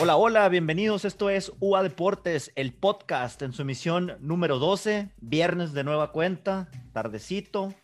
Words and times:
Hola, 0.00 0.16
hola, 0.16 0.48
bienvenidos. 0.48 1.04
Esto 1.04 1.28
es 1.28 1.50
UA 1.58 1.82
Deportes, 1.82 2.52
el 2.54 2.72
podcast 2.72 3.42
en 3.42 3.52
su 3.52 3.62
emisión 3.62 4.16
número 4.20 4.60
12, 4.60 5.10
viernes 5.20 5.72
de 5.72 5.82
nueva 5.82 6.12
cuenta, 6.12 6.68
tardecito, 6.92 7.74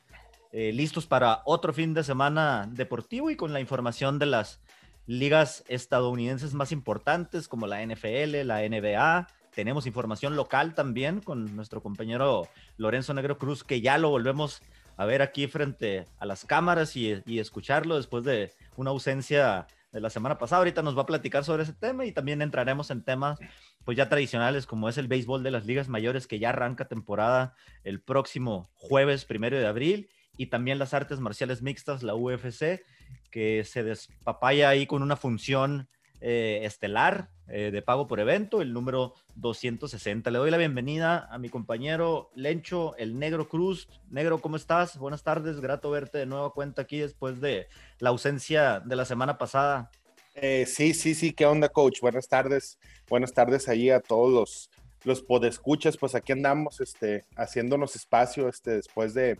eh, 0.53 0.72
listos 0.72 1.06
para 1.08 1.42
otro 1.45 1.72
fin 1.72 1.92
de 1.92 2.04
semana 2.04 2.69
deportivo 2.71 3.32
y 3.32 3.37
con 3.37 3.53
la 3.53 3.58
información 3.58 4.21
de 4.21 4.27
las 4.27 4.60
ligas 5.08 5.64
estadounidenses 5.67 6.54
más 6.54 6.71
importantes 6.71 7.49
como 7.49 7.67
la 7.67 7.82
NFL, 7.85 8.44
la 8.44 8.60
NBA. 8.60 9.26
Tenemos 9.53 9.85
información 9.85 10.37
local 10.37 10.76
también 10.76 11.21
con 11.21 11.56
nuestro 11.56 11.83
compañero 11.83 12.46
Lorenzo 12.76 13.12
Negro 13.12 13.38
Cruz, 13.38 13.65
que 13.65 13.81
ya 13.81 13.99
lo 13.99 14.10
volvemos 14.10 14.62
a 14.96 15.04
ver 15.04 15.21
aquí 15.21 15.49
frente 15.49 16.06
a 16.20 16.27
las 16.27 16.45
cámaras 16.45 16.95
y, 16.95 17.24
y 17.27 17.41
escucharlo 17.41 17.96
después 17.96 18.23
de 18.23 18.52
una 18.77 18.91
ausencia 18.91 19.66
de 19.94 20.00
la 20.00 20.10
semana 20.10 20.36
pasada. 20.36 20.58
Ahorita 20.58 20.82
nos 20.82 20.98
va 20.98 21.02
a 21.02 21.06
platicar 21.06 21.44
sobre 21.44 21.62
ese 21.62 21.72
tema 21.72 22.04
y 22.04 22.12
también 22.12 22.42
entraremos 22.42 22.90
en 22.90 23.02
temas 23.02 23.38
pues 23.84 23.96
ya 23.96 24.08
tradicionales 24.08 24.66
como 24.66 24.88
es 24.88 24.98
el 24.98 25.08
béisbol 25.08 25.42
de 25.44 25.52
las 25.52 25.64
ligas 25.64 25.88
mayores 25.88 26.26
que 26.26 26.40
ya 26.40 26.50
arranca 26.50 26.88
temporada 26.88 27.54
el 27.84 28.02
próximo 28.02 28.68
jueves 28.74 29.24
primero 29.24 29.56
de 29.56 29.66
abril 29.66 30.10
y 30.36 30.46
también 30.46 30.80
las 30.80 30.94
artes 30.94 31.20
marciales 31.20 31.62
mixtas, 31.62 32.02
la 32.02 32.16
UFC, 32.16 32.82
que 33.30 33.62
se 33.64 33.84
despapaya 33.84 34.68
ahí 34.68 34.86
con 34.86 35.02
una 35.02 35.14
función 35.14 35.88
eh, 36.27 36.64
estelar 36.64 37.28
eh, 37.48 37.70
de 37.70 37.83
pago 37.83 38.06
por 38.06 38.19
evento, 38.19 38.62
el 38.62 38.73
número 38.73 39.12
260. 39.34 40.30
Le 40.30 40.38
doy 40.38 40.51
la 40.51 40.56
bienvenida 40.56 41.28
a 41.30 41.37
mi 41.37 41.51
compañero 41.51 42.30
Lencho, 42.34 42.96
el 42.96 43.19
Negro 43.19 43.46
Cruz. 43.46 43.91
Negro, 44.09 44.38
¿cómo 44.38 44.56
estás? 44.56 44.96
Buenas 44.96 45.23
tardes, 45.23 45.60
grato 45.60 45.91
verte 45.91 46.16
de 46.16 46.24
nuevo 46.24 46.55
cuenta 46.55 46.80
aquí 46.80 46.96
después 46.96 47.42
de 47.42 47.68
la 47.98 48.09
ausencia 48.09 48.80
de 48.80 48.96
la 48.96 49.05
semana 49.05 49.37
pasada. 49.37 49.91
Eh, 50.34 50.65
sí, 50.66 50.95
sí, 50.95 51.15
sí, 51.15 51.34
¿qué 51.34 51.45
onda, 51.45 51.68
coach? 51.68 52.01
Buenas 52.01 52.26
tardes, 52.26 52.79
buenas 53.07 53.35
tardes 53.35 53.68
ahí 53.68 53.91
a 53.91 54.01
todos 54.01 54.32
los, 54.32 54.70
los 55.04 55.20
podescuchas, 55.20 55.98
pues 55.98 56.15
aquí 56.15 56.32
andamos, 56.32 56.80
este, 56.80 57.26
haciéndonos 57.37 57.96
espacio, 57.96 58.48
este, 58.48 58.70
después 58.70 59.13
de, 59.13 59.38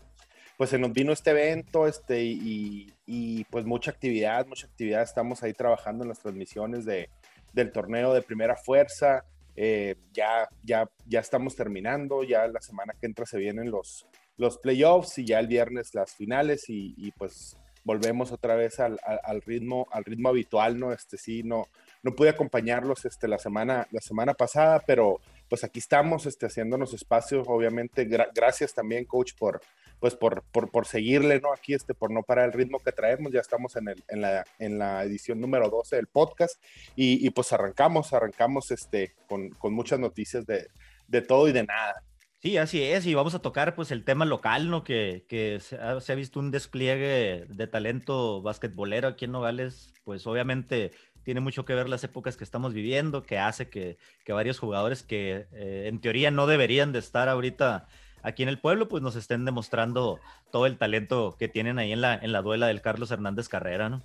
pues 0.57 0.69
se 0.69 0.79
nos 0.79 0.93
vino 0.93 1.11
este 1.11 1.31
evento, 1.31 1.87
este, 1.87 2.23
y, 2.23 3.43
pues 3.49 3.65
mucha 3.65 3.91
actividad, 3.91 4.45
mucha 4.47 4.67
actividad, 4.67 5.03
estamos 5.03 5.43
ahí 5.43 5.53
trabajando 5.53 6.03
en 6.03 6.09
las 6.09 6.19
transmisiones 6.19 6.85
de, 6.85 7.09
del 7.53 7.71
torneo 7.71 8.13
de 8.13 8.21
primera 8.21 8.55
fuerza, 8.55 9.25
eh, 9.55 9.95
ya, 10.11 10.49
ya, 10.63 10.89
ya 11.07 11.19
estamos 11.19 11.55
terminando, 11.55 12.23
ya 12.23 12.47
la 12.47 12.61
semana 12.61 12.93
que 12.99 13.05
entra 13.05 13.25
se 13.25 13.37
vienen 13.37 13.71
los, 13.71 14.05
los 14.37 14.57
playoffs 14.57 15.17
y 15.17 15.25
ya 15.25 15.39
el 15.39 15.47
viernes 15.47 15.93
las 15.93 16.13
finales 16.13 16.65
y, 16.67 17.11
pues 17.17 17.57
volvemos 17.83 18.31
otra 18.31 18.55
vez 18.55 18.79
al, 18.79 18.99
al, 19.23 19.41
ritmo, 19.41 19.87
al 19.91 20.03
ritmo 20.03 20.29
habitual, 20.29 20.79
¿no? 20.79 20.91
Este 20.91 21.17
sí, 21.17 21.43
no, 21.43 21.67
no 22.01 22.15
pude 22.15 22.29
acompañarlos 22.29 23.05
este, 23.05 23.27
la, 23.27 23.37
semana, 23.37 23.87
la 23.91 24.01
semana 24.01 24.33
pasada, 24.33 24.81
pero 24.85 25.21
pues 25.49 25.63
aquí 25.63 25.79
estamos 25.79 26.25
este, 26.25 26.45
haciéndonos 26.45 26.93
espacios, 26.93 27.47
obviamente, 27.47 28.05
gracias 28.05 28.73
también, 28.73 29.05
coach, 29.05 29.33
por, 29.37 29.61
pues 29.99 30.15
por, 30.15 30.43
por, 30.51 30.71
por, 30.71 30.85
seguirle, 30.85 31.39
¿no? 31.39 31.53
Aquí, 31.53 31.73
este, 31.73 31.93
por 31.93 32.11
no 32.11 32.23
parar 32.23 32.45
el 32.45 32.53
ritmo 32.53 32.79
que 32.79 32.91
traemos, 32.91 33.31
ya 33.31 33.39
estamos 33.39 33.75
en, 33.75 33.89
el, 33.89 34.03
en, 34.07 34.21
la, 34.21 34.43
en 34.59 34.77
la 34.77 35.03
edición 35.03 35.39
número 35.39 35.69
12 35.69 35.95
del 35.95 36.07
podcast 36.07 36.61
y, 36.95 37.25
y 37.25 37.29
pues 37.29 37.51
arrancamos, 37.53 38.13
arrancamos 38.13 38.71
este, 38.71 39.13
con, 39.27 39.49
con 39.49 39.73
muchas 39.73 39.99
noticias 39.99 40.45
de, 40.45 40.67
de 41.07 41.21
todo 41.21 41.47
y 41.47 41.51
de 41.51 41.63
nada. 41.63 42.03
Sí, 42.45 42.57
así 42.57 42.83
es, 42.83 43.07
y 43.07 43.15
vamos 43.15 43.33
a 43.33 43.39
tocar 43.39 43.73
pues 43.73 43.89
el 43.89 44.03
tema 44.03 44.23
local, 44.23 44.69
¿no? 44.69 44.83
Que, 44.83 45.25
que 45.27 45.59
se, 45.59 45.77
ha, 45.77 45.99
se, 45.99 46.11
ha, 46.11 46.15
visto 46.15 46.39
un 46.39 46.51
despliegue 46.51 47.45
de 47.49 47.67
talento 47.67 48.43
basquetbolero 48.43 49.07
aquí 49.07 49.25
en 49.25 49.31
Nogales, 49.31 49.93
pues 50.03 50.27
obviamente 50.27 50.91
tiene 51.25 51.41
mucho 51.41 51.65
que 51.65 51.73
ver 51.73 51.89
las 51.89 52.03
épocas 52.03 52.37
que 52.37 52.43
estamos 52.43 52.73
viviendo, 52.73 53.23
que 53.23 53.39
hace 53.39 53.67
que, 53.67 53.97
varios 54.27 54.59
jugadores 54.59 55.03
que 55.03 55.47
eh, 55.51 55.87
en 55.87 55.99
teoría 55.99 56.29
no 56.29 56.45
deberían 56.45 56.93
de 56.93 56.99
estar 56.99 57.27
ahorita 57.27 57.87
aquí 58.21 58.43
en 58.43 58.49
el 58.49 58.59
pueblo, 58.59 58.87
pues 58.87 59.01
nos 59.01 59.15
estén 59.15 59.43
demostrando 59.43 60.19
todo 60.51 60.67
el 60.67 60.77
talento 60.77 61.35
que 61.37 61.47
tienen 61.47 61.79
ahí 61.79 61.91
en 61.91 62.01
la, 62.01 62.13
en 62.15 62.31
la 62.31 62.43
duela 62.43 62.67
del 62.67 62.81
Carlos 62.81 63.09
Hernández 63.09 63.49
Carrera, 63.49 63.89
¿no? 63.89 64.03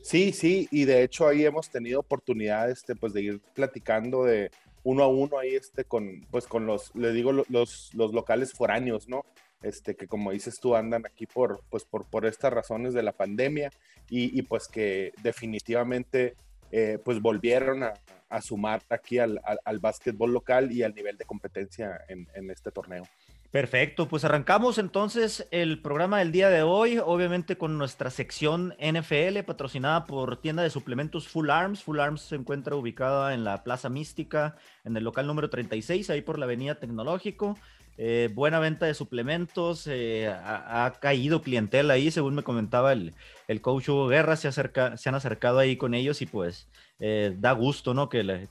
Sí, 0.00 0.32
sí, 0.32 0.68
y 0.70 0.86
de 0.86 1.02
hecho 1.02 1.28
ahí 1.28 1.44
hemos 1.44 1.68
tenido 1.68 2.00
oportunidad 2.00 2.70
este, 2.70 2.96
pues, 2.96 3.12
de 3.12 3.22
ir 3.22 3.40
platicando 3.54 4.24
de 4.24 4.50
uno 4.84 5.02
a 5.02 5.08
uno 5.08 5.38
ahí 5.38 5.54
este, 5.54 5.84
con, 5.84 6.26
pues, 6.30 6.46
con 6.46 6.64
los, 6.64 6.94
le 6.94 7.12
digo, 7.12 7.32
los, 7.32 7.92
los 7.92 8.14
locales 8.14 8.54
foráneos, 8.54 9.06
¿no? 9.06 9.26
Este, 9.62 9.96
que 9.96 10.06
como 10.06 10.30
dices 10.30 10.60
tú 10.60 10.76
andan 10.76 11.04
aquí 11.04 11.26
por, 11.26 11.62
pues, 11.68 11.84
por, 11.84 12.08
por 12.08 12.26
estas 12.26 12.52
razones 12.52 12.94
de 12.94 13.02
la 13.02 13.12
pandemia 13.12 13.72
y, 14.08 14.40
pues 14.42 14.68
que 14.68 15.12
definitivamente 15.22 16.34
eh, 16.70 16.98
pues 17.04 17.20
volvieron 17.20 17.82
a, 17.82 17.94
sumar 18.40 18.82
aquí 18.88 19.18
al, 19.18 19.40
al, 19.42 19.58
al, 19.64 19.78
básquetbol 19.78 20.32
local 20.32 20.70
y 20.70 20.82
al 20.82 20.94
nivel 20.94 21.16
de 21.16 21.24
competencia 21.24 22.04
en, 22.08 22.28
en 22.34 22.50
este 22.50 22.70
torneo. 22.70 23.04
Perfecto, 23.50 24.08
pues 24.08 24.26
arrancamos 24.26 24.76
entonces 24.76 25.48
el 25.50 25.80
programa 25.80 26.18
del 26.18 26.32
día 26.32 26.50
de 26.50 26.62
hoy, 26.62 26.98
obviamente 26.98 27.56
con 27.56 27.78
nuestra 27.78 28.10
sección 28.10 28.74
NFL 28.78 29.38
patrocinada 29.46 30.04
por 30.04 30.36
tienda 30.42 30.62
de 30.62 30.68
suplementos 30.68 31.28
Full 31.28 31.48
Arms. 31.48 31.82
Full 31.82 31.98
Arms 31.98 32.20
se 32.20 32.34
encuentra 32.34 32.76
ubicada 32.76 33.32
en 33.32 33.44
la 33.44 33.64
Plaza 33.64 33.88
Mística, 33.88 34.56
en 34.84 34.94
el 34.98 35.04
local 35.04 35.26
número 35.26 35.48
36, 35.48 36.10
ahí 36.10 36.20
por 36.20 36.38
la 36.38 36.44
Avenida 36.44 36.74
Tecnológico. 36.74 37.56
Eh, 37.96 38.28
buena 38.34 38.58
venta 38.58 38.84
de 38.84 38.92
suplementos, 38.92 39.86
eh, 39.86 40.28
ha, 40.28 40.92
caído 41.00 41.40
clientela 41.40 41.94
ahí, 41.94 42.10
según 42.10 42.34
me 42.34 42.42
comentaba 42.42 42.92
el, 42.92 43.14
el 43.48 43.62
coach 43.62 43.88
Hugo 43.88 44.08
Guerra, 44.08 44.36
se, 44.36 44.52
se 44.52 45.08
han 45.08 45.14
acercado 45.14 45.58
ahí 45.58 45.78
con 45.78 45.94
ellos 45.94 46.20
y 46.20 46.26
pues 46.26 46.68
eh, 47.00 47.34
da 47.38 47.52
gusto, 47.52 47.94
¿no? 47.94 48.10
Que, 48.10 48.22
la, 48.22 48.46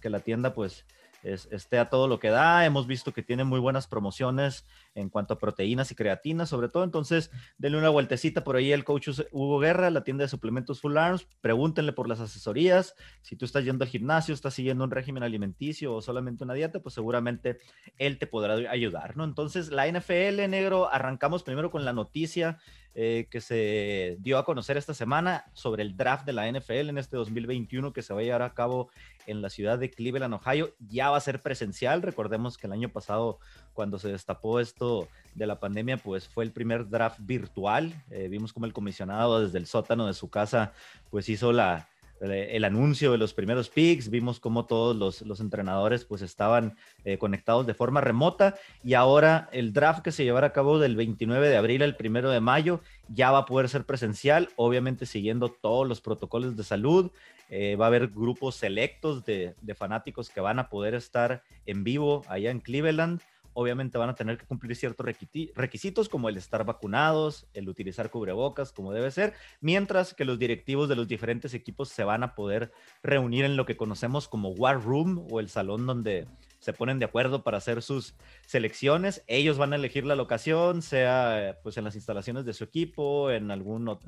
que 0.00 0.10
la 0.10 0.20
tienda 0.20 0.54
pues 0.54 0.86
es, 1.32 1.48
esté 1.50 1.78
a 1.78 1.88
todo 1.88 2.08
lo 2.08 2.18
que 2.18 2.30
da. 2.30 2.64
Hemos 2.64 2.86
visto 2.86 3.12
que 3.12 3.22
tiene 3.22 3.44
muy 3.44 3.60
buenas 3.60 3.86
promociones 3.86 4.66
en 4.98 5.08
cuanto 5.08 5.34
a 5.34 5.38
proteínas 5.38 5.90
y 5.90 5.94
creatinas, 5.94 6.48
sobre 6.48 6.68
todo. 6.68 6.84
Entonces, 6.84 7.30
denle 7.56 7.78
una 7.78 7.88
vueltecita 7.88 8.44
por 8.44 8.56
ahí 8.56 8.72
al 8.72 8.84
coach 8.84 9.08
Hugo 9.30 9.58
Guerra, 9.58 9.90
la 9.90 10.04
tienda 10.04 10.24
de 10.24 10.28
suplementos 10.28 10.80
Full 10.80 10.96
Arms. 10.96 11.26
Pregúntenle 11.40 11.92
por 11.92 12.08
las 12.08 12.20
asesorías. 12.20 12.94
Si 13.22 13.36
tú 13.36 13.44
estás 13.44 13.64
yendo 13.64 13.84
al 13.84 13.90
gimnasio, 13.90 14.34
estás 14.34 14.54
siguiendo 14.54 14.84
un 14.84 14.90
régimen 14.90 15.22
alimenticio 15.22 15.94
o 15.94 16.02
solamente 16.02 16.44
una 16.44 16.54
dieta, 16.54 16.80
pues 16.80 16.94
seguramente 16.94 17.58
él 17.96 18.18
te 18.18 18.26
podrá 18.26 18.54
ayudar, 18.70 19.16
¿no? 19.16 19.24
Entonces, 19.24 19.70
la 19.70 19.86
NFL, 19.86 20.48
negro, 20.48 20.92
arrancamos 20.92 21.42
primero 21.42 21.70
con 21.70 21.84
la 21.84 21.92
noticia 21.92 22.58
eh, 23.00 23.28
que 23.30 23.40
se 23.40 24.16
dio 24.18 24.38
a 24.38 24.44
conocer 24.44 24.76
esta 24.76 24.92
semana 24.92 25.44
sobre 25.52 25.84
el 25.84 25.96
draft 25.96 26.26
de 26.26 26.32
la 26.32 26.50
NFL 26.50 26.88
en 26.88 26.98
este 26.98 27.16
2021 27.16 27.92
que 27.92 28.02
se 28.02 28.12
va 28.12 28.18
a 28.18 28.22
llevar 28.24 28.42
a 28.42 28.54
cabo 28.54 28.90
en 29.28 29.40
la 29.40 29.50
ciudad 29.50 29.78
de 29.78 29.90
Cleveland, 29.90 30.34
Ohio. 30.34 30.74
Ya 30.80 31.10
va 31.10 31.18
a 31.18 31.20
ser 31.20 31.40
presencial. 31.40 32.02
Recordemos 32.02 32.56
que 32.56 32.66
el 32.66 32.72
año 32.72 32.88
pasado, 32.88 33.38
cuando 33.78 34.00
se 34.00 34.08
destapó 34.08 34.58
esto 34.58 35.06
de 35.36 35.46
la 35.46 35.60
pandemia, 35.60 35.98
pues 35.98 36.26
fue 36.26 36.42
el 36.42 36.50
primer 36.50 36.88
draft 36.88 37.20
virtual. 37.20 37.94
Eh, 38.10 38.26
vimos 38.28 38.52
como 38.52 38.66
el 38.66 38.72
comisionado 38.72 39.40
desde 39.40 39.58
el 39.58 39.66
sótano 39.66 40.08
de 40.08 40.14
su 40.14 40.28
casa, 40.30 40.72
pues 41.10 41.28
hizo 41.28 41.52
la, 41.52 41.88
el 42.20 42.64
anuncio 42.64 43.12
de 43.12 43.18
los 43.18 43.34
primeros 43.34 43.68
picks, 43.68 44.10
vimos 44.10 44.40
cómo 44.40 44.66
todos 44.66 44.96
los, 44.96 45.22
los 45.22 45.38
entrenadores 45.38 46.04
pues 46.04 46.22
estaban 46.22 46.76
eh, 47.04 47.18
conectados 47.18 47.68
de 47.68 47.74
forma 47.74 48.00
remota. 48.00 48.56
Y 48.82 48.94
ahora 48.94 49.48
el 49.52 49.72
draft 49.72 50.02
que 50.02 50.10
se 50.10 50.24
llevará 50.24 50.48
a 50.48 50.52
cabo 50.52 50.80
del 50.80 50.96
29 50.96 51.48
de 51.48 51.56
abril 51.56 51.84
al 51.84 51.96
1 51.96 52.30
de 52.30 52.40
mayo 52.40 52.80
ya 53.06 53.30
va 53.30 53.38
a 53.38 53.46
poder 53.46 53.68
ser 53.68 53.84
presencial, 53.84 54.48
obviamente 54.56 55.06
siguiendo 55.06 55.50
todos 55.50 55.86
los 55.86 56.00
protocolos 56.00 56.56
de 56.56 56.64
salud, 56.64 57.12
eh, 57.48 57.76
va 57.76 57.84
a 57.84 57.88
haber 57.88 58.08
grupos 58.08 58.56
selectos 58.56 59.24
de, 59.24 59.54
de 59.62 59.74
fanáticos 59.76 60.30
que 60.30 60.40
van 60.40 60.58
a 60.58 60.68
poder 60.68 60.94
estar 60.94 61.44
en 61.64 61.84
vivo 61.84 62.24
allá 62.28 62.50
en 62.50 62.58
Cleveland 62.58 63.20
obviamente 63.58 63.98
van 63.98 64.08
a 64.08 64.14
tener 64.14 64.38
que 64.38 64.46
cumplir 64.46 64.76
ciertos 64.76 65.04
requisitos 65.04 66.08
como 66.08 66.28
el 66.28 66.36
estar 66.36 66.64
vacunados, 66.64 67.48
el 67.54 67.68
utilizar 67.68 68.08
cubrebocas 68.08 68.70
como 68.70 68.92
debe 68.92 69.10
ser, 69.10 69.34
mientras 69.60 70.14
que 70.14 70.24
los 70.24 70.38
directivos 70.38 70.88
de 70.88 70.94
los 70.94 71.08
diferentes 71.08 71.54
equipos 71.54 71.88
se 71.88 72.04
van 72.04 72.22
a 72.22 72.36
poder 72.36 72.70
reunir 73.02 73.44
en 73.44 73.56
lo 73.56 73.66
que 73.66 73.76
conocemos 73.76 74.28
como 74.28 74.50
War 74.50 74.80
Room 74.80 75.26
o 75.28 75.40
el 75.40 75.48
salón 75.48 75.86
donde 75.86 76.28
se 76.60 76.72
ponen 76.72 77.00
de 77.00 77.06
acuerdo 77.06 77.42
para 77.42 77.58
hacer 77.58 77.82
sus 77.82 78.14
selecciones. 78.46 79.24
Ellos 79.26 79.58
van 79.58 79.72
a 79.72 79.76
elegir 79.76 80.06
la 80.06 80.14
locación, 80.14 80.80
sea 80.80 81.58
pues 81.64 81.76
en 81.78 81.84
las 81.84 81.96
instalaciones 81.96 82.44
de 82.44 82.52
su 82.52 82.62
equipo, 82.62 83.32
en 83.32 83.50
algún, 83.50 83.98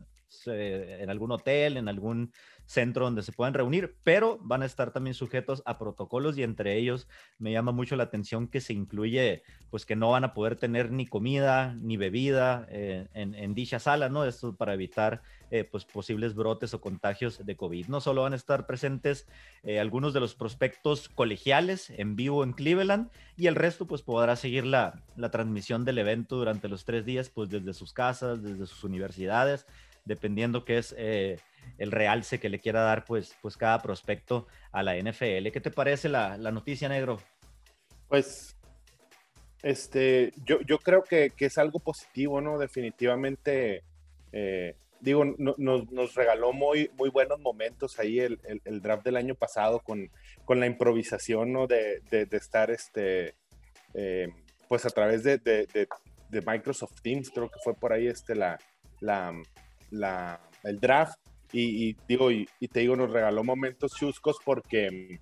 en 0.47 1.11
algún 1.11 1.33
hotel, 1.33 1.77
en 1.77 1.89
algún 1.89 2.33
centro 2.71 3.07
donde 3.07 3.23
se 3.23 3.33
puedan 3.33 3.53
reunir, 3.53 3.97
pero 4.05 4.39
van 4.43 4.63
a 4.63 4.67
estar 4.67 4.93
también 4.93 5.15
sujetos 5.15 5.61
a 5.67 5.77
protocolos 5.77 6.39
y 6.39 6.45
entre 6.45 6.77
ellos 6.77 7.09
me 7.39 7.51
llama 7.51 7.73
mucho 7.73 7.97
la 7.97 8.05
atención 8.05 8.47
que 8.47 8.61
se 8.61 8.73
incluye, 8.73 9.43
pues 9.71 9.85
que 9.85 9.97
no 9.97 10.11
van 10.11 10.23
a 10.23 10.35
poder 10.35 10.55
tener 10.55 10.93
ni 10.93 11.05
comida 11.05 11.75
ni 11.81 11.97
bebida 11.97 12.69
eh, 12.71 13.09
en, 13.13 13.55
dicha 13.55 13.81
sala, 13.81 14.09
¿no? 14.09 14.25
Esto 14.25 14.55
para 14.55 14.75
evitar 14.75 15.21
eh, 15.51 15.65
pues 15.65 15.85
posibles 15.85 16.37
brotes 16.37 16.73
o 16.73 16.81
contagios 16.81 17.45
de 17.45 17.57
COVID. 17.57 17.89
No 17.89 18.01
solo 18.01 18.23
van 18.23 18.35
a 18.35 18.37
estar 18.37 18.67
presentes 18.67 19.27
eh, 19.65 19.81
algunos 19.81 20.15
de 20.15 20.21
los 20.21 20.37
prospectos 20.37 21.09
colegiales 21.09 21.91
en 21.91 22.15
vivo 22.15 22.45
en 22.45 22.53
Cleveland 22.53 23.11
y 23.37 23.49
el 23.49 23.57
resto 23.57 23.89
pues 23.89 24.03
podrá 24.03 24.37
seguir 24.37 24.65
la, 24.65 25.03
la 25.17 25.33
transmisión 25.33 25.85
del 25.85 25.99
evento 25.99 26.37
durante 26.37 26.69
los 26.69 26.85
tres 26.85 27.05
días, 27.05 27.31
pues 27.31 27.51
desde 27.51 27.75
sus 27.75 27.93
casas, 27.93 28.45
desde 28.45 28.67
sus 28.67 28.85
universidades 28.85 29.67
dependiendo 30.07 30.65
qué 30.65 30.79
es 30.79 30.95
el 31.79 31.91
realce 31.91 32.39
que 32.39 32.49
le 32.49 32.61
quiera 32.61 32.83
dar 32.83 33.05
pues, 33.05 33.35
pues 33.41 33.57
cada 33.57 33.81
prospecto 33.81 34.47
a 34.71 34.83
la 34.83 34.97
NFL. 34.97 35.51
¿Qué 35.51 35.61
te 35.63 35.71
parece 35.71 36.09
la, 36.09 36.37
noticia, 36.37 36.89
negro? 36.89 37.19
Pues 38.09 38.57
este, 39.63 40.33
yo, 40.45 40.61
yo 40.63 40.79
creo 40.79 41.03
que, 41.03 41.33
es 41.39 41.59
algo 41.59 41.79
positivo, 41.81 42.41
¿no? 42.41 42.59
Definitivamente, 42.59 43.83
eh, 44.33 44.77
digo, 45.01 45.25
nos 45.25 46.15
regaló 46.15 46.53
muy, 46.53 46.91
muy 46.99 47.09
buenos 47.09 47.41
momentos 47.41 47.99
ahí 47.99 48.21
el, 48.21 48.39
draft 48.83 49.05
del 49.05 49.17
año 49.17 49.35
pasado 49.35 49.81
con, 49.81 50.11
con 50.45 50.61
la 50.61 50.67
improvisación, 50.67 51.53
¿no? 51.53 51.67
De, 51.67 52.03
estar, 52.31 52.71
este, 52.71 53.35
eh, 53.95 54.29
pues 54.69 54.85
a 54.87 54.91
través 54.91 55.25
de, 55.25 55.41
Microsoft 56.47 57.01
Teams, 57.03 57.31
creo 57.31 57.49
que 57.49 57.59
fue 57.65 57.75
por 57.75 57.93
ahí 57.93 58.07
este, 58.07 58.35
la, 58.35 58.59
la, 59.01 60.41
el 60.63 60.81
draft. 60.81 61.19
Y, 61.53 61.97
digo, 62.07 62.31
y, 62.31 62.47
te 62.73 62.81
digo, 62.81 62.97
nos 62.97 63.11
regaló 63.11 63.43
momentos 63.43 63.93
chuscos 63.95 64.39
porque, 64.45 65.21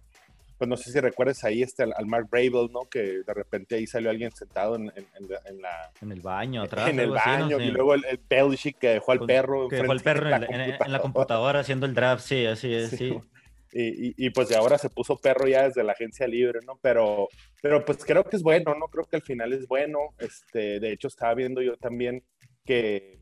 pues 0.58 0.68
no 0.68 0.76
sé 0.76 0.92
si 0.92 1.00
recuerdas 1.00 1.42
ahí 1.44 1.62
este, 1.62 1.84
al, 1.84 2.06
Mark 2.06 2.28
Bravel, 2.30 2.70
¿no? 2.72 2.82
Que 2.90 3.22
de 3.26 3.34
repente 3.34 3.76
ahí 3.76 3.86
salió 3.86 4.10
alguien 4.10 4.30
sentado 4.32 4.76
en, 4.76 4.86
la... 4.86 5.92
En 6.02 6.12
el 6.12 6.20
baño, 6.20 6.62
atrás. 6.62 6.90
En 6.90 7.00
el 7.00 7.10
baño, 7.10 7.60
y 7.60 7.70
luego 7.70 7.94
el, 7.94 8.04
el 8.04 8.20
Belichick 8.28 8.78
que 8.78 8.88
dejó 8.88 9.12
al 9.12 9.20
perro. 9.20 9.68
Que 9.68 9.76
dejó 9.76 9.92
al 9.92 10.00
perro 10.00 10.28
en 10.28 10.92
la, 10.92 11.00
computadora 11.00 11.60
haciendo 11.60 11.86
el 11.86 11.94
draft, 11.94 12.24
sí, 12.24 12.44
así 12.44 12.74
es, 12.74 12.90
sí. 12.90 13.18
Y, 13.70 14.14
y, 14.26 14.30
pues 14.30 14.48
de 14.48 14.56
ahora 14.56 14.78
se 14.78 14.88
puso 14.88 15.18
perro 15.18 15.46
ya 15.46 15.64
desde 15.64 15.84
la 15.84 15.92
agencia 15.92 16.26
libre, 16.26 16.60
¿no? 16.66 16.78
Pero, 16.80 17.28
pero 17.60 17.84
pues 17.84 18.02
creo 18.02 18.24
que 18.24 18.36
es 18.36 18.42
bueno, 18.42 18.74
¿no? 18.74 18.86
Creo 18.86 19.04
que 19.04 19.16
al 19.16 19.22
final 19.22 19.52
es 19.52 19.68
bueno. 19.68 19.98
Este, 20.18 20.80
de 20.80 20.92
hecho, 20.92 21.08
estaba 21.08 21.34
viendo 21.34 21.60
yo 21.60 21.76
también 21.76 22.24
que 22.64 23.17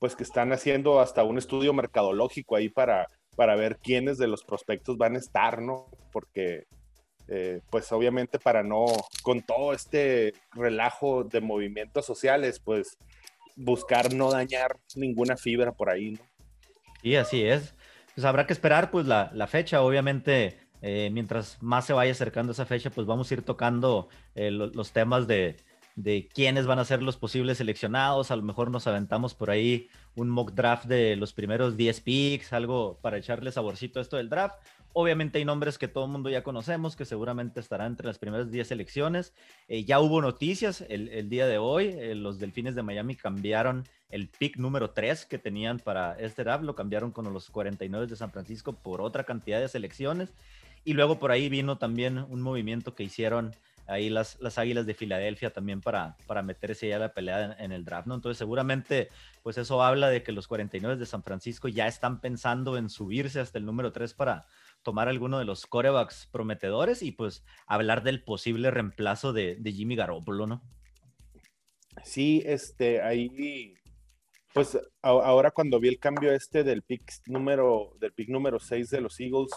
pues 0.00 0.16
que 0.16 0.24
están 0.24 0.52
haciendo 0.52 0.98
hasta 0.98 1.22
un 1.22 1.38
estudio 1.38 1.72
mercadológico 1.72 2.56
ahí 2.56 2.70
para, 2.70 3.06
para 3.36 3.54
ver 3.54 3.76
quiénes 3.76 4.16
de 4.18 4.26
los 4.26 4.42
prospectos 4.42 4.96
van 4.96 5.14
a 5.14 5.18
estar, 5.18 5.60
¿no? 5.60 5.86
Porque, 6.10 6.64
eh, 7.28 7.60
pues 7.70 7.92
obviamente 7.92 8.38
para 8.38 8.62
no, 8.64 8.86
con 9.22 9.42
todo 9.42 9.74
este 9.74 10.32
relajo 10.52 11.22
de 11.22 11.42
movimientos 11.42 12.06
sociales, 12.06 12.58
pues 12.58 12.96
buscar 13.56 14.14
no 14.14 14.30
dañar 14.30 14.78
ninguna 14.96 15.36
fibra 15.36 15.70
por 15.70 15.90
ahí, 15.90 16.12
¿no? 16.12 16.20
Y 17.02 17.16
así 17.16 17.44
es. 17.44 17.74
Pues 18.14 18.24
habrá 18.24 18.46
que 18.46 18.54
esperar 18.54 18.90
pues 18.90 19.06
la, 19.06 19.46
fecha, 19.46 19.82
obviamente. 19.82 20.58
Eh, 20.82 21.10
mientras 21.12 21.62
más 21.62 21.84
se 21.84 21.92
vaya 21.92 22.12
acercando 22.12 22.52
esa 22.52 22.64
fecha, 22.64 22.88
pues 22.88 23.06
vamos 23.06 23.30
a 23.30 23.34
ir 23.34 23.42
tocando 23.42 24.08
eh, 24.34 24.50
los 24.50 24.92
temas 24.92 25.26
de, 25.26 25.56
de 25.96 26.28
quiénes 26.32 26.66
van 26.66 26.78
a 26.78 26.84
ser 26.84 27.02
los 27.02 27.16
posibles 27.16 27.58
seleccionados. 27.58 28.30
A 28.30 28.36
lo 28.36 28.42
mejor 28.42 28.70
nos 28.70 28.86
aventamos 28.86 29.34
por 29.34 29.50
ahí 29.50 29.88
un 30.16 30.28
mock 30.28 30.52
draft 30.52 30.86
de 30.86 31.16
los 31.16 31.32
primeros 31.32 31.76
10 31.76 32.00
picks, 32.00 32.52
algo 32.52 32.98
para 33.00 33.18
echarle 33.18 33.52
saborcito 33.52 33.98
a 33.98 34.02
esto 34.02 34.16
del 34.16 34.28
draft. 34.28 34.56
Obviamente 34.92 35.38
hay 35.38 35.44
nombres 35.44 35.78
que 35.78 35.86
todo 35.86 36.06
el 36.06 36.10
mundo 36.10 36.30
ya 36.30 36.42
conocemos, 36.42 36.96
que 36.96 37.04
seguramente 37.04 37.60
estarán 37.60 37.92
entre 37.92 38.08
las 38.08 38.18
primeras 38.18 38.50
10 38.50 38.66
selecciones. 38.66 39.32
Eh, 39.68 39.84
ya 39.84 40.00
hubo 40.00 40.20
noticias 40.20 40.84
el, 40.88 41.28
día 41.28 41.46
de 41.46 41.58
hoy. 41.58 41.94
Eh, 41.96 42.14
los 42.16 42.40
Delfines 42.40 42.74
de 42.74 42.82
Miami 42.82 43.14
cambiaron 43.14 43.84
el 44.08 44.28
pick 44.28 44.56
número 44.56 44.90
3 44.90 45.26
que 45.26 45.38
tenían 45.38 45.78
para 45.78 46.18
este 46.18 46.42
draft. 46.42 46.64
Lo 46.64 46.74
cambiaron 46.74 47.12
con 47.12 47.32
los 47.32 47.50
49 47.50 48.08
de 48.08 48.16
San 48.16 48.32
Francisco 48.32 48.72
por 48.72 49.00
otra 49.00 49.22
cantidad 49.22 49.60
de 49.60 49.68
selecciones. 49.68 50.30
Y 50.84 50.94
luego 50.94 51.20
por 51.20 51.30
ahí 51.30 51.48
vino 51.48 51.78
también 51.78 52.18
un 52.18 52.40
movimiento 52.40 52.94
que 52.94 53.04
hicieron 53.04 53.54
ahí 53.90 54.08
las, 54.08 54.38
las 54.40 54.58
Águilas 54.58 54.86
de 54.86 54.94
Filadelfia 54.94 55.52
también 55.52 55.80
para, 55.80 56.16
para 56.26 56.42
meterse 56.42 56.88
ya 56.88 56.96
a 56.96 57.00
la 57.00 57.12
pelea 57.12 57.56
en, 57.58 57.72
el 57.72 57.84
draft, 57.84 58.06
¿no? 58.06 58.14
Entonces 58.14 58.38
seguramente 58.38 59.08
pues 59.42 59.58
eso 59.58 59.82
habla 59.82 60.08
de 60.08 60.22
que 60.22 60.32
los 60.32 60.46
49 60.46 60.96
de 60.96 61.06
San 61.06 61.22
Francisco 61.22 61.68
ya 61.68 61.86
están 61.86 62.20
pensando 62.20 62.76
en 62.76 62.88
subirse 62.88 63.40
hasta 63.40 63.58
el 63.58 63.66
número 63.66 63.92
3 63.92 64.14
para 64.14 64.46
tomar 64.82 65.08
alguno 65.08 65.38
de 65.38 65.44
los 65.44 65.66
corebacks 65.66 66.28
prometedores 66.30 67.02
y 67.02 67.12
pues 67.12 67.44
hablar 67.66 68.02
del 68.02 68.22
posible 68.22 68.70
reemplazo 68.70 69.32
de, 69.32 69.56
de 69.56 69.72
Jimmy 69.72 69.96
Garoppolo, 69.96 70.46
¿no? 70.46 70.62
Sí, 72.04 72.42
este, 72.46 73.02
ahí, 73.02 73.74
pues 74.54 74.78
ahora 75.02 75.50
cuando 75.50 75.80
vi 75.80 75.88
el 75.88 75.98
cambio 75.98 76.32
este 76.32 76.64
del 76.64 76.82
pick 76.82 77.12
número, 77.26 77.94
del 77.98 78.12
pick 78.12 78.28
número 78.28 78.58
6 78.58 78.90
de 78.90 79.00
los 79.00 79.18
Eagles, 79.20 79.50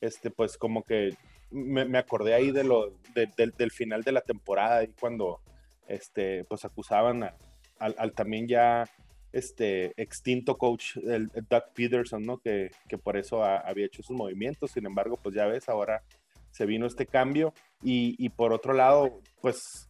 este, 0.00 0.30
pues 0.30 0.56
como 0.56 0.82
que 0.84 1.16
me, 1.50 1.98
acordé 1.98 2.34
ahí 2.34 2.50
de 2.50 2.64
lo, 2.64 2.92
del 3.14 3.70
final 3.70 4.02
de 4.02 4.12
la 4.12 4.20
temporada, 4.20 4.82
y 4.84 4.88
cuando 4.88 5.40
este, 5.86 6.44
pues 6.44 6.64
acusaban 6.64 7.30
al, 7.78 8.12
también 8.12 8.46
ya 8.46 8.88
este 9.32 9.92
extinto 10.00 10.56
coach, 10.56 10.96
el, 10.96 11.28
Doug 11.48 11.64
Peterson, 11.74 12.24
¿no? 12.24 12.38
Que, 12.38 12.70
por 13.02 13.16
eso 13.16 13.44
había 13.44 13.86
hecho 13.86 14.02
sus 14.02 14.16
movimientos. 14.16 14.72
Sin 14.72 14.86
embargo, 14.86 15.18
pues 15.22 15.34
ya 15.34 15.46
ves, 15.46 15.68
ahora 15.68 16.02
se 16.50 16.66
vino 16.66 16.86
este 16.86 17.06
cambio. 17.06 17.52
Y, 17.82 18.28
por 18.30 18.52
otro 18.52 18.72
lado, 18.72 19.20
pues 19.40 19.86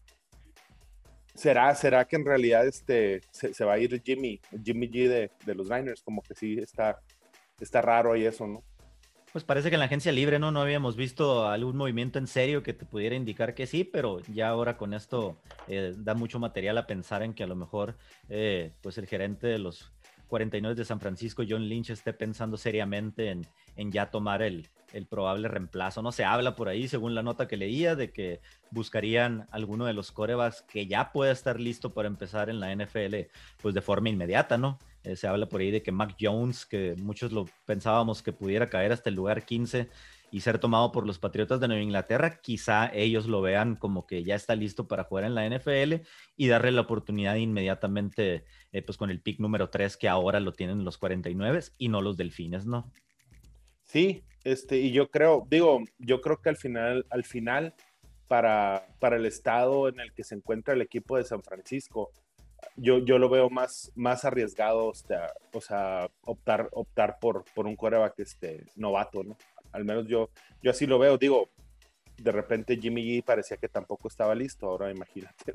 ¿Será, 1.35 1.75
¿Será 1.75 2.05
que 2.07 2.17
en 2.17 2.27
realidad 2.27 2.67
este, 2.67 3.23
se, 3.31 3.65
va 3.65 3.75
a 3.75 3.79
ir 3.79 4.03
Jimmy, 4.03 4.41
Jimmy 4.63 4.91
G 4.91 5.09
de, 5.09 5.31
de, 5.47 5.55
los 5.55 5.71
Niners? 5.71 6.03
Como 6.03 6.21
que 6.23 6.35
sí 6.35 6.59
está, 6.59 7.01
está 7.61 7.81
raro 7.81 8.13
ahí 8.13 8.27
eso, 8.27 8.47
¿no? 8.47 8.63
Pues 9.33 9.45
parece 9.45 9.69
que 9.69 9.77
en 9.77 9.81
la 9.81 9.87
agencia 9.87 10.11
libre 10.11 10.41
no, 10.41 10.51
no 10.51 10.61
habíamos 10.61 10.97
visto 10.97 11.47
algún 11.47 11.77
movimiento 11.77 12.19
en 12.19 12.27
serio 12.27 12.65
que 12.65 12.73
te 12.73 12.85
pudiera 12.85 13.15
indicar 13.15 13.55
que 13.55 13.69
sí, 13.69 13.85
pero 13.85 14.21
ya 14.33 14.49
ahora 14.49 14.77
con 14.77 14.93
esto 14.93 15.37
eh, 15.69 15.95
da 15.97 16.15
mucho 16.15 16.41
material 16.41 16.77
a 16.79 16.87
pensar 16.89 17.23
en 17.23 17.33
que 17.33 17.45
a 17.45 17.47
lo 17.47 17.55
mejor 17.55 17.97
eh, 18.29 18.73
pues 18.81 18.99
el 18.99 19.07
gerente 19.07 19.47
de 19.47 19.59
los 19.59 19.93
49 20.27 20.75
de 20.75 20.85
San 20.85 20.99
Francisco, 20.99 21.45
John 21.49 21.69
Lynch, 21.69 21.91
esté 21.91 22.13
pensando 22.13 22.57
seriamente 22.57 23.31
en, 23.31 23.47
en 23.77 23.93
ya 23.93 24.11
tomar 24.11 24.43
el, 24.43 24.69
el 24.93 25.07
probable 25.07 25.47
reemplazo. 25.47 26.03
No 26.03 26.11
se 26.11 26.25
habla 26.25 26.57
por 26.57 26.69
ahí, 26.69 26.89
según 26.89 27.15
la 27.15 27.23
nota 27.23 27.47
que 27.47 27.57
leía, 27.57 27.95
de 27.95 28.11
que 28.11 28.41
buscarían 28.71 29.47
alguno 29.51 29.87
de 29.87 29.93
los 29.93 30.11
corebacks 30.11 30.63
que 30.63 30.87
ya 30.87 31.13
pueda 31.13 31.31
estar 31.31 31.61
listo 31.61 31.95
para 31.95 32.09
empezar 32.09 32.51
en 32.51 32.59
la 32.59 32.75
NFL, 32.75 33.15
pues 33.63 33.75
de 33.75 33.81
forma 33.81 34.09
inmediata, 34.09 34.59
¿no? 34.59 34.79
Eh, 35.03 35.17
se 35.17 35.27
habla 35.27 35.49
por 35.49 35.61
ahí 35.61 35.71
de 35.71 35.83
que 35.83 35.93
Mac 35.93 36.17
Jones, 36.21 36.67
que 36.67 36.95
muchos 36.99 37.33
lo 37.33 37.47
pensábamos 37.65 38.23
que 38.23 38.33
pudiera 38.33 38.69
caer 38.69 38.93
hasta 38.93 39.09
el 39.09 39.17
lugar 39.17 39.45
15 39.45 39.89
y 40.31 40.41
ser 40.41 40.59
tomado 40.59 40.93
por 40.93 41.07
los 41.07 41.19
Patriotas 41.19 41.59
de 41.61 41.69
Nueva 41.69 41.83
Inglaterra, 41.83 42.41
quizá 42.41 42.91
ellos 42.93 43.27
lo 43.27 43.41
vean 43.41 43.77
como 43.77 44.07
que 44.07 44.23
ya 44.23 44.35
está 44.35 44.55
listo 44.55 44.87
para 44.87 45.05
jugar 45.05 45.25
en 45.25 45.35
la 45.35 45.49
NFL 45.49 46.05
y 46.37 46.49
darle 46.49 46.71
la 46.71 46.83
oportunidad 46.83 47.35
inmediatamente, 47.37 48.45
eh, 48.73 48.83
pues 48.83 48.97
con 48.97 49.11
el 49.11 49.21
pick 49.21 49.41
número 49.41 49.71
3 49.71 49.97
que 49.97 50.09
ahora 50.09 50.39
lo 50.39 50.53
tienen 50.53 50.85
los 50.85 50.99
49 50.99 51.61
y 51.79 51.89
no 51.89 52.01
los 52.01 52.17
Delfines, 52.17 52.67
¿no? 52.67 52.93
Sí, 53.85 54.23
este, 54.45 54.79
y 54.79 54.93
yo 54.93 55.11
creo, 55.11 55.47
digo, 55.51 55.83
yo 55.99 56.21
creo 56.21 56.41
que 56.41 56.51
al 56.51 56.57
final, 56.57 57.07
al 57.11 57.25
final, 57.25 57.75
para, 58.29 58.87
para 59.01 59.17
el 59.17 59.27
estado 59.27 59.89
en 59.89 59.99
el 59.99 60.13
que 60.13 60.23
se 60.23 60.37
encuentra 60.37 60.75
el 60.75 60.83
equipo 60.83 61.17
de 61.17 61.25
San 61.25 61.43
Francisco, 61.43 62.13
yo, 62.81 62.99
yo 62.99 63.19
lo 63.19 63.29
veo 63.29 63.51
más, 63.51 63.93
más 63.95 64.25
arriesgado, 64.25 64.87
o 64.87 64.95
sea, 64.95 65.33
o 65.53 65.61
sea 65.61 66.09
optar, 66.23 66.69
optar 66.73 67.19
por, 67.21 67.45
por 67.55 67.67
un 67.67 67.77
coreback 67.77 68.19
este, 68.21 68.65
novato, 68.77 69.23
¿no? 69.23 69.37
Al 69.73 69.85
menos 69.85 70.07
yo, 70.07 70.31
yo 70.63 70.71
así 70.71 70.87
lo 70.87 70.99
veo. 70.99 71.19
Digo, 71.19 71.51
de 72.17 72.33
repente 72.33 72.79
Jimmy 72.79 73.03
G 73.03 73.25
parecía 73.25 73.57
que 73.57 73.69
tampoco 73.69 74.09
estaba 74.09 74.35
listo, 74.35 74.67
ahora 74.67 74.91
imagínate. 74.91 75.53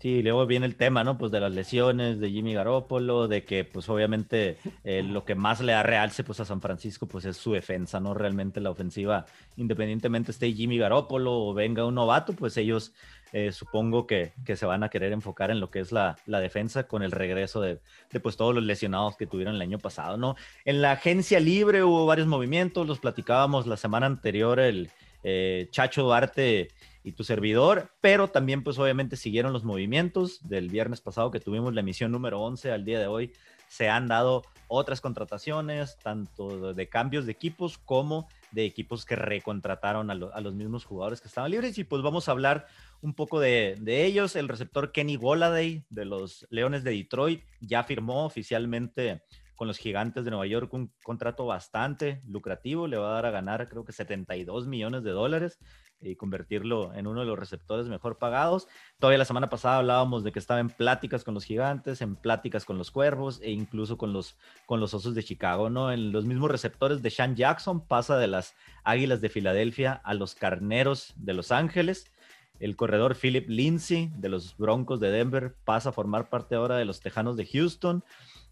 Sí, 0.00 0.20
luego 0.20 0.46
viene 0.46 0.66
el 0.66 0.74
tema, 0.74 1.04
¿no? 1.04 1.16
Pues 1.16 1.30
de 1.30 1.38
las 1.38 1.52
lesiones 1.52 2.18
de 2.18 2.30
Jimmy 2.30 2.54
Garoppolo, 2.54 3.28
de 3.28 3.44
que 3.44 3.64
pues 3.64 3.88
obviamente 3.88 4.58
eh, 4.82 5.04
lo 5.04 5.24
que 5.24 5.36
más 5.36 5.60
le 5.60 5.72
da 5.72 5.84
realce 5.84 6.24
pues 6.24 6.40
a 6.40 6.44
San 6.44 6.60
Francisco 6.60 7.06
pues 7.06 7.24
es 7.24 7.36
su 7.36 7.52
defensa, 7.52 8.00
¿no? 8.00 8.12
Realmente 8.12 8.60
la 8.60 8.70
ofensiva, 8.70 9.26
independientemente 9.56 10.32
esté 10.32 10.52
Jimmy 10.52 10.76
Garoppolo 10.78 11.32
o 11.32 11.54
venga 11.54 11.84
un 11.84 11.94
novato, 11.94 12.32
pues 12.32 12.56
ellos 12.56 12.92
eh, 13.32 13.52
supongo 13.52 14.06
que, 14.06 14.32
que, 14.44 14.56
se 14.56 14.66
van 14.66 14.82
a 14.82 14.90
querer 14.90 15.12
enfocar 15.12 15.50
en 15.50 15.58
lo 15.58 15.70
que 15.70 15.80
es 15.80 15.90
la, 15.90 16.16
la 16.26 16.40
defensa 16.40 16.86
con 16.86 17.02
el 17.02 17.12
regreso 17.12 17.60
de, 17.60 17.80
de, 18.10 18.20
pues 18.20 18.36
todos 18.36 18.54
los 18.54 18.62
lesionados 18.62 19.16
que 19.16 19.26
tuvieron 19.26 19.54
el 19.54 19.62
año 19.62 19.78
pasado, 19.78 20.16
¿no? 20.18 20.36
En 20.64 20.82
la 20.82 20.92
agencia 20.92 21.40
libre 21.40 21.82
hubo 21.82 22.04
varios 22.04 22.26
movimientos, 22.26 22.86
los 22.86 22.98
platicábamos 22.98 23.66
la 23.66 23.76
semana 23.76 24.06
anterior, 24.06 24.60
el 24.60 24.90
eh, 25.24 25.68
Chacho 25.70 26.02
Duarte 26.02 26.68
y 27.04 27.12
tu 27.12 27.24
servidor, 27.24 27.90
pero 28.00 28.28
también 28.28 28.62
pues 28.62 28.78
obviamente 28.78 29.16
siguieron 29.16 29.52
los 29.52 29.64
movimientos 29.64 30.46
del 30.48 30.68
viernes 30.68 31.00
pasado 31.00 31.30
que 31.30 31.40
tuvimos 31.40 31.74
la 31.74 31.80
emisión 31.80 32.12
número 32.12 32.40
11 32.40 32.70
al 32.70 32.84
día 32.84 33.00
de 33.00 33.06
hoy. 33.06 33.32
Se 33.68 33.88
han 33.88 34.08
dado 34.08 34.42
otras 34.72 35.00
contrataciones, 35.00 35.98
tanto 35.98 36.72
de 36.72 36.88
cambios 36.88 37.26
de 37.26 37.32
equipos 37.32 37.78
como 37.78 38.28
de 38.52 38.64
equipos 38.64 39.04
que 39.04 39.16
recontrataron 39.16 40.10
a, 40.10 40.14
los 40.14 40.54
mismos 40.54 40.84
jugadores 40.84 41.20
que 41.20 41.28
estaban 41.28 41.50
libres. 41.50 41.76
Y 41.78 41.84
pues 41.84 42.02
vamos 42.02 42.28
a 42.28 42.32
hablar 42.32 42.66
un 43.02 43.14
poco 43.14 43.38
de, 43.38 43.76
de, 43.80 44.04
ellos. 44.04 44.34
El 44.34 44.48
receptor 44.48 44.92
Kenny 44.92 45.16
Goladay 45.16 45.84
de 45.90 46.04
los 46.04 46.46
Leones 46.50 46.84
de 46.84 46.92
Detroit 46.92 47.42
ya 47.60 47.84
firmó 47.84 48.24
oficialmente 48.24 49.22
con 49.54 49.68
los 49.68 49.78
gigantes 49.78 50.24
de 50.24 50.30
Nueva 50.30 50.46
York 50.46 50.72
un 50.74 50.92
contrato 51.04 51.46
bastante 51.46 52.20
lucrativo, 52.26 52.88
le 52.88 52.96
va 52.96 53.10
a 53.10 53.14
dar 53.14 53.26
a 53.26 53.30
ganar 53.30 53.68
creo 53.68 53.84
que 53.84 53.92
72 53.92 54.66
millones 54.66 55.04
de 55.04 55.10
dólares 55.10 55.58
y 56.02 56.16
convertirlo 56.16 56.92
en 56.94 57.06
uno 57.06 57.20
de 57.20 57.26
los 57.26 57.38
receptores 57.38 57.86
mejor 57.88 58.18
pagados. 58.18 58.68
Todavía 58.98 59.18
la 59.18 59.24
semana 59.24 59.48
pasada 59.48 59.78
hablábamos 59.78 60.24
de 60.24 60.32
que 60.32 60.38
estaba 60.38 60.60
en 60.60 60.68
pláticas 60.68 61.24
con 61.24 61.34
los 61.34 61.44
gigantes, 61.44 62.00
en 62.02 62.16
pláticas 62.16 62.64
con 62.64 62.78
los 62.78 62.90
cuervos 62.90 63.40
e 63.42 63.50
incluso 63.50 63.96
con 63.96 64.12
los, 64.12 64.36
con 64.66 64.80
los 64.80 64.94
osos 64.94 65.14
de 65.14 65.22
Chicago, 65.22 65.70
¿no? 65.70 65.92
En 65.92 66.12
los 66.12 66.24
mismos 66.24 66.50
receptores 66.50 67.02
de 67.02 67.10
Sean 67.10 67.36
Jackson 67.36 67.86
pasa 67.86 68.18
de 68.18 68.26
las 68.26 68.54
Águilas 68.84 69.20
de 69.20 69.28
Filadelfia 69.28 69.92
a 69.92 70.14
los 70.14 70.34
Carneros 70.34 71.14
de 71.16 71.34
Los 71.34 71.52
Ángeles. 71.52 72.10
El 72.58 72.76
corredor 72.76 73.16
Philip 73.16 73.48
Lindsay 73.48 74.10
de 74.16 74.28
los 74.28 74.56
Broncos 74.56 75.00
de 75.00 75.10
Denver 75.10 75.54
pasa 75.64 75.88
a 75.88 75.92
formar 75.92 76.28
parte 76.28 76.54
ahora 76.54 76.76
de 76.76 76.84
los 76.84 77.00
Tejanos 77.00 77.36
de 77.36 77.46
Houston. 77.46 78.04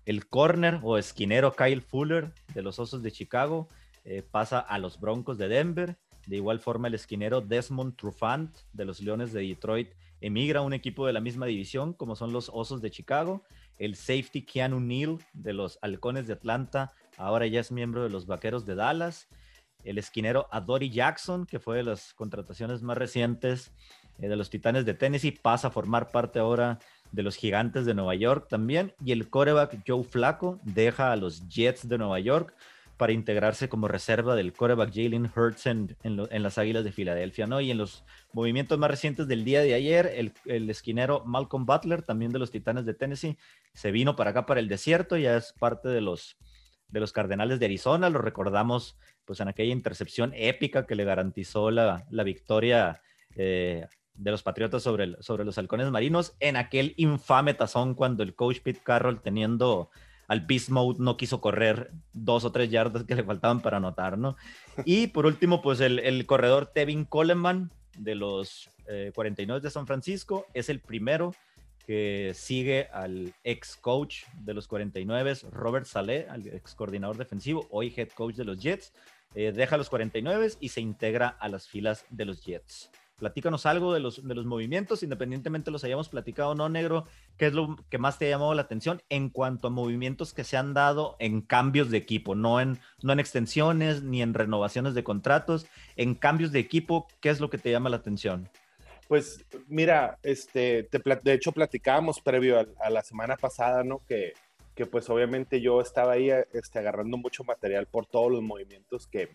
El 0.05 0.27
corner 0.27 0.81
o 0.83 0.99
esquinero 0.99 1.55
Kyle 1.55 1.83
Fuller 1.83 2.33
de 2.55 2.63
los 2.63 2.79
Osos 2.79 3.03
de 3.03 3.13
Chicago 3.13 3.69
eh, 4.05 4.23
pasa 4.29 4.59
a 4.59 4.79
los 4.79 4.99
Broncos 4.99 5.39
de 5.39 5.49
Denver. 5.49 5.97
De 6.27 6.37
igual 6.37 6.61
forma, 6.61 6.89
el 6.89 6.95
esquinero 6.95 7.41
Desmond 7.41 7.97
Trufant 7.97 8.57
de 8.73 8.85
los 8.85 9.01
Leones 9.01 9.33
de 9.33 9.43
Detroit 9.43 9.91
emigra 10.21 10.61
a 10.61 10.63
un 10.63 10.73
equipo 10.73 11.07
de 11.07 11.13
la 11.13 11.21
misma 11.21 11.47
división, 11.47 11.93
como 11.95 12.15
son 12.15 12.33
los 12.33 12.51
Osos 12.53 12.83
de 12.83 12.91
Chicago. 12.91 13.43
El 13.79 13.97
safety 13.97 14.43
Keanu 14.43 14.81
Neal 14.81 15.19
de 15.33 15.55
los 15.55 15.79
Halcones 15.83 16.27
de 16.27 16.35
Atlanta 16.35 16.93
ahora 17.17 17.47
ya 17.47 17.61
es 17.61 17.71
miembro 17.71 18.03
de 18.03 18.11
los 18.11 18.27
Vaqueros 18.27 18.67
de 18.67 18.75
Dallas. 18.75 19.29
El 19.85 19.99
esquinero 19.99 20.47
Adori 20.51 20.91
Jackson, 20.91 21.47
que 21.47 21.59
fue 21.59 21.79
de 21.79 21.85
las 21.85 22.13
contrataciones 22.15 22.83
más 22.83 22.99
recientes 22.99 23.73
eh, 24.19 24.29
de 24.29 24.37
los 24.37 24.51
Titanes 24.51 24.85
de 24.85 24.95
Tennessee, 24.95 25.33
pasa 25.33 25.69
a 25.69 25.71
formar 25.71 26.11
parte 26.11 26.39
ahora 26.39 26.79
de 27.13 27.23
los 27.23 27.37
Gigantes 27.37 27.87
de 27.87 27.95
Nueva 27.95 28.15
York 28.15 28.47
también. 28.49 28.93
Y 29.05 29.13
el 29.13 29.31
coreback 29.31 29.83
Joe 29.87 30.05
Flaco 30.05 30.61
deja 30.63 31.13
a 31.13 31.17
los 31.17 31.49
Jets 31.49 31.89
de 31.89 31.99
Nueva 31.99 32.21
York 32.21 32.55
para 33.01 33.15
integrarse 33.15 33.71
como 33.71 33.89
reserva 33.89 34.37
del 34.37 34.53
quarterback 34.53 34.93
Jalen 34.93 35.33
Hurts 35.35 35.65
en, 35.65 35.97
las 36.31 36.59
Águilas 36.59 36.85
de 36.85 36.93
Filadelfia, 36.93 37.47
¿no? 37.47 37.59
Y 37.63 37.71
en 37.71 37.79
los 37.79 38.05
movimientos 38.35 38.79
más 38.79 38.91
recientes 38.91 39.27
del 39.27 39.43
día 39.43 39.63
de 39.63 39.73
ayer, 39.73 40.35
el, 40.45 40.69
esquinero 40.69 41.25
Malcolm 41.25 41.65
Butler, 41.65 42.03
también 42.03 42.31
de 42.31 42.39
los 42.39 42.51
Titanes 42.51 42.85
de 42.85 42.93
Tennessee, 42.93 43.39
se 43.73 43.91
vino 43.91 44.17
para 44.17 44.33
acá, 44.33 44.45
para 44.45 44.61
el 44.61 44.69
desierto, 44.69 45.17
ya 45.17 45.39
es 45.39 45.55
parte 45.59 45.89
de 45.89 46.03
los, 46.03 46.37
de 46.89 47.01
los 47.01 47.15
Cardenales 47.15 47.59
de 47.59 47.65
Arizona, 47.65 48.11
lo 48.11 48.19
recordamos 48.19 48.99
pues 49.25 49.41
en 49.41 49.49
aquella 49.49 49.73
intercepción 49.73 50.35
épica 50.37 50.87
que 50.87 50.95
le 50.95 51.05
garantizó 51.05 51.71
la, 51.71 52.05
victoria 52.23 53.01
eh, 53.35 53.87
de 54.13 54.31
los 54.31 54.43
Patriotas 54.43 54.83
sobre, 54.83 55.17
sobre 55.23 55.47
los 55.47 55.57
Halcones 55.57 55.91
Marinos, 55.91 56.37
en 56.39 56.57
aquel 56.57 56.93
infame 56.99 57.55
tazón 57.55 57.95
cuando 57.95 58.23
el 58.23 58.35
coach 58.35 58.61
Pete 58.61 58.83
Carroll 58.85 59.23
teniendo 59.23 59.89
al 60.31 60.43
Beast 60.43 60.69
Mode 60.69 61.01
no 61.01 61.17
quiso 61.17 61.41
correr 61.41 61.91
dos 62.13 62.45
o 62.45 62.53
tres 62.53 62.71
yardas 62.71 63.03
que 63.03 63.17
le 63.17 63.25
faltaban 63.25 63.61
para 63.61 63.79
anotar, 63.79 64.17
¿no? 64.17 64.37
Y 64.85 65.09
por 65.09 65.27
último, 65.27 65.61
pues 65.61 65.81
el, 65.81 66.25
corredor 66.25 66.67
Tevin 66.73 67.05
Coleman 67.05 67.73
de 67.99 68.15
los 68.15 68.71
49 69.13 69.59
eh, 69.59 69.61
de 69.61 69.71
San 69.71 69.89
Francisco 69.89 70.47
es 70.55 70.69
el 70.69 70.79
primero 70.79 71.35
que 71.85 72.31
sigue 72.37 72.87
al 72.93 73.35
ex 73.43 73.77
coach 73.77 74.23
de 74.45 74.55
los 74.55 74.69
49, 74.69 75.35
Robert 75.51 75.87
Saleh, 75.87 76.29
al 76.31 76.47
ex 76.47 76.77
coordinador 76.77 77.17
defensivo, 77.17 77.67
hoy 77.73 77.93
head 77.97 78.11
coach 78.11 78.37
de 78.37 78.45
los 78.45 78.61
Jets, 78.61 78.93
eh, 79.35 79.51
deja 79.51 79.77
los 79.77 79.91
49 79.91 80.53
y 80.61 80.69
se 80.69 80.81
integra 80.81 81.27
a 81.27 81.49
las 81.49 81.67
filas 81.67 82.07
de 82.09 82.27
los 82.27 82.45
Jets. 82.45 82.89
Platícanos 83.21 83.67
algo 83.67 83.93
de 83.93 84.01
los, 84.01 84.27
de 84.27 84.35
los 84.35 84.47
movimientos, 84.47 85.03
independientemente 85.03 85.71
los 85.71 85.85
hayamos 85.85 86.09
platicado 86.09 86.51
o 86.51 86.55
no, 86.55 86.71
negro. 86.71 87.07
¿Qué 87.37 87.47
es 87.47 87.53
lo 87.53 87.77
que 87.91 87.99
más 87.99 88.19
te 88.19 88.27
ha 88.27 88.31
llamado 88.31 88.55
la 88.55 88.63
atención 88.63 89.03
en 89.11 89.29
cuanto 89.29 89.69
a 89.69 89.71
movimientos 89.71 90.33
que 90.33 90.43
se 90.43 90.57
han 90.57 90.73
dado 90.73 91.17
en 91.19 91.43
cambios 91.43 91.91
de 91.91 91.99
equipo? 91.99 92.35
No 92.35 92.63
en, 92.63 92.79
no 93.03 93.13
en 93.13 93.21
extensiones 93.21 94.03
ni 94.03 94.23
en 94.23 94.33
renovaciones 94.33 94.95
de 94.95 95.05
contratos, 95.05 95.67
en 95.97 96.15
cambios 96.15 96.51
de 96.51 96.61
equipo, 96.61 97.07
¿qué 97.21 97.29
es 97.29 97.41
lo 97.41 97.51
que 97.51 97.59
te 97.59 97.71
llama 97.71 97.91
la 97.91 97.99
atención? 97.99 98.49
Pues 99.07 99.45
mira, 99.69 100.19
este, 100.23 100.89
de 100.91 101.33
hecho 101.35 101.53
platicábamos 101.53 102.23
previo 102.23 102.59
a, 102.81 102.89
la 102.89 103.03
semana 103.03 103.37
pasada, 103.37 103.85
¿no? 103.85 104.01
Que, 104.09 104.33
que 104.75 104.87
pues 104.87 105.11
obviamente 105.11 105.61
yo 105.61 105.83
estaba 105.83 106.13
ahí 106.13 106.31
este, 106.55 106.79
agarrando 106.79 107.19
mucho 107.19 107.45
material 107.45 107.87
por 107.87 108.07
todos 108.07 108.33
los 108.33 108.41
movimientos 108.41 109.07
que, 109.07 109.29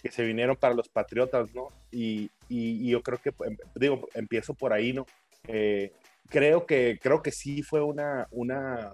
que 0.00 0.10
se 0.10 0.24
vinieron 0.24 0.56
para 0.56 0.74
los 0.74 0.88
Patriotas, 0.88 1.54
¿no? 1.54 1.68
Y, 1.90 2.30
y, 2.48 2.90
yo 2.90 3.02
creo 3.02 3.18
que, 3.18 3.30
em, 3.46 3.56
digo, 3.74 4.08
empiezo 4.14 4.54
por 4.54 4.72
ahí, 4.72 4.92
¿no? 4.92 5.06
Eh, 5.46 5.92
creo, 6.28 6.66
que, 6.66 6.98
creo 7.02 7.22
que 7.22 7.32
sí 7.32 7.62
fue 7.62 7.82
una, 7.82 8.28
una, 8.30 8.92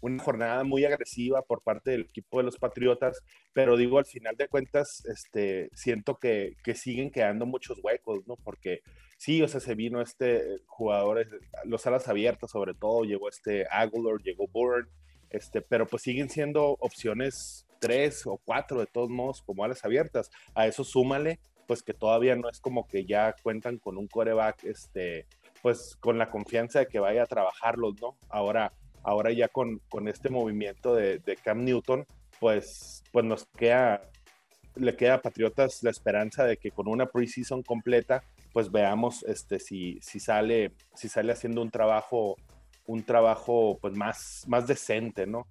una 0.00 0.22
jornada 0.22 0.64
muy 0.64 0.84
agresiva 0.84 1.42
por 1.42 1.62
parte 1.62 1.92
del 1.92 2.02
equipo 2.02 2.38
de 2.38 2.44
los 2.44 2.58
Patriotas, 2.58 3.22
pero 3.52 3.76
digo, 3.76 3.98
al 3.98 4.06
final 4.06 4.36
de 4.36 4.48
cuentas, 4.48 5.04
este, 5.06 5.70
siento 5.74 6.18
que, 6.18 6.56
que 6.62 6.74
siguen 6.74 7.10
quedando 7.10 7.46
muchos 7.46 7.78
huecos, 7.82 8.26
¿no? 8.26 8.36
Porque 8.36 8.80
sí, 9.16 9.42
o 9.42 9.48
sea, 9.48 9.60
se 9.60 9.74
vino 9.74 10.00
este 10.00 10.58
jugador, 10.66 11.26
los 11.64 11.86
alas 11.86 12.08
abiertas 12.08 12.50
sobre 12.50 12.74
todo, 12.74 13.04
llegó 13.04 13.28
este 13.28 13.66
Aguilar, 13.70 14.20
llegó 14.22 14.46
Bourne, 14.48 14.88
este, 15.30 15.60
pero 15.60 15.86
pues 15.86 16.02
siguen 16.02 16.30
siendo 16.30 16.76
opciones 16.80 17.66
tres 17.78 18.26
o 18.26 18.40
cuatro 18.44 18.80
de 18.80 18.86
todos 18.86 19.10
modos 19.10 19.42
como 19.42 19.64
alas 19.64 19.84
abiertas. 19.84 20.30
A 20.54 20.66
eso 20.66 20.84
súmale, 20.84 21.40
pues 21.66 21.82
que 21.82 21.94
todavía 21.94 22.36
no 22.36 22.48
es 22.48 22.60
como 22.60 22.86
que 22.86 23.04
ya 23.04 23.34
cuentan 23.42 23.78
con 23.78 23.96
un 23.96 24.06
coreback, 24.06 24.64
este, 24.64 25.26
pues 25.62 25.96
con 26.00 26.18
la 26.18 26.30
confianza 26.30 26.80
de 26.80 26.86
que 26.86 26.98
vaya 26.98 27.24
a 27.24 27.26
trabajarlos, 27.26 28.00
¿no? 28.00 28.16
Ahora, 28.28 28.72
ahora 29.02 29.32
ya 29.32 29.48
con, 29.48 29.80
con 29.88 30.08
este 30.08 30.30
movimiento 30.30 30.94
de, 30.94 31.18
de, 31.18 31.36
Cam 31.36 31.64
Newton, 31.64 32.06
pues, 32.40 33.02
pues 33.12 33.24
nos 33.24 33.46
queda, 33.56 34.02
le 34.74 34.96
queda 34.96 35.14
a 35.14 35.22
Patriotas 35.22 35.82
la 35.82 35.90
esperanza 35.90 36.44
de 36.44 36.56
que 36.56 36.70
con 36.70 36.88
una 36.88 37.06
preseason 37.06 37.62
completa, 37.62 38.22
pues 38.52 38.70
veamos 38.70 39.22
este, 39.24 39.58
si, 39.58 39.98
si, 40.00 40.20
sale, 40.20 40.72
si 40.94 41.08
sale 41.08 41.32
haciendo 41.32 41.62
un 41.62 41.70
trabajo, 41.70 42.36
un 42.86 43.02
trabajo 43.02 43.78
pues 43.80 43.94
más, 43.94 44.44
más 44.46 44.66
decente, 44.66 45.26
¿no? 45.26 45.46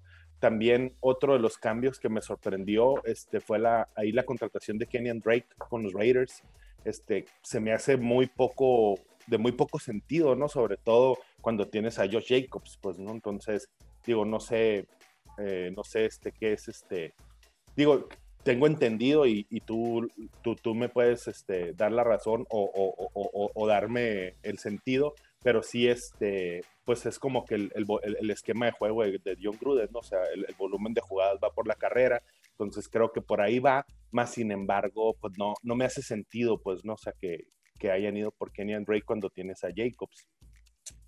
También 0.46 0.94
otro 1.00 1.34
de 1.34 1.40
los 1.40 1.58
cambios 1.58 2.00
que 2.00 2.08
me 2.08 2.22
sorprendió 2.22 3.04
este, 3.06 3.40
fue 3.40 3.58
la, 3.58 3.90
ahí 3.96 4.12
la 4.12 4.26
contratación 4.26 4.78
de 4.78 4.86
Kenyan 4.86 5.20
Drake 5.20 5.48
con 5.58 5.82
los 5.82 5.94
Raiders. 5.94 6.44
Este, 6.84 7.26
se 7.42 7.60
me 7.60 7.74
hace 7.74 7.98
muy 7.98 8.28
poco, 8.28 9.00
de 9.26 9.40
muy 9.40 9.54
poco 9.54 9.80
sentido, 9.80 10.36
¿no? 10.36 10.48
Sobre 10.48 10.78
todo 10.78 11.18
cuando 11.42 11.68
tienes 11.68 11.98
a 11.98 12.06
Josh 12.06 12.28
Jacobs, 12.28 12.78
pues, 12.80 13.00
¿no? 13.00 13.10
Entonces, 13.10 13.72
digo, 14.06 14.24
no 14.24 14.40
sé, 14.40 14.86
eh, 15.40 15.74
no 15.76 15.84
sé, 15.84 16.06
este, 16.06 16.32
qué 16.32 16.54
es, 16.54 16.68
este, 16.68 17.16
digo, 17.76 18.08
tengo 18.44 18.68
entendido 18.68 19.26
y, 19.26 19.46
tú, 19.66 20.08
tú, 20.44 20.56
tú, 20.56 20.76
me 20.76 20.90
puedes 20.90 21.28
este, 21.28 21.74
dar 21.74 21.92
la 21.92 22.04
razón 22.04 22.46
o, 22.52 22.70
o, 22.72 23.10
o, 23.16 23.52
o, 23.52 23.68
darme 23.68 24.36
el 24.44 24.60
sentido, 24.60 25.16
pero 25.46 25.62
sí, 25.62 25.88
este, 25.88 26.62
pues 26.86 27.06
es 27.06 27.20
como 27.20 27.46
que 27.46 27.54
el, 27.54 27.72
el, 27.76 28.32
esquema 28.32 28.66
de 28.66 28.72
juego 28.72 29.04
de, 29.04 29.38
John 29.40 29.56
Gruden, 29.62 29.90
¿no? 29.94 30.00
O 30.00 30.04
sea, 30.04 30.18
el, 30.34 30.44
volumen 30.58 30.96
de 30.96 31.02
jugadas 31.02 31.38
va 31.42 31.52
por 31.52 31.68
la 31.68 31.76
carrera, 31.76 32.24
entonces 32.50 32.90
creo 32.90 33.12
que 33.12 33.22
por 33.22 33.42
ahí 33.42 33.60
va, 33.60 33.86
más 34.10 34.32
sin 34.32 34.52
embargo, 34.52 35.16
pues 35.22 35.38
no, 35.38 35.54
no 35.62 35.76
me 35.76 35.86
hace 35.86 36.02
sentido, 36.02 36.60
pues, 36.60 36.84
¿no? 36.84 36.94
O 36.94 36.98
sea, 36.98 37.14
que, 37.22 37.46
que 37.78 37.92
hayan 37.92 38.18
ido 38.18 38.32
por 38.32 38.52
Kenyan 38.52 38.86
Drake 38.86 39.06
cuando 39.06 39.30
tienes 39.30 39.64
a 39.64 39.68
Jacobs. 39.68 40.28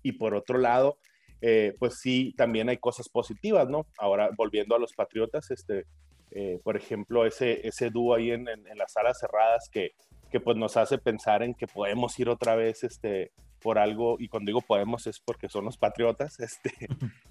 Y 0.04 0.12
por 0.12 0.36
otro 0.36 0.58
lado, 0.58 0.98
eh, 1.40 1.74
pues 1.80 1.98
sí, 1.98 2.32
también 2.36 2.68
hay 2.68 2.76
cosas 2.76 3.08
positivas, 3.08 3.68
¿no? 3.68 3.88
Ahora, 3.98 4.30
volviendo 4.36 4.76
a 4.76 4.78
los 4.78 4.92
Patriotas, 4.92 5.50
este, 5.50 5.86
eh, 6.30 6.60
por 6.62 6.76
ejemplo, 6.76 7.26
ese, 7.26 7.66
ese 7.66 7.90
dúo 7.90 8.14
ahí 8.14 8.30
en, 8.30 8.46
en, 8.46 8.78
las 8.78 8.92
salas 8.92 9.18
cerradas 9.18 9.68
que, 9.68 9.96
que 10.30 10.38
pues 10.38 10.56
nos 10.56 10.76
hace 10.76 10.96
pensar 10.96 11.42
en 11.42 11.54
que 11.54 11.66
podemos 11.66 12.16
ir 12.20 12.28
otra 12.28 12.54
vez 12.54 12.84
este, 12.84 13.32
por 13.60 13.78
algo, 13.78 14.16
y 14.18 14.28
cuando 14.28 14.50
digo 14.50 14.60
podemos 14.60 15.06
es 15.06 15.20
porque 15.20 15.48
son 15.48 15.64
los 15.64 15.76
patriotas, 15.76 16.38
este, 16.40 16.72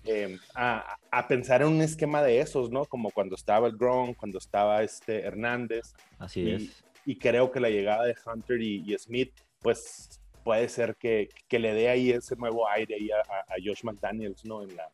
em, 0.04 0.40
a, 0.56 0.98
a, 1.12 1.28
pensar 1.28 1.62
en 1.62 1.70
un 1.70 1.82
esquema 1.82 2.22
de 2.22 2.40
esos, 2.40 2.70
¿no? 2.70 2.86
Como 2.86 3.12
cuando 3.12 3.36
estaba 3.36 3.68
el 3.68 3.78
Gronk, 3.78 4.18
cuando 4.18 4.38
estaba 4.38 4.84
este 4.84 5.22
Hernández. 5.22 5.94
Así 6.20 6.42
y, 6.42 6.52
es. 6.54 6.84
Y 7.06 7.18
creo 7.18 7.52
que 7.52 7.60
la 7.60 7.70
llegada 7.70 8.06
de 8.06 8.16
Hunter 8.26 8.62
y, 8.62 8.96
Smith, 8.98 9.32
pues 9.62 10.20
puede 10.44 10.68
ser 10.70 10.96
que, 10.98 11.30
que, 11.48 11.60
le 11.60 11.74
dé 11.74 11.90
ahí 11.90 12.12
ese 12.12 12.36
nuevo 12.36 12.68
aire 12.70 12.96
ahí 12.96 13.10
a, 13.12 13.20
a 13.20 13.56
Josh 13.64 13.84
McDaniels, 13.84 14.44
¿no? 14.46 14.64
En 14.64 14.76
la, 14.76 14.90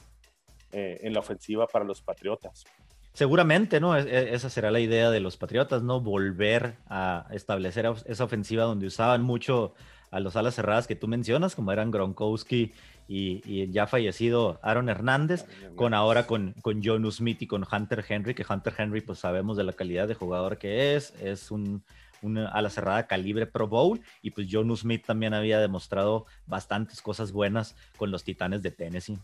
eh, 0.72 1.00
en 1.04 1.13
la 1.13 1.20
ofensiva 1.20 1.68
para 1.68 1.86
los 1.86 2.02
patriotas. 2.02 2.66
Seguramente, 3.13 3.80
¿no? 3.80 3.96
Esa 3.96 4.50
será 4.50 4.72
la 4.72 4.80
idea 4.80 5.12
de 5.12 5.20
los 5.20 5.38
Patriotas, 5.38 5.84
¿no? 5.84 6.02
Volver 6.02 6.78
a 6.88 7.28
establecer 7.30 7.86
esa 8.08 8.24
ofensiva 8.24 8.63
donde 8.63 8.88
usaban 8.88 9.22
mucho 9.22 9.75
a 10.13 10.20
los 10.20 10.36
alas 10.36 10.55
cerradas 10.55 10.86
que 10.86 10.96
tú 10.96 11.08
mencionas, 11.08 11.55
como 11.55 11.72
eran 11.72 11.89
Gronkowski 11.89 12.72
y, 13.08 13.72
ya 13.72 13.88
fallecido 13.88 14.60
Aaron 14.62 14.88
Hernández, 14.88 15.46
con 15.75 15.93
ahora 15.93 16.27
con, 16.27 16.53
con 16.62 16.82
John 16.84 17.12
Smith 17.12 17.41
y 17.41 17.48
con 17.48 17.65
Hunter 17.70 18.05
Henry, 18.08 18.36
que 18.36 18.46
Hunter 18.48 18.74
Henry 18.77 19.01
pues 19.01 19.20
sabemos 19.20 19.58
de 19.58 19.63
la 19.63 19.74
calidad 19.74 20.08
de 20.08 20.13
jugador 20.13 20.60
que 20.60 20.96
es, 20.96 21.15
es 21.20 21.50
un, 21.50 21.84
una 22.22 22.48
ala 22.50 22.70
cerrada 22.70 23.08
calibre 23.08 23.48
Pro 23.48 23.67
Bowl 23.67 24.01
y 24.22 24.29
pues 24.29 24.48
John 24.50 24.75
Smith 24.77 25.03
también 25.03 25.34
había 25.34 25.60
demostrado 25.60 26.27
bastantes 26.46 27.01
cosas 27.01 27.32
buenas 27.32 27.75
con 27.98 28.12
los 28.12 28.24
Titanes 28.24 28.62
de 28.62 28.70
Tennessee. 28.70 29.17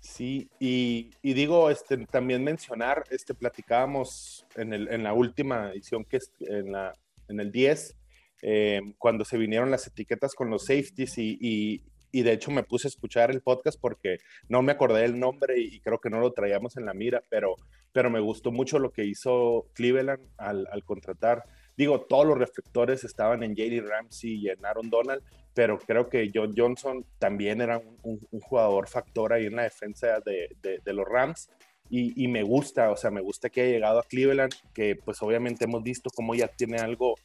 Sí, 0.00 0.48
y, 0.58 1.10
digo, 1.22 1.70
este, 1.70 1.96
también 2.06 2.42
mencionar, 2.42 3.04
este, 3.10 3.34
platicábamos 3.34 4.44
en, 4.56 4.72
el, 4.72 4.88
en 4.88 5.04
la 5.04 5.12
última 5.12 5.70
edición, 5.70 6.04
que 6.04 6.16
es 6.16 6.32
en, 6.40 6.72
la, 6.72 6.92
en 7.28 7.38
el 7.38 7.52
10, 7.52 7.94
eh, 8.42 8.80
cuando 8.98 9.24
se 9.24 9.38
vinieron 9.38 9.70
las 9.70 9.86
etiquetas 9.86 10.34
con 10.34 10.50
los 10.50 10.66
safeties 10.66 11.16
y, 11.18 11.38
y, 11.40 12.22
de 12.22 12.32
hecho 12.32 12.50
me 12.50 12.64
puse 12.64 12.88
a 12.88 12.90
escuchar 12.90 13.30
el 13.30 13.40
podcast 13.40 13.80
porque 13.80 14.18
no 14.48 14.60
me 14.62 14.72
acordé 14.72 15.02
del 15.02 15.18
nombre 15.18 15.58
y, 15.58 15.80
creo 15.80 15.98
que 15.98 16.10
no 16.10 16.20
lo 16.20 16.32
traíamos 16.32 16.76
en 16.76 16.84
la 16.84 16.92
mira, 16.92 17.22
pero, 17.30 17.54
pero 17.92 18.10
me 18.10 18.20
gustó 18.20 18.50
mucho 18.50 18.78
lo 18.78 18.92
que 18.92 19.04
hizo 19.04 19.66
Cleveland 19.74 20.22
al, 20.36 20.66
al 20.70 20.84
contratar. 20.84 21.44
Digo, 21.76 22.02
todos 22.02 22.26
los 22.26 22.36
reflectores 22.36 23.04
estaban 23.04 23.42
en 23.42 23.56
J.D. 23.56 23.80
Ramsey 23.80 24.34
y 24.34 24.48
en 24.50 24.64
Aaron 24.66 24.90
Donald, 24.90 25.22
pero 25.54 25.78
creo 25.78 26.08
que 26.08 26.30
John 26.34 26.52
Johnson 26.56 27.06
también 27.18 27.60
era 27.60 27.80
un, 28.02 28.20
jugador 28.40 28.88
factor 28.88 29.32
ahí 29.32 29.46
en 29.46 29.56
la 29.56 29.62
defensa 29.62 30.20
de, 30.20 30.48
de, 30.62 30.92
los 30.92 31.06
Rams. 31.06 31.48
Y, 31.88 32.22
y, 32.22 32.28
me 32.28 32.42
gusta, 32.42 32.90
o 32.90 32.96
sea, 32.96 33.10
me 33.10 33.20
gusta 33.20 33.50
que 33.50 33.62
haya 33.62 33.72
llegado 33.72 34.00
a 34.00 34.04
Cleveland, 34.04 34.52
que 34.74 34.96
pues 34.96 35.22
obviamente 35.22 35.64
hemos 35.64 35.82
visto 35.82 36.10
cómo 36.14 36.34
ya 36.34 36.48
tiene 36.48 36.78
algo 36.78 37.16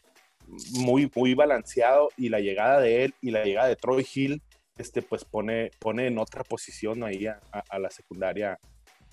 muy, 0.72 1.12
muy 1.16 1.34
balanceado 1.34 2.10
y 2.18 2.30
la 2.30 2.40
llegada 2.40 2.80
de 2.80 3.06
él 3.06 3.14
y 3.22 3.32
la 3.32 3.44
llegada 3.44 3.68
de 3.68 3.76
Troy 3.76 4.06
Hill, 4.14 4.42
este, 4.78 5.02
pues 5.02 5.26
pone, 5.26 5.72
pone 5.80 6.08
en 6.08 6.18
otra 6.18 6.44
posición 6.44 7.04
ahí 7.04 7.28
a, 7.28 7.80
la 7.80 7.90
secundaria, 7.90 8.60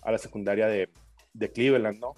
a 0.03 0.13
la 0.13 0.19
secundaria 0.19 0.69
de 0.69 1.53
Cleveland, 1.53 1.99
¿no? 1.99 2.15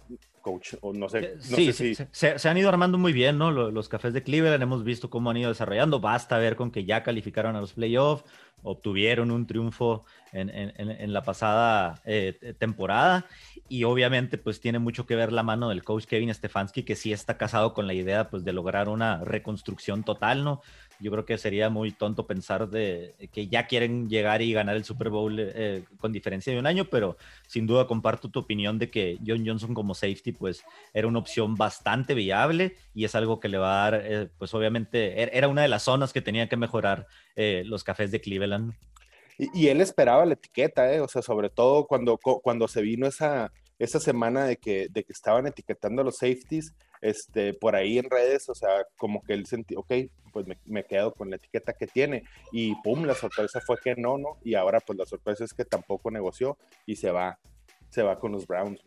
Coach, 0.47 0.75
o 0.81 0.93
no 0.93 1.09
sé. 1.09 1.19
Eh, 1.19 1.37
sí, 1.41 1.73
sí 1.73 1.97
se, 2.13 2.49
han 2.49 2.57
ido 2.57 2.69
armando 2.69 2.99
muy 2.99 3.13
bien, 3.13 3.37
¿no? 3.37 3.51
Los, 3.51 3.89
cafés 3.89 4.13
de 4.13 4.23
Cleveland, 4.23 4.63
hemos 4.63 4.85
visto 4.85 5.11
cómo 5.11 5.31
han 5.31 5.37
ido 5.39 5.49
desarrollando. 5.49 5.99
Basta 5.99 6.39
ver 6.39 6.55
con 6.55 6.71
que 6.71 6.85
ya 6.85 7.03
calificaron 7.03 7.57
a 7.57 7.61
los 7.61 7.73
playoffs, 7.73 8.25
obtuvieron 8.63 9.33
un 9.33 9.49
triunfo 9.49 10.05
en, 10.33 11.13
la 11.13 11.23
pasada 11.23 12.01
eh, 12.05 12.55
temporada 12.59 13.27
y 13.69 13.83
obviamente 13.83 14.39
pues 14.39 14.61
tiene 14.61 14.79
mucho 14.79 15.05
que 15.05 15.17
ver 15.17 15.33
la 15.33 15.43
mano 15.43 15.71
del 15.71 15.83
coach 15.83 16.05
Kevin 16.05 16.33
Stefanski, 16.33 16.85
que 16.85 16.95
sí 16.95 17.13
está 17.13 17.37
casado 17.37 17.75
con 17.75 17.89
la 17.89 17.95
idea 17.95 18.31
pues 18.31 18.45
de 18.45 18.53
lograr 18.53 18.89
una 18.89 19.25
reconstrucción 19.25 20.05
total, 20.05 20.45
¿no? 20.45 20.63
Yo 21.01 21.11
creo 21.11 21.25
que 21.25 21.39
sería 21.39 21.69
muy 21.71 21.93
tonto 21.93 22.27
pensar 22.27 22.69
de 22.69 23.15
que 23.33 23.49
ya 23.49 23.67
quieren 23.67 24.09
llegar 24.09 24.43
y 24.43 24.53
ganar 24.53 24.77
el 24.77 24.85
Super 24.85 25.11
Bowl 25.11 25.37
eh, 25.39 25.85
con 25.99 26.13
diferencia 26.13 26.53
de 26.53 26.59
un 26.59 26.67
año, 26.67 26.87
pero 26.87 27.17
sin 27.47 27.67
duda 27.67 27.87
comparto 27.87 28.31
tu 28.31 28.41
opinión 28.41 28.79
de 28.79 28.91
que 28.91 29.19
John 29.27 29.47
Johnson 29.47 29.75
como 29.75 29.95
safety 29.95 30.33
pues 30.33 30.65
era 30.95 31.07
una 31.07 31.19
opción 31.19 31.55
bastante 31.55 32.15
viable 32.15 32.77
y 32.95 33.05
es 33.05 33.15
algo 33.15 33.41
que 33.41 33.49
le 33.49 33.59
va 33.59 33.87
a 33.87 33.91
dar, 33.91 34.03
eh, 34.05 34.29
pues 34.39 34.55
obviamente 34.55 35.23
er, 35.23 35.31
era 35.33 35.49
una 35.49 35.63
de 35.63 35.69
las 35.69 35.83
zonas 35.83 36.13
que 36.13 36.23
tenía 36.23 36.49
que 36.49 36.57
mejorar 36.57 37.07
eh, 37.35 37.63
los 37.67 37.85
cafés 37.85 38.11
de 38.11 38.21
Cleveland. 38.21 38.75
Y, 39.39 39.69
él 39.69 39.83
esperaba 39.83 40.25
la 40.25 40.33
etiqueta, 40.33 41.03
o 41.03 41.09
sea, 41.09 41.21
sobre 41.21 41.51
todo 41.51 41.87
cuando, 41.87 42.17
cuando 42.17 42.67
se 42.69 42.81
vino 42.81 43.07
esa, 43.07 43.53
esa 43.79 44.01
semana 44.01 44.47
de 44.47 44.57
que, 44.57 44.89
de 44.91 45.05
que 45.05 45.13
estaban 45.13 45.47
etiquetando 45.47 46.03
los 46.03 46.17
safeties, 46.17 46.75
este, 47.01 47.55
por 47.55 47.77
ahí 47.77 47.99
en 47.99 48.11
redes, 48.11 48.49
o 48.49 48.55
sea, 48.55 48.87
como 48.97 49.23
que 49.23 49.35
él 49.35 49.47
sentía, 49.47 49.79
ok, 49.79 49.93
pues 50.33 50.47
me, 50.67 50.85
quedo 50.85 51.15
con 51.15 51.31
la 51.31 51.37
etiqueta 51.37 51.73
que 51.73 51.87
tiene 51.87 52.25
y 52.53 52.75
pum, 52.83 53.05
la 53.05 53.15
sorpresa 53.15 53.61
fue 53.61 53.79
que 53.79 53.95
no, 53.97 54.19
¿no? 54.19 54.37
Y 54.45 54.55
ahora 54.55 54.81
pues 54.81 54.99
la 54.99 55.07
sorpresa 55.07 55.45
es 55.45 55.55
que 55.55 55.65
tampoco 55.65 56.11
negoció 56.11 56.59
y 56.85 56.97
se 56.97 57.11
va, 57.11 57.39
se 57.89 58.03
va 58.03 58.19
con 58.19 58.33
los 58.33 58.47
Browns. 58.47 58.81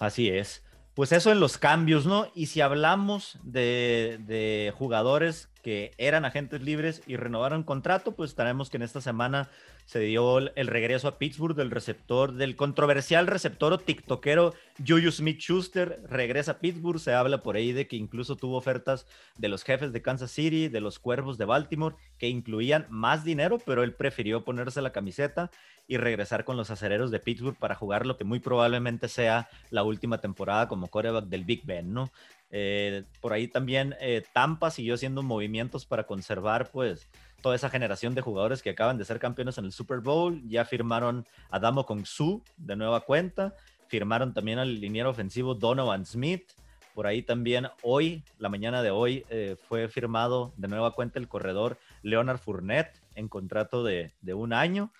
Así 0.00 0.28
es. 0.28 0.64
Pues 0.94 1.12
eso 1.12 1.30
en 1.30 1.38
los 1.38 1.56
cambios, 1.56 2.04
¿no? 2.06 2.26
Y 2.34 2.46
si 2.46 2.60
hablamos 2.60 3.38
de, 3.44 4.18
de 4.26 4.72
jugadores 4.76 5.48
que 5.68 5.92
eran 5.98 6.24
agentes 6.24 6.62
libres 6.62 7.02
y 7.06 7.16
renovaron 7.16 7.62
contrato, 7.62 8.12
pues 8.12 8.34
tenemos 8.34 8.70
que 8.70 8.78
en 8.78 8.84
esta 8.84 9.02
semana 9.02 9.50
se 9.84 10.00
dio 10.00 10.38
el 10.38 10.66
regreso 10.66 11.08
a 11.08 11.18
Pittsburgh 11.18 11.54
del 11.54 11.70
receptor, 11.70 12.32
del 12.32 12.56
controversial 12.56 13.26
receptor 13.26 13.74
o 13.74 13.78
tiktokero 13.78 14.54
Juju 14.78 15.10
Smith-Schuster, 15.10 16.00
regresa 16.08 16.52
a 16.52 16.58
Pittsburgh, 16.60 16.98
se 16.98 17.12
habla 17.12 17.42
por 17.42 17.56
ahí 17.56 17.72
de 17.72 17.86
que 17.86 17.96
incluso 17.96 18.34
tuvo 18.34 18.56
ofertas 18.56 19.06
de 19.36 19.48
los 19.48 19.62
jefes 19.62 19.92
de 19.92 20.00
Kansas 20.00 20.30
City, 20.30 20.68
de 20.68 20.80
los 20.80 20.98
Cuervos 20.98 21.36
de 21.36 21.44
Baltimore, 21.44 21.96
que 22.16 22.30
incluían 22.30 22.86
más 22.88 23.22
dinero, 23.22 23.58
pero 23.58 23.82
él 23.82 23.92
prefirió 23.92 24.44
ponerse 24.44 24.80
la 24.80 24.92
camiseta 24.92 25.50
y 25.86 25.98
regresar 25.98 26.44
con 26.44 26.56
los 26.56 26.70
acereros 26.70 27.10
de 27.10 27.20
Pittsburgh 27.20 27.58
para 27.58 27.74
jugar 27.74 28.06
lo 28.06 28.16
que 28.16 28.24
muy 28.24 28.40
probablemente 28.40 29.08
sea 29.08 29.48
la 29.70 29.82
última 29.82 30.18
temporada 30.18 30.66
como 30.66 30.88
coreback 30.88 31.26
del 31.26 31.44
Big 31.44 31.64
Ben, 31.64 31.92
¿no? 31.92 32.10
Eh, 32.50 33.04
por 33.20 33.32
ahí 33.32 33.48
también 33.48 33.94
eh, 34.00 34.24
Tampa 34.32 34.70
siguió 34.70 34.94
haciendo 34.94 35.22
movimientos 35.22 35.84
para 35.84 36.04
conservar 36.04 36.70
pues 36.70 37.08
toda 37.42 37.54
esa 37.54 37.68
generación 37.68 38.14
de 38.14 38.22
jugadores 38.22 38.62
que 38.62 38.70
acaban 38.70 38.98
de 38.98 39.04
ser 39.04 39.18
campeones 39.18 39.58
en 39.58 39.66
el 39.66 39.72
Super 39.72 40.00
Bowl. 40.00 40.42
Ya 40.48 40.64
firmaron 40.64 41.26
a 41.50 41.58
Damo 41.58 41.86
Su 42.04 42.42
de 42.56 42.76
nueva 42.76 43.00
cuenta. 43.00 43.54
Firmaron 43.88 44.34
también 44.34 44.58
al 44.58 44.80
liniero 44.80 45.10
ofensivo 45.10 45.54
Donovan 45.54 46.04
Smith. 46.04 46.50
Por 46.94 47.06
ahí 47.06 47.22
también 47.22 47.68
hoy, 47.82 48.24
la 48.38 48.48
mañana 48.48 48.82
de 48.82 48.90
hoy, 48.90 49.24
eh, 49.30 49.56
fue 49.68 49.88
firmado 49.88 50.52
de 50.56 50.66
nueva 50.66 50.92
cuenta 50.92 51.20
el 51.20 51.28
corredor 51.28 51.78
Leonard 52.02 52.38
Fournette 52.38 53.00
en 53.14 53.28
contrato 53.28 53.84
de, 53.84 54.12
de 54.20 54.34
un 54.34 54.52
año. 54.52 54.92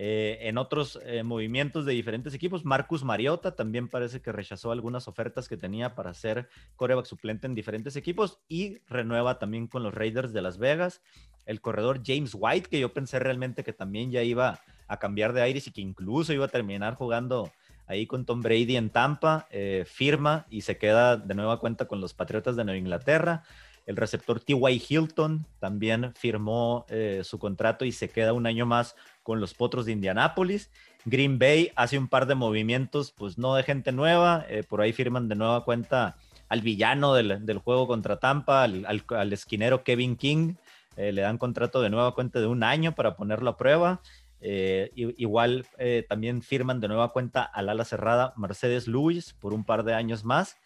Eh, 0.00 0.38
en 0.42 0.58
otros 0.58 0.96
eh, 1.04 1.24
movimientos 1.24 1.84
de 1.84 1.92
diferentes 1.92 2.32
equipos, 2.32 2.64
Marcus 2.64 3.02
Mariota 3.02 3.56
también 3.56 3.88
parece 3.88 4.22
que 4.22 4.30
rechazó 4.30 4.70
algunas 4.70 5.08
ofertas 5.08 5.48
que 5.48 5.56
tenía 5.56 5.96
para 5.96 6.14
ser 6.14 6.48
coreback 6.76 7.04
suplente 7.04 7.48
en 7.48 7.56
diferentes 7.56 7.96
equipos 7.96 8.38
y 8.48 8.78
renueva 8.86 9.40
también 9.40 9.66
con 9.66 9.82
los 9.82 9.92
Raiders 9.92 10.32
de 10.32 10.40
Las 10.40 10.58
Vegas. 10.58 11.02
El 11.46 11.60
corredor 11.60 12.00
James 12.06 12.30
White, 12.32 12.68
que 12.70 12.78
yo 12.78 12.92
pensé 12.92 13.18
realmente 13.18 13.64
que 13.64 13.72
también 13.72 14.12
ya 14.12 14.22
iba 14.22 14.60
a 14.86 15.00
cambiar 15.00 15.32
de 15.32 15.42
aires 15.42 15.66
y 15.66 15.72
que 15.72 15.80
incluso 15.80 16.32
iba 16.32 16.44
a 16.44 16.48
terminar 16.48 16.94
jugando 16.94 17.50
ahí 17.88 18.06
con 18.06 18.24
Tom 18.24 18.40
Brady 18.40 18.76
en 18.76 18.90
Tampa, 18.90 19.48
eh, 19.50 19.82
firma 19.84 20.46
y 20.48 20.60
se 20.60 20.78
queda 20.78 21.16
de 21.16 21.34
nueva 21.34 21.58
cuenta 21.58 21.88
con 21.88 22.00
los 22.00 22.14
Patriotas 22.14 22.54
de 22.54 22.64
Nueva 22.64 22.78
Inglaterra. 22.78 23.42
El 23.84 23.96
receptor 23.96 24.38
T.Y. 24.38 24.82
Hilton 24.88 25.46
también 25.58 26.12
firmó 26.14 26.84
su 27.22 27.38
contrato 27.38 27.86
y 27.86 27.92
se 27.92 28.10
queda 28.10 28.34
un 28.34 28.44
año 28.44 28.66
más 28.66 28.94
con 29.28 29.40
los 29.40 29.52
Potros 29.52 29.84
de 29.84 29.92
Indianápolis. 29.92 30.70
Green 31.04 31.38
Bay 31.38 31.70
hace 31.76 31.98
un 31.98 32.08
par 32.08 32.24
de 32.24 32.34
movimientos, 32.34 33.12
pues 33.12 33.36
no 33.36 33.54
de 33.56 33.62
gente 33.62 33.92
nueva, 33.92 34.46
eh, 34.48 34.62
por 34.66 34.80
ahí 34.80 34.94
firman 34.94 35.28
de 35.28 35.34
nueva 35.34 35.66
cuenta 35.66 36.16
al 36.48 36.62
villano 36.62 37.12
del, 37.12 37.58
juego 37.58 37.86
contra 37.86 38.18
Tampa, 38.18 38.62
al, 38.62 39.32
esquinero 39.34 39.84
Kevin 39.84 40.16
King, 40.16 40.54
eh, 40.96 41.12
le 41.12 41.20
dan 41.20 41.36
contrato 41.36 41.82
de 41.82 41.90
nueva 41.90 42.14
cuenta 42.14 42.40
de 42.40 42.46
un 42.46 42.62
año 42.62 42.94
para 42.94 43.16
ponerlo 43.16 43.50
a 43.50 43.58
prueba. 43.58 44.00
Eh, 44.40 44.92
igual 44.94 45.66
también 46.08 46.40
firman 46.40 46.80
de 46.80 46.88
nueva 46.88 47.12
cuenta 47.12 47.42
al 47.42 47.68
ala 47.68 47.84
cerrada 47.84 48.32
Mercedes 48.38 48.88
Lewis 48.88 49.34
por 49.34 49.52
un 49.52 49.62
par 49.62 49.84
de 49.84 49.92
años 49.92 50.24
más. 50.24 50.56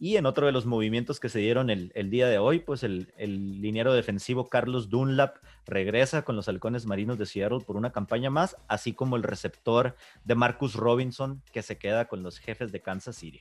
Y 0.00 0.16
en 0.16 0.26
otro 0.26 0.46
de 0.46 0.52
los 0.52 0.66
movimientos 0.66 1.20
que 1.20 1.28
se 1.28 1.38
dieron 1.38 1.70
el, 1.70 2.10
día 2.10 2.26
de 2.26 2.38
hoy, 2.38 2.58
pues 2.58 2.82
el, 2.82 3.12
el, 3.16 3.60
liniero 3.60 3.92
defensivo 3.92 4.48
Carlos 4.48 4.88
Dunlap 4.88 5.36
regresa 5.68 6.22
con 6.22 6.34
los 6.34 6.48
halcones 6.48 6.86
marinos 6.86 7.18
de 7.18 7.26
Seattle 7.26 7.60
por 7.60 7.76
una 7.76 7.92
campaña 7.92 8.30
más, 8.30 8.56
así 8.66 8.94
como 8.94 9.16
el 9.16 9.22
receptor 9.22 9.94
de 10.24 10.34
Marcus 10.34 10.74
Robinson 10.74 11.42
que 11.52 11.62
se 11.62 11.78
queda 11.78 12.08
con 12.08 12.22
los 12.22 12.38
jefes 12.38 12.72
de 12.72 12.80
Kansas 12.80 13.16
City. 13.16 13.40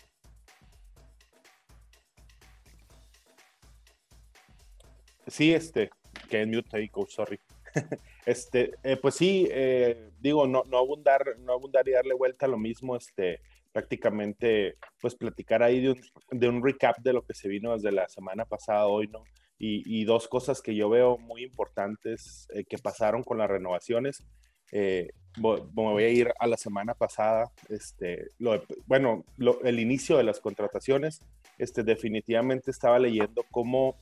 Sí, 5.26 5.54
este, 5.54 5.90
que 6.30 6.42
en 6.42 6.52
mute 6.52 6.78
ahí, 6.78 6.92
sorry. 7.10 7.40
este, 8.26 8.76
eh, 8.84 8.98
pues 8.98 9.16
sí, 9.16 9.48
eh, 9.52 10.12
digo, 10.20 10.48
no, 10.48 10.64
no 10.68 10.78
abundar, 10.78 11.38
no 11.40 11.54
abundar 11.54 11.88
y 11.88 11.92
darle 11.92 12.14
vuelta 12.14 12.46
a 12.46 12.50
lo 12.50 12.58
mismo, 12.58 12.96
este, 12.96 13.42
prácticamente 13.72 14.78
pues 15.00 15.16
platicar 15.16 15.64
ahí 15.64 15.82
de 15.82 15.92
un, 15.92 16.02
de 16.32 16.50
un, 16.50 16.64
recap 16.64 16.98
de 17.00 17.14
lo 17.14 17.24
que 17.24 17.34
se 17.34 17.48
vino 17.48 17.74
desde 17.74 17.92
la 17.92 18.08
semana 18.08 18.46
pasada 18.46 18.88
hoy, 18.88 19.08
¿no? 19.08 19.24
Y, 19.60 19.84
y 19.86 20.06
dos 20.06 20.28
cosas 20.28 20.62
que 20.62 20.76
yo 20.76 20.90
veo 20.90 21.18
muy 21.18 21.44
importantes 21.44 22.48
eh, 22.54 22.64
que 22.64 22.78
pasaron 22.78 23.24
con 23.24 23.38
las 23.38 23.50
renovaciones. 23.50 24.24
Eh, 24.72 25.10
me 25.38 25.62
voy 25.74 26.04
a 26.04 26.10
ir 26.10 26.34
a 26.40 26.48
la 26.48 26.58
semana 26.58 26.94
pasada, 26.94 27.52
este, 27.70 28.30
lo, 28.40 28.62
bueno, 28.86 29.24
el 29.64 29.80
inicio 29.80 30.18
de 30.18 30.24
las 30.24 30.40
contrataciones, 30.40 31.22
este, 31.58 31.84
definitivamente 31.84 32.72
estaba 32.72 33.00
leyendo 33.00 33.44
cómo 33.52 33.96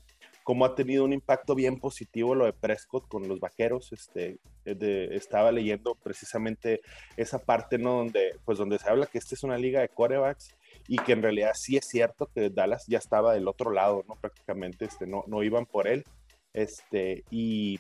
cómo 0.46 0.64
ha 0.64 0.76
tenido 0.76 1.04
un 1.04 1.12
impacto 1.12 1.56
bien 1.56 1.80
positivo 1.80 2.36
lo 2.36 2.46
de 2.46 2.54
Prescott 2.54 3.08
con 3.08 3.28
los 3.28 3.40
vaqueros. 3.40 3.92
Este, 3.92 4.38
estaba 4.64 5.52
leyendo 5.52 5.96
precisamente 5.96 6.82
esa 7.18 7.40
parte, 7.40 7.80
¿no? 7.80 7.98
Donde, 7.98 8.36
pues 8.46 8.60
donde 8.60 8.78
se 8.78 8.88
habla 8.88 9.08
que 9.08 9.18
esta 9.18 9.34
es 9.34 9.42
una 9.42 9.58
liga 9.58 9.82
de 9.82 9.90
corebacks 9.90 10.56
y 10.88 10.98
que 10.98 11.14
en 11.14 11.22
realidad 11.22 11.52
sí 11.56 11.78
es 11.78 11.88
cierto 11.88 12.28
que 12.34 12.50
Dallas 12.50 12.86
ya 12.88 12.98
estaba 12.98 13.34
del 13.34 13.48
otro 13.48 13.72
lado, 13.72 14.04
¿no? 14.08 14.16
Prácticamente 14.16 14.86
este, 14.86 15.08
no, 15.08 15.24
no 15.28 15.44
iban 15.44 15.66
por 15.66 15.88
él. 15.88 16.06
Este, 16.54 17.24
y, 17.30 17.80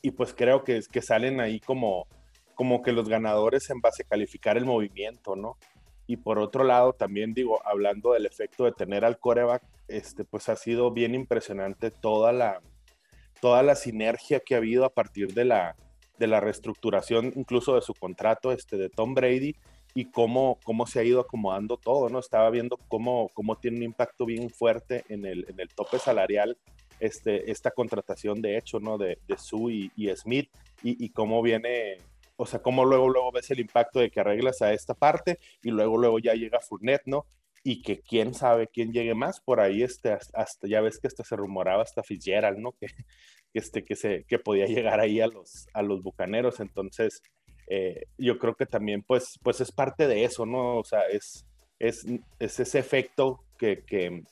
y 0.00 0.10
pues 0.12 0.34
creo 0.34 0.64
que, 0.64 0.80
que 0.90 1.02
salen 1.02 1.40
ahí 1.40 1.60
como, 1.60 2.06
como 2.54 2.82
que 2.82 2.92
los 2.92 3.08
ganadores 3.08 3.68
en 3.70 3.80
base 3.80 4.02
a 4.02 4.08
calificar 4.08 4.56
el 4.56 4.64
movimiento, 4.64 5.36
¿no? 5.36 5.58
Y 6.06 6.16
por 6.16 6.38
otro 6.38 6.64
lado, 6.64 6.92
también 6.92 7.32
digo, 7.34 7.60
hablando 7.66 8.12
del 8.12 8.26
efecto 8.26 8.64
de 8.64 8.72
tener 8.72 9.04
al 9.04 9.18
coreback, 9.18 9.62
este, 9.88 10.24
pues 10.24 10.48
ha 10.48 10.56
sido 10.56 10.90
bien 10.90 11.14
impresionante 11.14 11.90
toda 11.90 12.32
la, 12.32 12.60
toda 13.40 13.62
la 13.62 13.74
sinergia 13.74 14.40
que 14.40 14.54
ha 14.54 14.58
habido 14.58 14.84
a 14.84 14.94
partir 14.94 15.34
de 15.34 15.44
la, 15.44 15.76
de 16.18 16.26
la 16.26 16.40
reestructuración 16.40 17.32
incluso 17.36 17.74
de 17.74 17.82
su 17.82 17.94
contrato 17.94 18.52
este, 18.52 18.76
de 18.76 18.88
Tom 18.88 19.14
Brady 19.14 19.56
y 19.94 20.06
cómo, 20.06 20.58
cómo 20.64 20.86
se 20.86 21.00
ha 21.00 21.04
ido 21.04 21.20
acomodando 21.20 21.76
todo, 21.76 22.08
¿no? 22.08 22.18
Estaba 22.18 22.50
viendo 22.50 22.78
cómo, 22.88 23.30
cómo 23.34 23.56
tiene 23.56 23.78
un 23.78 23.82
impacto 23.84 24.24
bien 24.24 24.50
fuerte 24.50 25.04
en 25.08 25.26
el, 25.26 25.46
en 25.48 25.60
el 25.60 25.68
tope 25.68 25.98
salarial 25.98 26.56
este, 27.02 27.50
esta 27.50 27.72
contratación 27.72 28.40
de 28.40 28.56
hecho, 28.56 28.78
¿no? 28.78 28.96
De, 28.96 29.18
de 29.26 29.36
Sue 29.36 29.90
y, 29.96 30.08
Smith 30.14 30.48
y, 30.82 31.04
y, 31.04 31.10
cómo 31.10 31.42
viene, 31.42 31.98
o 32.36 32.46
sea, 32.46 32.62
cómo 32.62 32.84
luego, 32.84 33.08
luego 33.08 33.32
ves 33.32 33.50
el 33.50 33.58
impacto 33.60 33.98
de 33.98 34.10
que 34.10 34.20
arreglas 34.20 34.62
a 34.62 34.72
esta 34.72 34.94
parte 34.94 35.38
y 35.62 35.70
luego, 35.70 35.98
luego 35.98 36.20
ya 36.20 36.34
llega 36.34 36.60
Fournette, 36.60 37.06
¿no? 37.06 37.26
Y 37.64 37.82
que 37.82 38.00
quién 38.00 38.34
sabe 38.34 38.68
quién 38.68 38.92
llegue 38.92 39.14
más, 39.14 39.40
por 39.40 39.58
ahí 39.58 39.82
este, 39.82 40.12
hasta, 40.12 40.68
ya 40.68 40.80
ves 40.80 40.98
que 40.98 41.08
hasta 41.08 41.24
se 41.24 41.36
rumoraba 41.36 41.82
hasta 41.82 42.02
Fitzgerald, 42.02 42.58
¿no? 42.58 42.72
Que, 43.52 43.58
este, 43.58 43.84
que, 43.84 43.96
se, 43.96 44.24
que 44.24 44.38
podía 44.38 44.64
llegar 44.64 44.98
ahí 44.98 45.20
a 45.20 45.26
los, 45.26 45.66
a 45.74 45.82
los 45.82 46.02
bucaneros, 46.02 46.58
entonces 46.58 47.20
eh, 47.74 48.04
yo 48.18 48.38
creo 48.38 48.54
que 48.54 48.66
también 48.66 49.02
pues, 49.02 49.38
pues 49.42 49.62
es 49.62 49.72
parte 49.72 50.06
de 50.06 50.24
eso, 50.24 50.44
¿no? 50.44 50.76
O 50.76 50.84
sea, 50.84 51.00
es, 51.10 51.46
es, 51.78 52.04
es 52.38 52.60
ese 52.60 52.78
efecto 52.78 53.44
que, 53.56 53.82
que, 53.86 54.24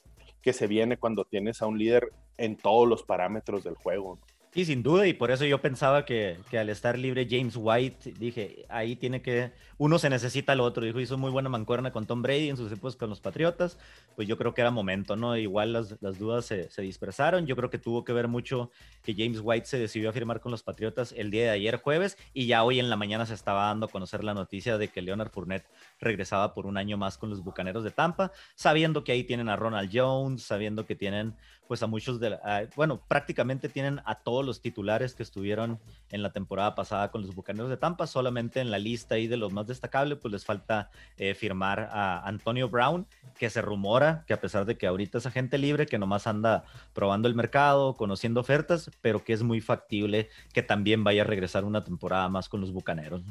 que, 0.42 0.52
se 0.52 0.66
viene 0.66 0.98
cuando 0.98 1.24
tienes 1.24 1.62
a 1.62 1.66
un 1.66 1.78
líder 1.78 2.10
en 2.36 2.58
todos 2.58 2.86
los 2.86 3.02
parámetros 3.02 3.64
del 3.64 3.76
juego. 3.76 4.16
¿no? 4.16 4.26
Y 4.52 4.64
sin 4.64 4.82
duda, 4.82 5.06
y 5.06 5.12
por 5.12 5.30
eso 5.30 5.44
yo 5.44 5.60
pensaba 5.60 6.04
que, 6.04 6.36
que, 6.50 6.58
al 6.58 6.70
estar 6.70 6.98
libre 6.98 7.28
James 7.30 7.54
White, 7.56 8.14
dije, 8.18 8.66
ahí 8.68 8.96
tiene 8.96 9.22
que, 9.22 9.52
uno 9.78 9.96
se 10.00 10.10
necesita 10.10 10.54
al 10.54 10.60
otro, 10.60 10.84
dijo, 10.84 10.98
hizo 10.98 11.16
muy 11.16 11.30
buena 11.30 11.48
mancuerna 11.48 11.92
con 11.92 12.04
Tom 12.04 12.20
Brady 12.20 12.48
en 12.48 12.56
sus 12.56 12.72
épocas 12.72 12.96
con 12.96 13.10
los 13.10 13.20
Patriotas, 13.20 13.78
pues 14.16 14.26
yo 14.26 14.36
creo 14.36 14.52
que 14.52 14.60
era 14.60 14.72
momento, 14.72 15.14
¿no? 15.14 15.36
Igual 15.36 15.72
las, 15.72 16.02
las 16.02 16.18
dudas 16.18 16.46
se, 16.46 16.68
se, 16.68 16.82
dispersaron, 16.82 17.46
yo 17.46 17.54
creo 17.54 17.70
que 17.70 17.78
tuvo 17.78 18.04
que 18.04 18.12
ver 18.12 18.26
mucho 18.26 18.72
que 19.04 19.14
James 19.14 19.38
White 19.40 19.66
se 19.66 19.78
decidió 19.78 20.10
a 20.10 20.12
firmar 20.12 20.40
con 20.40 20.50
los 20.50 20.64
Patriotas 20.64 21.14
el 21.16 21.30
día 21.30 21.44
de 21.44 21.50
ayer 21.50 21.76
jueves, 21.76 22.18
y 22.34 22.46
ya 22.46 22.64
hoy 22.64 22.80
en 22.80 22.90
la 22.90 22.96
mañana 22.96 23.26
se 23.26 23.34
estaba 23.34 23.66
dando 23.66 23.86
a 23.86 23.88
conocer 23.88 24.24
la 24.24 24.34
noticia 24.34 24.78
de 24.78 24.88
que 24.88 25.00
Leonard 25.00 25.30
Fournette 25.30 25.68
regresaba 26.00 26.54
por 26.54 26.66
un 26.66 26.76
año 26.76 26.96
más 26.96 27.18
con 27.18 27.30
los 27.30 27.42
Bucaneros 27.42 27.84
de 27.84 27.90
Tampa, 27.90 28.32
sabiendo 28.54 29.04
que 29.04 29.12
ahí 29.12 29.24
tienen 29.24 29.48
a 29.48 29.56
Ronald 29.56 29.90
Jones, 29.92 30.42
sabiendo 30.42 30.86
que 30.86 30.96
tienen 30.96 31.36
pues 31.70 31.84
a 31.84 31.86
muchos 31.86 32.18
de, 32.18 32.36
bueno, 32.74 33.00
prácticamente 33.06 33.68
tienen 33.68 34.00
a 34.04 34.16
todos 34.16 34.44
los 34.44 34.60
titulares 34.60 35.14
que 35.14 35.22
estuvieron 35.22 35.78
en 36.10 36.20
la 36.20 36.32
temporada 36.32 36.74
pasada 36.74 37.12
con 37.12 37.22
los 37.22 37.32
Bucaneros 37.32 37.70
de 37.70 37.76
Tampa, 37.76 38.08
solamente 38.08 38.58
en 38.58 38.72
la 38.72 38.80
lista 38.80 39.14
ahí 39.14 39.28
de 39.28 39.36
los 39.36 39.52
más 39.52 39.68
destacables, 39.68 40.18
pues 40.18 40.32
les 40.32 40.44
falta 40.44 40.90
eh, 41.16 41.32
firmar 41.34 41.88
a 41.92 42.26
Antonio 42.26 42.68
Brown, 42.68 43.06
que 43.38 43.50
se 43.50 43.62
rumora 43.62 44.24
que 44.26 44.32
a 44.32 44.40
pesar 44.40 44.64
de 44.64 44.76
que 44.76 44.88
ahorita 44.88 45.18
es 45.18 45.26
agente 45.26 45.58
libre, 45.58 45.86
que 45.86 45.96
nomás 45.96 46.26
anda 46.26 46.64
probando 46.92 47.28
el 47.28 47.36
mercado, 47.36 47.94
conociendo 47.94 48.40
ofertas, 48.40 48.90
pero 49.00 49.22
que 49.22 49.32
es 49.32 49.44
muy 49.44 49.60
factible 49.60 50.28
que 50.52 50.64
también 50.64 51.04
vaya 51.04 51.22
a 51.22 51.26
regresar 51.26 51.64
una 51.64 51.84
temporada 51.84 52.28
más 52.28 52.48
con 52.48 52.60
los 52.60 52.72
Bucaneros. 52.72 53.22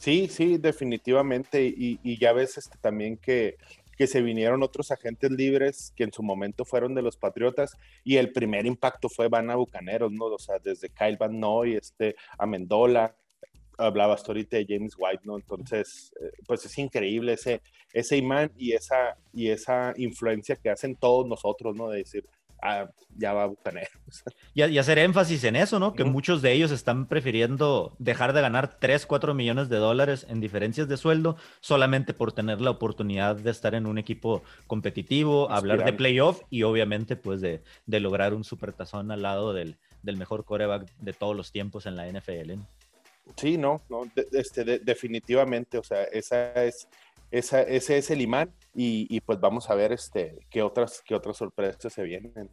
Sí, 0.00 0.26
sí, 0.28 0.58
definitivamente. 0.58 1.64
Y, 1.64 2.00
y 2.02 2.18
ya 2.18 2.32
ves 2.32 2.58
este, 2.58 2.76
también 2.78 3.16
que 3.16 3.56
que 4.00 4.06
se 4.06 4.22
vinieron 4.22 4.62
otros 4.62 4.90
agentes 4.92 5.30
libres 5.30 5.92
que 5.94 6.04
en 6.04 6.12
su 6.14 6.22
momento 6.22 6.64
fueron 6.64 6.94
de 6.94 7.02
los 7.02 7.18
Patriotas 7.18 7.76
y 8.02 8.16
el 8.16 8.32
primer 8.32 8.64
impacto 8.64 9.10
fue 9.10 9.28
Van 9.28 9.50
a 9.50 9.56
Bucaneros, 9.56 10.10
¿no? 10.10 10.24
O 10.24 10.38
sea, 10.38 10.58
desde 10.58 10.88
Kyle 10.88 11.18
Van 11.18 11.38
Noy, 11.38 11.74
este, 11.74 12.16
Amendola, 12.38 13.14
hablabas 13.76 14.26
ahorita 14.26 14.56
de 14.56 14.64
James 14.66 14.94
White, 14.96 15.24
¿no? 15.24 15.36
Entonces, 15.36 16.14
eh, 16.18 16.30
pues 16.46 16.64
es 16.64 16.78
increíble 16.78 17.34
ese, 17.34 17.60
ese 17.92 18.16
imán 18.16 18.50
y 18.56 18.72
esa, 18.72 19.18
y 19.34 19.50
esa 19.50 19.92
influencia 19.98 20.56
que 20.56 20.70
hacen 20.70 20.96
todos 20.96 21.26
nosotros, 21.26 21.76
¿no? 21.76 21.90
De 21.90 21.98
decir, 21.98 22.26
ah, 22.62 22.90
ya 23.16 23.32
va 23.32 23.44
a 23.44 23.46
Bucaneros. 23.46 23.90
Y, 24.54 24.64
y, 24.64 24.78
hacer 24.78 24.98
énfasis 24.98 25.44
en 25.44 25.54
eso, 25.54 25.78
¿no? 25.78 25.94
Que 25.94 26.02
muchos 26.02 26.42
de 26.42 26.52
ellos 26.52 26.72
están 26.72 27.06
prefiriendo 27.06 27.94
dejar 28.00 28.32
de 28.32 28.40
ganar 28.40 28.78
3, 28.80 29.06
4 29.06 29.32
millones 29.32 29.68
de 29.68 29.76
dólares 29.76 30.26
en 30.28 30.40
diferencias 30.40 30.88
de 30.88 30.96
sueldo 30.96 31.36
solamente 31.60 32.14
por 32.14 32.32
tener 32.32 32.60
la 32.60 32.70
oportunidad 32.70 33.36
de 33.36 33.50
estar 33.52 33.76
en 33.76 33.86
un 33.86 33.98
equipo 33.98 34.42
competitivo, 34.66 35.50
hablar 35.50 35.84
de 35.84 35.92
playoff 35.92 36.42
y 36.50 36.64
obviamente 36.64 37.14
pues 37.14 37.40
de, 37.40 37.62
de 37.86 38.00
lograr 38.00 38.34
un 38.34 38.42
supertazón 38.42 39.12
al 39.12 39.22
lado 39.22 39.52
del, 39.52 39.76
del 40.02 40.16
mejor 40.16 40.44
coreback 40.44 40.90
de 40.98 41.12
todos 41.12 41.36
los 41.36 41.52
tiempos 41.52 41.86
en 41.86 41.96
la 41.96 42.08
NFL. 42.08 42.54
Sí, 43.36 43.56
no, 43.56 43.80
no 43.88 44.10
este, 44.32 44.64
definitivamente, 44.80 45.78
o 45.78 45.84
sea, 45.84 46.04
esa 46.04 46.52
es, 46.64 46.88
esa, 47.30 47.62
ese 47.62 47.98
es 47.98 48.10
el 48.10 48.20
imán 48.20 48.52
y, 48.74 49.20
pues 49.20 49.40
vamos 49.40 49.70
a 49.70 49.74
ver 49.74 49.92
este, 49.92 50.38
qué, 50.50 50.62
otras, 50.62 51.02
qué 51.04 51.14
otras 51.14 51.36
sorpresas 51.36 51.92
se 51.92 52.02
vienen. 52.02 52.50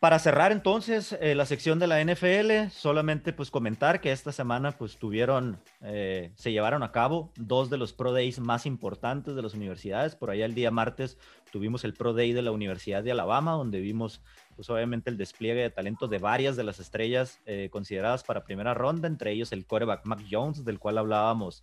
Para 0.00 0.18
cerrar 0.18 0.50
entonces 0.50 1.14
eh, 1.20 1.34
la 1.34 1.44
sección 1.44 1.78
de 1.78 1.86
la 1.86 2.02
NFL, 2.02 2.70
solamente 2.70 3.34
pues 3.34 3.50
comentar 3.50 4.00
que 4.00 4.12
esta 4.12 4.32
semana 4.32 4.72
pues 4.72 4.96
tuvieron, 4.96 5.60
eh, 5.82 6.32
se 6.36 6.52
llevaron 6.52 6.82
a 6.82 6.90
cabo 6.90 7.34
dos 7.36 7.68
de 7.68 7.76
los 7.76 7.92
Pro 7.92 8.10
Days 8.10 8.40
más 8.40 8.64
importantes 8.64 9.34
de 9.36 9.42
las 9.42 9.52
universidades. 9.52 10.16
Por 10.16 10.30
allá 10.30 10.46
el 10.46 10.54
día 10.54 10.70
martes 10.70 11.18
tuvimos 11.52 11.84
el 11.84 11.92
Pro 11.92 12.14
Day 12.14 12.32
de 12.32 12.40
la 12.40 12.50
Universidad 12.50 13.02
de 13.02 13.10
Alabama, 13.10 13.52
donde 13.52 13.80
vimos 13.80 14.22
pues 14.56 14.70
obviamente 14.70 15.10
el 15.10 15.18
despliegue 15.18 15.60
de 15.60 15.70
talento 15.70 16.08
de 16.08 16.16
varias 16.16 16.56
de 16.56 16.64
las 16.64 16.80
estrellas 16.80 17.38
eh, 17.44 17.68
consideradas 17.70 18.24
para 18.24 18.42
primera 18.42 18.72
ronda, 18.72 19.06
entre 19.06 19.32
ellos 19.32 19.52
el 19.52 19.66
quarterback 19.66 20.06
Mac 20.06 20.20
Jones, 20.30 20.64
del 20.64 20.78
cual 20.78 20.96
hablábamos 20.96 21.60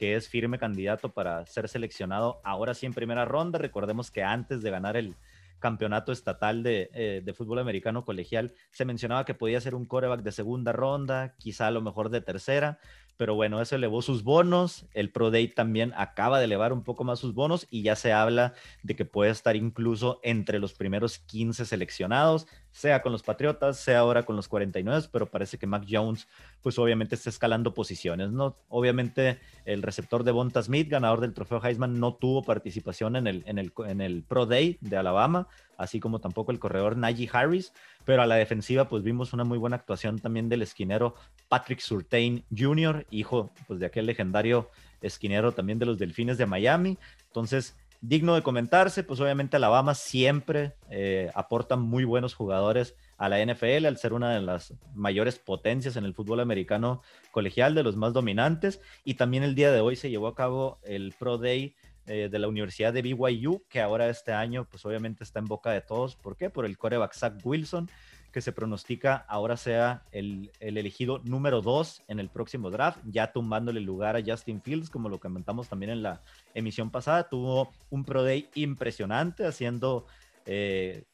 que 0.00 0.16
es 0.16 0.30
firme 0.30 0.58
candidato 0.58 1.12
para 1.12 1.44
ser 1.44 1.68
seleccionado 1.68 2.40
ahora 2.42 2.72
sí 2.72 2.86
en 2.86 2.94
primera 2.94 3.26
ronda. 3.26 3.58
Recordemos 3.58 4.10
que 4.10 4.22
antes 4.22 4.62
de 4.62 4.70
ganar 4.70 4.96
el 4.96 5.14
campeonato 5.58 6.10
estatal 6.10 6.62
de, 6.62 6.88
eh, 6.94 7.20
de 7.22 7.34
fútbol 7.34 7.58
americano 7.58 8.06
colegial, 8.06 8.54
se 8.70 8.86
mencionaba 8.86 9.26
que 9.26 9.34
podía 9.34 9.60
ser 9.60 9.74
un 9.74 9.84
coreback 9.84 10.22
de 10.22 10.32
segunda 10.32 10.72
ronda, 10.72 11.34
quizá 11.36 11.66
a 11.66 11.70
lo 11.70 11.82
mejor 11.82 12.08
de 12.08 12.22
tercera, 12.22 12.78
pero 13.18 13.34
bueno, 13.34 13.60
eso 13.60 13.76
elevó 13.76 14.00
sus 14.00 14.24
bonos. 14.24 14.86
El 14.94 15.10
Pro 15.10 15.30
Day 15.30 15.48
también 15.48 15.92
acaba 15.94 16.38
de 16.38 16.46
elevar 16.46 16.72
un 16.72 16.82
poco 16.82 17.04
más 17.04 17.18
sus 17.18 17.34
bonos 17.34 17.66
y 17.68 17.82
ya 17.82 17.94
se 17.94 18.14
habla 18.14 18.54
de 18.82 18.96
que 18.96 19.04
puede 19.04 19.30
estar 19.30 19.56
incluso 19.56 20.18
entre 20.22 20.60
los 20.60 20.72
primeros 20.72 21.18
15 21.18 21.66
seleccionados, 21.66 22.46
sea 22.72 23.02
con 23.02 23.12
los 23.12 23.22
Patriotas, 23.22 23.78
sea 23.78 24.00
ahora 24.00 24.24
con 24.24 24.36
los 24.36 24.48
49, 24.48 25.08
pero 25.12 25.30
parece 25.30 25.58
que 25.58 25.66
Mac 25.66 25.84
Jones, 25.88 26.28
pues 26.62 26.78
obviamente 26.78 27.14
está 27.14 27.30
escalando 27.30 27.74
posiciones, 27.74 28.30
¿no? 28.30 28.56
Obviamente 28.68 29.40
el 29.64 29.82
receptor 29.82 30.24
de 30.24 30.32
Bonta 30.32 30.62
Smith, 30.62 30.88
ganador 30.88 31.20
del 31.20 31.34
trofeo 31.34 31.60
Heisman, 31.62 31.98
no 31.98 32.14
tuvo 32.14 32.42
participación 32.42 33.16
en 33.16 33.26
el, 33.26 33.42
en 33.46 33.58
el, 33.58 33.72
en 33.86 34.00
el 34.00 34.22
Pro 34.22 34.46
Day 34.46 34.78
de 34.80 34.96
Alabama, 34.96 35.48
así 35.76 36.00
como 36.00 36.20
tampoco 36.20 36.52
el 36.52 36.58
corredor 36.58 36.96
Najee 36.96 37.28
Harris, 37.32 37.72
pero 38.04 38.22
a 38.22 38.26
la 38.26 38.36
defensiva 38.36 38.88
pues 38.88 39.02
vimos 39.02 39.32
una 39.32 39.44
muy 39.44 39.58
buena 39.58 39.76
actuación 39.76 40.18
también 40.18 40.48
del 40.48 40.62
esquinero 40.62 41.14
Patrick 41.48 41.80
Surtain 41.80 42.44
Jr., 42.56 43.06
hijo 43.10 43.50
pues 43.66 43.80
de 43.80 43.86
aquel 43.86 44.06
legendario 44.06 44.70
esquinero 45.00 45.52
también 45.52 45.78
de 45.78 45.86
los 45.86 45.98
Delfines 45.98 46.38
de 46.38 46.46
Miami. 46.46 46.98
Entonces, 47.26 47.76
digno 48.00 48.34
de 48.34 48.42
comentarse, 48.42 49.02
pues 49.02 49.20
obviamente 49.20 49.56
Alabama 49.56 49.94
siempre 49.94 50.74
eh, 50.90 51.30
aporta 51.34 51.76
muy 51.76 52.04
buenos 52.04 52.34
jugadores 52.34 52.94
a 53.18 53.28
la 53.28 53.44
NFL 53.44 53.84
al 53.86 53.98
ser 53.98 54.14
una 54.14 54.32
de 54.32 54.40
las 54.40 54.74
mayores 54.94 55.38
potencias 55.38 55.96
en 55.96 56.04
el 56.04 56.14
fútbol 56.14 56.40
americano 56.40 57.02
colegial, 57.30 57.74
de 57.74 57.82
los 57.82 57.96
más 57.96 58.12
dominantes. 58.12 58.80
Y 59.04 59.14
también 59.14 59.42
el 59.42 59.54
día 59.54 59.70
de 59.70 59.80
hoy 59.80 59.96
se 59.96 60.08
llevó 60.08 60.28
a 60.28 60.34
cabo 60.34 60.78
el 60.82 61.14
Pro 61.18 61.36
Day 61.36 61.74
eh, 62.06 62.28
de 62.30 62.38
la 62.38 62.48
Universidad 62.48 62.92
de 62.94 63.02
BYU, 63.02 63.62
que 63.68 63.80
ahora 63.80 64.08
este 64.08 64.32
año, 64.32 64.66
pues 64.70 64.84
obviamente 64.86 65.22
está 65.22 65.38
en 65.38 65.44
boca 65.44 65.70
de 65.70 65.82
todos. 65.82 66.16
¿Por 66.16 66.36
qué? 66.36 66.48
Por 66.48 66.64
el 66.64 66.78
coreback 66.78 67.14
Zach 67.14 67.34
Wilson, 67.44 67.90
que 68.32 68.40
se 68.40 68.52
pronostica 68.52 69.24
ahora 69.28 69.56
sea 69.56 70.02
el, 70.12 70.50
el 70.60 70.78
elegido 70.78 71.20
número 71.24 71.60
dos 71.60 72.02
en 72.08 72.20
el 72.20 72.28
próximo 72.28 72.70
draft, 72.70 72.98
ya 73.04 73.32
tumbándole 73.32 73.80
lugar 73.80 74.16
a 74.16 74.22
Justin 74.24 74.62
Fields, 74.62 74.90
como 74.90 75.08
lo 75.08 75.18
comentamos 75.18 75.68
también 75.68 75.90
en 75.90 76.02
la 76.02 76.22
emisión 76.54 76.90
pasada. 76.90 77.28
Tuvo 77.28 77.70
un 77.90 78.04
Pro 78.04 78.22
Day 78.22 78.48
impresionante, 78.54 79.46
haciendo. 79.46 80.06
Eh, 80.46 81.04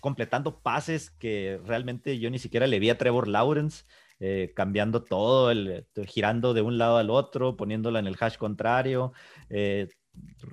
completando 0.00 0.60
pases 0.60 1.10
que 1.10 1.60
realmente 1.66 2.18
yo 2.18 2.30
ni 2.30 2.38
siquiera 2.38 2.66
le 2.66 2.78
vi 2.78 2.88
a 2.88 2.96
Trevor 2.96 3.28
Lawrence. 3.28 3.84
Eh, 4.24 4.52
cambiando 4.54 5.02
todo, 5.02 5.50
el, 5.50 5.84
girando 6.06 6.54
de 6.54 6.62
un 6.62 6.78
lado 6.78 6.96
al 6.96 7.10
otro, 7.10 7.56
poniéndola 7.56 7.98
en 7.98 8.06
el 8.06 8.16
hash 8.20 8.36
contrario, 8.36 9.12
eh, 9.50 9.88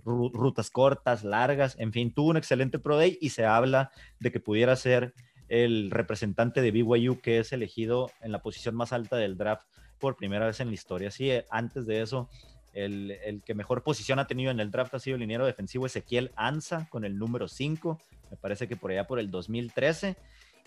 rutas 0.04 0.72
cortas, 0.72 1.24
largas, 1.24 1.76
en 1.80 1.94
fin, 1.94 2.12
tuvo 2.12 2.30
un 2.30 2.38
excelente 2.38 2.80
Pro 2.80 2.98
Day 2.98 3.20
y 3.22 3.30
se 3.30 3.46
habla 3.46 3.92
de 4.20 4.32
que 4.32 4.40
pudiera 4.40 4.76
ser 4.76 5.14
el 5.50 5.92
representante 5.92 6.62
de 6.62 6.72
BYU 6.72 7.20
que 7.22 7.40
es 7.40 7.52
elegido 7.52 8.12
en 8.22 8.32
la 8.32 8.42
posición 8.42 8.76
más 8.76 8.94
alta 8.94 9.18
del 9.18 9.38
draft 9.38 9.68
por 10.00 10.16
primera 10.16 10.46
vez 10.46 10.60
en 10.60 10.68
la 10.68 10.74
historia. 10.74 11.12
Sí, 11.12 11.30
eh, 11.30 11.46
antes 11.50 11.86
de 11.86 12.02
eso, 12.02 12.30
el, 12.74 13.12
el, 13.24 13.42
que 13.42 13.54
mejor 13.54 13.84
posición 13.84 14.20
ha 14.20 14.28
tenido 14.28 14.52
en 14.52 14.60
el 14.60 14.72
draft 14.72 14.94
ha 14.94 15.00
sido 15.00 15.16
el 15.16 15.22
liniero 15.22 15.46
defensivo 15.46 15.86
Ezequiel 15.86 16.32
Anza 16.36 16.88
con 16.90 17.04
el 17.04 17.18
número 17.18 17.48
5, 17.48 18.00
me 18.32 18.38
parece 18.38 18.68
que 18.68 18.76
por 18.76 18.92
allá 18.92 19.08
por 19.08 19.20
el 19.20 19.32
2013. 19.32 20.16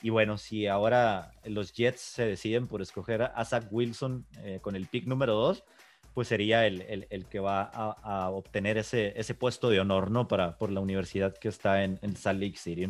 Y 0.02 0.10
bueno, 0.10 0.36
si 0.36 0.66
ahora 0.66 1.30
los 1.44 1.72
Jets 1.72 2.00
se 2.00 2.26
deciden 2.26 2.66
por 2.66 2.82
escoger 2.82 3.22
a 3.22 3.44
Zach 3.44 3.66
Wilson 3.70 4.26
eh, 4.38 4.58
con 4.60 4.74
el 4.74 4.86
pick 4.86 5.06
número 5.06 5.34
2, 5.34 5.62
pues 6.12 6.28
sería 6.28 6.66
el, 6.66 6.82
el, 6.82 7.06
el 7.08 7.26
que 7.26 7.38
va 7.38 7.62
a, 7.62 8.28
obtener 8.30 8.78
ese, 8.78 9.18
ese 9.18 9.34
puesto 9.34 9.70
de 9.70 9.80
honor, 9.80 10.10
¿no? 10.10 10.28
Para, 10.28 10.58
por 10.58 10.70
la 10.70 10.80
universidad 10.80 11.36
que 11.36 11.48
está 11.48 11.84
en, 11.84 11.98
en 12.02 12.16
Salt 12.16 12.40
Lake 12.40 12.58
City. 12.58 12.88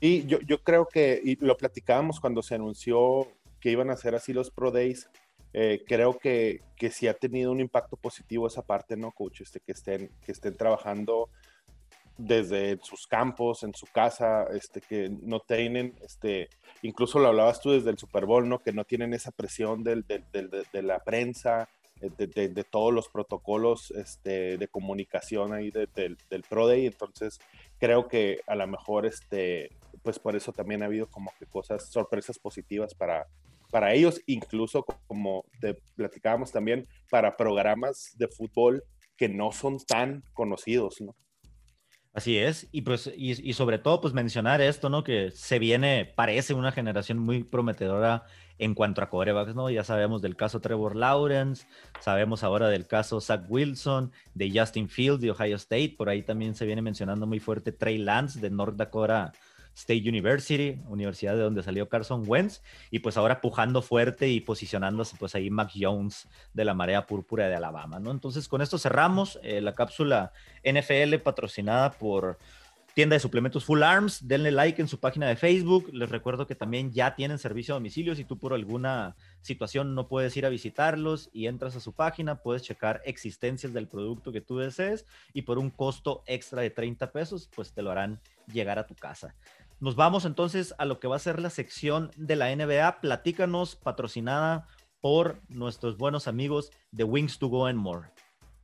Sí, 0.00 0.24
yo, 0.26 0.40
yo 0.40 0.62
creo 0.62 0.86
que, 0.86 1.20
y 1.22 1.36
lo 1.44 1.56
platicábamos 1.56 2.20
cuando 2.20 2.42
se 2.42 2.54
anunció 2.54 3.26
que 3.60 3.70
iban 3.70 3.90
a 3.90 3.96
ser 3.96 4.14
así 4.14 4.32
los 4.32 4.50
Pro 4.50 4.70
Days, 4.70 5.08
eh, 5.52 5.82
creo 5.86 6.18
que, 6.18 6.60
que 6.76 6.90
sí 6.90 7.08
ha 7.08 7.14
tenido 7.14 7.50
un 7.50 7.60
impacto 7.60 7.96
positivo 7.96 8.46
esa 8.46 8.62
parte, 8.62 8.96
¿no, 8.96 9.10
coach? 9.12 9.40
Este, 9.40 9.60
que, 9.60 9.72
estén, 9.72 10.10
que 10.24 10.32
estén 10.32 10.56
trabajando 10.56 11.28
desde 12.16 12.78
sus 12.82 13.06
campos, 13.06 13.62
en 13.62 13.74
su 13.74 13.86
casa, 13.86 14.44
este, 14.52 14.80
que 14.80 15.10
no 15.22 15.40
tienen, 15.40 15.94
este, 16.02 16.50
incluso 16.82 17.18
lo 17.18 17.28
hablabas 17.28 17.60
tú 17.60 17.72
desde 17.72 17.90
el 17.90 17.98
Super 17.98 18.26
Bowl, 18.26 18.48
¿no? 18.48 18.58
Que 18.58 18.72
no 18.72 18.84
tienen 18.84 19.14
esa 19.14 19.30
presión 19.30 19.82
del, 19.82 20.04
del, 20.06 20.50
de 20.50 20.82
la 20.82 21.00
prensa, 21.00 21.68
eh, 22.00 22.10
de, 22.16 22.48
de, 22.48 22.64
todos 22.64 22.92
los 22.92 23.08
protocolos 23.08 23.90
este, 23.90 24.56
de 24.56 24.68
comunicación 24.68 25.52
ahí 25.52 25.70
del 25.70 26.44
Pro 26.48 26.66
Day. 26.66 26.86
Entonces, 26.86 27.40
creo 27.80 28.06
que 28.06 28.40
a 28.46 28.54
lo 28.54 28.66
mejor, 28.66 29.06
este, 29.06 29.70
pues 30.02 30.18
por 30.18 30.36
eso 30.36 30.52
también 30.52 30.82
ha 30.82 30.86
habido 30.86 31.08
como 31.08 31.32
que 31.38 31.46
cosas, 31.46 31.90
sorpresas 31.90 32.38
positivas 32.38 32.94
para, 32.94 33.26
para 33.70 33.94
ellos, 33.94 34.20
incluso 34.26 34.84
como 35.06 35.44
te 35.60 35.74
platicábamos 35.96 36.52
también, 36.52 36.86
para 37.10 37.36
programas 37.36 38.14
de 38.16 38.28
fútbol 38.28 38.84
que 39.16 39.28
no 39.28 39.50
son 39.50 39.78
tan 39.78 40.22
conocidos, 40.34 41.00
¿no? 41.00 41.16
Así 42.12 42.38
es, 42.38 42.68
y 42.72 42.82
pues, 42.82 43.10
y, 43.16 43.52
sobre 43.52 43.78
todo, 43.78 44.00
pues 44.00 44.12
mencionar 44.14 44.60
esto, 44.60 44.88
¿no? 44.88 45.04
Que 45.04 45.30
se 45.30 45.60
viene, 45.60 46.12
parece 46.16 46.54
una 46.54 46.72
generación 46.72 47.18
muy 47.18 47.44
prometedora 47.44 48.24
en 48.60 48.74
cuanto 48.74 49.02
a 49.02 49.08
corebacks, 49.08 49.54
¿no? 49.54 49.70
Ya 49.70 49.82
sabemos 49.84 50.20
del 50.20 50.36
caso 50.36 50.60
Trevor 50.60 50.94
Lawrence, 50.94 51.66
sabemos 51.98 52.44
ahora 52.44 52.68
del 52.68 52.86
caso 52.86 53.20
Zach 53.20 53.44
Wilson, 53.48 54.12
de 54.34 54.52
Justin 54.54 54.88
Fields 54.88 55.22
de 55.22 55.30
Ohio 55.30 55.56
State, 55.56 55.94
por 55.96 56.10
ahí 56.10 56.22
también 56.22 56.54
se 56.54 56.66
viene 56.66 56.82
mencionando 56.82 57.26
muy 57.26 57.40
fuerte 57.40 57.72
Trey 57.72 57.96
Lance 57.96 58.38
de 58.38 58.50
North 58.50 58.76
Dakota 58.76 59.32
State 59.74 60.06
University, 60.06 60.78
universidad 60.88 61.34
de 61.36 61.42
donde 61.42 61.62
salió 61.62 61.88
Carson 61.88 62.24
Wentz, 62.26 62.60
y 62.90 62.98
pues 62.98 63.16
ahora 63.16 63.40
pujando 63.40 63.80
fuerte 63.80 64.28
y 64.28 64.40
posicionándose 64.40 65.16
pues 65.18 65.34
ahí 65.34 65.48
Mac 65.48 65.70
Jones 65.74 66.28
de 66.52 66.66
la 66.66 66.74
marea 66.74 67.06
púrpura 67.06 67.48
de 67.48 67.54
Alabama, 67.54 67.98
¿no? 67.98 68.10
Entonces 68.10 68.46
con 68.46 68.60
esto 68.60 68.76
cerramos 68.76 69.40
eh, 69.42 69.62
la 69.62 69.74
cápsula 69.74 70.32
NFL 70.64 71.16
patrocinada 71.22 71.92
por 71.92 72.38
tienda 73.00 73.16
de 73.16 73.20
suplementos 73.20 73.64
Full 73.64 73.82
Arms. 73.82 74.28
Denle 74.28 74.50
like 74.50 74.82
en 74.82 74.86
su 74.86 75.00
página 75.00 75.26
de 75.26 75.34
Facebook. 75.34 75.88
Les 75.94 76.10
recuerdo 76.10 76.46
que 76.46 76.54
también 76.54 76.92
ya 76.92 77.14
tienen 77.14 77.38
servicio 77.38 77.72
a 77.72 77.78
domicilio. 77.78 78.14
Si 78.14 78.26
tú 78.26 78.36
por 78.36 78.52
alguna 78.52 79.16
situación 79.40 79.94
no 79.94 80.06
puedes 80.06 80.36
ir 80.36 80.44
a 80.44 80.50
visitarlos 80.50 81.30
y 81.32 81.46
entras 81.46 81.74
a 81.76 81.80
su 81.80 81.94
página, 81.94 82.42
puedes 82.42 82.60
checar 82.60 83.00
existencias 83.06 83.72
del 83.72 83.88
producto 83.88 84.32
que 84.32 84.42
tú 84.42 84.58
desees 84.58 85.06
y 85.32 85.40
por 85.40 85.58
un 85.58 85.70
costo 85.70 86.22
extra 86.26 86.60
de 86.60 86.68
30 86.68 87.10
pesos, 87.10 87.48
pues 87.56 87.72
te 87.72 87.80
lo 87.80 87.90
harán 87.90 88.20
llegar 88.52 88.78
a 88.78 88.86
tu 88.86 88.94
casa. 88.94 89.34
Nos 89.80 89.96
vamos 89.96 90.26
entonces 90.26 90.74
a 90.76 90.84
lo 90.84 91.00
que 91.00 91.08
va 91.08 91.16
a 91.16 91.20
ser 91.20 91.40
la 91.40 91.48
sección 91.48 92.10
de 92.18 92.36
la 92.36 92.54
NBA. 92.54 93.00
Platícanos, 93.00 93.76
patrocinada 93.76 94.66
por 95.00 95.40
nuestros 95.48 95.96
buenos 95.96 96.28
amigos 96.28 96.70
de 96.90 97.04
Wings 97.04 97.38
to 97.38 97.48
Go 97.48 97.64
and 97.64 97.78
More. 97.78 98.10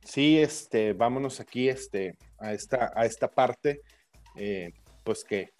Sí, 0.03 0.37
este, 0.37 0.93
vámonos 0.93 1.39
aquí 1.39 1.69
este, 1.69 2.19
a, 2.37 2.53
esta, 2.53 2.93
a 2.95 3.05
esta 3.05 3.29
parte, 3.29 3.81
eh, 4.37 4.73
pues 5.03 5.23
que, 5.23 5.51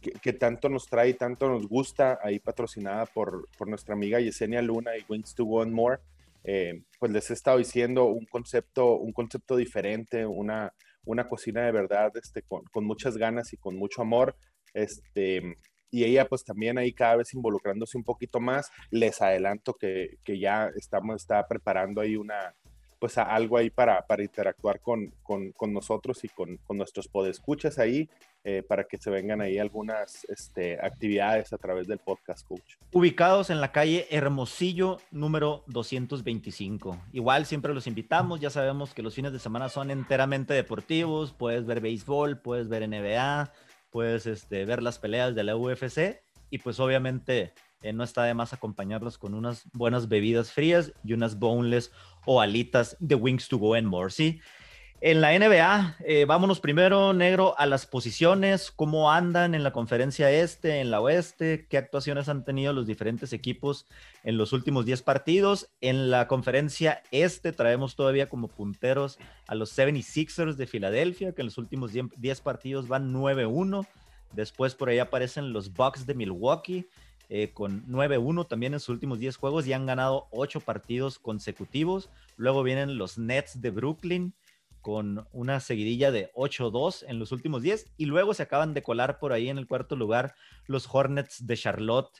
que, 0.00 0.32
tanto 0.32 0.68
nos 0.68 0.86
trae, 0.86 1.14
tanto 1.14 1.48
nos 1.48 1.66
gusta, 1.66 2.18
ahí 2.22 2.38
patrocinada 2.38 3.06
por, 3.06 3.48
por 3.56 3.68
nuestra 3.68 3.94
amiga 3.94 4.20
Yesenia 4.20 4.62
Luna 4.62 4.96
y 4.96 5.04
Wings 5.08 5.34
to 5.34 5.44
Go 5.44 5.62
and 5.62 5.72
More. 5.72 5.98
Eh, 6.44 6.82
pues 6.98 7.12
les 7.12 7.30
he 7.30 7.34
estado 7.34 7.58
diciendo 7.58 8.06
un 8.06 8.24
concepto, 8.24 8.96
un 8.96 9.12
concepto 9.12 9.56
diferente, 9.56 10.24
una, 10.24 10.72
una 11.04 11.28
cocina 11.28 11.64
de 11.64 11.72
verdad, 11.72 12.12
este, 12.16 12.42
con, 12.42 12.62
con 12.72 12.84
muchas 12.84 13.16
ganas 13.16 13.52
y 13.52 13.56
con 13.56 13.76
mucho 13.76 14.02
amor. 14.02 14.36
Este, 14.72 15.56
y 15.90 16.04
ella 16.04 16.26
pues 16.26 16.44
también 16.44 16.78
ahí 16.78 16.92
cada 16.92 17.16
vez 17.16 17.34
involucrándose 17.34 17.98
un 17.98 18.04
poquito 18.04 18.40
más. 18.40 18.70
Les 18.90 19.20
adelanto 19.20 19.74
que, 19.74 20.18
que 20.24 20.38
ya 20.38 20.70
estamos, 20.76 21.16
está 21.16 21.46
preparando 21.46 22.00
ahí 22.00 22.16
una, 22.16 22.54
pues 23.00 23.18
algo 23.18 23.56
ahí 23.56 23.70
para, 23.70 24.06
para 24.06 24.22
interactuar 24.22 24.78
con, 24.80 25.12
con, 25.24 25.50
con, 25.52 25.72
nosotros 25.72 26.22
y 26.22 26.28
con, 26.28 26.58
con 26.58 26.76
nuestros 26.76 27.08
podescuchas 27.08 27.78
ahí, 27.80 28.08
eh, 28.44 28.62
para 28.62 28.84
que 28.84 28.98
se 28.98 29.10
vengan 29.10 29.40
ahí 29.40 29.58
algunas 29.58 30.24
este, 30.24 30.78
actividades 30.80 31.52
a 31.52 31.58
través 31.58 31.88
del 31.88 31.98
podcast 31.98 32.46
coach. 32.46 32.76
Ubicados 32.92 33.50
en 33.50 33.60
la 33.60 33.72
calle 33.72 34.06
Hermosillo 34.10 34.98
número 35.10 35.64
225. 35.66 36.96
Igual 37.12 37.46
siempre 37.46 37.74
los 37.74 37.88
invitamos, 37.88 38.40
ya 38.40 38.50
sabemos 38.50 38.94
que 38.94 39.02
los 39.02 39.14
fines 39.14 39.32
de 39.32 39.40
semana 39.40 39.68
son 39.68 39.90
enteramente 39.90 40.54
deportivos, 40.54 41.32
puedes 41.32 41.66
ver 41.66 41.80
béisbol, 41.80 42.38
puedes 42.38 42.68
ver 42.68 42.88
NBA 42.88 43.50
puedes 43.90 44.26
este, 44.26 44.64
ver 44.64 44.82
las 44.82 44.98
peleas 44.98 45.34
de 45.34 45.44
la 45.44 45.56
UFC 45.56 46.22
y 46.48 46.58
pues 46.58 46.80
obviamente 46.80 47.52
eh, 47.82 47.92
no 47.92 48.04
está 48.04 48.24
de 48.24 48.34
más 48.34 48.52
acompañarlos 48.52 49.18
con 49.18 49.34
unas 49.34 49.64
buenas 49.72 50.08
bebidas 50.08 50.52
frías 50.52 50.92
y 51.04 51.12
unas 51.12 51.38
boneless 51.38 51.92
o 52.26 52.40
alitas 52.40 52.96
de 53.00 53.14
Wings 53.14 53.48
to 53.48 53.58
Go 53.58 53.74
and 53.74 53.86
More, 53.86 54.10
¿sí? 54.10 54.40
En 55.02 55.22
la 55.22 55.32
NBA, 55.32 55.96
eh, 56.04 56.26
vámonos 56.26 56.60
primero, 56.60 57.14
negro, 57.14 57.58
a 57.58 57.64
las 57.64 57.86
posiciones, 57.86 58.70
cómo 58.70 59.10
andan 59.10 59.54
en 59.54 59.62
la 59.62 59.72
conferencia 59.72 60.30
este, 60.30 60.80
en 60.80 60.90
la 60.90 61.00
oeste, 61.00 61.66
qué 61.70 61.78
actuaciones 61.78 62.28
han 62.28 62.44
tenido 62.44 62.74
los 62.74 62.86
diferentes 62.86 63.32
equipos 63.32 63.86
en 64.24 64.36
los 64.36 64.52
últimos 64.52 64.84
10 64.84 65.00
partidos. 65.00 65.70
En 65.80 66.10
la 66.10 66.28
conferencia 66.28 67.02
este 67.12 67.52
traemos 67.52 67.96
todavía 67.96 68.28
como 68.28 68.48
punteros 68.48 69.18
a 69.46 69.54
los 69.54 69.74
76ers 69.74 70.56
de 70.56 70.66
Filadelfia, 70.66 71.32
que 71.32 71.40
en 71.40 71.46
los 71.46 71.56
últimos 71.56 71.92
10 71.94 72.40
partidos 72.42 72.86
van 72.86 73.10
9-1. 73.10 73.86
Después 74.34 74.74
por 74.74 74.90
ahí 74.90 74.98
aparecen 74.98 75.54
los 75.54 75.72
Bucks 75.72 76.04
de 76.04 76.12
Milwaukee. 76.12 76.86
Eh, 77.32 77.52
con 77.54 77.86
9-1 77.86 78.48
también 78.48 78.74
en 78.74 78.80
sus 78.80 78.88
últimos 78.88 79.20
10 79.20 79.36
juegos 79.36 79.64
y 79.64 79.72
han 79.72 79.86
ganado 79.86 80.26
8 80.32 80.60
partidos 80.60 81.20
consecutivos. 81.20 82.10
Luego 82.36 82.64
vienen 82.64 82.98
los 82.98 83.18
Nets 83.18 83.60
de 83.60 83.70
Brooklyn, 83.70 84.34
con 84.80 85.28
una 85.32 85.60
seguidilla 85.60 86.10
de 86.10 86.32
8-2 86.34 87.04
en 87.06 87.18
los 87.18 87.32
últimos 87.32 87.62
10 87.62 87.92
y 87.96 88.06
luego 88.06 88.34
se 88.34 88.42
acaban 88.42 88.74
de 88.74 88.82
colar 88.82 89.18
por 89.18 89.32
ahí 89.32 89.48
en 89.48 89.58
el 89.58 89.66
cuarto 89.66 89.94
lugar 89.94 90.34
los 90.66 90.88
Hornets 90.90 91.46
de 91.46 91.56
Charlotte 91.56 92.10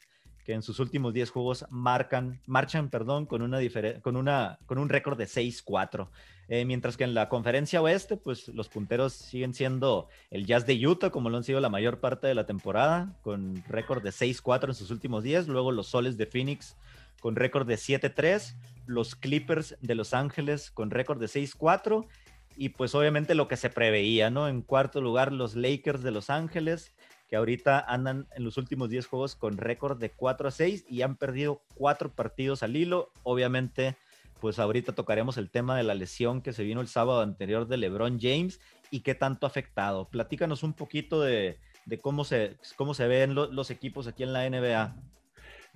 que 0.44 0.52
en 0.52 0.62
sus 0.62 0.78
últimos 0.78 1.12
10 1.12 1.30
juegos 1.30 1.66
marcan, 1.70 2.40
marchan 2.46 2.88
perdón, 2.88 3.26
con, 3.26 3.42
una 3.42 3.58
con, 4.02 4.16
una, 4.16 4.58
con 4.66 4.78
un 4.78 4.88
récord 4.88 5.18
de 5.18 5.24
6-4. 5.24 6.08
Eh, 6.52 6.64
mientras 6.64 6.96
que 6.96 7.04
en 7.04 7.14
la 7.14 7.28
conferencia 7.28 7.80
oeste, 7.80 8.16
pues 8.16 8.48
los 8.48 8.68
punteros 8.68 9.12
siguen 9.12 9.54
siendo 9.54 10.08
el 10.32 10.46
Jazz 10.46 10.66
de 10.66 10.84
Utah, 10.84 11.10
como 11.10 11.30
lo 11.30 11.36
han 11.36 11.44
sido 11.44 11.60
la 11.60 11.68
mayor 11.68 12.00
parte 12.00 12.26
de 12.26 12.34
la 12.34 12.44
temporada, 12.44 13.16
con 13.22 13.62
récord 13.68 14.02
de 14.02 14.10
6-4 14.10 14.70
en 14.70 14.74
sus 14.74 14.90
últimos 14.90 15.22
10. 15.22 15.46
Luego 15.46 15.70
los 15.70 15.86
Soles 15.86 16.16
de 16.16 16.26
Phoenix 16.26 16.76
con 17.20 17.36
récord 17.36 17.68
de 17.68 17.76
7-3. 17.76 18.56
Los 18.86 19.14
Clippers 19.14 19.76
de 19.80 19.94
Los 19.94 20.12
Ángeles 20.12 20.72
con 20.72 20.90
récord 20.90 21.20
de 21.20 21.26
6-4 21.26 22.08
y 22.56 22.70
pues 22.70 22.96
obviamente 22.96 23.36
lo 23.36 23.46
que 23.46 23.56
se 23.56 23.70
preveía, 23.70 24.28
¿no? 24.28 24.48
En 24.48 24.62
cuarto 24.62 25.00
lugar, 25.00 25.32
los 25.32 25.54
Lakers 25.54 26.02
de 26.02 26.10
Los 26.10 26.30
Ángeles, 26.30 26.92
que 27.28 27.36
ahorita 27.36 27.78
andan 27.78 28.26
en 28.34 28.42
los 28.42 28.56
últimos 28.56 28.90
10 28.90 29.06
juegos 29.06 29.36
con 29.36 29.56
récord 29.56 30.00
de 30.00 30.10
4 30.10 30.48
a 30.48 30.50
6 30.50 30.84
y 30.88 31.02
han 31.02 31.14
perdido 31.14 31.62
cuatro 31.76 32.12
partidos 32.12 32.64
al 32.64 32.74
hilo. 32.74 33.12
Obviamente, 33.22 33.96
pues 34.40 34.58
ahorita 34.58 34.94
tocaremos 34.94 35.36
el 35.36 35.50
tema 35.50 35.76
de 35.76 35.82
la 35.82 35.94
lesión 35.94 36.42
que 36.42 36.52
se 36.52 36.64
vino 36.64 36.80
el 36.80 36.88
sábado 36.88 37.20
anterior 37.20 37.68
de 37.68 37.76
LeBron 37.76 38.18
James 38.20 38.60
y 38.90 39.00
qué 39.00 39.14
tanto 39.14 39.46
ha 39.46 39.50
afectado. 39.50 40.08
Platícanos 40.08 40.62
un 40.62 40.72
poquito 40.72 41.20
de, 41.20 41.58
cómo, 42.00 42.24
se, 42.24 42.56
cómo 42.76 42.94
se 42.94 43.06
ven 43.06 43.34
los 43.34 43.70
equipos 43.70 44.06
aquí 44.06 44.22
en 44.22 44.32
la 44.32 44.48
NBA. 44.48 44.96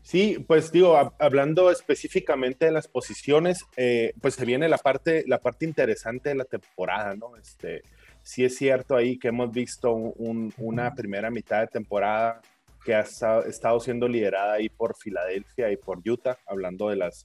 Sí, 0.03 0.45
pues 0.47 0.71
digo, 0.71 0.99
hablando 1.19 1.71
específicamente 1.71 2.67
de 2.67 2.73
las 2.73 2.89
posiciones, 2.89 3.65
eh, 3.77 4.13
pues 4.21 4.35
se 4.35 4.45
viene 4.45 4.69
la 4.69 4.77
parte, 4.77 5.25
la 5.27 5.39
parte 5.39 5.65
interesante 5.65 6.29
de 6.29 6.35
la 6.35 6.45
temporada, 6.45 7.15
¿no? 7.15 7.37
Este, 7.37 7.83
sí 8.23 8.45
es 8.45 8.57
cierto 8.57 8.97
ahí 8.97 9.19
que 9.19 9.29
hemos 9.29 9.51
visto 9.51 9.93
una 9.95 10.95
primera 10.95 11.31
mitad 11.31 11.61
de 11.61 11.69
temporada 11.69 12.43
que 12.85 12.95
ha 12.95 13.01
estado 13.01 13.81
siendo 13.81 14.07
liderada 14.07 14.55
ahí 14.55 14.69
por 14.69 14.95
Filadelfia 14.95 15.73
y 15.73 15.79
por 15.79 16.07
Utah, 16.07 16.37
hablando 16.47 16.91
de 16.91 16.97
las 16.97 17.25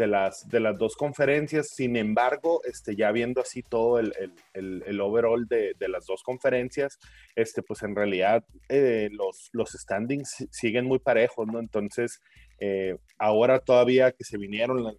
de 0.00 0.06
las, 0.06 0.48
de 0.48 0.60
las 0.60 0.78
dos 0.78 0.96
conferencias. 0.96 1.68
Sin 1.74 1.94
embargo, 1.94 2.62
este, 2.64 2.96
ya 2.96 3.12
viendo 3.12 3.42
así 3.42 3.62
todo 3.62 3.98
el, 3.98 4.14
el, 4.54 4.82
el, 4.86 5.00
overall 5.02 5.46
de, 5.46 5.74
de, 5.78 5.88
las 5.88 6.06
dos 6.06 6.22
conferencias, 6.22 6.98
este, 7.36 7.62
pues 7.62 7.82
en 7.82 7.94
realidad 7.94 8.42
eh, 8.70 9.10
los, 9.12 9.50
los 9.52 9.72
standings 9.72 10.48
siguen 10.50 10.86
muy 10.86 11.00
parejos, 11.00 11.46
¿no? 11.46 11.60
Entonces, 11.60 12.18
eh, 12.60 12.96
ahora 13.18 13.58
todavía 13.58 14.10
que 14.12 14.24
se 14.24 14.38
vinieron, 14.38 14.96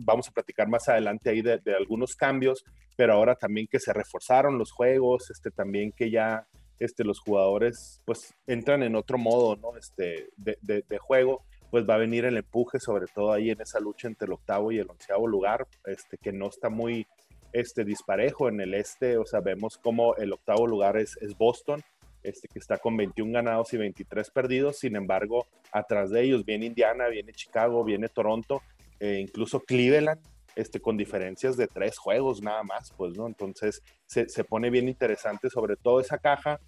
vamos 0.00 0.28
a 0.28 0.32
platicar 0.32 0.66
más 0.66 0.88
adelante 0.88 1.30
ahí 1.30 1.42
de, 1.42 1.58
de, 1.58 1.76
algunos 1.76 2.16
cambios, 2.16 2.64
pero 2.96 3.12
ahora 3.12 3.36
también 3.36 3.68
que 3.68 3.78
se 3.78 3.92
reforzaron 3.92 4.58
los 4.58 4.72
juegos, 4.72 5.30
este, 5.30 5.52
también 5.52 5.92
que 5.92 6.10
ya 6.10 6.48
este, 6.80 7.04
los 7.04 7.20
jugadores 7.20 8.00
pues 8.04 8.34
entran 8.48 8.82
en 8.82 8.96
otro 8.96 9.16
modo, 9.16 9.54
¿no? 9.54 9.76
Este, 9.76 10.26
de, 10.36 10.58
de 10.60 10.98
juego 10.98 11.44
pues 11.70 11.88
va 11.88 11.94
a 11.94 11.98
venir 11.98 12.24
el 12.24 12.36
empuje, 12.36 12.80
sobre 12.80 13.06
todo 13.06 13.32
ahí 13.32 13.50
en 13.50 13.60
esa 13.60 13.80
lucha 13.80 14.08
entre 14.08 14.26
el 14.26 14.32
octavo 14.32 14.72
y 14.72 14.78
el 14.78 14.90
onceavo 14.90 15.26
lugar, 15.26 15.66
este, 15.84 16.18
que 16.18 16.32
no 16.32 16.48
está 16.48 16.68
muy 16.68 17.06
este, 17.52 17.84
disparejo 17.84 18.48
en 18.48 18.60
el 18.60 18.74
este, 18.74 19.16
o 19.16 19.24
sea, 19.24 19.40
vemos 19.40 19.78
como 19.78 20.16
el 20.16 20.32
octavo 20.32 20.66
lugar 20.66 20.96
es, 20.96 21.16
Boston, 21.38 21.80
este, 22.22 22.48
que 22.48 22.58
está 22.58 22.78
con 22.78 22.96
21 22.96 23.32
ganados 23.32 23.72
y 23.72 23.76
23 23.76 24.30
perdidos. 24.30 24.78
Sin 24.78 24.96
embargo, 24.96 25.46
atrás 25.72 26.10
de 26.10 26.22
ellos 26.22 26.44
viene 26.44 26.66
Indiana, 26.66 27.08
viene 27.08 27.32
Chicago, 27.32 27.84
viene 27.84 28.08
Toronto, 28.08 28.62
e 28.98 29.18
incluso 29.18 29.60
Cleveland, 29.60 30.20
este, 30.56 30.80
con 30.80 30.96
diferencias 30.96 31.56
de 31.56 31.68
tres 31.68 31.96
juegos 31.98 32.42
nada 32.42 32.62
más, 32.64 32.92
pues, 32.96 33.16
¿no? 33.16 33.26
Entonces 33.26 33.82
se, 34.06 34.28
se 34.28 34.44
pone 34.44 34.70
bien 34.70 34.88
interesante 34.88 35.48
sobre 35.48 35.76
todo 35.76 36.00
esa 36.00 36.18
caja 36.18 36.60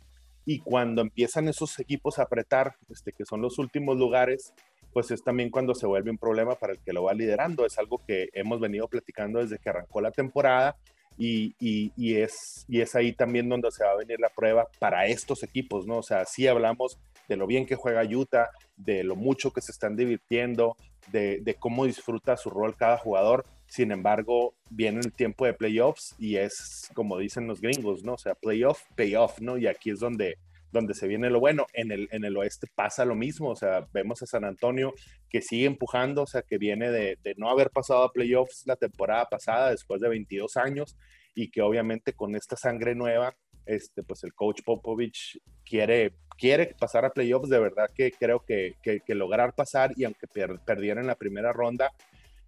y 0.45 0.59
cuando 0.61 1.03
empiezan 1.03 1.49
esos 1.49 1.79
equipos 1.79 2.19
a 2.19 2.23
apretar, 2.23 2.77
este, 2.89 3.13
que 3.13 3.25
son 3.25 3.43
los 3.43 3.59
últimos 3.59 3.97
lugares, 3.97 4.53
pues 4.93 5.11
es 5.11 5.23
también 5.23 5.51
cuando 5.51 5.75
se 5.75 5.87
vuelve 5.87 6.11
un 6.11 6.19
problema 6.19 6.55
para 6.55 6.75
el 6.75 6.81
que 6.81 6.93
lo 6.93 7.05
va 7.05 7.15
liderando. 7.15 7.65
Es 7.65 7.79
algo 7.79 8.03
que 8.07 8.29
hemos 8.33 8.61
venido 8.61 8.89
platicando 8.89 9.41
desde 9.41 9.59
que 9.59 9.71
arrancó 9.71 10.01
la 10.01 10.11
temporada 10.11 10.77
y, 11.19 12.15
es, 12.17 12.65
y 12.69 12.81
es 12.81 12.95
ahí 12.95 13.13
también 13.13 13.49
donde 13.49 13.71
se 13.71 13.85
va 13.85 13.93
a 13.93 13.97
venir 13.97 14.19
la 14.21 14.31
prueba 14.31 14.69
para 14.79 15.07
estos 15.07 15.43
equipos, 15.43 15.87
¿no? 15.87 15.99
O 15.99 16.03
sea, 16.03 16.25
sí 16.25 16.47
hablamos 16.47 16.99
de 17.29 17.37
lo 17.37 17.47
bien 17.47 17.67
que 17.67 17.77
juega 17.77 18.03
Utah, 18.03 18.51
de 18.77 19.05
lo 19.05 19.17
mucho 19.17 19.53
que 19.53 19.61
se 19.61 19.73
están 19.73 19.97
divirtiendo, 19.97 20.77
de, 21.11 21.41
de 21.41 21.55
cómo 21.55 21.85
disfruta 21.85 22.37
su 22.37 22.51
rol 22.51 22.77
cada 22.77 22.99
jugador. 22.99 23.45
Sin 23.67 23.93
embargo, 23.93 24.55
viene 24.71 25.01
el 25.01 25.13
tiempo 25.13 25.47
de 25.47 25.55
playoffs 25.55 26.15
y 26.19 26.37
es 26.37 26.91
como 26.95 27.19
dicen 27.19 27.47
los 27.47 27.61
gringos, 27.61 28.05
¿no? 28.05 28.15
O 28.15 28.19
sea, 28.19 28.35
playoff, 28.35 28.83
payoff, 28.97 29.41
¿no? 29.41 29.57
Y 29.57 29.67
aquí 29.67 29.91
es 29.91 30.01
donde 30.01 30.39
donde 30.73 30.95
se 30.95 31.07
viene 31.07 31.31
lo 31.31 31.39
bueno. 31.39 31.67
En 31.73 31.93
el, 31.93 32.09
en 32.11 32.25
el 32.25 32.37
oeste 32.37 32.67
pasa 32.75 33.05
lo 33.05 33.15
mismo, 33.15 33.51
o 33.51 33.57
sea, 33.57 33.87
vemos 33.93 34.23
a 34.23 34.27
San 34.27 34.45
Antonio 34.45 34.95
que 35.29 35.43
sigue 35.43 35.67
empujando, 35.67 36.23
o 36.23 36.27
sea, 36.27 36.43
que 36.43 36.59
viene 36.59 36.91
de, 36.91 37.17
no 37.37 37.49
haber 37.49 37.71
pasado 37.71 38.03
a 38.03 38.13
playoffs 38.13 38.65
la 38.67 38.77
temporada 38.77 39.27
pasada 39.27 39.71
después 39.71 40.01
de 40.01 40.09
22 40.09 40.57
años 40.57 40.97
y 41.35 41.51
que 41.51 41.63
obviamente 41.63 42.13
con 42.13 42.35
esta 42.35 42.57
sangre 42.57 42.95
nueva, 42.95 43.35
este, 43.65 44.03
pues 44.03 44.25
el 44.25 44.35
coach 44.35 44.63
Popovich 44.65 45.41
quiere, 45.65 46.15
quiere 46.37 46.75
pasar 46.79 47.05
a 47.05 47.11
playoffs, 47.11 47.49
de 47.49 47.61
verdad 47.61 47.89
que 47.95 48.11
creo 48.11 48.45
que, 48.45 48.75
que, 48.83 49.15
lograr 49.15 49.55
pasar 49.55 49.93
y 49.97 50.05
aunque 50.05 50.27
perdiera 50.67 51.01
en 51.01 51.07
la 51.07 51.15
primera 51.15 51.53
ronda, 51.53 51.93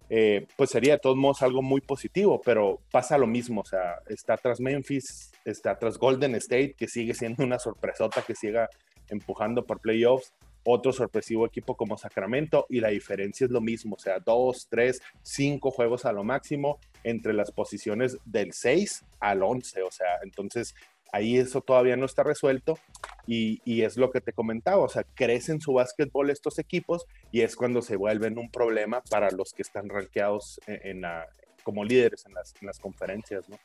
eh, 0.09 0.45
pues 0.55 0.69
sería 0.69 0.93
de 0.93 0.99
todos 0.99 1.17
modos 1.17 1.41
algo 1.41 1.61
muy 1.61 1.81
positivo, 1.81 2.41
pero 2.43 2.79
pasa 2.91 3.17
lo 3.17 3.27
mismo, 3.27 3.61
o 3.61 3.65
sea, 3.65 3.99
está 4.07 4.37
tras 4.37 4.59
Memphis, 4.59 5.31
está 5.45 5.77
tras 5.77 5.97
Golden 5.97 6.35
State, 6.35 6.75
que 6.77 6.87
sigue 6.87 7.13
siendo 7.13 7.43
una 7.43 7.59
sorpresota 7.59 8.21
que 8.21 8.35
siga 8.35 8.69
empujando 9.09 9.65
por 9.65 9.79
playoffs, 9.79 10.33
otro 10.63 10.91
sorpresivo 10.91 11.45
equipo 11.45 11.75
como 11.75 11.97
Sacramento, 11.97 12.65
y 12.69 12.79
la 12.79 12.89
diferencia 12.89 13.45
es 13.45 13.51
lo 13.51 13.61
mismo, 13.61 13.95
o 13.95 13.99
sea, 13.99 14.19
dos, 14.19 14.67
tres, 14.69 15.01
cinco 15.21 15.71
juegos 15.71 16.05
a 16.05 16.11
lo 16.11 16.23
máximo 16.23 16.79
entre 17.03 17.33
las 17.33 17.51
posiciones 17.51 18.17
del 18.25 18.51
6 18.51 19.05
al 19.19 19.43
11, 19.43 19.83
o 19.83 19.91
sea, 19.91 20.07
entonces 20.23 20.73
ahí 21.15 21.37
eso 21.37 21.61
todavía 21.61 21.95
no 21.95 22.05
está 22.05 22.23
resuelto 22.23 22.77
y, 23.25 23.81
es 23.81 23.97
lo 23.97 24.11
que 24.11 24.21
te 24.21 24.33
comentaba, 24.33 24.83
o 24.83 24.89
sea, 24.89 25.03
crecen 25.15 25.61
su 25.61 25.73
básquetbol 25.73 26.29
estos 26.29 26.59
equipos 26.59 27.05
y 27.31 27.41
es 27.41 27.55
cuando 27.55 27.81
se 27.81 27.95
vuelven 27.95 28.37
un 28.37 28.51
problema 28.51 29.01
para 29.09 29.31
los 29.31 29.53
que 29.53 29.61
están 29.61 29.89
rankeados 29.89 30.59
en, 30.67 31.01
la, 31.01 31.25
como 31.63 31.83
líderes 31.83 32.25
en 32.25 32.33
las, 32.33 32.53
en 32.59 32.67
las 32.67 32.79
conferencias, 32.79 33.49
¿no? 33.49 33.57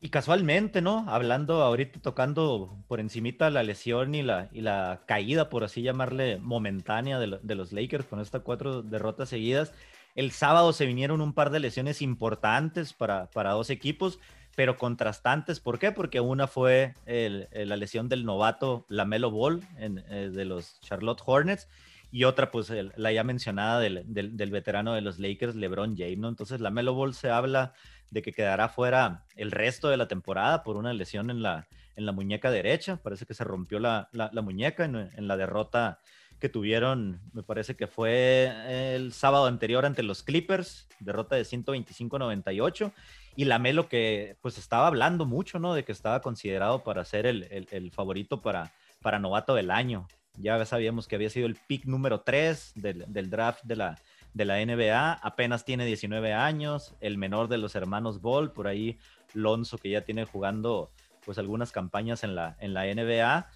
Y 0.00 0.10
casualmente, 0.10 0.82
¿no? 0.82 1.06
Hablando 1.08 1.62
ahorita, 1.62 2.00
tocando 2.00 2.76
por 2.88 3.00
encimita 3.00 3.50
la 3.50 3.62
lesión 3.62 4.14
y 4.14 4.22
la, 4.22 4.48
y 4.52 4.60
la 4.60 5.02
caída, 5.06 5.48
por 5.48 5.64
así 5.64 5.82
llamarle, 5.82 6.38
momentánea 6.38 7.18
de, 7.18 7.38
de, 7.40 7.54
los 7.54 7.72
Lakers 7.72 8.04
con 8.04 8.20
estas 8.20 8.42
cuatro 8.42 8.82
derrotas 8.82 9.28
seguidas. 9.28 9.72
El 10.14 10.30
sábado 10.32 10.72
se 10.72 10.86
vinieron 10.86 11.20
un 11.20 11.32
par 11.32 11.50
de 11.50 11.60
lesiones 11.60 12.02
importantes 12.02 12.92
para, 12.92 13.30
para 13.30 13.52
dos 13.52 13.70
equipos 13.70 14.18
pero 14.54 14.76
contrastantes. 14.76 15.60
¿Por 15.60 15.78
qué? 15.78 15.92
Porque 15.92 16.20
una 16.20 16.46
fue 16.46 16.94
la 17.06 17.76
lesión 17.76 18.08
del 18.08 18.24
novato 18.24 18.86
Lamelo 18.88 19.30
Ball 19.30 19.62
eh, 19.78 20.30
de 20.32 20.44
los 20.44 20.80
Charlotte 20.80 21.22
Hornets 21.24 21.68
y 22.10 22.24
otra, 22.24 22.50
pues 22.50 22.70
la 22.70 23.12
ya 23.12 23.24
mencionada 23.24 23.80
del, 23.80 24.04
veterano 24.50 24.92
de 24.92 25.00
los 25.00 25.18
Lakers, 25.18 25.54
LeBron 25.54 25.96
James, 25.96 26.18
¿no? 26.18 26.28
Entonces, 26.28 26.60
Lamelo 26.60 26.92
Ball 26.92 27.14
se 27.14 27.30
habla 27.30 27.72
de 28.10 28.20
que 28.20 28.32
quedará 28.32 28.68
fuera 28.68 29.24
el 29.34 29.50
resto 29.50 29.88
de 29.88 29.96
la 29.96 30.08
temporada 30.08 30.62
por 30.62 30.76
una 30.76 30.92
lesión 30.92 31.30
en 31.30 31.42
la, 31.42 31.66
en 31.96 32.04
la 32.04 32.12
muñeca 32.12 32.50
derecha. 32.50 32.98
Parece 33.02 33.24
que 33.24 33.32
se 33.32 33.44
rompió 33.44 33.78
la, 33.78 34.10
muñeca 34.42 34.84
en, 34.84 34.94
en 34.94 35.26
la 35.26 35.38
derrota 35.38 36.00
que 36.38 36.50
tuvieron, 36.50 37.20
me 37.32 37.44
parece 37.44 37.76
que 37.76 37.86
fue 37.86 38.52
el 38.96 39.12
sábado 39.12 39.46
anterior 39.46 39.86
ante 39.86 40.02
los 40.02 40.24
Clippers, 40.24 40.88
derrota 40.98 41.36
de 41.36 41.42
125-98, 41.42 42.92
y 43.36 43.44
Lamelo 43.44 43.88
que 43.88 44.36
pues 44.40 44.58
estaba 44.58 44.86
hablando 44.86 45.24
mucho, 45.24 45.58
¿no? 45.58 45.74
De 45.74 45.84
que 45.84 45.92
estaba 45.92 46.20
considerado 46.20 46.82
para 46.82 47.04
ser 47.04 47.26
el, 47.26 47.90
favorito 47.92 48.40
para, 48.40 48.72
para 49.00 49.18
novato 49.18 49.54
del 49.54 49.70
año. 49.70 50.06
Ya 50.38 50.64
sabíamos 50.64 51.08
que 51.08 51.16
había 51.16 51.30
sido 51.30 51.46
el 51.46 51.56
pick 51.56 51.84
número 51.86 52.20
3 52.20 52.72
del, 52.74 53.30
draft 53.30 53.62
de 53.64 53.76
la, 53.76 53.98
de 54.32 54.44
la 54.44 54.64
NBA, 54.64 55.12
apenas 55.14 55.64
tiene 55.64 55.84
19 55.84 56.32
años, 56.32 56.94
el 57.00 57.18
menor 57.18 57.48
de 57.48 57.58
los 57.58 57.74
hermanos 57.74 58.20
Ball, 58.20 58.50
por 58.50 58.66
ahí 58.66 58.98
Lonzo 59.34 59.78
que 59.78 59.90
ya 59.90 60.02
tiene 60.02 60.24
jugando 60.24 60.90
pues 61.24 61.38
algunas 61.38 61.70
campañas 61.70 62.24
en 62.24 62.34
la, 62.34 62.56
en 62.60 62.74
la 62.74 62.84
NBA 62.84 63.46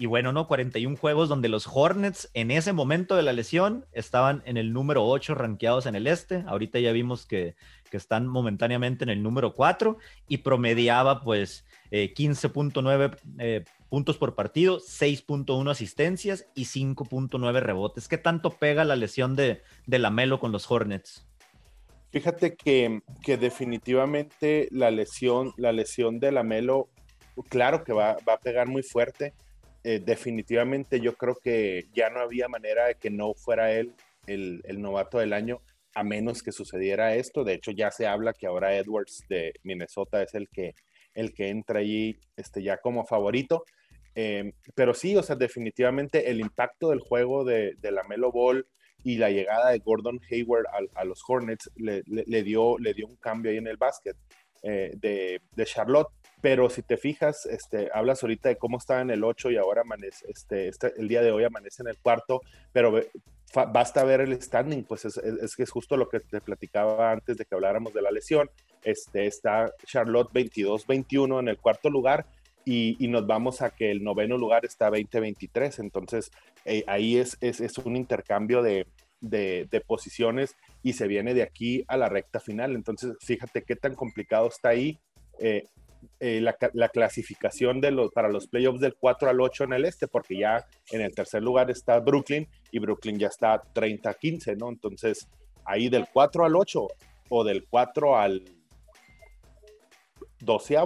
y 0.00 0.06
bueno, 0.06 0.32
¿no? 0.32 0.46
41 0.46 0.96
juegos 0.96 1.28
donde 1.28 1.48
los 1.48 1.66
Hornets 1.66 2.30
en 2.32 2.52
ese 2.52 2.72
momento 2.72 3.16
de 3.16 3.24
la 3.24 3.32
lesión 3.32 3.84
estaban 3.92 4.42
en 4.46 4.56
el 4.56 4.72
número 4.72 5.04
8 5.04 5.34
rankeados 5.34 5.86
en 5.86 5.96
el 5.96 6.06
este. 6.06 6.44
Ahorita 6.46 6.78
ya 6.78 6.92
vimos 6.92 7.26
que, 7.26 7.56
están 7.96 8.26
momentáneamente 8.26 9.04
en 9.04 9.10
el 9.10 9.22
número 9.22 9.54
4 9.54 9.98
y 10.28 10.38
promediaba 10.38 11.22
pues 11.22 11.64
15.9 11.90 13.14
eh, 13.14 13.16
eh, 13.38 13.64
puntos 13.88 14.18
por 14.18 14.34
partido, 14.34 14.78
6.1 14.78 15.70
asistencias 15.70 16.46
y 16.54 16.64
5.9 16.64 17.60
rebotes. 17.60 18.08
¿Qué 18.08 18.18
tanto 18.18 18.50
pega 18.50 18.84
la 18.84 18.96
lesión 18.96 19.36
de, 19.36 19.62
de 19.86 19.98
Lamelo 19.98 20.38
con 20.38 20.52
los 20.52 20.70
Hornets? 20.70 21.26
Fíjate 22.10 22.54
que, 22.54 23.02
que, 23.22 23.36
definitivamente 23.36 24.68
la 24.70 24.90
lesión, 24.90 25.52
la 25.56 25.72
lesión 25.72 26.20
de 26.20 26.32
Lamelo, 26.32 26.88
claro 27.48 27.84
que 27.84 27.92
va, 27.92 28.16
va 28.26 28.34
a 28.34 28.40
pegar 28.40 28.66
muy 28.66 28.82
fuerte 28.82 29.34
eh, 29.84 30.02
definitivamente 30.04 31.00
yo 31.00 31.14
creo 31.14 31.36
que 31.36 31.86
ya 31.94 32.10
no 32.10 32.20
había 32.20 32.48
manera 32.48 32.86
de 32.86 32.96
que 32.96 33.10
no 33.10 33.34
fuera 33.34 33.72
él 33.72 33.94
el, 34.26 34.82
novato 34.82 35.18
del 35.18 35.32
año, 35.32 35.62
a 35.94 36.04
menos 36.04 36.42
que 36.42 36.52
sucediera 36.52 37.14
esto. 37.14 37.44
De 37.44 37.54
hecho, 37.54 37.70
ya 37.70 37.90
se 37.90 38.06
habla 38.06 38.32
que 38.32 38.46
ahora 38.46 38.76
Edwards 38.76 39.24
de 39.28 39.52
Minnesota 39.62 40.22
es 40.22 40.34
el 40.34 40.48
que, 40.48 40.74
el 41.14 41.32
que 41.32 41.48
entra 41.48 41.80
allí 41.80 42.18
este, 42.36 42.62
ya 42.62 42.78
como 42.78 43.06
favorito. 43.06 43.64
Eh, 44.14 44.52
pero 44.74 44.94
sí, 44.94 45.16
o 45.16 45.22
sea, 45.22 45.36
definitivamente 45.36 46.30
el 46.30 46.40
impacto 46.40 46.90
del 46.90 47.00
juego 47.00 47.44
de, 47.44 47.76
la 47.82 48.02
Melo 48.04 48.32
Ball 48.32 48.66
y 49.04 49.16
la 49.16 49.30
llegada 49.30 49.70
de 49.70 49.78
Gordon 49.78 50.18
Hayward 50.30 50.66
a, 50.94 51.04
los 51.04 51.22
Hornets 51.26 51.70
le, 51.76 52.42
dio, 52.42 52.78
le 52.78 52.94
dio 52.94 53.06
un 53.06 53.16
cambio 53.16 53.52
ahí 53.52 53.58
en 53.58 53.68
el 53.68 53.76
básquet 53.76 54.16
eh, 54.62 54.92
de, 54.96 55.40
de 55.54 55.64
Charlotte 55.64 56.08
pero 56.40 56.70
si 56.70 56.82
te 56.82 56.96
fijas, 56.96 57.46
este, 57.46 57.90
hablas 57.92 58.22
ahorita 58.22 58.48
de 58.48 58.56
cómo 58.56 58.78
estaba 58.78 59.00
en 59.00 59.10
el 59.10 59.24
8 59.24 59.50
y 59.50 59.56
ahora 59.56 59.82
amanece, 59.82 60.24
este, 60.28 60.68
este, 60.68 60.92
el 60.96 61.08
día 61.08 61.22
de 61.22 61.32
hoy 61.32 61.44
amanece 61.44 61.82
en 61.82 61.88
el 61.88 61.98
cuarto, 61.98 62.40
pero 62.72 63.00
basta 63.54 64.04
ver 64.04 64.20
el 64.20 64.40
standing, 64.40 64.84
pues 64.84 65.04
es, 65.04 65.16
es, 65.16 65.58
es 65.58 65.70
justo 65.70 65.96
lo 65.96 66.08
que 66.08 66.20
te 66.20 66.40
platicaba 66.40 67.12
antes 67.12 67.36
de 67.36 67.44
que 67.44 67.54
habláramos 67.54 67.94
de 67.94 68.02
la 68.02 68.10
lesión. 68.10 68.50
Este, 68.82 69.26
está 69.26 69.72
Charlotte 69.84 70.30
22-21 70.32 71.40
en 71.40 71.48
el 71.48 71.58
cuarto 71.58 71.90
lugar 71.90 72.26
y, 72.64 72.96
y, 73.02 73.08
nos 73.08 73.26
vamos 73.26 73.62
a 73.62 73.70
que 73.70 73.90
el 73.90 74.04
noveno 74.04 74.36
lugar 74.36 74.64
está 74.64 74.90
20-23, 74.90 75.78
entonces 75.78 76.30
eh, 76.66 76.84
ahí 76.86 77.16
es, 77.16 77.38
es, 77.40 77.60
es, 77.60 77.78
un 77.78 77.96
intercambio 77.96 78.62
de, 78.62 78.86
de, 79.20 79.66
de, 79.70 79.80
posiciones 79.80 80.54
y 80.82 80.92
se 80.92 81.06
viene 81.06 81.32
de 81.32 81.42
aquí 81.42 81.82
a 81.88 81.96
la 81.96 82.10
recta 82.10 82.40
final. 82.40 82.74
Entonces, 82.74 83.16
fíjate 83.20 83.62
qué 83.62 83.74
tan 83.74 83.94
complicado 83.94 84.48
está 84.48 84.68
ahí. 84.68 84.98
Eh, 85.40 85.64
eh, 86.20 86.40
la, 86.40 86.88
clasificación 86.88 87.80
de 87.80 87.90
los, 87.90 88.10
para 88.12 88.28
los 88.28 88.48
playoffs 88.48 88.80
del 88.80 88.96
4 88.96 89.30
al 89.30 89.40
8 89.40 89.64
en 89.64 89.72
el 89.72 89.84
este, 89.84 90.08
porque 90.08 90.38
ya 90.38 90.66
en 90.90 91.00
el 91.00 91.14
tercer 91.14 91.42
lugar 91.42 91.70
está 91.70 91.98
Brooklyn 92.00 92.48
y 92.70 92.78
Brooklyn 92.78 93.18
ya 93.18 93.28
está 93.28 93.62
30-15, 93.62 94.56
¿no? 94.56 94.68
Entonces, 94.68 95.28
ahí 95.64 95.88
del 95.88 96.06
4 96.12 96.44
al 96.44 96.56
8 96.56 96.88
o 97.28 97.44
del 97.44 97.66
4 97.68 98.16
al 98.16 98.42
12 100.40 100.76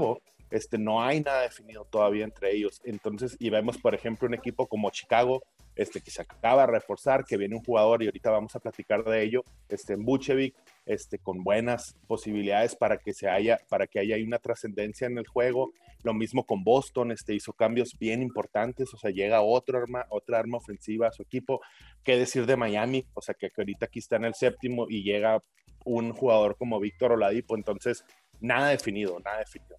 este, 0.50 0.76
no 0.76 1.02
hay 1.02 1.20
nada 1.20 1.42
definido 1.42 1.86
todavía 1.86 2.24
entre 2.24 2.54
ellos. 2.54 2.80
Entonces, 2.84 3.36
y 3.38 3.48
vemos, 3.48 3.78
por 3.78 3.94
ejemplo, 3.94 4.28
un 4.28 4.34
equipo 4.34 4.66
como 4.66 4.90
Chicago, 4.90 5.42
este, 5.74 6.02
que 6.02 6.10
se 6.10 6.20
acaba 6.20 6.66
de 6.66 6.72
reforzar, 6.72 7.24
que 7.24 7.38
viene 7.38 7.56
un 7.56 7.64
jugador 7.64 8.02
y 8.02 8.06
ahorita 8.06 8.30
vamos 8.30 8.54
a 8.54 8.60
platicar 8.60 9.02
de 9.02 9.22
ello, 9.22 9.44
este, 9.68 9.94
en 9.94 10.04
Buchevic, 10.04 10.54
este, 10.86 11.18
con 11.18 11.44
buenas 11.44 11.96
posibilidades 12.06 12.74
para 12.76 12.98
que, 12.98 13.12
se 13.12 13.28
haya, 13.28 13.58
para 13.68 13.86
que 13.86 14.00
haya 14.00 14.16
una 14.24 14.38
trascendencia 14.38 15.06
en 15.06 15.18
el 15.18 15.26
juego. 15.26 15.72
Lo 16.02 16.14
mismo 16.14 16.44
con 16.44 16.64
Boston, 16.64 17.12
este, 17.12 17.34
hizo 17.34 17.52
cambios 17.52 17.96
bien 17.98 18.22
importantes, 18.22 18.92
o 18.92 18.98
sea, 18.98 19.10
llega 19.10 19.42
otro 19.42 19.78
arma, 19.78 20.06
otra 20.10 20.38
arma 20.38 20.58
ofensiva 20.58 21.08
a 21.08 21.12
su 21.12 21.22
equipo. 21.22 21.60
¿Qué 22.02 22.16
decir 22.16 22.46
de 22.46 22.56
Miami? 22.56 23.06
O 23.14 23.22
sea, 23.22 23.34
que, 23.34 23.50
ahorita 23.56 23.86
aquí 23.86 24.00
está 24.00 24.16
en 24.16 24.24
el 24.24 24.34
séptimo 24.34 24.86
y 24.88 25.02
llega 25.02 25.40
un 25.84 26.12
jugador 26.12 26.56
como 26.56 26.80
Víctor 26.80 27.12
Oladipo, 27.12 27.56
entonces 27.56 28.04
nada 28.40 28.68
definido, 28.68 29.18
nada 29.20 29.38
definido. 29.38 29.76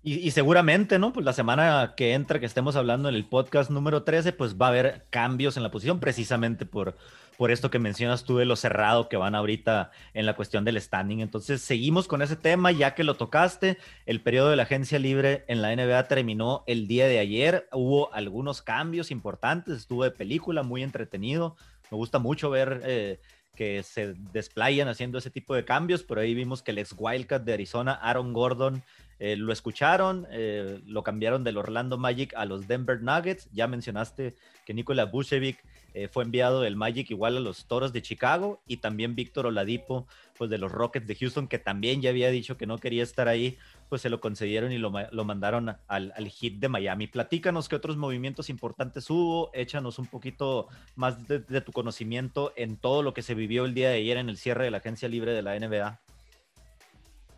Y, 0.00 0.30
seguramente, 0.30 0.98
¿no? 0.98 1.12
Pues 1.12 1.26
la 1.26 1.32
semana 1.32 1.94
que 1.96 2.14
entra, 2.14 2.38
que 2.38 2.46
estemos 2.46 2.76
hablando 2.76 3.08
en 3.08 3.16
el 3.16 3.26
podcast 3.26 3.68
número 3.68 4.04
13, 4.04 4.32
pues 4.32 4.56
va 4.56 4.66
a 4.66 4.68
haber 4.68 5.06
cambios 5.10 5.56
en 5.56 5.64
la 5.64 5.72
posición, 5.72 5.98
precisamente 5.98 6.66
por, 6.66 6.96
por 7.36 7.50
esto 7.50 7.68
que 7.68 7.80
mencionas 7.80 8.22
tú 8.22 8.36
de 8.38 8.44
lo 8.44 8.54
cerrado 8.54 9.08
que 9.08 9.16
van 9.16 9.34
ahorita 9.34 9.90
en 10.14 10.24
la 10.24 10.36
cuestión 10.36 10.64
del 10.64 10.80
standing. 10.80 11.18
Entonces, 11.18 11.62
seguimos 11.62 12.06
con 12.06 12.22
ese 12.22 12.36
tema, 12.36 12.70
ya 12.70 12.94
que 12.94 13.02
lo 13.02 13.16
tocaste. 13.16 13.76
El 14.06 14.20
periodo 14.20 14.50
de 14.50 14.56
la 14.56 14.62
agencia 14.62 15.00
libre 15.00 15.44
en 15.48 15.62
la 15.62 15.74
NBA 15.74 16.06
terminó 16.06 16.62
el 16.68 16.86
día 16.86 17.08
de 17.08 17.18
ayer. 17.18 17.68
Hubo 17.72 18.14
algunos 18.14 18.62
cambios 18.62 19.10
importantes, 19.10 19.78
estuvo 19.78 20.04
de 20.04 20.12
película, 20.12 20.62
muy 20.62 20.84
entretenido. 20.84 21.56
Me 21.90 21.96
gusta 21.96 22.20
mucho 22.20 22.50
ver. 22.50 22.82
Eh, 22.84 23.20
que 23.56 23.82
se 23.82 24.14
desplayan 24.32 24.86
haciendo 24.86 25.18
ese 25.18 25.32
tipo 25.32 25.52
de 25.52 25.64
cambios, 25.64 26.04
pero 26.04 26.20
ahí 26.20 26.32
vimos 26.32 26.62
que 26.62 26.70
el 26.70 26.78
ex 26.78 26.94
Wildcat 26.96 27.42
de 27.42 27.54
Arizona, 27.54 27.94
Aaron 27.94 28.32
Gordon, 28.32 28.84
eh, 29.18 29.36
lo 29.36 29.52
escucharon, 29.52 30.26
eh, 30.30 30.80
lo 30.86 31.02
cambiaron 31.02 31.42
del 31.42 31.56
Orlando 31.56 31.98
Magic 31.98 32.34
a 32.36 32.44
los 32.44 32.68
Denver 32.68 33.02
Nuggets. 33.02 33.48
Ya 33.52 33.66
mencionaste 33.66 34.36
que 34.64 34.74
Nikola 34.74 35.06
Vucevic 35.06 35.64
eh, 35.94 36.06
fue 36.06 36.22
enviado 36.22 36.60
del 36.60 36.76
Magic 36.76 37.10
igual 37.10 37.36
a 37.36 37.40
los 37.40 37.66
Toros 37.66 37.92
de 37.92 38.02
Chicago 38.02 38.60
y 38.68 38.76
también 38.76 39.16
Víctor 39.16 39.46
Oladipo, 39.46 40.06
pues 40.36 40.50
de 40.50 40.58
los 40.58 40.70
Rockets 40.70 41.06
de 41.06 41.16
Houston, 41.16 41.48
que 41.48 41.58
también 41.58 42.00
ya 42.00 42.10
había 42.10 42.30
dicho 42.30 42.56
que 42.56 42.66
no 42.66 42.78
quería 42.78 43.02
estar 43.02 43.26
ahí, 43.26 43.58
pues 43.88 44.02
se 44.02 44.10
lo 44.10 44.20
concedieron 44.20 44.70
y 44.70 44.78
lo, 44.78 44.90
mandaron 44.90 45.70
al, 45.88 46.12
al, 46.14 46.32
de 46.52 46.68
Miami. 46.68 47.08
Platícanos 47.08 47.68
qué 47.68 47.74
otros 47.74 47.96
movimientos 47.96 48.50
importantes 48.50 49.10
hubo, 49.10 49.50
échanos 49.54 49.98
un 49.98 50.06
poquito 50.06 50.68
más 50.94 51.26
de, 51.26 51.40
de 51.40 51.60
tu 51.60 51.72
conocimiento 51.72 52.52
en 52.54 52.76
todo 52.76 53.02
lo 53.02 53.14
que 53.14 53.22
se 53.22 53.34
vivió 53.34 53.64
el 53.64 53.74
día 53.74 53.88
de 53.88 53.96
ayer 53.96 54.18
en 54.18 54.28
el 54.28 54.36
cierre 54.36 54.64
de 54.64 54.70
la 54.70 54.78
agencia 54.78 55.08
libre 55.08 55.32
de 55.32 55.42
la 55.42 55.58
NBA. 55.58 55.98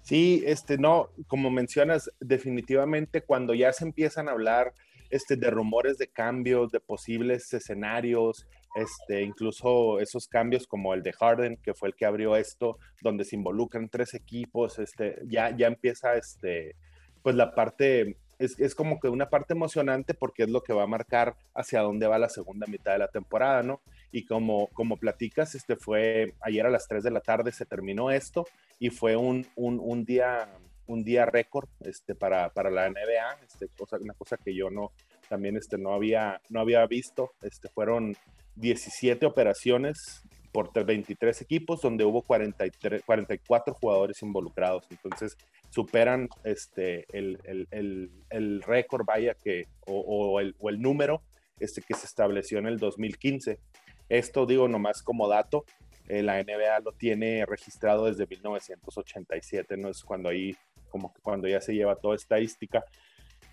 Sí, 0.02 0.42
este, 0.46 0.78
no, 0.78 1.10
como 1.26 1.50
mencionas, 1.50 2.10
definitivamente 2.20 3.22
cuando 3.22 3.54
ya 3.54 3.72
se 3.72 3.84
empiezan 3.84 4.28
a 4.28 4.32
hablar 4.32 4.72
este, 5.10 5.36
de 5.36 5.50
rumores 5.50 5.98
de 5.98 6.08
cambios, 6.08 6.70
de 6.70 6.80
posibles 6.80 7.52
escenarios, 7.52 8.46
este, 8.74 9.22
incluso 9.22 10.00
esos 10.00 10.28
cambios 10.28 10.66
como 10.66 10.94
el 10.94 11.02
de 11.02 11.12
Harden, 11.12 11.56
que 11.56 11.74
fue 11.74 11.88
el 11.88 11.94
que 11.94 12.06
abrió 12.06 12.36
esto, 12.36 12.78
donde 13.02 13.24
se 13.24 13.36
involucran 13.36 13.88
tres 13.88 14.14
equipos, 14.14 14.78
este, 14.78 15.18
ya, 15.26 15.54
ya 15.56 15.66
empieza 15.66 16.14
este, 16.14 16.76
pues 17.22 17.34
la 17.34 17.54
parte, 17.54 18.16
es, 18.38 18.58
es, 18.58 18.74
como 18.74 19.00
que 19.00 19.08
una 19.08 19.28
parte 19.28 19.52
emocionante 19.52 20.14
porque 20.14 20.44
es 20.44 20.48
lo 20.48 20.62
que 20.62 20.72
va 20.72 20.84
a 20.84 20.88
marcar 20.88 21.36
hacia 21.54 21.80
dónde 21.82 22.06
va 22.06 22.18
la 22.18 22.28
segunda 22.28 22.66
mitad 22.66 22.92
de 22.92 22.98
la 23.00 23.08
temporada, 23.08 23.62
¿no? 23.62 23.82
Y 24.12 24.24
como, 24.24 24.68
como 24.68 24.96
platicas, 24.96 25.54
este 25.54 25.76
fue 25.76 26.34
ayer 26.40 26.64
a 26.64 26.70
las 26.70 26.86
3 26.88 27.02
de 27.02 27.10
la 27.10 27.20
tarde 27.20 27.52
se 27.52 27.66
terminó 27.66 28.10
esto 28.10 28.46
y 28.80 28.90
fue 28.90 29.14
un, 29.14 29.46
un, 29.54 29.78
un 29.80 30.04
día 30.04 30.48
un 30.90 31.04
día 31.04 31.24
récord 31.24 31.68
este, 31.80 32.16
para, 32.16 32.52
para 32.52 32.68
la 32.68 32.90
NBA, 32.90 33.38
este, 33.46 33.68
cosa, 33.78 33.96
una 34.00 34.12
cosa 34.14 34.36
que 34.36 34.52
yo 34.52 34.70
no, 34.70 34.90
también 35.28 35.56
este, 35.56 35.78
no, 35.78 35.94
había, 35.94 36.40
no 36.48 36.58
había 36.58 36.84
visto. 36.86 37.32
Este, 37.42 37.68
fueron 37.68 38.16
17 38.56 39.24
operaciones 39.24 40.24
por 40.50 40.72
23 40.72 41.40
equipos, 41.42 41.80
donde 41.80 42.04
hubo 42.04 42.22
43, 42.22 43.04
44 43.04 43.74
jugadores 43.74 44.20
involucrados. 44.22 44.84
Entonces, 44.90 45.36
superan 45.70 46.28
este, 46.42 47.06
el, 47.16 47.38
el, 47.44 47.68
el, 47.70 48.10
el 48.30 48.62
récord, 48.62 49.04
vaya, 49.06 49.34
que, 49.34 49.68
o, 49.86 50.00
o, 50.00 50.40
el, 50.40 50.56
o, 50.58 50.70
el, 50.70 50.82
número 50.82 51.22
este, 51.60 51.82
que 51.82 51.94
se 51.94 52.06
estableció 52.06 52.58
en 52.58 52.66
el 52.66 52.78
2015. 52.78 53.60
Esto 54.08 54.44
digo 54.44 54.66
nomás 54.66 55.02
como 55.04 55.28
dato, 55.28 55.64
eh, 56.08 56.22
la 56.22 56.42
NBA 56.42 56.80
lo 56.80 56.92
tiene 56.92 57.44
registrado 57.46 58.06
desde 58.06 58.26
1987, 58.26 59.76
¿no? 59.76 59.88
Es 59.88 60.02
cuando 60.02 60.28
ahí, 60.28 60.56
como 60.88 61.12
cuando 61.22 61.48
ya 61.48 61.60
se 61.60 61.74
lleva 61.74 61.96
toda 61.96 62.16
estadística. 62.16 62.84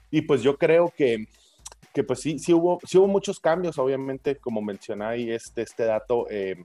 Y 0.10 0.22
pues 0.22 0.42
yo 0.42 0.58
creo 0.58 0.92
que, 0.96 1.26
que 1.94 2.04
pues 2.04 2.22
sí, 2.22 2.40
sí 2.40 2.54
hubo, 2.54 2.80
sí 2.86 2.98
hubo 2.98 3.08
muchos 3.08 3.40
cambios, 3.40 3.78
obviamente, 3.78 4.38
como 4.38 4.62
mencioné 4.62 5.34
este, 5.36 5.62
este 5.62 5.84
dato, 5.84 6.28
eh, 6.30 6.56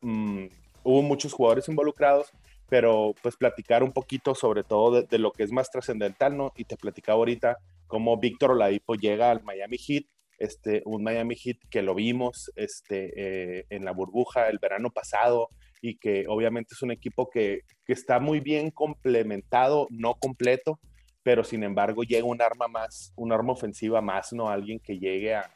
mm, 0.00 0.46
hubo 0.84 1.02
muchos 1.02 1.32
jugadores 1.32 1.68
involucrados, 1.68 2.30
pero 2.68 3.14
pues 3.22 3.36
platicar 3.36 3.82
un 3.82 3.92
poquito 3.92 4.34
sobre 4.34 4.62
todo 4.62 5.00
de, 5.00 5.02
de 5.02 5.18
lo 5.18 5.32
que 5.32 5.42
es 5.42 5.50
más 5.50 5.70
trascendental, 5.70 6.36
¿no? 6.36 6.52
Y 6.56 6.64
te 6.64 6.76
platicaba 6.76 7.18
ahorita 7.18 7.58
cómo 7.88 8.16
Víctor 8.18 8.52
Oladipo 8.52 8.94
llega 8.94 9.30
al 9.30 9.42
Miami 9.42 9.76
Heat, 9.76 10.04
este, 10.40 10.82
un 10.86 11.04
Miami 11.04 11.36
Heat 11.36 11.58
que 11.70 11.82
lo 11.82 11.94
vimos 11.94 12.50
este, 12.56 13.12
eh, 13.60 13.66
en 13.68 13.84
la 13.84 13.92
burbuja 13.92 14.48
el 14.48 14.58
verano 14.58 14.90
pasado 14.90 15.50
y 15.82 15.98
que 15.98 16.24
obviamente 16.28 16.74
es 16.74 16.82
un 16.82 16.90
equipo 16.90 17.30
que, 17.30 17.60
que, 17.84 17.92
está 17.92 18.18
muy 18.20 18.40
bien 18.40 18.70
complementado, 18.70 19.86
no 19.90 20.14
completo, 20.14 20.80
pero 21.22 21.44
sin 21.44 21.62
embargo 21.62 22.02
llega 22.02 22.26
un 22.26 22.40
arma 22.42 22.68
más, 22.68 23.12
un 23.16 23.32
arma 23.32 23.52
ofensiva 23.52 24.00
más, 24.00 24.32
¿no? 24.32 24.48
Alguien 24.48 24.80
que 24.80 24.98
llegue 24.98 25.34
a, 25.34 25.52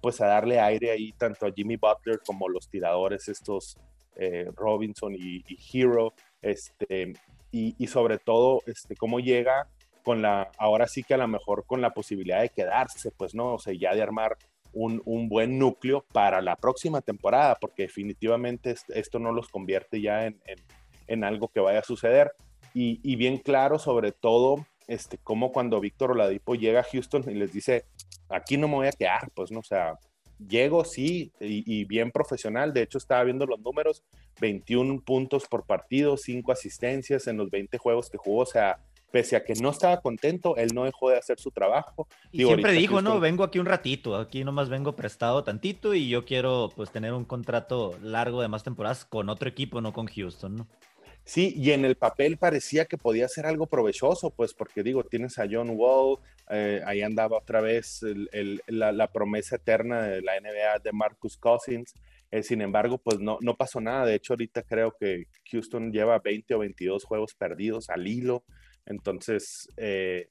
pues 0.00 0.20
a 0.20 0.26
darle 0.26 0.60
aire 0.60 0.92
ahí 0.92 1.12
tanto 1.12 1.46
a 1.46 1.52
Jimmy 1.52 1.76
Butler 1.76 2.20
como 2.24 2.48
los 2.48 2.68
tiradores 2.68 3.28
estos 3.28 3.76
eh, 4.16 4.50
Robinson 4.54 5.14
y, 5.14 5.44
y, 5.48 5.58
Hero, 5.72 6.14
este, 6.42 7.12
y, 7.50 7.74
y, 7.76 7.86
sobre 7.86 8.18
todo 8.18 8.62
este, 8.66 8.94
cómo 8.96 9.20
llega 9.20 9.68
con 10.08 10.22
la, 10.22 10.50
ahora 10.56 10.86
sí 10.88 11.02
que 11.02 11.12
a 11.12 11.18
lo 11.18 11.28
mejor 11.28 11.66
con 11.66 11.82
la 11.82 11.92
posibilidad 11.92 12.40
de 12.40 12.48
quedarse, 12.48 13.10
pues 13.10 13.34
no, 13.34 13.52
o 13.52 13.58
sea, 13.58 13.74
ya 13.74 13.94
de 13.94 14.00
armar 14.00 14.38
un, 14.72 15.02
un 15.04 15.28
buen 15.28 15.58
núcleo 15.58 16.02
para 16.14 16.40
la 16.40 16.56
próxima 16.56 17.02
temporada, 17.02 17.58
porque 17.60 17.82
definitivamente 17.82 18.74
esto 18.88 19.18
no 19.18 19.32
los 19.32 19.48
convierte 19.48 20.00
ya 20.00 20.24
en, 20.24 20.40
en, 20.46 20.58
en 21.08 21.24
algo 21.24 21.48
que 21.48 21.60
vaya 21.60 21.80
a 21.80 21.84
suceder. 21.84 22.32
Y, 22.72 23.00
y, 23.02 23.16
bien 23.16 23.36
claro, 23.36 23.78
sobre 23.78 24.12
todo, 24.12 24.64
este, 24.86 25.18
como 25.18 25.52
cuando 25.52 25.78
Víctor 25.78 26.12
Oladipo 26.12 26.54
llega 26.54 26.80
a 26.80 26.84
Houston 26.90 27.24
y 27.28 27.34
les 27.34 27.52
dice, 27.52 27.84
aquí 28.30 28.56
no 28.56 28.66
me 28.66 28.76
voy 28.76 28.86
a 28.86 28.92
quedar, 28.92 29.30
pues 29.34 29.50
no, 29.50 29.58
o 29.58 29.62
sea, 29.62 29.98
llego, 30.38 30.86
sí, 30.86 31.32
y, 31.38 31.80
y, 31.80 31.84
bien 31.84 32.10
profesional. 32.12 32.72
De 32.72 32.80
hecho, 32.80 32.96
estaba 32.96 33.24
viendo 33.24 33.44
los 33.44 33.60
números, 33.60 34.02
21 34.40 35.02
puntos 35.02 35.46
por 35.48 35.66
partido, 35.66 36.16
5 36.16 36.50
asistencias 36.50 37.26
en 37.26 37.36
los 37.36 37.50
20 37.50 37.76
juegos 37.76 38.08
que 38.08 38.16
jugó, 38.16 38.44
o 38.44 38.46
sea, 38.46 38.78
pese 39.10 39.36
a 39.36 39.44
que 39.44 39.54
no 39.54 39.70
estaba 39.70 40.00
contento, 40.00 40.56
él 40.56 40.70
no 40.74 40.84
dejó 40.84 41.10
de 41.10 41.16
hacer 41.16 41.38
su 41.38 41.50
trabajo. 41.50 42.06
Y 42.30 42.44
siempre 42.44 42.72
dijo, 42.72 43.02
no, 43.02 43.20
vengo 43.20 43.44
aquí 43.44 43.58
un 43.58 43.66
ratito, 43.66 44.16
aquí 44.16 44.44
nomás 44.44 44.68
vengo 44.68 44.94
prestado 44.96 45.44
tantito 45.44 45.94
y 45.94 46.08
yo 46.08 46.24
quiero 46.24 46.70
pues 46.76 46.90
tener 46.90 47.12
un 47.12 47.24
contrato 47.24 47.96
largo 48.02 48.42
de 48.42 48.48
más 48.48 48.64
temporadas 48.64 49.04
con 49.04 49.28
otro 49.28 49.48
equipo, 49.48 49.80
no 49.80 49.92
con 49.92 50.06
Houston, 50.06 50.56
¿no? 50.56 50.66
Sí, 51.24 51.52
y 51.54 51.72
en 51.72 51.84
el 51.84 51.96
papel 51.96 52.38
parecía 52.38 52.86
que 52.86 52.96
podía 52.96 53.28
ser 53.28 53.44
algo 53.44 53.66
provechoso, 53.66 54.30
pues 54.30 54.54
porque 54.54 54.82
digo, 54.82 55.04
tienes 55.04 55.38
a 55.38 55.46
John 55.50 55.72
Wall, 55.74 56.18
eh, 56.48 56.80
ahí 56.86 57.02
andaba 57.02 57.36
otra 57.36 57.60
vez 57.60 58.02
el, 58.02 58.30
el, 58.32 58.62
la, 58.66 58.92
la, 58.92 59.12
promesa 59.12 59.56
eterna 59.56 60.00
de 60.04 60.22
la 60.22 60.40
NBA 60.40 60.78
de 60.82 60.92
Marcus 60.92 61.36
Cousins, 61.36 61.92
eh, 62.30 62.42
sin 62.42 62.62
embargo, 62.62 62.96
pues 62.96 63.18
no, 63.20 63.36
no 63.42 63.56
pasó 63.56 63.78
nada, 63.78 64.06
de 64.06 64.14
hecho 64.14 64.32
ahorita 64.32 64.62
creo 64.62 64.94
que 64.98 65.26
Houston 65.50 65.92
lleva 65.92 66.18
20 66.18 66.54
o 66.54 66.60
22 66.60 67.04
juegos 67.04 67.34
perdidos 67.34 67.90
al 67.90 68.06
hilo, 68.06 68.42
entonces, 68.88 69.68
eh, 69.76 70.28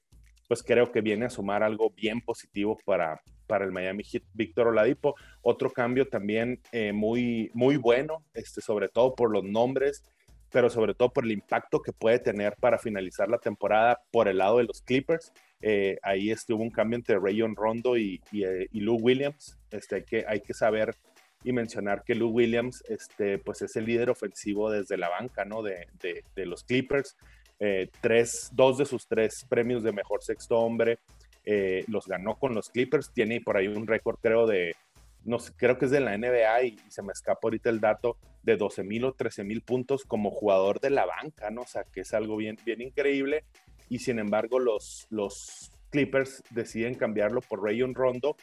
pues 0.48 0.62
creo 0.62 0.90
que 0.90 1.00
viene 1.00 1.26
a 1.26 1.30
sumar 1.30 1.62
algo 1.62 1.90
bien 1.90 2.20
positivo 2.20 2.76
para, 2.84 3.20
para 3.46 3.64
el 3.64 3.72
Miami 3.72 4.02
Heat, 4.02 4.24
Víctor 4.34 4.68
Oladipo. 4.68 5.14
Otro 5.42 5.70
cambio 5.70 6.08
también 6.08 6.60
eh, 6.72 6.92
muy, 6.92 7.50
muy 7.54 7.76
bueno, 7.76 8.24
este, 8.34 8.60
sobre 8.60 8.88
todo 8.88 9.14
por 9.14 9.30
los 9.30 9.44
nombres, 9.44 10.02
pero 10.50 10.70
sobre 10.70 10.94
todo 10.94 11.12
por 11.12 11.24
el 11.24 11.32
impacto 11.32 11.80
que 11.80 11.92
puede 11.92 12.18
tener 12.18 12.56
para 12.58 12.78
finalizar 12.78 13.28
la 13.28 13.38
temporada 13.38 14.00
por 14.10 14.26
el 14.26 14.38
lado 14.38 14.58
de 14.58 14.64
los 14.64 14.82
Clippers. 14.82 15.32
Eh, 15.60 15.98
ahí 16.02 16.30
estuvo 16.30 16.62
un 16.62 16.70
cambio 16.70 16.96
entre 16.96 17.18
Rayon 17.18 17.54
Rondo 17.54 17.96
y, 17.96 18.20
y, 18.32 18.44
y, 18.72 18.86
Williams. 18.88 19.56
Este, 19.70 19.96
hay, 19.96 20.04
que, 20.04 20.24
hay 20.26 20.40
que 20.40 20.54
saber 20.54 20.96
y 21.44 21.52
mencionar 21.52 22.02
que 22.04 22.16
Lou 22.16 22.30
Williams 22.30 22.82
este, 22.88 23.38
pues 23.38 23.62
es 23.62 23.76
el 23.76 23.84
líder 23.84 24.10
ofensivo 24.10 24.70
desde 24.70 24.96
la 24.96 25.08
banca 25.08 25.44
¿no? 25.44 25.62
de, 25.62 25.86
de 26.00 26.46
los 26.46 26.64
Clippers 26.64 27.16
eh, 27.60 27.88
tres, 28.00 28.50
dos 28.52 28.78
de 28.78 28.84
sus 28.84 29.06
tres 29.06 29.44
premios 29.48 29.82
de 29.82 29.92
mejor 29.92 30.22
sexto 30.22 30.58
hombre 30.58 30.98
eh, 31.44 31.84
los 31.88 32.06
ganó 32.06 32.38
con 32.38 32.54
los 32.54 32.68
Clippers. 32.68 33.10
Tiene 33.12 33.40
por 33.40 33.56
ahí 33.56 33.68
un 33.68 33.86
récord, 33.86 34.18
creo, 34.20 34.46
de, 34.46 34.76
no 35.24 35.38
sé, 35.38 35.52
creo 35.56 35.78
que 35.78 35.86
es 35.86 35.90
de 35.90 36.00
la 36.00 36.16
NBA 36.16 36.62
y, 36.64 36.76
y 36.86 36.90
se 36.90 37.02
me 37.02 37.12
escapa 37.12 37.40
ahorita 37.44 37.70
el 37.70 37.80
dato 37.80 38.18
de 38.42 38.56
12 38.56 38.84
mil 38.84 39.04
o 39.06 39.12
13 39.12 39.44
mil 39.44 39.62
puntos 39.62 40.04
como 40.04 40.30
jugador 40.30 40.78
de 40.80 40.90
la 40.90 41.06
banca, 41.06 41.50
¿no? 41.50 41.62
O 41.62 41.66
sea, 41.66 41.84
que 41.84 42.00
es 42.00 42.12
algo 42.12 42.36
bien, 42.36 42.58
bien 42.64 42.82
increíble. 42.82 43.44
Y 43.88 44.00
sin 44.00 44.18
embargo, 44.18 44.58
los, 44.58 45.06
los 45.08 45.72
Clippers 45.90 46.42
deciden 46.50 46.94
cambiarlo 46.94 47.40
por 47.40 47.62
Rayon 47.62 47.94
Rondo, 47.94 48.36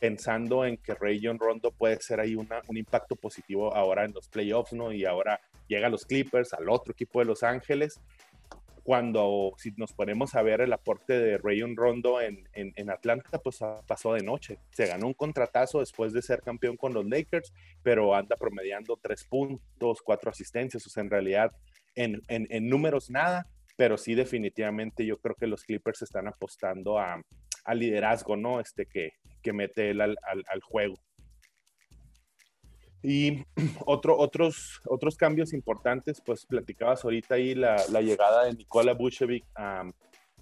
pensando 0.00 0.64
en 0.64 0.76
que 0.76 0.94
Rayon 0.94 1.38
Rondo 1.38 1.70
puede 1.70 2.00
ser 2.00 2.20
ahí 2.20 2.34
una, 2.34 2.60
un 2.66 2.76
impacto 2.76 3.16
positivo 3.16 3.74
ahora 3.74 4.04
en 4.04 4.12
los 4.12 4.28
playoffs, 4.28 4.72
¿no? 4.72 4.92
Y 4.92 5.04
ahora 5.04 5.40
llega 5.68 5.86
a 5.86 5.90
los 5.90 6.04
Clippers, 6.04 6.52
al 6.54 6.68
otro 6.68 6.92
equipo 6.92 7.20
de 7.20 7.26
Los 7.26 7.42
Ángeles, 7.42 8.00
cuando 8.88 9.52
si 9.58 9.72
nos 9.76 9.92
ponemos 9.92 10.34
a 10.34 10.40
ver 10.40 10.62
el 10.62 10.72
aporte 10.72 11.12
de 11.20 11.36
Rayon 11.36 11.76
Rondo 11.76 12.22
en, 12.22 12.48
en, 12.54 12.88
Atlanta, 12.88 13.38
pues 13.38 13.58
pasó 13.86 14.14
de 14.14 14.22
noche. 14.22 14.60
Se 14.70 14.86
ganó 14.86 15.08
un 15.08 15.12
contratazo 15.12 15.80
después 15.80 16.14
de 16.14 16.22
ser 16.22 16.40
campeón 16.40 16.78
con 16.78 16.94
los 16.94 17.04
Lakers, 17.04 17.52
pero 17.82 18.14
anda 18.14 18.34
promediando 18.36 18.96
tres 18.96 19.24
puntos, 19.24 20.00
cuatro 20.00 20.30
asistencias, 20.30 20.86
o 20.86 20.88
sea, 20.88 21.02
en 21.02 21.10
realidad 21.10 21.52
en, 21.96 22.22
en 22.28 22.68
números 22.70 23.10
nada, 23.10 23.46
pero 23.76 23.98
sí 23.98 24.14
definitivamente 24.14 25.04
yo 25.04 25.18
creo 25.18 25.34
que 25.34 25.48
los 25.48 25.64
Clippers 25.64 26.00
están 26.00 26.26
apostando 26.26 26.98
a, 26.98 27.20
al 27.64 27.78
liderazgo, 27.78 28.38
¿no? 28.38 28.58
Este 28.58 28.86
que, 28.86 29.10
que 29.42 29.52
mete 29.52 29.90
él 29.90 30.00
al, 30.00 30.16
al, 30.24 30.62
juego. 30.62 30.94
Y 33.02 33.44
otro, 33.86 34.16
otros, 34.18 34.80
otros 34.86 35.16
cambios 35.16 35.52
importantes, 35.52 36.20
pues 36.24 36.46
platicabas 36.46 37.04
ahorita 37.04 37.36
ahí 37.36 37.54
la, 37.54 37.76
la 37.90 38.00
llegada 38.00 38.44
de 38.44 38.54
Nikola 38.54 38.94
Vucevic 38.94 39.44
a, 39.54 39.90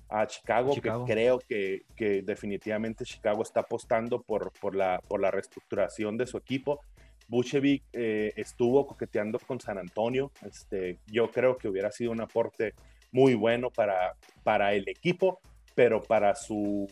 a 0.08 0.26
Chicago, 0.26 0.74
que 0.74 0.90
creo 1.06 1.38
que, 1.38 1.82
que, 1.94 2.22
definitivamente 2.22 3.04
Chicago 3.04 3.42
está 3.42 3.60
apostando 3.60 4.22
por, 4.22 4.52
por, 4.60 4.74
la, 4.74 5.00
por 5.08 5.20
la 5.20 5.30
reestructuración 5.30 6.16
de 6.16 6.26
su 6.26 6.36
equipo. 6.36 6.80
Vucevic 7.28 7.82
eh, 7.92 8.32
estuvo 8.36 8.86
coqueteando 8.86 9.38
con 9.40 9.60
San 9.60 9.78
Antonio. 9.78 10.30
Este, 10.42 10.98
yo 11.06 11.30
creo 11.30 11.56
que 11.56 11.68
hubiera 11.68 11.90
sido 11.90 12.12
un 12.12 12.20
aporte 12.20 12.74
muy 13.10 13.34
bueno 13.34 13.70
para, 13.70 14.14
para 14.44 14.74
el 14.74 14.88
equipo, 14.88 15.40
pero 15.74 16.02
para 16.02 16.34
su 16.34 16.86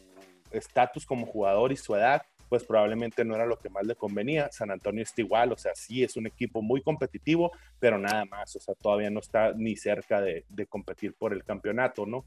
estatus 0.50 1.06
como 1.06 1.26
jugador 1.26 1.72
y 1.72 1.76
su 1.76 1.94
edad, 1.94 2.22
pues 2.54 2.62
probablemente 2.62 3.24
no 3.24 3.34
era 3.34 3.46
lo 3.46 3.58
que 3.58 3.68
más 3.68 3.84
le 3.84 3.96
convenía. 3.96 4.48
San 4.52 4.70
Antonio 4.70 5.02
está 5.02 5.22
igual, 5.22 5.50
o 5.50 5.56
sea, 5.56 5.72
sí 5.74 6.04
es 6.04 6.16
un 6.16 6.28
equipo 6.28 6.62
muy 6.62 6.80
competitivo, 6.82 7.50
pero 7.80 7.98
nada 7.98 8.24
más, 8.26 8.54
o 8.54 8.60
sea, 8.60 8.76
todavía 8.76 9.10
no 9.10 9.18
está 9.18 9.52
ni 9.56 9.74
cerca 9.74 10.20
de, 10.20 10.44
competir 10.68 11.14
por 11.14 11.32
el 11.32 11.42
campeonato, 11.42 12.06
¿no? 12.06 12.24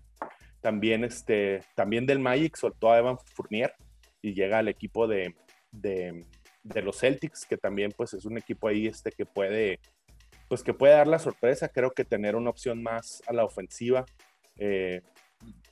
También, 0.59 1.05
este, 1.05 1.61
también 1.75 2.05
del 2.05 2.19
Magic 2.19 2.57
soltó 2.57 2.91
a 2.91 2.97
Evan 2.97 3.17
Fournier 3.35 3.73
y 4.21 4.33
llega 4.33 4.59
al 4.59 4.67
equipo 4.67 5.07
de, 5.07 5.33
de, 5.71 6.25
de, 6.61 6.81
los 6.81 6.99
Celtics, 6.99 7.45
que 7.45 7.55
también 7.55 7.93
pues 7.95 8.13
es 8.13 8.25
un 8.25 8.37
equipo 8.37 8.67
ahí 8.67 8.87
este, 8.87 9.13
que 9.13 9.25
puede 9.25 9.79
pues 10.49 10.61
que 10.61 10.73
puede 10.73 10.91
dar 10.91 11.07
la 11.07 11.19
sorpresa. 11.19 11.69
Creo 11.69 11.91
que 11.91 12.03
tener 12.03 12.35
una 12.35 12.49
opción 12.49 12.83
más 12.83 13.23
a 13.27 13.31
la 13.31 13.45
ofensiva 13.45 14.03
eh, 14.57 15.03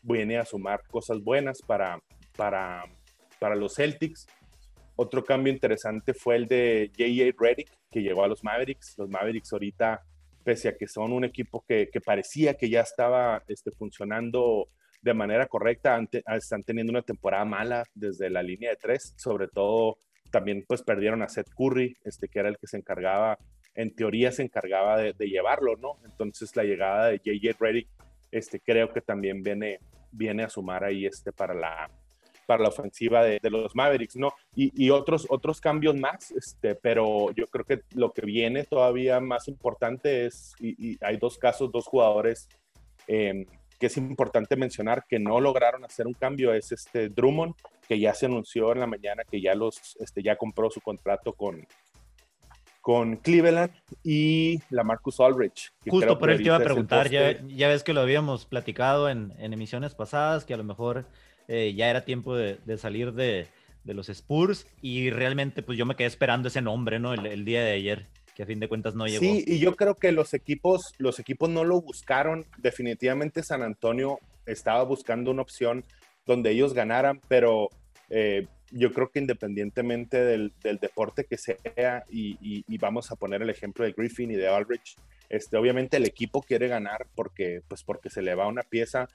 viene 0.01 0.37
a 0.37 0.45
sumar 0.45 0.81
cosas 0.87 1.21
buenas 1.21 1.61
para, 1.61 1.99
para, 2.37 2.85
para 3.37 3.55
los 3.55 3.75
Celtics. 3.75 4.27
Otro 4.95 5.23
cambio 5.23 5.51
interesante 5.51 6.13
fue 6.13 6.35
el 6.35 6.47
de 6.47 6.91
J.J. 6.97 7.35
Reddick, 7.37 7.71
que 7.91 8.01
llegó 8.01 8.23
a 8.23 8.27
los 8.27 8.43
Mavericks. 8.43 8.95
Los 8.97 9.09
Mavericks 9.09 9.51
ahorita, 9.51 10.03
pese 10.43 10.69
a 10.69 10.77
que 10.77 10.87
son 10.87 11.11
un 11.11 11.25
equipo 11.25 11.63
que, 11.67 11.89
parecía 12.03 12.55
que 12.55 12.69
ya 12.69 12.81
estaba 12.81 13.43
este, 13.47 13.71
funcionando 13.71 14.69
de 15.01 15.13
manera 15.13 15.47
correcta, 15.47 15.99
están 16.35 16.63
teniendo 16.63 16.91
una 16.91 17.01
temporada 17.01 17.45
mala 17.45 17.83
desde 17.93 18.29
la 18.29 18.41
línea 18.41 18.71
de 18.71 18.77
tres, 18.77 19.13
sobre 19.17 19.47
todo 19.47 19.97
también 20.31 20.65
pues 20.67 20.81
perdieron 20.81 21.21
a 21.21 21.29
Seth 21.29 21.49
Curry, 21.55 21.95
este, 22.03 22.27
que 22.27 22.39
era 22.39 22.49
el 22.49 22.57
que 22.57 22.67
se 22.67 22.77
encargaba 22.77 23.37
en 23.75 23.93
teoría 23.93 24.31
se 24.31 24.41
encargaba 24.41 24.97
de, 24.97 25.13
llevarlo, 25.27 25.75
¿no? 25.75 25.97
Entonces 26.05 26.55
la 26.55 26.63
llegada 26.63 27.07
de 27.07 27.19
JJ 27.19 27.57
Reddick, 27.59 27.87
este, 28.31 28.59
creo 28.59 28.91
que 28.91 29.01
también 29.01 29.43
viene, 29.43 29.79
viene 30.11 30.43
a 30.43 30.49
sumar 30.49 30.83
ahí 30.83 31.05
este, 31.05 31.31
para, 31.31 31.53
la, 31.53 31.91
para 32.45 32.63
la 32.63 32.69
ofensiva 32.69 33.23
de, 33.23 33.39
los 33.49 33.75
Mavericks, 33.75 34.15
¿no? 34.15 34.33
Y, 34.55 34.89
otros, 34.89 35.25
otros 35.29 35.59
cambios 35.61 35.95
más, 35.95 36.31
este, 36.31 36.75
pero 36.75 37.31
yo 37.31 37.47
creo 37.47 37.65
que 37.65 37.81
lo 37.93 38.11
que 38.11 38.25
viene 38.25 38.63
todavía 38.63 39.19
más 39.19 39.47
importante 39.47 40.25
es, 40.25 40.53
y, 40.59 40.97
hay 41.03 41.17
dos 41.17 41.37
casos, 41.37 41.71
dos 41.71 41.85
jugadores 41.85 42.47
em, 43.07 43.45
que 43.79 43.87
es 43.87 43.97
importante 43.97 44.55
mencionar 44.55 45.05
que 45.07 45.19
no 45.19 45.39
lograron 45.39 45.83
hacer 45.83 46.07
un 46.07 46.13
cambio, 46.13 46.53
es 46.53 46.71
este 46.71 47.09
Drummond, 47.09 47.55
que 47.87 47.99
ya 47.99 48.13
se 48.13 48.25
anunció 48.25 48.71
en 48.71 48.79
la 48.79 48.87
mañana 48.87 49.23
que 49.29 49.41
ya, 49.41 49.53
los, 49.55 49.95
este, 49.99 50.23
ya 50.23 50.35
compró 50.37 50.69
su 50.69 50.81
contrato 50.81 51.33
con, 51.33 51.67
con 52.81 53.17
Cleveland 53.17 53.73
y 54.03 54.59
la 54.69 54.83
Marcus 54.83 55.19
Aldrich. 55.19 55.73
Justo 55.87 56.17
por 56.17 56.29
él 56.29 56.37
te 56.37 56.43
iba 56.43 56.55
a 56.55 56.59
preguntar, 56.59 57.09
ya, 57.09 57.39
ya, 57.47 57.67
ves 57.67 57.83
que 57.83 57.93
lo 57.93 58.01
habíamos 58.01 58.45
platicado 58.45 59.09
en, 59.09 59.33
en 59.39 59.53
emisiones 59.53 59.95
pasadas, 59.95 60.45
que 60.45 60.53
a 60.53 60.57
lo 60.57 60.63
mejor 60.63 61.07
eh, 61.47 61.73
ya 61.75 61.89
era 61.89 62.05
tiempo 62.05 62.35
de, 62.35 62.77
salir 62.77 63.13
de, 63.13 63.47
los 63.85 64.09
Spurs 64.09 64.65
y 64.81 65.09
realmente 65.11 65.61
pues 65.61 65.77
yo 65.77 65.85
me 65.85 65.95
quedé 65.95 66.07
esperando 66.07 66.47
ese 66.47 66.61
nombre, 66.61 66.99
¿no? 66.99 67.13
El, 67.13 67.25
el, 67.25 67.45
día 67.45 67.63
de 67.63 67.71
ayer, 67.71 68.07
que 68.35 68.43
a 68.43 68.45
fin 68.45 68.59
de 68.59 68.67
cuentas 68.67 68.95
no 68.95 69.05
llegó. 69.05 69.19
Sí, 69.19 69.43
y 69.45 69.59
yo 69.59 69.75
creo 69.75 69.95
que 69.95 70.11
los 70.11 70.33
equipos, 70.33 70.93
los 70.97 71.19
equipos 71.19 71.49
no 71.49 71.63
lo 71.63 71.81
buscaron. 71.81 72.45
Definitivamente 72.57 73.43
San 73.43 73.61
Antonio 73.61 74.19
estaba 74.45 74.83
buscando 74.83 75.31
una 75.31 75.41
opción 75.41 75.83
donde 76.25 76.51
ellos 76.51 76.73
ganaran, 76.73 77.21
pero 77.27 77.69
eh, 78.09 78.47
yo 78.71 78.91
creo 78.91 79.09
que 79.09 79.19
independientemente 79.19 80.23
del, 80.23 80.51
deporte 80.61 81.25
que 81.25 81.37
sea, 81.37 82.03
y, 82.09 82.77
vamos 82.77 83.11
a 83.11 83.15
poner 83.15 83.41
el 83.41 83.49
ejemplo 83.49 83.85
de 83.85 83.93
Griffin 83.93 84.31
y 84.31 84.35
de 84.35 84.47
Aldrich, 84.47 84.97
este, 85.29 85.57
obviamente 85.57 85.97
el 85.97 86.05
equipo 86.05 86.41
quiere 86.41 86.67
ganar 86.67 87.07
porque, 87.15 87.61
pues 87.67 87.83
porque 87.83 88.09
se 88.09 88.21
le 88.21 88.35
va 88.35 88.47
una 88.47 88.63
pieza, 88.63 89.07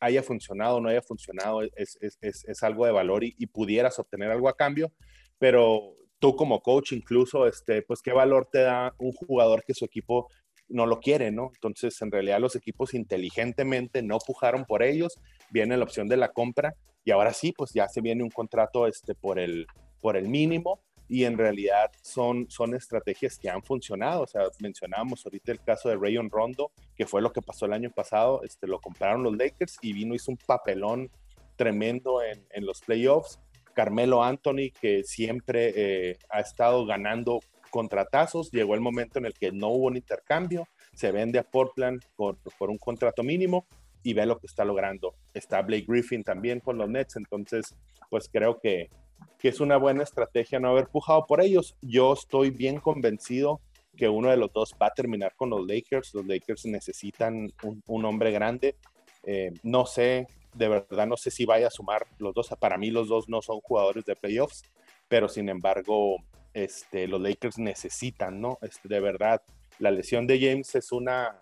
haya 0.00 0.22
funcionado 0.22 0.80
no 0.80 0.88
haya 0.88 1.02
funcionado, 1.02 1.62
es, 1.62 1.98
es, 2.00 2.62
algo 2.62 2.86
de 2.86 2.92
valor 2.92 3.22
y, 3.22 3.46
pudieras 3.46 3.98
obtener 3.98 4.30
algo 4.30 4.48
a 4.48 4.56
cambio, 4.56 4.92
pero 5.38 5.94
tú 6.18 6.34
como 6.36 6.60
coach 6.60 6.92
incluso, 6.92 7.46
este, 7.46 7.82
pues 7.82 8.00
qué 8.02 8.12
valor 8.12 8.48
te 8.50 8.60
da 8.62 8.94
un 8.98 9.12
jugador 9.12 9.62
que 9.64 9.74
su 9.74 9.84
equipo 9.84 10.28
no 10.68 10.86
lo 10.86 11.00
quiere, 11.00 11.30
¿no? 11.30 11.50
Entonces, 11.54 12.00
en 12.00 12.10
realidad 12.10 12.40
los 12.40 12.56
equipos 12.56 12.94
inteligentemente 12.94 14.02
no 14.02 14.18
pujaron 14.18 14.64
por 14.64 14.82
ellos, 14.82 15.18
viene 15.50 15.76
la 15.76 15.84
opción 15.84 16.08
de 16.08 16.16
la 16.16 16.28
compra 16.28 16.74
y 17.04 17.10
ahora 17.10 17.32
sí, 17.32 17.52
pues 17.52 17.72
ya 17.72 17.88
se 17.88 18.00
viene 18.00 18.22
un 18.22 18.30
contrato 18.30 18.86
este, 18.86 19.14
por, 19.14 19.38
el, 19.38 19.66
por 20.00 20.16
el 20.16 20.28
mínimo 20.28 20.80
y 21.10 21.24
en 21.24 21.36
realidad 21.36 21.90
son, 22.02 22.48
son 22.48 22.72
estrategias 22.76 23.36
que 23.36 23.50
han 23.50 23.64
funcionado. 23.64 24.22
O 24.22 24.26
sea, 24.28 24.42
mencionábamos 24.60 25.26
ahorita 25.26 25.50
el 25.50 25.60
caso 25.60 25.88
de 25.88 25.96
Rayon 25.96 26.30
Rondo, 26.30 26.70
que 26.94 27.04
fue 27.04 27.20
lo 27.20 27.32
que 27.32 27.42
pasó 27.42 27.66
el 27.66 27.72
año 27.72 27.90
pasado, 27.90 28.42
este, 28.44 28.68
lo 28.68 28.80
compraron 28.80 29.24
los 29.24 29.36
Lakers 29.36 29.76
y 29.82 29.92
vino, 29.92 30.14
hizo 30.14 30.30
un 30.30 30.38
papelón 30.38 31.10
tremendo 31.56 32.22
en, 32.22 32.46
en 32.50 32.64
los 32.64 32.80
playoffs. 32.80 33.40
Carmelo 33.74 34.22
Anthony, 34.22 34.70
que 34.80 35.02
siempre 35.02 35.72
eh, 35.74 36.18
ha 36.30 36.38
estado 36.38 36.86
ganando 36.86 37.40
contratazos, 37.70 38.52
llegó 38.52 38.74
el 38.76 38.80
momento 38.80 39.18
en 39.18 39.26
el 39.26 39.34
que 39.34 39.50
no 39.50 39.68
hubo 39.68 39.86
un 39.86 39.96
intercambio, 39.96 40.68
se 40.94 41.10
vende 41.10 41.40
a 41.40 41.42
Portland 41.42 42.04
por, 42.14 42.36
por 42.56 42.70
un 42.70 42.78
contrato 42.78 43.24
mínimo 43.24 43.66
y 44.04 44.14
ve 44.14 44.26
lo 44.26 44.38
que 44.38 44.46
está 44.46 44.64
logrando. 44.64 45.16
Está 45.34 45.60
Blake 45.62 45.86
Griffin 45.88 46.22
también 46.22 46.60
con 46.60 46.78
los 46.78 46.88
Nets, 46.88 47.16
entonces 47.16 47.74
pues 48.08 48.28
creo 48.32 48.60
que, 48.60 48.90
que 49.38 49.48
es 49.48 49.60
una 49.60 49.76
buena 49.76 50.02
estrategia 50.02 50.60
no 50.60 50.68
haber 50.68 50.88
pujado 50.88 51.26
por 51.26 51.40
ellos. 51.40 51.76
Yo 51.80 52.12
estoy 52.12 52.50
bien 52.50 52.78
convencido 52.78 53.60
que 53.96 54.08
uno 54.08 54.30
de 54.30 54.36
los 54.36 54.52
dos 54.52 54.74
va 54.80 54.86
a 54.86 54.94
terminar 54.94 55.34
con 55.36 55.50
los 55.50 55.66
Lakers. 55.66 56.14
Los 56.14 56.26
Lakers 56.26 56.66
necesitan 56.66 57.52
un, 57.86 58.04
hombre 58.04 58.30
grande. 58.30 58.76
Eh, 59.24 59.52
no 59.62 59.86
sé, 59.86 60.26
de 60.54 60.68
verdad 60.68 61.06
no 61.06 61.16
sé 61.16 61.30
si 61.30 61.44
vaya 61.44 61.68
a 61.68 61.70
sumar 61.70 62.06
los 62.18 62.34
dos. 62.34 62.48
Para 62.58 62.78
mí 62.78 62.90
los 62.90 63.08
dos 63.08 63.28
no 63.28 63.42
son 63.42 63.60
jugadores 63.60 64.04
de 64.04 64.16
playoffs, 64.16 64.62
pero 65.08 65.28
sin 65.28 65.48
embargo 65.48 66.16
este, 66.54 67.06
los 67.06 67.20
Lakers 67.20 67.58
necesitan, 67.58 68.40
¿no? 68.40 68.58
Este, 68.62 68.88
de 68.88 69.00
verdad, 69.00 69.42
la 69.78 69.90
lesión 69.90 70.26
de 70.26 70.40
James 70.40 70.74
es 70.74 70.92
una 70.92 71.38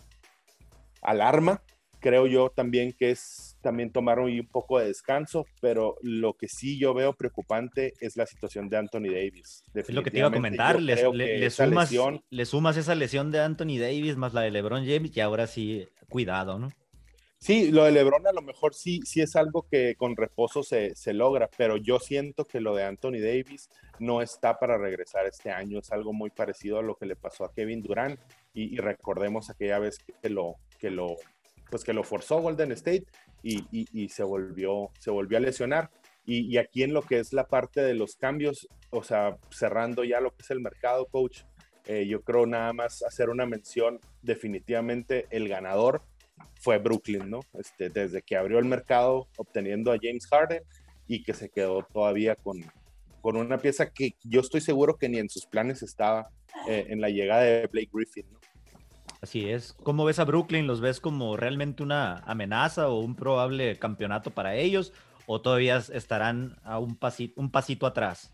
alarma 1.01 1.63
creo 2.01 2.27
yo 2.27 2.51
también 2.51 2.93
que 2.93 3.11
es 3.11 3.48
también 3.61 3.93
tomar 3.93 4.19
un, 4.19 4.49
poco 4.51 4.79
de 4.79 4.87
descanso, 4.87 5.47
pero 5.61 5.97
lo 6.03 6.35
que 6.35 6.49
sí 6.49 6.79
yo 6.79 6.95
veo 6.95 7.13
preocupante 7.13 7.95
es 8.01 8.17
la 8.17 8.27
situación 8.27 8.69
de 8.69 8.77
Anthony 8.77 9.11
Davis. 9.13 9.63
Es 9.75 9.91
lo 9.91 10.03
que 10.03 10.11
te 10.11 10.19
iba 10.19 10.29
a 10.29 10.33
comentar, 10.33 10.81
le, 10.81 10.97
sumas, 11.51 11.93
le, 12.31 12.47
sumas, 12.47 12.77
esa 12.77 12.95
lesión 12.95 13.31
de 13.31 13.41
Anthony 13.41 13.79
Davis 13.79 14.17
más 14.17 14.35
la 14.35 14.43
de 14.43 14.51
LeBron 14.51 14.87
James 14.87 15.17
y 15.17 15.21
ahora 15.21 15.47
sí, 15.47 15.89
cuidado, 16.09 16.59
¿no? 16.59 16.71
Sí, 17.41 17.71
lo 17.71 17.85
de 17.85 17.93
LeBron 17.93 18.27
a 18.27 18.33
lo 18.33 18.43
mejor 18.43 18.75
sí, 18.75 19.01
sí 19.05 19.21
es 19.21 19.37
algo 19.37 19.65
que 19.71 19.95
con 19.95 20.17
reposo 20.17 20.65
se, 20.65 20.97
se 20.97 21.15
logra, 21.15 21.49
pero 21.57 21.77
yo 21.77 22.01
siento 22.01 22.45
que 22.45 22.61
lo 22.61 22.75
de 22.75 22.83
Anthony 22.83 23.21
Davis 23.21 23.71
no 24.01 24.23
está 24.23 24.59
para 24.59 24.77
regresar 24.77 25.25
este 25.27 25.53
año, 25.53 25.79
es 25.79 25.93
algo 25.93 26.13
muy 26.13 26.31
parecido 26.31 26.81
a 26.81 26.83
lo 26.83 26.97
que 26.97 27.07
le 27.07 27.15
pasó 27.15 27.45
a 27.45 27.53
Kevin 27.53 27.81
Durant 27.81 28.19
y, 28.53 28.75
y 28.75 28.79
recordemos 28.79 29.51
aquella 29.51 29.79
vez 29.79 29.99
que 30.21 30.31
lo, 30.31 30.57
que 30.81 30.91
lo 30.91 31.17
pues 31.71 31.85
que 31.85 31.93
lo 31.93 32.03
forzó 32.03 32.41
Golden 32.41 32.73
State 32.73 33.07
y, 33.43 34.09
se, 34.09 34.23
volvió, 34.23 34.91
se 34.99 35.11
volvió 35.11 35.39
a 35.39 35.41
lesionar. 35.41 35.91
Y, 36.25 36.59
aquí 36.59 36.83
en 36.83 36.93
lo 36.93 37.03
que 37.03 37.19
es 37.19 37.33
la 37.33 37.47
parte 37.47 37.81
de 37.81 37.95
los 37.95 38.17
cambios, 38.17 38.69
o 38.91 39.03
sea, 39.03 39.39
cerrando 39.51 40.05
ya 40.05 40.21
lo 40.21 40.31
que 40.31 40.43
es 40.43 40.51
el 40.51 40.61
mercado, 40.61 41.07
coach, 41.07 41.43
eh, 41.87 42.07
yo 42.07 42.21
creo 42.23 42.45
nada 42.45 42.73
más 42.75 43.03
hacer 43.03 43.31
una 43.31 43.47
mención, 43.47 43.99
definitivamente 44.21 45.27
el 45.31 45.49
ganador 45.49 46.03
fue 46.61 46.79
Brooklyn, 46.79 47.31
¿no? 47.31 47.41
Este, 47.55 47.89
desde 47.89 48.21
que 48.21 48.37
abrió 48.37 48.59
el 48.59 48.67
mercado 48.67 49.29
obteniendo 49.39 49.91
a 49.91 49.99
James 50.01 50.27
Harden 50.27 50.63
y 51.07 51.23
que 51.23 51.33
se 51.33 51.49
quedó 51.49 51.83
todavía 51.83 52.37
con, 52.37 52.59
con 53.23 53.37
una 53.37 53.59
pieza 53.59 53.91
que 53.91 54.15
yo 54.23 54.41
estoy 54.41 54.61
seguro 54.61 54.97
que 54.97 55.09
ni 55.09 55.19
en 55.19 55.31
sus 55.31 55.47
planes 55.47 55.83
estaba 55.83 56.29
eh, 56.69 56.87
en 56.89 57.01
la 57.01 57.09
llegada 57.09 57.43
de 57.43 57.67
Blake 57.67 57.91
Griffin, 57.93 58.27
¿no? 58.31 58.38
Así 59.21 59.51
es. 59.51 59.73
¿Cómo 59.83 60.05
ves 60.05 60.19
a 60.19 60.25
Brooklyn? 60.25 60.67
¿Los 60.67 60.81
ves 60.81 61.01
como 61.01 61.37
realmente 61.37 61.83
una 61.83 62.19
amenaza 62.19 62.89
o 62.89 63.01
un 63.01 63.17
probable 63.17 63.79
campeonato 63.79 64.31
para 64.31 64.55
ellos? 64.55 64.93
¿O 65.27 65.41
todavía 65.41 65.83
estarán 65.93 66.57
a 66.63 66.79
un 66.79 66.97
pasito, 66.97 67.87
atrás? 67.87 68.33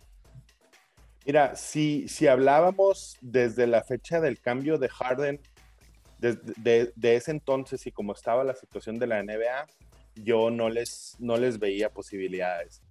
Mira, 1.26 1.56
si, 1.56 2.06
si 2.06 2.26
hablábamos 2.26 3.16
desde 3.22 3.66
la 3.66 3.82
fecha 3.82 4.20
del 4.20 4.40
cambio 4.40 4.78
de 4.78 4.88
Harden, 4.90 5.40
de, 6.18 6.92
ese 7.02 7.30
entonces 7.30 7.86
y 7.86 7.92
como 7.92 8.12
estaba 8.12 8.44
la 8.44 8.54
situación 8.54 8.98
de 8.98 9.06
la 9.06 9.22
NBA, 9.22 9.66
yo 10.16 10.50
no 10.50 10.68
les, 10.68 11.16
no 11.18 11.36
les 11.38 11.58
veía 11.58 11.90
posibilidades. 11.90 12.82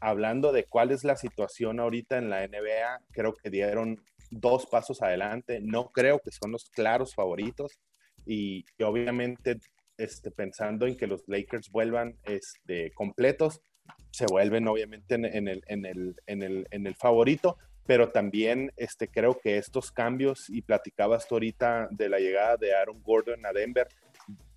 Hablando 0.00 0.52
de 0.52 0.64
cuál 0.64 0.90
es 0.90 1.02
la 1.02 1.16
situación 1.16 1.80
ahorita 1.80 2.18
en 2.18 2.30
la 2.30 2.46
NBA, 2.46 3.00
creo 3.10 3.34
que 3.34 3.50
dieron 3.50 4.00
dos 4.30 4.66
pasos 4.66 5.02
adelante. 5.02 5.60
No 5.60 5.90
creo 5.90 6.18
que 6.18 6.30
son 6.30 6.52
los 6.52 6.64
claros 6.70 7.14
favoritos 7.14 7.78
y, 8.26 8.64
obviamente 8.82 9.58
este, 9.96 10.30
pensando 10.30 10.86
en 10.86 10.96
que 10.96 11.06
los 11.06 11.24
Lakers 11.26 11.70
vuelvan 11.70 12.16
este, 12.24 12.92
completos, 12.92 13.62
se 14.10 14.26
vuelven 14.26 14.68
obviamente 14.68 15.14
en, 15.14 15.24
el, 15.24 15.62
en, 15.66 15.86
el, 15.86 16.16
en, 16.26 16.42
el, 16.42 16.66
en 16.70 16.86
el 16.86 16.94
favorito, 16.94 17.56
pero 17.86 18.10
también 18.10 18.72
este, 18.76 19.08
creo 19.08 19.38
que 19.40 19.56
estos 19.56 19.90
cambios, 19.90 20.48
y 20.50 20.62
platicabas 20.62 21.26
tú 21.26 21.36
ahorita 21.36 21.88
de 21.90 22.08
la 22.08 22.18
llegada 22.18 22.56
de 22.56 22.74
Aaron 22.74 23.02
Gordon 23.02 23.44
a 23.46 23.52
Denver, 23.52 23.88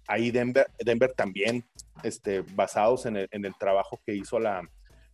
ahí 0.08 0.32
Denver, 0.32 0.68
Denver 0.84 1.14
también, 1.14 1.66
este, 2.04 2.42
basados 2.42 3.06
en 3.06 3.18
el, 3.18 3.28
en 3.32 3.46
el 3.46 3.56
trabajo 3.58 4.02
que 4.06 4.14
hizo 4.14 4.38
la, 4.38 4.62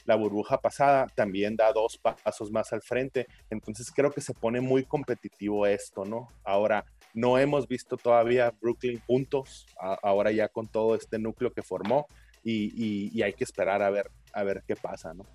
la 0.07 0.15
burbuja 0.15 0.59
pasada, 0.59 1.05
también 1.13 1.55
da 1.55 1.71
dos 1.71 1.99
pasos 1.99 2.49
más 2.49 2.73
al 2.73 2.81
frente. 2.81 3.27
Entonces 3.49 3.91
creo 3.91 4.11
que 4.11 4.21
se 4.21 4.33
pone 4.33 4.61
muy 4.61 4.83
competitivo 4.83 5.67
esto, 5.67 6.05
¿no? 6.05 6.29
Ahora, 6.43 6.85
no 7.13 7.37
hemos 7.37 7.67
visto 7.67 7.97
todavía 7.97 8.53
Brooklyn 8.61 8.99
juntos, 9.05 9.67
ahora 10.01 10.31
ya 10.31 10.47
con 10.47 10.67
todo 10.67 10.95
este 10.95 11.19
núcleo 11.19 11.51
que 11.51 11.61
formó, 11.61 12.07
y, 12.43 13.11
y 13.13 13.21
hay 13.21 13.33
que 13.33 13.43
esperar 13.43 13.81
a 13.81 13.89
ver, 13.89 14.09
a 14.31 14.43
ver 14.43 14.63
qué 14.65 14.77
pasa, 14.77 15.13
¿no? 15.13 15.25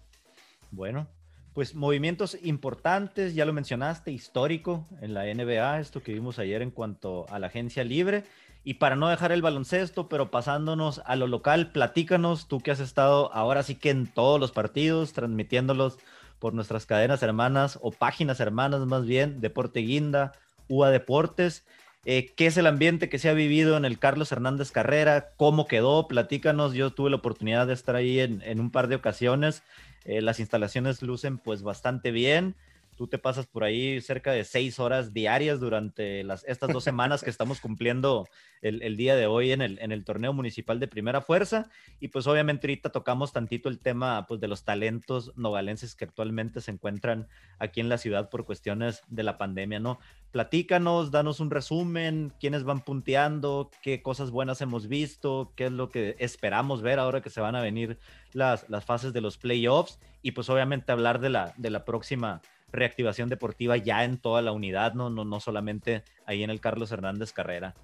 Bueno, 0.70 1.06
pues 1.52 1.74
movimientos 1.74 2.38
importantes, 2.42 3.34
ya 3.34 3.44
lo 3.44 3.52
mencionaste, 3.52 4.10
histórico 4.10 4.86
en 5.02 5.12
la 5.12 5.24
NBA, 5.24 5.80
esto 5.80 6.02
que 6.02 6.14
vimos 6.14 6.38
ayer 6.38 6.62
en 6.62 6.70
cuanto 6.70 7.28
a 7.28 7.38
la 7.38 7.48
agencia 7.48 7.84
libre. 7.84 8.24
Y 8.64 8.74
para 8.74 8.94
no 8.94 9.08
dejar 9.08 9.32
el 9.32 9.42
baloncesto, 9.42 10.08
pero 10.08 10.30
pasándonos 10.30 11.02
a 11.04 11.16
lo 11.16 11.26
local, 11.26 11.72
platícanos, 11.72 12.46
tú 12.46 12.60
que 12.60 12.70
has 12.70 12.80
estado 12.80 13.32
ahora 13.34 13.62
sí 13.64 13.74
que 13.74 13.90
en 13.90 14.06
todos 14.06 14.38
los 14.38 14.52
partidos, 14.52 15.12
transmitiéndolos 15.12 15.98
por 16.38 16.54
nuestras 16.54 16.86
cadenas 16.86 17.22
hermanas 17.22 17.78
o 17.82 17.90
páginas 17.90 18.40
hermanas 18.40 18.86
más 18.86 19.04
bien, 19.04 19.40
Deporte 19.40 19.80
Guinda, 19.80 20.32
UA 20.68 20.90
Deportes. 20.90 21.64
Eh, 22.04 22.32
¿Qué 22.36 22.46
es 22.46 22.56
el 22.56 22.66
ambiente 22.66 23.08
que 23.08 23.18
se 23.18 23.28
ha 23.28 23.32
vivido 23.32 23.76
en 23.76 23.84
el 23.84 23.98
Carlos 23.98 24.32
Hernández 24.32 24.72
Carrera? 24.72 25.30
¿Cómo 25.36 25.66
quedó? 25.66 26.08
Platícanos. 26.08 26.74
Yo 26.74 26.90
tuve 26.90 27.10
la 27.10 27.16
oportunidad 27.16 27.68
de 27.68 27.74
estar 27.74 27.94
ahí 27.94 28.18
en, 28.18 28.58
un 28.58 28.70
par 28.70 28.88
de 28.88 28.96
ocasiones. 28.96 29.62
Eh, 30.04 30.20
las 30.20 30.40
instalaciones 30.40 31.00
lucen 31.02 31.38
pues 31.38 31.62
bastante 31.62 32.10
bien. 32.10 32.56
Tú 33.02 33.08
te 33.08 33.18
pasas 33.18 33.48
por 33.48 33.64
ahí 33.64 34.00
cerca 34.00 34.30
de 34.30 34.44
seis 34.44 34.78
horas 34.78 35.12
diarias 35.12 35.58
durante 35.58 36.22
las, 36.22 36.44
estas 36.44 36.72
dos 36.72 36.84
semanas 36.84 37.24
que 37.24 37.30
estamos 37.30 37.60
cumpliendo 37.60 38.28
el, 38.60 38.96
día 38.96 39.16
de 39.16 39.26
hoy 39.26 39.50
en 39.50 39.60
el, 39.60 39.80
en 39.80 39.90
el, 39.90 40.04
torneo 40.04 40.32
municipal 40.32 40.78
de 40.78 40.86
primera 40.86 41.20
fuerza. 41.20 41.68
Y 41.98 42.08
pues 42.08 42.28
obviamente 42.28 42.68
ahorita 42.68 42.90
tocamos 42.90 43.32
tantito 43.32 43.68
el 43.68 43.80
tema 43.80 44.24
pues, 44.28 44.38
de 44.38 44.46
los 44.46 44.62
talentos 44.62 45.36
nogalenses 45.36 45.96
que 45.96 46.04
actualmente 46.04 46.60
se 46.60 46.70
encuentran 46.70 47.26
aquí 47.58 47.80
en 47.80 47.88
la 47.88 47.98
ciudad 47.98 48.30
por 48.30 48.44
cuestiones 48.44 49.02
de 49.08 49.24
la 49.24 49.36
pandemia, 49.36 49.80
¿no? 49.80 49.98
Platícanos, 50.30 51.10
danos 51.10 51.40
un 51.40 51.50
resumen, 51.50 52.32
quiénes 52.38 52.62
van 52.62 52.84
punteando, 52.84 53.72
qué 53.82 54.00
cosas 54.00 54.30
buenas 54.30 54.60
hemos 54.60 54.86
visto, 54.86 55.52
qué 55.56 55.66
es 55.66 55.72
lo 55.72 55.88
que 55.88 56.14
esperamos 56.20 56.82
ver 56.82 57.00
ahora 57.00 57.20
que 57.20 57.30
se 57.30 57.40
van 57.40 57.56
a 57.56 57.62
venir 57.62 57.98
las, 58.32 58.70
las 58.70 58.84
fases 58.84 59.12
de 59.12 59.20
los 59.20 59.38
playoffs 59.38 59.98
y 60.22 60.30
pues 60.30 60.48
obviamente 60.48 60.92
hablar 60.92 61.20
de 61.20 61.30
la, 61.30 61.52
de 61.56 61.70
la 61.70 61.84
próxima 61.84 62.40
reactivación 62.72 63.28
deportiva 63.28 63.76
ya 63.76 64.04
en 64.04 64.18
toda 64.18 64.42
la 64.42 64.52
unidad, 64.52 64.94
no, 64.94 65.10
no, 65.10 65.24
no 65.24 65.40
solamente 65.40 66.02
ahí 66.26 66.42
en 66.42 66.50
el 66.50 66.60
Carlos 66.60 66.90
Hernández 66.90 67.32
Carrera. 67.32 67.74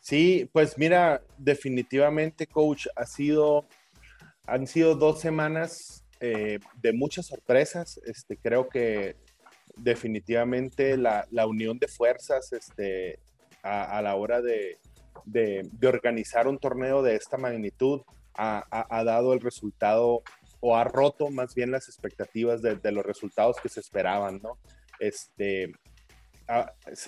Sí, 0.00 0.50
pues 0.52 0.78
mira, 0.78 1.22
definitivamente, 1.38 2.48
coach, 2.48 2.88
ha 2.96 3.06
sido, 3.06 3.68
han 4.46 4.66
sido 4.66 4.96
dos 4.96 5.20
semanas 5.20 6.04
eh, 6.18 6.58
de 6.80 6.92
muchas 6.92 7.26
sorpresas. 7.26 8.00
Este, 8.04 8.36
creo 8.36 8.68
que 8.68 9.16
definitivamente 9.76 10.96
la, 10.96 11.26
la 11.30 11.46
unión 11.46 11.78
de 11.78 11.86
fuerzas 11.86 12.52
este, 12.52 13.20
a, 13.62 14.02
la 14.02 14.16
hora 14.16 14.42
de, 14.42 14.78
de, 15.24 15.70
organizar 15.86 16.48
un 16.48 16.58
torneo 16.58 17.02
de 17.02 17.14
esta 17.14 17.38
magnitud 17.38 18.02
ha, 18.34 18.64
ha 18.70 19.04
dado 19.04 19.34
el 19.34 19.40
resultado 19.40 20.22
o 20.64 20.76
ha 20.76 20.84
roto 20.84 21.28
más 21.28 21.54
bien 21.56 21.72
las 21.72 21.88
expectativas 21.88 22.62
de, 22.62 22.92
los 22.92 23.04
resultados 23.04 23.56
que 23.60 23.68
se 23.68 23.80
esperaban, 23.80 24.40
¿no? 24.40 24.58
Este, 25.00 25.72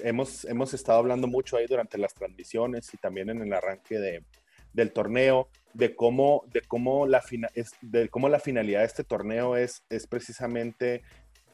hemos, 0.02 0.44
hemos 0.44 0.74
estado 0.74 0.98
hablando 0.98 1.28
mucho 1.28 1.56
ahí 1.56 1.66
durante 1.66 1.96
las 1.96 2.14
transmisiones 2.14 2.92
y 2.92 2.96
también 2.96 3.30
en 3.30 3.42
el 3.42 3.52
arranque 3.52 4.00
de, 4.00 4.24
del 4.72 4.92
torneo, 4.92 5.48
de 5.72 5.94
cómo, 5.94 6.42
de, 6.48 6.62
cómo 6.62 7.06
la 7.06 7.22
de 7.80 8.08
cómo 8.08 8.28
la 8.28 8.40
finalidad 8.40 8.80
de 8.80 8.86
este 8.86 9.04
torneo 9.04 9.56
es, 9.56 9.84
es 9.88 10.08
precisamente 10.08 11.02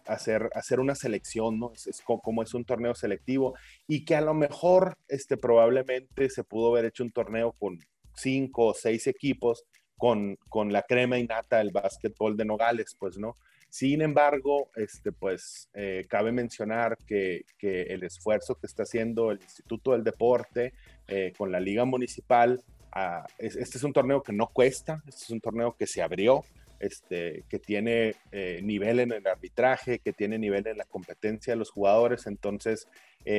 hacer, 0.06 0.48
hacer 0.54 0.80
una 0.80 0.94
selección, 0.94 1.58
¿no? 1.58 1.72
Es, 1.74 2.02
como 2.02 2.42
es 2.42 2.54
un 2.54 2.64
torneo 2.64 2.94
selectivo 2.94 3.54
y 3.86 4.06
que 4.06 4.16
a 4.16 4.22
lo 4.22 4.32
mejor 4.32 4.96
este, 5.06 5.36
probablemente 5.36 6.30
se 6.30 6.44
pudo 6.44 6.70
haber 6.70 6.86
hecho 6.86 7.04
un 7.04 7.12
torneo 7.12 7.52
con 7.52 7.78
cinco 8.14 8.68
o 8.68 8.74
seis 8.74 9.06
equipos 9.06 9.64
con, 10.00 10.38
con 10.48 10.72
la 10.72 10.82
crema 10.82 11.18
innata 11.18 11.58
del 11.58 11.72
básquetbol 11.72 12.34
de 12.34 12.46
Nogales, 12.46 12.96
pues, 12.98 13.18
¿no? 13.18 13.36
Sin 13.68 14.00
embargo, 14.00 14.70
este, 14.74 15.12
pues, 15.12 15.68
eh, 15.74 16.06
cabe 16.08 16.32
mencionar 16.32 16.96
que, 17.06 17.44
que, 17.58 17.82
el 17.82 18.02
esfuerzo 18.02 18.54
que 18.54 18.66
está 18.66 18.84
haciendo 18.84 19.30
el 19.30 19.42
Instituto 19.42 19.92
del 19.92 20.02
Deporte 20.02 20.72
eh, 21.06 21.34
con 21.36 21.52
la 21.52 21.60
Liga 21.60 21.84
Municipal, 21.84 22.64
ah, 22.92 23.26
este 23.38 23.76
es 23.76 23.84
un 23.84 23.92
torneo 23.92 24.22
que 24.22 24.32
no 24.32 24.46
cuesta, 24.46 25.02
este 25.06 25.24
es 25.24 25.30
un 25.30 25.40
torneo 25.42 25.76
que 25.78 25.86
se 25.86 26.00
abrió, 26.00 26.46
este, 26.78 27.44
que 27.50 27.58
tiene 27.58 28.14
eh, 28.32 28.60
nivel 28.62 29.00
en 29.00 29.12
el 29.12 29.26
arbitraje, 29.26 29.98
que 29.98 30.14
tiene 30.14 30.38
nivel 30.38 30.66
en 30.66 30.78
la 30.78 30.86
competencia 30.86 31.52
de 31.52 31.58
los 31.58 31.70
jugadores. 31.70 32.26
Entonces, 32.26 32.88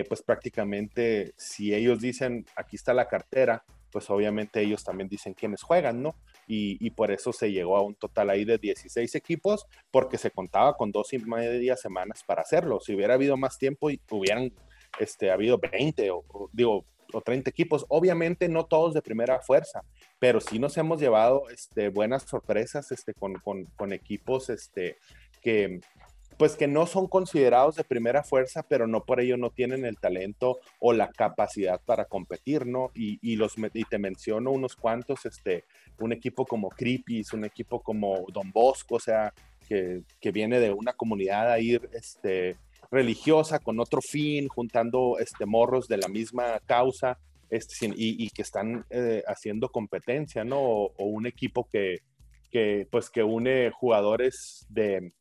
pues 0.07 0.22
prácticamente 0.22 1.34
si 1.38 1.74
ellos 1.74 1.99
dicen, 1.99 2.45
aquí 2.55 2.76
está 2.76 2.93
la 2.93 3.07
cartera, 3.07 3.64
pues 3.92 4.10
obviamente 4.10 4.62
ellos 4.62 4.84
también 4.84 5.10
dicen 5.10 5.34
quiénes 5.34 5.62
juegan, 5.62 6.02
¿no? 6.02 6.16
Y, 6.48 6.89
por 6.92 7.12
eso 7.12 7.32
se 7.32 7.52
llegó 7.52 7.78
a 7.78 7.82
un 7.82 7.96
total 7.96 8.30
ahí 8.30 8.44
de 8.44 8.58
16 8.58 9.16
equipos, 9.16 9.66
porque 9.89 10.18
se 10.18 10.32
contaba 10.32 10.76
con 10.76 10.92
dos 10.92 11.14
y 11.14 11.20
media 11.20 11.78
semanas 11.78 12.24
para 12.26 12.42
hacerlo. 12.42 12.80
Si 12.82 12.94
hubiera 12.94 13.14
habido 13.14 13.38
más 13.38 13.58
tiempo, 13.58 13.89
hubieran 14.10 14.52
este, 15.00 15.32
habido 15.32 15.58
20 15.58 16.12
o, 16.12 16.24
digo, 16.52 16.86
o 17.14 17.22
30 17.22 17.50
equipos. 17.50 17.86
Obviamente 17.88 18.50
no 18.50 18.66
todos 18.66 18.94
de 18.94 19.02
primera 19.02 19.39
fuerza, 19.42 19.84
pero 20.20 20.42
sí 20.42 20.60
nos 20.60 20.78
hemos 20.78 21.00
llevado 21.00 21.50
este, 21.50 21.89
buenas 21.89 22.24
sorpresas 22.24 22.92
este, 22.92 23.14
con, 23.14 23.36
con, 23.36 23.66
con 23.78 23.94
equipos 23.94 24.50
este, 24.50 24.98
que, 25.42 25.80
pues 26.38 26.56
que 26.56 26.68
no 26.68 26.88
son 26.88 27.08
considerados 27.08 27.76
de 27.76 27.84
primera 27.84 28.24
fuerza, 28.24 28.64
pero 28.64 28.88
no 28.88 29.04
por 29.04 29.20
ello 29.20 29.38
no 29.38 29.50
tienen 29.52 29.86
el 29.86 29.98
talento 29.98 30.60
o 30.80 30.94
la 30.94 31.10
capacidad 31.10 31.80
para 31.86 32.06
competir, 32.06 32.66
¿no? 32.66 32.92
Y, 32.96 33.36
los, 33.36 33.56
y 33.74 33.84
te 33.86 34.00
menciono 34.00 34.52
unos 34.52 34.76
cuantos, 34.76 35.26
este, 35.26 35.66
un 36.00 36.14
equipo 36.14 36.46
como 36.46 36.70
Creepies, 36.70 37.34
un 37.34 37.46
equipo 37.46 37.82
como 37.82 38.26
Don 38.32 38.52
Bosco, 38.52 38.96
o 38.96 39.00
sea, 39.00 39.34
que, 39.68 40.32
viene 40.32 40.60
de 40.60 40.72
una 40.72 40.94
comunidad 40.94 41.52
ahí, 41.52 41.80
este, 41.94 42.58
religiosa 42.90 43.60
con 43.60 43.80
otro 43.80 44.02
fin, 44.02 44.48
juntando 44.48 45.18
este, 45.20 45.46
morros 45.46 45.88
de 45.88 45.98
la 45.98 46.08
misma 46.08 46.60
causa 46.66 47.20
este, 47.50 47.92
y, 47.96 48.30
que 48.30 48.42
están 48.42 48.86
eh, 48.90 49.24
haciendo 49.28 49.70
competencia, 49.70 50.44
¿no? 50.44 50.60
O, 50.60 50.94
o, 50.98 51.06
un 51.06 51.26
equipo 51.26 51.68
que, 51.72 52.00
que, 52.50 52.88
pues, 52.92 53.10
que 53.10 53.24
une 53.24 53.72
jugadores 53.72 54.66
de, 54.70 55.14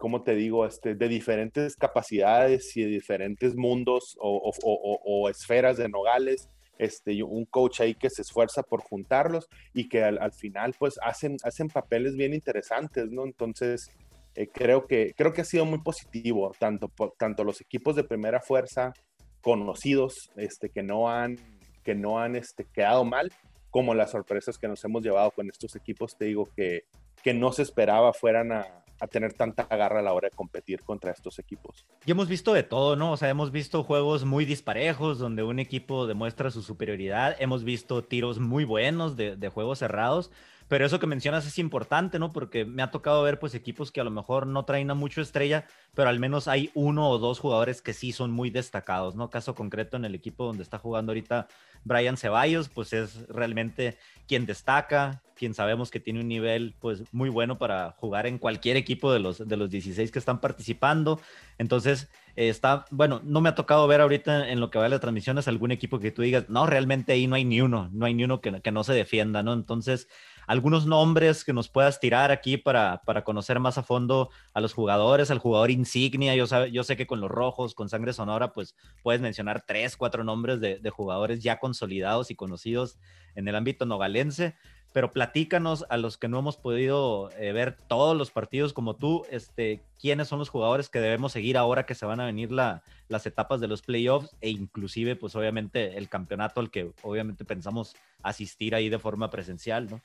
como 0.00 0.22
te 0.22 0.34
digo, 0.34 0.64
este, 0.64 0.94
de 0.94 1.08
diferentes 1.08 1.76
capacidades 1.76 2.74
y 2.74 2.82
de 2.82 2.88
diferentes 2.88 3.54
mundos 3.54 4.16
o, 4.18 5.28
esferas 5.28 5.76
de 5.76 5.90
Nogales, 5.90 6.48
este, 6.78 7.22
un 7.22 7.44
coach 7.44 7.82
ahí 7.82 7.94
que 7.94 8.08
se 8.08 8.22
esfuerza 8.22 8.62
por 8.62 8.80
juntarlos 8.80 9.46
y 9.74 9.90
que 9.90 10.02
al, 10.02 10.32
final 10.32 10.74
pues 10.78 10.98
hacen, 11.02 11.36
hacen 11.44 11.68
papeles 11.68 12.16
bien 12.16 12.32
interesantes, 12.32 13.10
¿no? 13.10 13.26
Entonces, 13.26 13.90
eh, 14.36 14.48
creo, 14.50 14.86
que, 14.86 15.12
creo 15.14 15.34
que 15.34 15.42
ha 15.42 15.44
sido 15.44 15.66
muy 15.66 15.82
positivo, 15.82 16.50
tanto, 16.58 16.90
tanto 17.18 17.44
los 17.44 17.60
equipos 17.60 17.94
de 17.94 18.02
primera 18.02 18.40
fuerza 18.40 18.94
conocidos, 19.42 20.30
este, 20.36 20.70
que 20.70 20.82
no 20.82 21.10
han, 21.10 21.36
que 21.84 21.94
no 21.94 22.20
han 22.20 22.36
este, 22.36 22.64
quedado 22.64 23.04
mal, 23.04 23.30
como 23.68 23.92
las 23.94 24.12
sorpresas 24.12 24.56
que 24.56 24.66
nos 24.66 24.82
hemos 24.82 25.02
llevado 25.02 25.30
con 25.30 25.50
estos 25.50 25.76
equipos, 25.76 26.16
te 26.16 26.24
digo 26.24 26.48
que, 26.56 26.84
que 27.22 27.34
no 27.34 27.52
se 27.52 27.60
esperaba 27.60 28.14
fueran 28.14 28.50
a, 28.52 28.80
a 29.00 29.06
tener 29.06 29.32
tanta 29.32 29.64
garra 29.64 30.00
a 30.00 30.02
la 30.02 30.12
hora 30.12 30.28
de 30.28 30.36
competir 30.36 30.82
contra 30.82 31.10
estos 31.10 31.38
equipos. 31.38 31.86
Y 32.04 32.10
hemos 32.10 32.28
visto 32.28 32.52
de 32.52 32.62
todo, 32.62 32.96
¿no? 32.96 33.12
O 33.12 33.16
sea, 33.16 33.30
hemos 33.30 33.50
visto 33.50 33.82
juegos 33.82 34.24
muy 34.24 34.44
disparejos 34.44 35.18
donde 35.18 35.42
un 35.42 35.58
equipo 35.58 36.06
demuestra 36.06 36.50
su 36.50 36.62
superioridad, 36.62 37.36
hemos 37.40 37.64
visto 37.64 38.04
tiros 38.04 38.38
muy 38.38 38.64
buenos 38.64 39.16
de, 39.16 39.48
juegos 39.48 39.78
cerrados, 39.78 40.30
pero 40.70 40.86
eso 40.86 41.00
que 41.00 41.08
mencionas 41.08 41.44
es 41.48 41.58
importante, 41.58 42.20
¿no? 42.20 42.32
Porque 42.32 42.64
me 42.64 42.84
ha 42.84 42.92
tocado 42.92 43.24
ver 43.24 43.40
pues 43.40 43.56
equipos 43.56 43.90
que 43.90 44.00
a 44.00 44.04
lo 44.04 44.12
mejor 44.12 44.46
no 44.46 44.64
traen 44.64 44.88
a 44.92 44.94
mucho 44.94 45.20
estrella, 45.20 45.66
pero 45.96 46.08
al 46.08 46.20
menos 46.20 46.46
hay 46.46 46.70
uno 46.74 47.10
o 47.10 47.18
dos 47.18 47.40
jugadores 47.40 47.82
que 47.82 47.92
sí 47.92 48.12
son 48.12 48.30
muy 48.30 48.50
destacados, 48.50 49.16
¿no? 49.16 49.30
Caso 49.30 49.56
concreto 49.56 49.96
en 49.96 50.04
el 50.04 50.14
equipo 50.14 50.44
donde 50.44 50.62
está 50.62 50.78
jugando 50.78 51.10
ahorita 51.10 51.48
Brian 51.82 52.16
Ceballos, 52.16 52.68
pues 52.68 52.92
es 52.92 53.26
realmente 53.26 53.98
quien 54.28 54.46
destaca, 54.46 55.22
quien 55.34 55.54
sabemos 55.54 55.90
que 55.90 55.98
tiene 55.98 56.20
un 56.20 56.28
nivel 56.28 56.76
pues 56.78 57.02
muy 57.12 57.30
bueno 57.30 57.58
para 57.58 57.96
jugar 57.98 58.28
en 58.28 58.38
cualquier 58.38 58.76
equipo 58.76 59.12
de 59.12 59.18
los, 59.18 59.38
de 59.48 59.56
los 59.56 59.70
16 59.70 60.12
que 60.12 60.18
están 60.20 60.40
participando. 60.40 61.20
Entonces, 61.58 62.08
está, 62.36 62.84
bueno, 62.90 63.20
no 63.24 63.40
me 63.40 63.48
ha 63.48 63.54
tocado 63.54 63.88
ver 63.88 64.02
ahorita 64.02 64.50
en 64.50 64.60
lo 64.60 64.70
que 64.70 64.78
va 64.78 64.84
de 64.84 64.90
las 64.90 65.00
transmisiones 65.00 65.48
algún 65.48 65.72
equipo 65.72 65.98
que 65.98 66.12
tú 66.12 66.22
digas, 66.22 66.48
no, 66.48 66.66
realmente 66.66 67.12
ahí 67.12 67.26
no 67.26 67.34
hay 67.34 67.44
ni 67.44 67.60
uno, 67.60 67.88
no 67.92 68.06
hay 68.06 68.14
ni 68.14 68.24
uno 68.24 68.40
que, 68.40 68.60
que 68.60 68.70
no 68.70 68.84
se 68.84 68.92
defienda, 68.92 69.42
¿no? 69.42 69.52
Entonces, 69.52 70.08
algunos 70.50 70.84
nombres 70.84 71.44
que 71.44 71.52
nos 71.52 71.68
puedas 71.68 72.00
tirar 72.00 72.32
aquí 72.32 72.56
para, 72.56 73.02
para 73.06 73.22
conocer 73.22 73.60
más 73.60 73.78
a 73.78 73.84
fondo 73.84 74.30
a 74.52 74.60
los 74.60 74.72
jugadores, 74.72 75.30
al 75.30 75.38
jugador 75.38 75.70
insignia. 75.70 76.34
Yo, 76.34 76.44
yo 76.66 76.82
sé 76.82 76.96
que 76.96 77.06
con 77.06 77.20
los 77.20 77.30
rojos, 77.30 77.72
con 77.72 77.88
sangre 77.88 78.12
sonora, 78.12 78.52
pues 78.52 78.74
puedes 79.04 79.20
mencionar 79.20 79.62
tres, 79.64 79.96
cuatro 79.96 80.24
nombres 80.24 80.60
de, 80.60 80.80
de 80.80 80.90
jugadores 80.90 81.40
ya 81.40 81.60
consolidados 81.60 82.32
y 82.32 82.34
conocidos 82.34 82.98
en 83.36 83.46
el 83.46 83.54
ámbito 83.54 83.86
nogalense 83.86 84.56
pero 84.92 85.12
platícanos 85.12 85.86
a 85.88 85.96
los 85.96 86.18
que 86.18 86.26
no 86.26 86.40
hemos 86.40 86.56
podido 86.56 87.30
eh, 87.38 87.52
ver 87.52 87.76
todos 87.86 88.16
los 88.16 88.32
partidos 88.32 88.72
como 88.72 88.96
tú, 88.96 89.24
este, 89.30 89.84
quiénes 90.00 90.26
son 90.26 90.40
los 90.40 90.48
jugadores 90.48 90.88
que 90.88 90.98
debemos 90.98 91.30
seguir 91.30 91.56
ahora 91.56 91.86
que 91.86 91.94
se 91.94 92.06
van 92.06 92.20
a 92.20 92.26
venir 92.26 92.50
la, 92.50 92.82
las 93.08 93.24
etapas 93.24 93.60
de 93.60 93.68
los 93.68 93.82
playoffs 93.82 94.34
e 94.40 94.50
inclusive, 94.50 95.14
pues 95.14 95.36
obviamente 95.36 95.96
el 95.96 96.08
campeonato 96.08 96.60
al 96.60 96.70
que 96.70 96.92
obviamente 97.02 97.44
pensamos 97.44 97.94
asistir 98.22 98.74
ahí 98.74 98.88
de 98.88 98.98
forma 98.98 99.30
presencial, 99.30 99.88
¿no? 99.88 100.00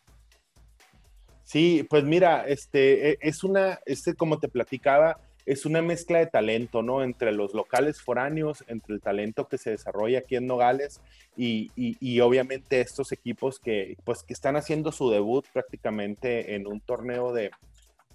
Sí, 1.46 1.86
pues 1.88 2.04
mira, 2.04 2.44
este 2.48 3.12
e, 3.12 3.18
es 3.22 3.44
una, 3.44 3.80
este 3.86 4.16
como 4.16 4.40
te 4.40 4.50
platicaba, 4.50 5.20
es 5.46 5.68
una 5.68 5.84
mezcla 5.84 6.18
de 6.18 6.26
talento, 6.26 6.82
¿no? 6.82 7.04
Entre 7.04 7.32
los 7.32 7.54
locales 7.54 8.02
foráneos, 8.02 8.64
entre 8.68 8.96
el 8.96 9.02
talento 9.02 9.48
que 9.48 9.60
se 9.60 9.70
desarrolla 9.70 10.20
aquí 10.20 10.36
en 10.36 10.48
Nogales 10.48 11.02
y, 11.38 11.72
y, 11.76 12.20
obviamente 12.22 12.82
estos 12.82 13.12
equipos 13.12 13.60
que, 13.60 13.96
pues, 14.04 14.24
que 14.24 14.34
están 14.34 14.56
haciendo 14.56 14.92
su 14.92 15.12
debut 15.12 15.46
prácticamente 15.54 16.56
en 16.56 16.66
un 16.66 16.80
torneo 16.80 17.32
de, 17.32 17.52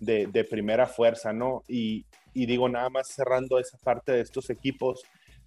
de, 0.00 0.44
primera 0.44 0.88
fuerza, 0.88 1.32
¿no? 1.32 1.62
Y, 1.68 2.04
y, 2.34 2.46
digo, 2.46 2.68
nada 2.68 2.90
más 2.90 3.08
cerrando 3.08 3.60
esa 3.60 3.78
parte 3.78 4.10
de 4.10 4.22
estos 4.22 4.50
equipos, 4.50 5.04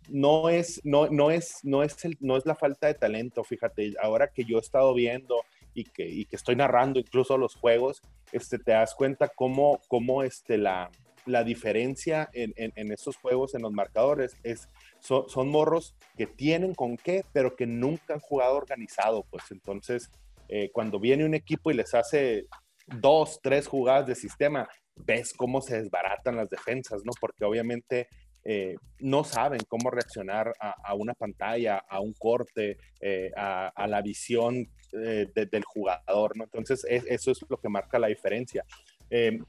no 0.07 0.47
es, 0.47 0.79
no, 0.85 1.07
no 1.09 1.31
es, 1.31 1.59
no 1.63 1.83
es, 1.83 2.05
el, 2.05 2.17
no 2.21 2.37
es 2.37 2.45
la 2.45 2.55
falta 2.55 2.87
de 2.87 2.93
talento, 2.93 3.43
fíjate, 3.43 3.93
ahora 4.01 4.29
que 4.29 4.45
yo 4.45 4.57
he 4.57 4.61
estado 4.61 4.93
viendo 4.93 5.43
y 5.73 5.85
que, 5.85 6.07
y 6.07 6.25
que 6.25 6.35
estoy 6.35 6.55
narrando 6.55 6.99
incluso 6.99 7.37
los 7.37 7.55
juegos, 7.55 8.01
este, 8.31 8.59
te 8.59 8.71
das 8.71 8.95
cuenta 8.95 9.29
cómo, 9.29 9.79
cómo 9.87 10.23
este, 10.23 10.57
la, 10.57 10.89
la 11.25 11.43
diferencia 11.43 12.29
en, 12.33 12.53
en, 12.55 12.91
esos 12.91 13.17
juegos, 13.17 13.55
en 13.55 13.61
los 13.61 13.71
marcadores, 13.71 14.35
es, 14.43 14.67
son, 14.99 15.29
son, 15.29 15.49
morros 15.49 15.95
que 16.17 16.27
tienen 16.27 16.73
con 16.73 16.97
qué, 16.97 17.25
pero 17.33 17.55
que 17.55 17.65
nunca 17.65 18.13
han 18.13 18.19
jugado 18.19 18.55
organizado. 18.55 19.25
Pues 19.29 19.43
entonces, 19.51 20.11
eh, 20.49 20.69
cuando 20.71 20.99
viene 20.99 21.25
un 21.25 21.33
equipo 21.33 21.71
y 21.71 21.75
les 21.75 21.93
hace 21.93 22.47
dos, 22.87 23.39
tres 23.41 23.67
jugadas 23.67 24.07
de 24.07 24.15
sistema, 24.15 24.67
ves 24.95 25.33
cómo 25.33 25.61
se 25.61 25.81
desbaratan 25.81 26.35
las 26.35 26.49
defensas, 26.49 27.01
¿no? 27.05 27.11
Porque 27.19 27.45
obviamente 27.45 28.07
eh, 28.45 28.75
no 28.99 29.23
saben 29.23 29.61
cómo 29.67 29.89
reaccionar 29.89 30.53
a, 30.59 30.93
una 30.95 31.13
pantalla, 31.13 31.77
a 31.77 31.99
un 31.99 32.13
corte, 32.13 32.77
eh, 32.99 33.31
a, 33.35 33.87
la 33.87 34.01
visión 34.01 34.67
eh, 34.93 35.27
del 35.33 35.63
jugador, 35.63 36.37
¿no? 36.37 36.43
Entonces, 36.43 36.85
eso 36.87 37.31
es 37.31 37.39
lo 37.49 37.57
que 37.57 37.69
marca 37.69 37.99
la 37.99 38.07
diferencia. 38.07 38.65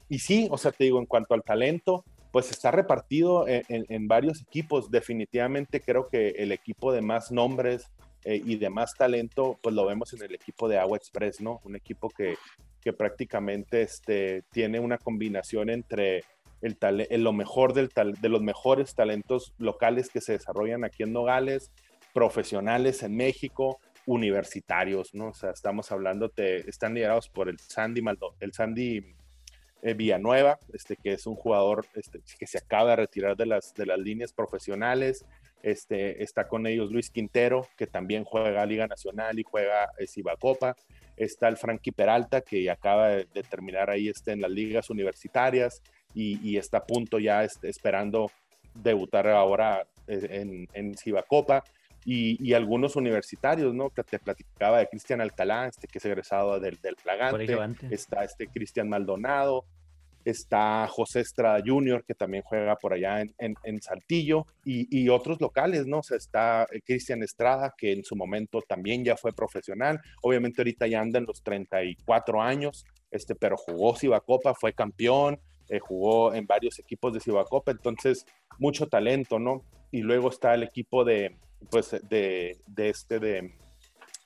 y 0.09 0.19
sí, 0.19 0.47
o 0.51 0.57
sea, 0.57 0.71
te 0.71 0.85
digo, 0.85 0.99
en 0.99 1.05
cuanto 1.05 1.33
al 1.33 1.43
talento, 1.43 2.03
pues 2.31 2.51
está 2.51 2.71
repartido 2.71 3.45
en, 3.47 4.07
varios 4.07 4.41
equipos. 4.41 4.91
Definitivamente 4.91 5.79
creo 5.79 6.07
que 6.07 6.29
el 6.29 6.51
equipo 6.51 6.91
de 6.91 7.01
más 7.01 7.31
nombres 7.31 7.87
y 8.25 8.57
de 8.57 8.69
más 8.69 8.93
talento, 8.95 9.57
pues 9.61 9.73
lo 9.73 9.85
vemos 9.85 10.11
en 10.13 10.23
el 10.23 10.35
equipo 10.35 10.67
de 10.67 10.77
Agua 10.77 10.97
Express, 10.97 11.39
¿no? 11.39 11.61
Un 11.63 11.75
equipo 11.75 12.09
que, 12.09 12.35
que 12.81 12.91
prácticamente 12.93 13.81
este, 13.81 14.43
tiene 14.51 14.79
una 14.79 14.97
combinación 14.97 15.69
entre 15.69 16.23
el, 16.65 17.23
lo 17.23 17.33
mejor 17.33 17.73
del 17.73 17.89
de 18.19 18.29
los 18.29 18.41
mejores 18.41 18.95
talentos 18.95 19.53
locales 19.57 20.09
que 20.09 20.21
se 20.21 20.33
desarrollan 20.33 20.83
aquí 20.83 21.03
en 21.03 21.13
Nogales, 21.13 21.71
profesionales 22.13 23.03
en 23.03 23.15
México, 23.15 23.79
universitarios, 24.05 25.13
¿no? 25.13 25.29
O 25.29 25.33
sea, 25.33 25.51
estamos 25.51 25.91
hablando, 25.91 26.31
de, 26.35 26.57
están 26.67 26.93
liderados 26.93 27.29
por 27.29 27.49
el 27.49 27.59
Sandy, 27.59 28.01
el 28.39 28.53
Sandy 28.53 29.15
eh, 29.81 29.93
Villanueva, 29.93 30.59
este, 30.73 30.95
que 30.95 31.13
es 31.13 31.27
un 31.27 31.35
jugador 31.35 31.85
este, 31.95 32.21
que 32.39 32.47
se 32.47 32.57
acaba 32.57 32.91
de 32.91 32.95
retirar 32.97 33.35
de 33.35 33.45
las, 33.45 33.73
de 33.73 33.85
las 33.85 33.99
líneas 33.99 34.33
profesionales. 34.33 35.25
Este, 35.61 36.23
está 36.23 36.47
con 36.47 36.67
ellos 36.67 36.91
Luis 36.91 37.09
Quintero, 37.09 37.67
que 37.75 37.87
también 37.87 38.23
juega 38.23 38.65
Liga 38.65 38.87
Nacional 38.87 39.39
y 39.39 39.43
juega 39.43 39.89
eh, 39.97 40.05
Copa. 40.39 40.75
Está 41.17 41.47
el 41.47 41.57
Frankie 41.57 41.91
Peralta, 41.91 42.41
que 42.41 42.69
acaba 42.69 43.09
de, 43.09 43.43
terminar 43.49 43.89
ahí 43.89 44.09
este, 44.09 44.31
en 44.31 44.41
las 44.41 44.51
ligas 44.51 44.89
universitarias 44.89 45.81
y, 46.13 46.57
está 46.57 46.79
a 46.79 46.85
punto 46.85 47.19
ya 47.19 47.43
este, 47.43 47.69
esperando 47.69 48.31
debutar 48.73 49.27
ahora 49.27 49.85
eh, 50.07 50.27
en, 50.29 50.67
en 50.73 50.97
Cibacopa. 50.97 51.63
Y, 52.07 52.37
y, 52.47 52.53
algunos 52.53 52.95
universitarios, 52.95 53.73
¿no? 53.73 53.89
Que 53.89 54.03
te 54.03 54.19
platicaba 54.19 54.77
de 54.77 54.87
Cristian 54.87 55.21
Alcalá, 55.21 55.67
este 55.67 55.87
que 55.87 55.97
es 55.97 56.05
egresado 56.05 56.59
del, 56.59 56.77
del 56.81 56.95
Plagante. 56.95 57.57
Está 57.89 58.23
este 58.23 58.47
Cristian 58.47 58.87
Maldonado, 58.87 59.65
está 60.25 60.87
José 60.87 61.21
Estrada 61.21 61.61
Jr., 61.65 62.03
que 62.03 62.15
también 62.15 62.43
juega 62.43 62.75
por 62.75 62.93
allá 62.93 63.21
en, 63.21 63.55
en, 63.63 63.81
Saltillo, 63.81 64.47
y, 64.65 64.87
y, 64.89 65.07
otros 65.09 65.39
locales, 65.39 65.85
¿no? 65.85 65.99
O 65.99 66.03
sea, 66.03 66.17
está 66.17 66.67
eh, 66.71 66.81
Cristian 66.81 67.21
Estrada, 67.23 67.73
que 67.77 67.93
en 67.93 68.03
su 68.03 68.15
momento 68.15 68.61
también 68.67 69.05
ya 69.05 69.15
fue 69.15 69.31
profesional, 69.33 70.01
obviamente 70.21 70.61
ahorita 70.61 70.87
ya 70.87 70.99
anda 70.99 71.19
en 71.19 71.25
los 71.25 71.43
34 71.43 72.41
años, 72.41 72.85
este, 73.11 73.35
pero 73.35 73.55
jugó 73.55 73.95
Cibacopa, 73.95 74.55
fue 74.55 74.73
campeón, 74.73 75.39
eh, 75.69 75.79
jugó 75.79 76.33
en 76.33 76.45
varios 76.45 76.79
equipos 76.79 77.13
de 77.13 77.19
Cibacopa, 77.19 77.71
entonces 77.71 78.25
mucho 78.57 78.87
talento, 78.87 79.39
¿no? 79.39 79.63
Y 79.91 80.01
luego 80.01 80.29
está 80.29 80.55
el 80.55 80.63
equipo 80.63 81.05
de, 81.05 81.37
pues, 81.69 81.91
de, 82.09 82.57
de 82.67 82.89
este, 82.89 83.19
de 83.19 83.53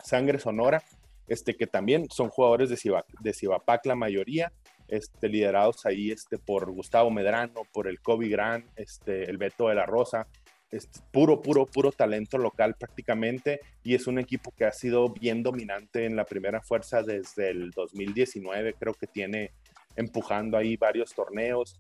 Sangre 0.04 0.40
Sonora, 0.40 0.82
este, 1.30 1.56
que 1.56 1.68
también 1.68 2.08
son 2.10 2.30
jugadores 2.30 2.70
de, 2.70 2.78
Ciba, 2.78 3.06
de 3.22 3.80
la 3.84 3.96
mayoría, 3.96 4.52
este, 4.90 5.30
liderados 5.30 5.86
ahí 5.86 6.12
este, 6.12 6.38
por 6.38 6.72
Gustavo 6.72 7.12
Medrano, 7.12 7.62
por 7.72 7.88
el 7.88 8.00
Kobe 8.00 8.28
Gran, 8.28 8.66
este, 8.76 9.30
el 9.30 9.38
Beto 9.38 9.70
de 9.70 9.76
la 9.76 9.86
Rosa, 9.86 10.28
es 10.72 10.88
puro, 11.12 11.42
puro, 11.42 11.66
puro 11.66 11.92
talento 11.92 12.38
local 12.38 12.76
prácticamente 12.78 13.60
y 13.84 13.96
es 13.96 14.08
un 14.08 14.20
equipo 14.20 14.52
que 14.52 14.66
ha 14.66 14.72
sido 14.72 15.10
bien 15.10 15.42
dominante 15.42 16.06
en 16.06 16.16
la 16.16 16.26
primera 16.26 16.62
fuerza 16.62 17.02
desde 17.02 17.50
el 17.50 17.72
2019, 17.72 18.74
creo 18.74 18.94
que 18.94 19.08
tiene 19.08 19.52
empujando 19.96 20.58
ahí 20.58 20.78
varios 20.78 21.14
torneos. 21.14 21.80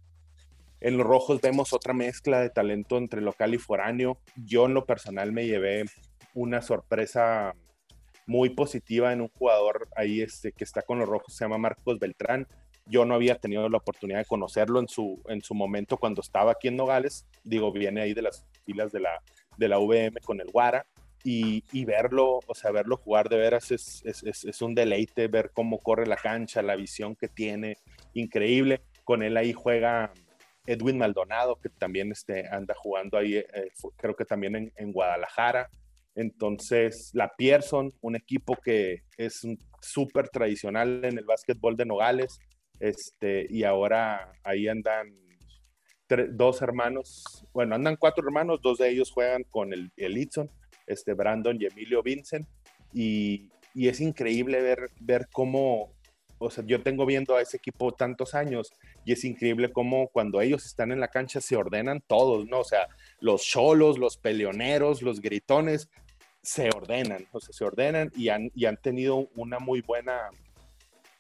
En 0.81 0.97
los 0.97 1.05
rojos 1.05 1.41
vemos 1.41 1.73
otra 1.73 1.93
mezcla 1.93 2.41
de 2.41 2.49
talento 2.49 2.97
entre 2.97 3.21
local 3.21 3.53
y 3.53 3.57
foráneo. 3.57 4.17
Yo 4.35 4.65
en 4.65 4.73
lo 4.73 4.85
personal 4.85 5.31
me 5.31 5.45
llevé 5.45 5.85
una 6.33 6.61
sorpresa 6.61 7.53
muy 8.25 8.49
positiva 8.51 9.11
en 9.11 9.21
un 9.21 9.27
jugador 9.29 9.89
ahí 9.95 10.21
este, 10.21 10.51
que 10.51 10.63
está 10.63 10.81
con 10.83 10.99
los 10.99 11.09
rojos, 11.09 11.35
se 11.35 11.43
llama 11.43 11.57
Marcos 11.57 11.99
Beltrán. 11.99 12.47
Yo 12.89 13.05
no 13.05 13.13
había 13.13 13.35
tenido 13.35 13.69
la 13.69 13.77
oportunidad 13.77 14.19
de 14.19 14.25
conocerlo 14.25 14.79
en 14.79 14.87
su, 14.87 15.21
en 15.27 15.41
su 15.41 15.53
momento 15.53 15.97
cuando 15.97 16.21
estaba 16.21 16.51
aquí 16.53 16.69
en 16.69 16.75
Nogales. 16.75 17.27
Digo, 17.43 17.71
viene 17.71 18.01
ahí 18.01 18.13
de 18.13 18.23
las 18.23 18.45
filas 18.65 18.91
de 18.91 18.99
la, 18.99 19.21
de 19.57 19.67
la 19.67 19.77
VM 19.77 20.19
con 20.21 20.41
el 20.41 20.49
Guara. 20.51 20.85
Y, 21.23 21.63
y, 21.73 21.85
verlo, 21.85 22.39
o 22.47 22.55
sea, 22.55 22.71
verlo 22.71 22.95
jugar 22.95 23.27
de 23.27 23.37
veras 23.37 23.71
es, 23.71 24.01
es, 24.05 24.23
es, 24.23 24.61
un 24.61 24.73
deleite, 24.73 25.27
ver 25.27 25.51
cómo 25.53 25.79
corre 25.79 26.07
la 26.07 26.15
cancha, 26.15 26.61
la 26.61 26.77
visión 26.77 27.15
que 27.15 27.27
tiene, 27.27 27.77
increíble. 28.13 28.81
Con 29.03 29.21
él 29.21 29.35
ahí 29.35 29.51
juega 29.51 30.13
Edwin 30.65 30.97
Maldonado, 30.97 31.57
que 31.57 31.69
también 31.69 32.11
este, 32.11 32.47
anda 32.47 32.73
jugando 32.73 33.17
ahí, 33.17 33.35
eh, 33.35 33.71
creo 33.97 34.15
que 34.15 34.23
también 34.23 34.55
en, 34.55 34.73
en, 34.77 34.93
Guadalajara. 34.93 35.69
Entonces, 36.15 37.11
la 37.13 37.33
Pearson, 37.37 37.91
un 38.01 38.15
equipo 38.15 38.55
que 38.55 39.03
es 39.17 39.45
súper 39.81 40.29
tradicional 40.29 41.03
en 41.03 41.17
el 41.17 41.25
básquetbol 41.25 41.75
de 41.75 41.85
Nogales, 41.85 42.39
este, 42.79 43.47
y 43.49 43.63
ahora 43.63 44.31
ahí 44.43 44.67
andan 44.67 45.13
dos 46.31 46.61
hermanos, 46.61 47.45
bueno, 47.53 47.75
andan 47.75 47.95
cuatro 47.95 48.25
hermanos, 48.25 48.59
dos 48.61 48.79
de 48.79 48.89
ellos 48.89 49.11
juegan 49.11 49.43
con 49.43 49.73
el, 49.73 49.91
el 49.95 50.17
Itson, 50.17 50.49
este 50.87 51.13
Brandon 51.13 51.57
y 51.61 51.65
Emilio 51.65 52.01
Vincent, 52.01 52.47
y, 52.93 53.49
y 53.75 53.87
es 53.87 54.01
increíble 54.01 54.61
ver, 54.61 54.89
ver 54.99 55.27
cómo, 55.31 55.93
o 56.39 56.49
sea, 56.49 56.63
yo 56.65 56.81
tengo 56.81 57.05
viendo 57.05 57.35
a 57.35 57.41
ese 57.41 57.57
equipo 57.57 57.91
tantos 57.91 58.33
años 58.33 58.71
y 59.05 59.11
es 59.11 59.23
increíble 59.23 59.71
cómo 59.71 60.07
cuando 60.07 60.41
ellos 60.41 60.65
están 60.65 60.91
en 60.91 60.99
la 60.99 61.09
cancha 61.09 61.41
se 61.41 61.55
ordenan 61.55 62.01
todos, 62.07 62.47
¿no? 62.47 62.61
O 62.61 62.63
sea, 62.63 62.87
los 63.19 63.43
cholos, 63.43 63.99
los 63.99 64.17
peleoneros, 64.17 65.01
los 65.01 65.21
gritones, 65.21 65.89
se 66.41 66.69
ordenan, 66.69 67.27
o 67.31 67.39
sea, 67.39 67.53
se 67.53 67.65
ordenan 67.65 68.11
y 68.15 68.29
han, 68.29 68.51
y 68.55 68.65
han 68.65 68.77
tenido 68.77 69.27
una 69.35 69.59
muy 69.59 69.81
buena, 69.81 70.29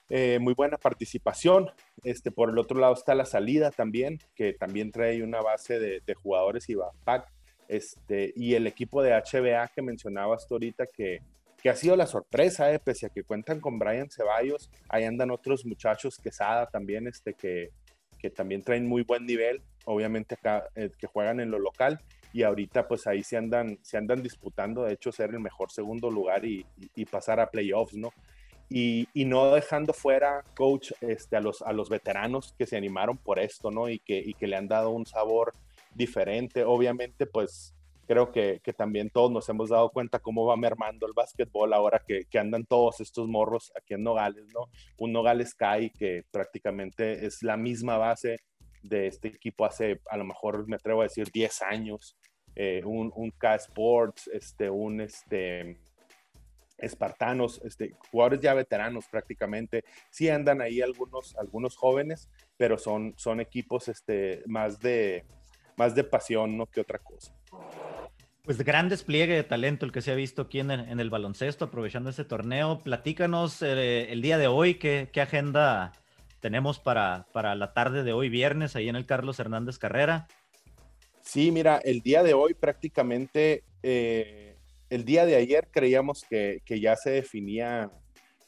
eh, 0.09 0.39
muy 0.39 0.53
buena 0.53 0.77
participación. 0.77 1.69
Este, 2.03 2.31
por 2.31 2.49
el 2.49 2.57
otro 2.57 2.79
lado 2.79 2.93
está 2.93 3.13
la 3.13 3.25
salida 3.25 3.71
también, 3.71 4.19
que 4.35 4.53
también 4.53 4.91
trae 4.91 5.23
una 5.23 5.41
base 5.41 5.79
de, 5.79 6.13
jugadores 6.15 6.69
y 6.69 6.75
backpack. 6.75 7.31
Este, 7.67 8.33
y 8.35 8.55
el 8.55 8.65
equipo 8.65 9.03
de 9.03 9.11
HBA 9.11 9.67
que 9.73 9.83
mencionabas 9.83 10.47
tú 10.47 10.55
ahorita, 10.55 10.87
que, 10.87 11.21
que 11.61 11.69
ha 11.69 11.75
sido 11.75 11.95
la 11.95 12.07
sorpresa, 12.07 12.73
eh, 12.73 12.79
pese 12.79 13.05
a 13.05 13.09
que 13.09 13.23
cuentan 13.23 13.59
con 13.59 13.77
Brian 13.77 14.09
Ceballos, 14.09 14.71
ahí 14.89 15.03
andan 15.03 15.29
otros 15.29 15.65
muchachos, 15.65 16.17
Quesada 16.17 16.65
también, 16.65 17.07
este, 17.07 17.35
que, 17.35 17.69
que 18.17 18.31
también 18.31 18.63
traen 18.63 18.87
muy 18.87 19.03
buen 19.03 19.27
nivel, 19.27 19.61
obviamente 19.85 20.33
acá, 20.33 20.67
eh, 20.75 20.89
que 20.97 21.05
juegan 21.05 21.39
en 21.39 21.51
lo 21.51 21.59
local, 21.59 21.99
y 22.33 22.41
ahorita 22.41 22.87
pues 22.87 23.05
ahí 23.05 23.23
se 23.23 23.37
andan, 23.37 23.77
se 23.83 23.97
andan 23.97 24.23
disputando, 24.23 24.83
de 24.83 24.93
hecho, 24.93 25.11
ser 25.11 25.29
el 25.29 25.39
mejor 25.39 25.71
segundo 25.71 26.09
lugar 26.09 26.45
y, 26.45 26.65
y 26.95 27.05
pasar 27.05 27.39
a 27.39 27.51
playoffs, 27.51 27.95
¿no? 27.95 28.11
Y, 28.69 29.07
no 29.25 29.51
dejando 29.51 29.93
fuera, 29.93 30.43
coach, 30.55 30.91
este, 31.01 31.35
a, 31.35 31.41
los, 31.41 31.61
a 31.61 31.73
los 31.73 31.89
veteranos 31.89 32.53
que 32.57 32.67
se 32.67 32.77
animaron 32.77 33.17
por 33.17 33.39
esto, 33.39 33.71
¿no? 33.71 33.89
Y 33.89 33.99
que, 33.99 34.19
y 34.19 34.33
que 34.33 34.47
le 34.47 34.55
han 34.55 34.67
dado 34.67 34.91
un 34.91 35.05
sabor 35.05 35.53
diferente. 35.95 36.63
Obviamente, 36.63 37.25
pues 37.25 37.73
creo 38.07 38.31
que, 38.31 38.59
que, 38.63 38.73
también 38.73 39.09
todos 39.09 39.31
nos 39.31 39.49
hemos 39.49 39.69
dado 39.69 39.89
cuenta 39.89 40.19
cómo 40.19 40.45
va 40.45 40.55
mermando 40.55 41.07
el 41.07 41.13
básquetbol 41.13 41.73
ahora 41.73 42.01
que, 42.07 42.25
que, 42.29 42.39
andan 42.39 42.65
todos 42.65 42.99
estos 43.01 43.27
morros 43.27 43.71
aquí 43.75 43.95
en 43.95 44.03
Nogales, 44.03 44.45
¿no? 44.53 44.69
Un 44.97 45.13
Nogales 45.13 45.49
Sky 45.49 45.91
que 45.91 46.23
prácticamente 46.31 47.25
es 47.25 47.41
la 47.41 47.57
misma 47.57 47.97
base 47.97 48.37
de 48.83 49.07
este 49.07 49.29
equipo 49.29 49.65
hace, 49.65 49.99
a 50.09 50.17
lo 50.17 50.25
mejor 50.25 50.67
me 50.67 50.75
atrevo 50.75 51.01
a 51.01 51.05
decir, 51.05 51.29
10 51.31 51.61
años. 51.63 52.15
Eh, 52.55 52.81
un, 52.83 53.11
un 53.15 53.31
K 53.31 53.55
Sports, 53.55 54.29
este, 54.33 54.69
un, 54.69 55.01
este, 55.01 55.79
espartanos, 56.81 57.61
este, 57.63 57.95
jugadores 58.11 58.39
ya 58.39 58.53
veteranos 58.53 59.05
prácticamente. 59.07 59.83
Sí 60.09 60.29
andan 60.29 60.61
ahí 60.61 60.81
algunos, 60.81 61.35
algunos 61.37 61.75
jóvenes, 61.75 62.29
pero 62.57 62.77
son, 62.77 63.13
son 63.17 63.39
equipos 63.39 63.87
este, 63.87 64.43
más, 64.45 64.79
de, 64.79 65.25
más 65.75 65.95
de 65.95 66.03
pasión 66.03 66.57
¿no? 66.57 66.65
que 66.65 66.81
otra 66.81 66.99
cosa. 66.99 67.33
Pues 68.43 68.57
gran 68.63 68.89
despliegue 68.89 69.35
de 69.35 69.43
talento 69.43 69.85
el 69.85 69.91
que 69.91 70.01
se 70.01 70.11
ha 70.11 70.15
visto 70.15 70.43
aquí 70.43 70.59
en 70.59 70.71
el, 70.71 71.09
baloncesto, 71.09 71.65
aprovechando 71.65 72.09
este 72.09 72.25
torneo. 72.25 72.79
Platícanos 72.79 73.61
eh, 73.61 74.11
el 74.11 74.21
día 74.21 74.37
de 74.37 74.47
hoy, 74.47 74.75
¿qué, 74.75 75.09
qué 75.13 75.21
agenda 75.21 75.91
tenemos 76.39 76.79
para, 76.79 77.27
para 77.31 77.55
la 77.55 77.73
tarde 77.73 78.03
de 78.03 78.13
hoy, 78.13 78.29
viernes, 78.29 78.75
ahí 78.75 78.89
en 78.89 78.95
el 78.95 79.05
Carlos 79.05 79.39
Hernández 79.39 79.77
Carrera. 79.77 80.27
Sí, 81.21 81.51
mira, 81.51 81.77
el 81.83 82.01
día 82.01 82.23
de 82.23 82.33
hoy 82.33 82.53
prácticamente 82.53 83.63
eh, 83.83 84.48
el 84.89 85.05
día 85.05 85.25
de 85.25 85.35
ayer 85.35 85.67
creíamos 85.71 86.25
que, 86.29 86.61
ya 86.67 86.95
se 86.95 87.11
definía 87.11 87.91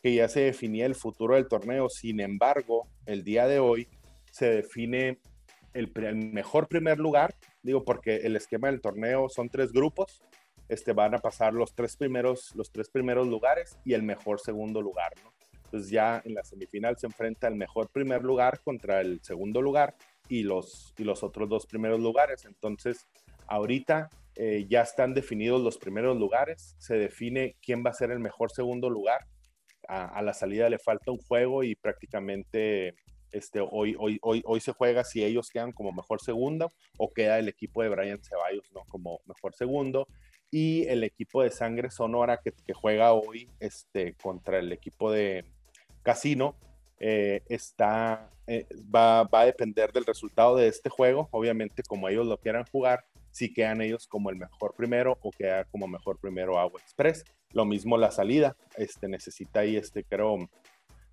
que 0.01 0.15
ya 0.15 0.27
se 0.27 0.41
definía 0.41 0.87
el 0.87 0.95
futuro 0.95 1.35
del 1.35 1.47
torneo. 1.47 1.87
Sin 1.87 2.19
embargo, 2.21 2.87
el 3.05 3.23
día 3.23 3.45
de 3.45 3.59
hoy 3.59 3.87
se 4.31 4.49
define 4.49 5.19
el, 5.73 5.91
mejor 6.33 6.67
primer 6.67 6.97
lugar, 6.97 7.35
digo 7.61 7.85
porque 7.85 8.15
el 8.17 8.35
esquema 8.35 8.69
del 8.69 8.81
torneo 8.81 9.29
son 9.29 9.49
tres 9.49 9.71
grupos, 9.71 10.23
este, 10.69 10.93
van 10.93 11.13
a 11.13 11.19
pasar 11.19 11.53
los 11.53 11.75
tres 11.75 11.95
primeros, 11.95 12.51
los 12.55 12.71
tres 12.71 12.89
primeros 12.89 13.27
lugares 13.27 13.77
y 13.85 13.93
el 13.93 14.01
mejor 14.01 14.39
segundo 14.39 14.81
lugar, 14.81 15.13
Entonces 15.65 15.91
ya 15.91 16.19
en 16.25 16.33
la 16.33 16.43
semifinal 16.43 16.97
se 16.97 17.05
enfrenta 17.05 17.47
el 17.47 17.55
mejor 17.55 17.89
primer 17.89 18.23
lugar 18.23 18.59
contra 18.61 19.01
el 19.01 19.21
segundo 19.21 19.61
lugar 19.61 19.95
y 20.27 20.41
los, 20.41 20.95
y 20.97 21.03
los 21.03 21.21
otros 21.23 21.47
dos 21.47 21.67
primeros 21.67 21.99
lugares. 21.99 22.45
Entonces, 22.45 23.07
ahorita 23.47 24.09
eh, 24.35 24.65
ya 24.69 24.81
están 24.81 25.13
definidos 25.13 25.61
los 25.61 25.77
primeros 25.77 26.17
lugares, 26.17 26.75
se 26.79 26.95
define 26.95 27.55
quién 27.61 27.83
va 27.85 27.89
a 27.89 27.93
ser 27.93 28.11
el 28.11 28.19
mejor 28.19 28.51
segundo 28.51 28.89
lugar. 28.89 29.25
A, 29.87 30.21
la 30.21 30.33
salida 30.33 30.69
le 30.69 30.79
falta 30.79 31.11
un 31.11 31.17
juego 31.17 31.63
y 31.63 31.75
prácticamente 31.75 32.93
este, 33.31 33.59
hoy, 33.59 33.95
hoy, 33.99 34.19
hoy, 34.21 34.41
hoy 34.45 34.59
se 34.61 34.71
juega 34.71 35.03
si 35.03 35.23
ellos 35.23 35.49
quedan 35.49 35.73
como 35.73 35.91
mejor 35.91 36.21
segundo 36.21 36.71
o 36.97 37.11
queda 37.11 37.39
el 37.39 37.49
equipo 37.49 37.81
de 37.81 37.89
Brian 37.89 38.23
Ceballos 38.23 38.69
como 38.87 39.19
mejor 39.25 39.53
segundo. 39.53 40.07
Y 40.49 40.85
el 40.87 41.03
equipo 41.03 41.41
de 41.43 41.49
Sangre 41.49 41.89
Sonora 41.89 42.39
que, 42.43 42.51
que 42.51 42.73
juega 42.73 43.11
hoy 43.13 43.49
este, 43.59 44.13
contra 44.13 44.59
el 44.59 44.71
equipo 44.71 45.11
de 45.11 45.45
Casino 46.03 46.55
eh, 47.03 47.41
está, 47.49 48.29
eh, 48.45 48.67
va, 48.93 49.23
va 49.23 49.41
a 49.41 49.45
depender 49.45 49.91
del 49.91 50.05
resultado 50.05 50.55
de 50.55 50.67
este 50.67 50.89
juego. 50.89 51.29
Obviamente, 51.31 51.81
como 51.81 52.07
ellos 52.07 52.27
lo 52.27 52.37
quieran 52.37 52.65
jugar, 52.71 53.03
si 53.31 53.53
quedan 53.53 53.81
ellos 53.81 54.07
como 54.07 54.29
el 54.29 54.35
mejor 54.35 54.73
primero 54.75 55.17
o 55.21 55.31
queda 55.31 55.65
como 55.65 55.87
mejor 55.87 56.19
primero 56.19 56.59
Agua 56.59 56.79
Express. 56.81 57.23
Lo 57.53 57.65
mismo 57.65 57.97
la 57.97 58.11
salida, 58.11 58.55
este, 58.77 59.07
necesita 59.07 59.61
ahí, 59.61 59.75
este, 59.75 60.03
creo, 60.03 60.37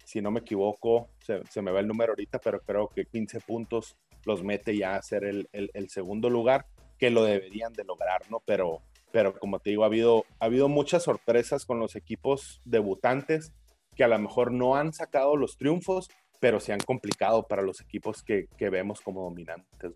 si 0.04 0.20
no 0.20 0.30
me 0.30 0.40
equivoco, 0.40 1.08
se, 1.20 1.62
me 1.62 1.70
va 1.70 1.80
el 1.80 1.88
número 1.88 2.12
ahorita, 2.12 2.38
pero 2.38 2.60
creo 2.60 2.88
que 2.88 3.06
15 3.06 3.40
puntos 3.40 3.96
los 4.24 4.42
mete 4.42 4.76
ya 4.76 4.96
a 4.96 5.02
ser 5.02 5.24
el, 5.24 5.88
segundo 5.88 6.28
lugar, 6.28 6.66
que 6.98 7.10
lo 7.10 7.24
deberían 7.24 7.72
de 7.72 7.84
lograr, 7.84 8.22
¿no? 8.30 8.40
Pero, 8.44 8.82
pero 9.12 9.38
como 9.38 9.60
te 9.60 9.70
digo, 9.70 9.84
ha 9.84 9.86
habido, 9.86 10.24
ha 10.40 10.46
habido 10.46 10.68
muchas 10.68 11.04
sorpresas 11.04 11.64
con 11.64 11.78
los 11.78 11.96
equipos 11.96 12.60
debutantes 12.64 13.52
que 13.94 14.04
a 14.04 14.08
lo 14.08 14.18
mejor 14.18 14.52
no 14.52 14.76
han 14.76 14.92
sacado 14.92 15.36
los 15.36 15.56
triunfos, 15.56 16.08
pero 16.40 16.60
se 16.60 16.72
han 16.72 16.80
complicado 16.80 17.46
para 17.48 17.62
los 17.62 17.80
equipos 17.80 18.22
que, 18.22 18.46
que 18.56 18.70
vemos 18.70 19.00
como 19.00 19.24
dominantes. 19.24 19.92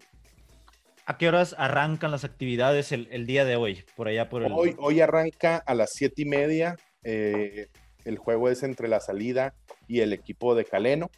¿A 1.05 1.19
qué 1.19 1.29
horas 1.29 1.57
arrancan 1.59 2.13
las 2.13 2.23
actividades 2.23 2.93
el, 2.93 3.27
día 3.27 3.45
de 3.45 3.57
hoy? 3.57 3.85
Por 3.97 4.07
allá 4.07 4.29
por 4.29 4.45
hoy, 4.45 4.77
hoy 4.79 5.01
arranca 5.01 5.57
a 5.57 5.75
las 5.75 5.91
siete 5.93 6.23
y 6.23 6.25
media. 6.27 6.77
Eh, 7.03 7.67
el 8.05 8.19
juego 8.19 8.49
es 8.49 8.63
entre 8.63 8.87
la 8.87 9.01
salida 9.01 9.55
y 9.89 10.01
el 10.01 10.13
equipo 10.13 10.55
de 10.55 10.65
Caleno. 10.65 11.11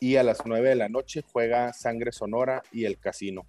Y 0.00 0.16
a 0.16 0.24
las 0.24 0.44
nueve 0.44 0.70
de 0.70 0.74
la 0.74 0.88
noche 0.88 1.22
juega 1.32 1.72
Sangre 1.72 2.10
Sonora 2.10 2.62
y 2.72 2.86
el 2.86 2.98
Casino. 2.98 3.42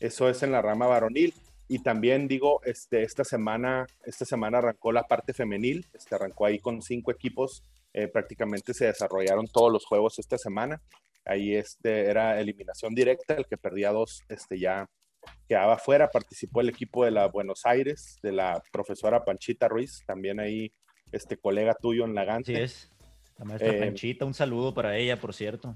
Eso 0.00 0.28
es 0.28 0.42
en 0.42 0.50
la 0.50 0.62
rama 0.62 0.88
varonil. 0.88 1.32
Y 1.68 1.78
también 1.78 2.26
digo, 2.26 2.60
este, 2.64 3.04
esta, 3.04 3.22
semana, 3.22 3.86
esta 4.04 4.24
semana 4.24 4.58
arrancó 4.58 4.90
la 4.90 5.04
parte 5.04 5.32
femenil. 5.32 5.86
Este, 5.94 6.16
arrancó 6.16 6.44
ahí 6.44 6.58
con 6.58 6.82
cinco 6.82 7.12
equipos. 7.12 7.62
Eh, 7.94 8.08
prácticamente 8.08 8.74
se 8.74 8.86
desarrollaron 8.86 9.46
todos 9.46 9.72
los 9.72 9.86
juegos 9.86 10.18
esta 10.18 10.38
semana. 10.38 10.82
Ahí 11.24 11.54
este, 11.54 12.06
era 12.06 12.40
eliminación 12.40 12.94
directa, 12.94 13.34
el 13.34 13.46
que 13.46 13.56
perdía 13.56 13.90
dos 13.90 14.22
este, 14.28 14.58
ya 14.58 14.88
quedaba 15.48 15.78
fuera. 15.78 16.10
Participó 16.10 16.60
el 16.60 16.68
equipo 16.68 17.04
de 17.04 17.12
la 17.12 17.26
Buenos 17.26 17.64
Aires, 17.64 18.18
de 18.22 18.32
la 18.32 18.62
profesora 18.72 19.24
Panchita 19.24 19.68
Ruiz, 19.68 20.02
también 20.06 20.40
ahí 20.40 20.72
este 21.12 21.36
colega 21.36 21.74
tuyo 21.74 22.04
en 22.04 22.14
la 22.14 22.42
Sí 22.42 22.54
es, 22.54 22.90
la 23.38 23.44
maestra 23.44 23.72
eh, 23.72 23.78
Panchita, 23.78 24.24
un 24.24 24.34
saludo 24.34 24.74
para 24.74 24.96
ella, 24.96 25.20
por 25.20 25.34
cierto. 25.34 25.74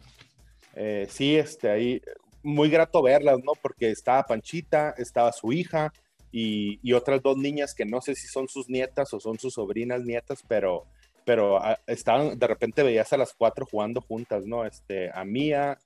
Eh, 0.75 1.07
sí, 1.09 1.37
este, 1.37 1.71
ahí 1.71 2.03
muy 2.43 2.71
grato 2.71 3.03
verlas, 3.03 3.39
¿no? 3.45 3.53
Porque 3.61 3.91
estaba 3.91 4.23
Panchita, 4.25 4.95
estaba 4.99 5.33
su 5.33 5.53
hija 5.53 5.93
y, 6.33 6.79
y, 6.83 6.93
otras 6.93 7.23
dos 7.23 7.37
niñas 7.37 7.75
que 7.75 7.85
no 7.85 8.01
sé 8.01 8.15
si 8.15 8.27
son 8.27 8.49
sus 8.49 8.69
nietas 8.69 9.13
o 9.15 9.21
son 9.21 9.39
sus 9.39 9.55
sobrinas 9.55 10.03
nietas, 10.03 10.43
pero 10.47 10.87
pero 11.27 11.59
ah, 11.59 11.79
estaban, 11.89 12.39
de 12.39 12.47
repente 12.47 12.85
veías 12.85 13.13
a 13.13 13.17
las 13.17 13.35
cuatro 13.35 13.67
jugando 13.69 14.01
juntas, 14.01 14.47
¿no? 14.47 14.65
Este, 14.65 15.11
a 15.13 15.25
Mía, 15.25 15.77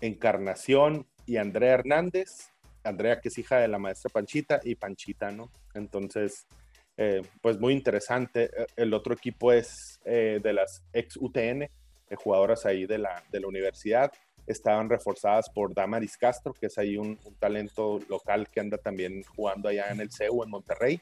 Encarnación 0.00 1.06
y 1.26 1.36
Andrea 1.36 1.74
Hernández, 1.74 2.50
Andrea 2.82 3.20
que 3.20 3.28
es 3.28 3.36
hija 3.36 3.58
de 3.58 3.68
la 3.68 3.78
maestra 3.78 4.08
Panchita 4.10 4.60
y 4.64 4.74
Panchita, 4.74 5.30
¿no? 5.30 5.50
Entonces, 5.74 6.46
eh, 6.96 7.20
pues 7.42 7.60
muy 7.60 7.74
interesante. 7.74 8.44
Eh, 8.44 8.66
el 8.76 8.94
otro 8.94 9.12
equipo 9.12 9.52
es 9.52 10.00
eh, 10.06 10.40
de 10.42 10.52
las 10.54 10.82
ex 10.94 11.18
UTN, 11.18 11.68
jugadoras 12.16 12.64
ahí 12.64 12.86
de 12.86 12.96
la, 12.96 13.22
de 13.30 13.40
la 13.40 13.48
universidad. 13.48 14.12
Estaban 14.46 14.88
reforzadas 14.88 15.50
por 15.50 15.74
Damaris 15.74 16.16
Castro, 16.16 16.54
que 16.54 16.66
es 16.66 16.78
ahí 16.78 16.96
un, 16.96 17.18
un 17.24 17.34
talento 17.34 18.00
local 18.08 18.48
que 18.48 18.60
anda 18.60 18.78
también 18.78 19.24
jugando 19.24 19.68
allá 19.68 19.90
en 19.90 20.00
el 20.00 20.10
CEU, 20.10 20.42
en 20.42 20.50
Monterrey. 20.50 21.00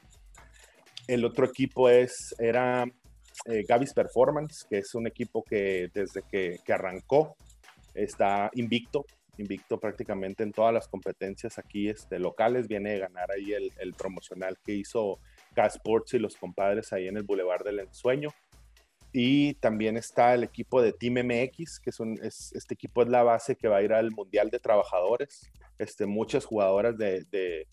El 1.07 1.23
otro 1.23 1.45
equipo 1.45 1.89
es, 1.89 2.33
era 2.39 2.85
eh, 3.45 3.63
Gavis 3.67 3.93
Performance, 3.93 4.65
que 4.69 4.79
es 4.79 4.95
un 4.95 5.07
equipo 5.07 5.43
que 5.43 5.89
desde 5.93 6.23
que, 6.23 6.59
arrancó 6.71 7.35
está 7.93 8.49
invicto, 8.53 9.05
invicto 9.37 9.79
prácticamente 9.79 10.43
en 10.43 10.51
todas 10.51 10.73
las 10.73 10.87
competencias 10.87 11.57
aquí 11.57 11.89
este, 11.89 12.19
locales, 12.19 12.67
viene 12.67 12.93
de 12.93 12.99
ganar 12.99 13.31
ahí 13.31 13.53
el, 13.53 13.93
promocional 13.93 14.57
que 14.65 14.73
hizo 14.73 15.19
K-Sports 15.55 16.15
y 16.15 16.19
los 16.19 16.35
compadres 16.35 16.93
ahí 16.93 17.07
en 17.07 17.17
el 17.17 17.23
Boulevard 17.23 17.63
del 17.63 17.79
Ensueño. 17.79 18.29
Y 19.15 19.53
también 19.55 19.95
está 19.95 20.33
el 20.33 20.43
equipo 20.43 20.81
de 20.81 20.91
Team 20.91 21.25
MX, 21.25 21.79
que 21.79 21.91
es, 21.91 22.51
este 22.53 22.73
equipo 22.73 23.03
es 23.03 23.09
la 23.09 23.21
base 23.21 23.55
que 23.55 23.67
va 23.67 23.77
a 23.77 23.83
ir 23.83 23.93
al 23.93 24.09
Mundial 24.09 24.49
de 24.49 24.59
Trabajadores. 24.59 25.51
Este, 25.77 26.07
muchas 26.07 26.45
jugadoras 26.45 26.97
de, 26.97 27.23
de 27.29 27.67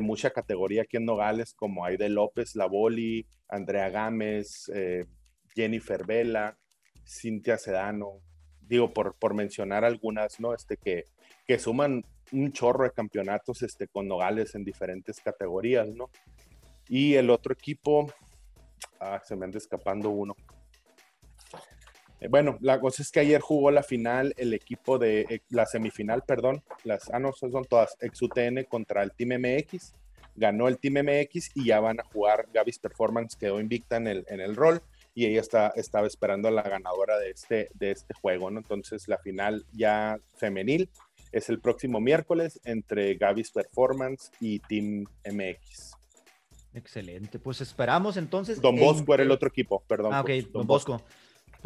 mucha 0.00 0.30
categoría 0.30 0.82
aquí 0.82 0.96
en 0.96 1.04
Nogales, 1.04 1.54
como 1.54 1.84
Aide 1.84 2.08
López, 2.08 2.56
La 2.56 2.66
Boli, 2.66 3.26
Andrea 3.48 3.88
Gámez, 3.88 4.70
eh, 4.74 5.04
Jennifer 5.54 6.04
Vela, 6.04 6.58
Cintia 7.06 7.56
Sedano, 7.56 8.20
digo, 8.60 8.92
por, 8.92 9.14
por 9.14 9.34
mencionar 9.34 9.84
algunas, 9.84 10.40
¿no? 10.40 10.54
Este, 10.54 10.76
que, 10.76 11.04
que 11.46 11.58
suman 11.58 12.04
un 12.32 12.52
chorro 12.52 12.84
de 12.84 12.90
campeonatos 12.90 13.62
este, 13.62 13.86
con 13.86 14.08
Nogales 14.08 14.54
en 14.54 14.64
diferentes 14.64 15.20
categorías, 15.20 15.88
¿no? 15.88 16.10
Y 16.88 17.14
el 17.14 17.30
otro 17.30 17.52
equipo, 17.52 18.12
ah, 19.00 19.20
se 19.24 19.36
me 19.36 19.44
anda 19.44 19.58
escapando 19.58 20.10
uno. 20.10 20.34
Eh, 22.20 22.28
bueno, 22.28 22.58
la 22.60 22.80
cosa 22.80 23.02
es 23.02 23.10
que 23.10 23.20
ayer 23.20 23.40
jugó 23.40 23.70
la 23.70 23.82
final 23.82 24.34
el 24.36 24.54
equipo 24.54 24.98
de 24.98 25.20
eh, 25.22 25.40
la 25.50 25.66
semifinal, 25.66 26.22
perdón, 26.22 26.62
las, 26.84 27.10
ah, 27.12 27.18
no, 27.18 27.32
son 27.32 27.64
todas, 27.64 27.96
ex 28.00 28.22
UTN 28.22 28.64
contra 28.68 29.02
el 29.02 29.12
Team 29.12 29.40
MX. 29.40 29.94
Ganó 30.34 30.68
el 30.68 30.78
Team 30.78 31.06
MX 31.06 31.50
y 31.54 31.66
ya 31.66 31.80
van 31.80 32.00
a 32.00 32.04
jugar. 32.04 32.48
Gavis 32.52 32.78
Performance 32.78 33.36
quedó 33.36 33.58
invicta 33.58 33.96
en 33.96 34.06
el, 34.06 34.26
en 34.28 34.40
el 34.40 34.54
rol 34.54 34.82
y 35.14 35.24
ella 35.24 35.40
está, 35.40 35.68
estaba 35.76 36.06
esperando 36.06 36.48
a 36.48 36.50
la 36.50 36.62
ganadora 36.62 37.18
de 37.18 37.30
este, 37.30 37.70
de 37.74 37.90
este 37.92 38.12
juego, 38.20 38.50
¿no? 38.50 38.58
Entonces 38.58 39.08
la 39.08 39.16
final 39.16 39.64
ya 39.72 40.18
femenil 40.34 40.90
es 41.32 41.48
el 41.48 41.58
próximo 41.58 42.00
miércoles 42.00 42.60
entre 42.64 43.14
Gavis 43.14 43.50
Performance 43.50 44.30
y 44.40 44.58
Team 44.60 45.04
MX. 45.24 45.92
Excelente, 46.74 47.38
pues 47.38 47.62
esperamos 47.62 48.18
entonces. 48.18 48.60
Don 48.60 48.76
Bosco 48.76 49.14
era 49.14 49.22
el 49.22 49.30
otro 49.30 49.48
equipo, 49.48 49.82
perdón. 49.88 50.12
Ah, 50.12 50.20
ok, 50.20 50.30
Don, 50.52 50.66
Bosco. 50.66 51.02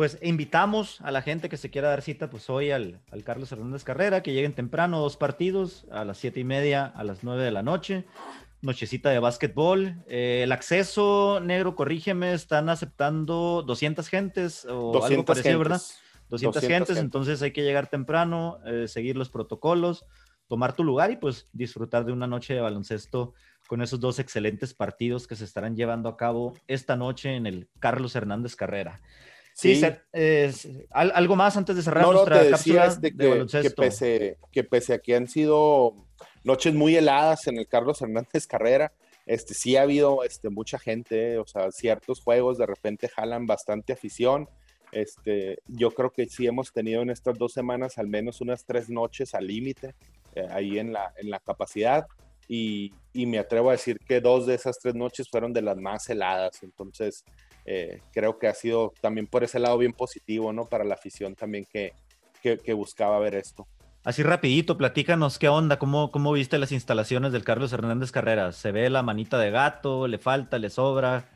Pues 0.00 0.16
invitamos 0.22 0.98
a 1.02 1.10
la 1.10 1.20
gente 1.20 1.50
que 1.50 1.58
se 1.58 1.68
quiera 1.68 1.90
dar 1.90 2.00
cita, 2.00 2.30
pues 2.30 2.48
hoy 2.48 2.70
al, 2.70 3.02
Carlos 3.22 3.52
Hernández 3.52 3.84
Carrera, 3.84 4.22
que 4.22 4.32
lleguen 4.32 4.54
temprano, 4.54 4.98
dos 4.98 5.18
partidos, 5.18 5.84
a 5.90 6.06
las 6.06 6.16
siete 6.16 6.40
y 6.40 6.44
media, 6.44 6.86
a 6.86 7.04
las 7.04 7.22
nueve 7.22 7.42
de 7.42 7.50
la 7.50 7.62
noche 7.62 8.06
nochecita 8.62 9.10
de 9.10 9.18
básquetbol. 9.18 10.02
Eh, 10.08 10.40
el 10.44 10.52
acceso, 10.52 11.40
negro, 11.40 11.76
corrígeme, 11.76 12.32
están 12.32 12.70
aceptando 12.70 13.62
200 13.66 14.08
gentes 14.08 14.64
o 14.64 14.90
200 14.90 15.10
algo 15.10 15.24
parecido, 15.26 15.58
¿verdad? 15.58 15.82
200, 16.30 16.62
gentes, 16.62 16.96
entonces 16.96 17.42
hay 17.42 17.50
que 17.50 17.62
llegar 17.62 17.88
temprano, 17.88 18.58
eh, 18.64 18.88
seguir 18.88 19.18
los 19.18 19.28
protocolos, 19.28 20.06
tomar 20.48 20.72
tu 20.72 20.82
lugar 20.82 21.10
y 21.10 21.16
pues 21.16 21.46
disfrutar 21.52 22.06
de 22.06 22.12
una 22.12 22.26
noche 22.26 22.54
de 22.54 22.62
baloncesto 22.62 23.34
con 23.66 23.82
esos 23.82 24.00
dos 24.00 24.18
excelentes 24.18 24.72
partidos 24.72 25.26
que 25.26 25.36
se 25.36 25.44
estarán 25.44 25.76
llevando 25.76 26.08
a 26.08 26.16
cabo 26.16 26.54
esta 26.68 26.96
noche 26.96 27.36
en 27.36 27.46
el 27.46 27.68
Carlos 27.80 28.16
Hernández 28.16 28.56
Carrera. 28.56 28.98
Sí, 29.60 29.82
algo 30.90 31.36
más 31.36 31.56
antes 31.56 31.76
de 31.76 31.82
cerrar 31.82 32.06
nuestra 32.06 32.48
cápsula 32.48 32.94
de, 32.94 33.28
baloncesto. 33.28 33.68
Que 33.68 33.76
pese, 33.76 34.38
que 34.50 34.64
pese 34.64 34.94
a 34.94 34.98
que 34.98 35.14
han 35.14 35.28
sido 35.28 35.94
noches 36.44 36.74
muy 36.74 36.96
heladas 36.96 37.46
en 37.46 37.58
el 37.58 37.68
Carlos 37.68 38.00
Hernández 38.00 38.46
Carrera. 38.46 38.92
Este, 39.26 39.52
sí 39.52 39.76
ha 39.76 39.82
habido 39.82 40.24
este, 40.24 40.48
mucha 40.48 40.78
gente, 40.78 41.38
o 41.38 41.46
sea, 41.46 41.70
ciertos 41.72 42.20
juegos 42.20 42.56
de 42.56 42.66
repente 42.66 43.08
jalan 43.08 43.46
bastante 43.46 43.92
afición. 43.92 44.48
Este, 44.92 45.58
yo 45.66 45.90
creo 45.90 46.10
que 46.10 46.26
sí 46.26 46.46
hemos 46.46 46.72
tenido 46.72 47.02
en 47.02 47.10
estas 47.10 47.38
dos 47.38 47.52
semanas 47.52 47.98
al 47.98 48.08
menos 48.08 48.40
unas 48.40 48.64
tres 48.64 48.88
noches 48.88 49.34
al 49.34 49.46
límite 49.46 49.94
eh, 50.34 50.48
ahí 50.50 50.78
en 50.78 50.92
la, 50.92 51.12
en 51.16 51.30
la 51.30 51.38
capacidad 51.38 52.06
y, 52.48 52.92
y, 53.12 53.26
me 53.26 53.38
atrevo 53.38 53.68
a 53.68 53.72
decir 53.72 54.00
que 54.00 54.20
dos 54.20 54.46
de 54.46 54.54
esas 54.54 54.80
tres 54.80 54.96
noches 54.96 55.28
fueron 55.30 55.52
de 55.52 55.62
las 55.62 55.76
más 55.76 56.08
heladas. 56.10 56.64
Entonces, 56.64 57.24
eh, 57.72 58.00
creo 58.12 58.36
que 58.36 58.48
ha 58.48 58.54
sido 58.54 58.92
también 59.00 59.28
por 59.28 59.44
ese 59.44 59.60
lado 59.60 59.78
bien 59.78 59.92
positivo, 59.92 60.52
¿no? 60.52 60.66
Para 60.66 60.82
la 60.82 60.94
afición 60.94 61.36
también 61.36 61.64
que, 61.72 61.92
que, 62.42 62.58
que 62.58 62.72
buscaba 62.72 63.20
ver 63.20 63.36
esto. 63.36 63.64
Así 64.02 64.24
rapidito, 64.24 64.76
platícanos 64.76 65.38
qué 65.38 65.48
onda, 65.48 65.78
cómo, 65.78 66.10
cómo 66.10 66.32
viste 66.32 66.58
las 66.58 66.72
instalaciones 66.72 67.30
del 67.30 67.44
Carlos 67.44 67.72
Hernández 67.72 68.10
Carreras. 68.10 68.56
¿Se 68.56 68.72
ve 68.72 68.90
la 68.90 69.04
manita 69.04 69.38
de 69.38 69.52
gato? 69.52 70.08
¿Le 70.08 70.18
falta? 70.18 70.58
¿Le 70.58 70.68
sobra? 70.68 71.28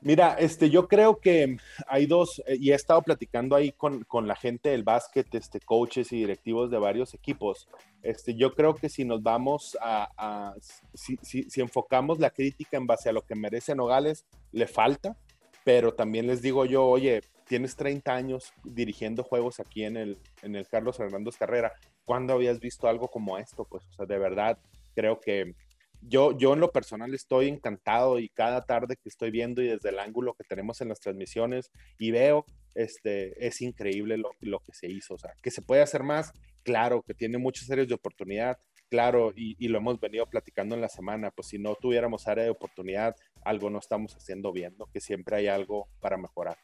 Mira, 0.00 0.32
este, 0.38 0.70
yo 0.70 0.88
creo 0.88 1.20
que 1.20 1.58
hay 1.86 2.06
dos, 2.06 2.42
eh, 2.46 2.56
y 2.58 2.70
he 2.70 2.74
estado 2.74 3.02
platicando 3.02 3.54
ahí 3.54 3.72
con, 3.72 4.06
la 4.26 4.34
gente 4.34 4.70
del 4.70 4.82
básquet, 4.82 5.34
este, 5.34 5.60
coaches 5.60 6.10
y 6.12 6.16
directivos 6.16 6.70
de 6.70 6.78
varios 6.78 7.12
equipos. 7.12 7.68
Este, 8.02 8.34
yo 8.34 8.54
creo 8.54 8.74
que 8.74 8.88
si 8.88 9.04
nos 9.04 9.22
vamos 9.22 9.76
a, 9.82 10.54
si, 10.94 11.18
si, 11.22 11.60
enfocamos 11.60 12.18
la 12.18 12.30
crítica 12.30 12.78
en 12.78 12.86
base 12.86 13.10
a 13.10 13.12
lo 13.12 13.26
que 13.26 13.34
merece 13.34 13.74
Nogales, 13.74 14.24
le 14.52 14.66
falta, 14.66 15.18
pero 15.64 15.94
también 15.94 16.26
les 16.26 16.42
digo 16.42 16.64
yo, 16.64 16.84
oye, 16.86 17.22
tienes 17.46 17.76
30 17.76 18.14
años 18.14 18.52
dirigiendo 18.64 19.24
juegos 19.24 19.60
aquí 19.60 19.84
en 19.84 19.96
el, 19.96 20.18
en 20.42 20.54
el 20.56 20.68
Carlos 20.68 21.00
Hernández 21.00 21.36
Carrera. 21.36 21.72
¿Cuándo 22.04 22.34
habías 22.34 22.60
visto 22.60 22.88
algo 22.88 23.08
como 23.08 23.38
esto? 23.38 23.64
Pues, 23.64 23.84
o 23.86 23.92
sea, 23.92 24.06
de 24.06 24.18
verdad, 24.18 24.58
creo 24.94 25.20
que 25.20 25.54
yo, 26.02 26.36
yo 26.36 26.54
en 26.54 26.60
lo 26.60 26.72
personal 26.72 27.14
estoy 27.14 27.48
encantado 27.48 28.18
y 28.18 28.28
cada 28.28 28.64
tarde 28.64 28.96
que 28.96 29.08
estoy 29.08 29.30
viendo 29.30 29.60
y 29.62 29.68
desde 29.68 29.90
el 29.90 29.98
ángulo 29.98 30.34
que 30.34 30.44
tenemos 30.44 30.80
en 30.80 30.88
las 30.88 31.00
transmisiones 31.00 31.70
y 31.98 32.10
veo, 32.10 32.46
este, 32.74 33.46
es 33.46 33.60
increíble 33.60 34.16
lo, 34.16 34.30
lo 34.40 34.60
que 34.60 34.72
se 34.72 34.86
hizo. 34.86 35.14
O 35.14 35.18
sea, 35.18 35.32
que 35.42 35.50
se 35.50 35.62
puede 35.62 35.82
hacer 35.82 36.02
más, 36.02 36.32
claro, 36.62 37.02
que 37.02 37.14
tiene 37.14 37.38
muchas 37.38 37.70
áreas 37.70 37.88
de 37.88 37.94
oportunidad, 37.94 38.58
claro, 38.90 39.32
y, 39.34 39.68
lo 39.68 39.78
hemos 39.78 39.98
venido 40.00 40.26
platicando 40.26 40.74
en 40.74 40.80
la 40.80 40.88
semana, 40.88 41.30
pues 41.30 41.48
si 41.48 41.58
no 41.58 41.74
tuviéramos 41.76 42.26
área 42.28 42.44
de 42.44 42.50
oportunidad, 42.50 43.16
algo 43.42 43.70
no 43.70 43.78
estamos 43.78 44.14
haciendo 44.14 44.52
bien. 44.52 44.74
Que 44.92 45.00
siempre 45.00 45.36
hay 45.36 45.46
algo 45.46 45.88
para 46.00 46.18
mejorar. 46.18 46.58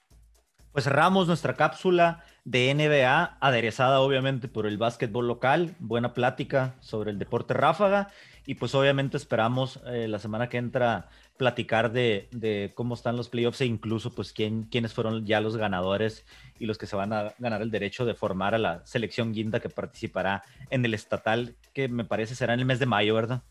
Pues 0.72 0.84
cerramos 0.84 1.26
nuestra 1.26 1.54
cápsula 1.54 2.22
de 2.44 2.74
NBA, 2.74 3.38
aderezada 3.40 4.00
obviamente 4.00 4.46
por 4.46 4.66
el 4.66 4.76
básquetbol 4.76 5.26
local, 5.26 5.74
buena 5.78 6.12
plática 6.12 6.74
sobre 6.80 7.12
el 7.12 7.18
deporte 7.18 7.54
ráfaga 7.54 8.08
y 8.44 8.56
pues 8.56 8.74
obviamente 8.74 9.16
esperamos 9.16 9.80
eh, 9.86 10.06
la 10.06 10.18
semana 10.18 10.50
que 10.50 10.58
entra 10.58 11.08
platicar 11.36 11.92
de, 11.92 12.72
cómo 12.74 12.94
están 12.94 13.16
los 13.16 13.28
playoffs 13.28 13.60
e 13.60 13.66
incluso 13.66 14.14
pues 14.14 14.32
quién, 14.32 14.64
quiénes 14.64 14.92
fueron 14.92 15.26
ya 15.26 15.40
los 15.40 15.56
ganadores 15.56 16.24
y 16.58 16.66
los 16.66 16.78
que 16.78 16.86
se 16.86 16.96
van 16.96 17.12
a 17.12 17.34
ganar 17.38 17.62
el 17.62 17.70
derecho 17.70 18.04
de 18.04 18.14
formar 18.14 18.54
a 18.54 18.58
la 18.58 18.86
selección 18.86 19.32
guinda 19.32 19.60
que 19.60 19.68
participará 19.68 20.42
en 20.70 20.84
el 20.84 20.94
estatal 20.94 21.56
que 21.72 21.88
me 21.88 22.04
parece 22.04 22.34
será 22.34 22.54
en 22.54 22.60
el 22.60 22.66
mes 22.66 22.78
de 22.78 22.86
mayo, 22.86 23.14
¿verdad? 23.14 23.42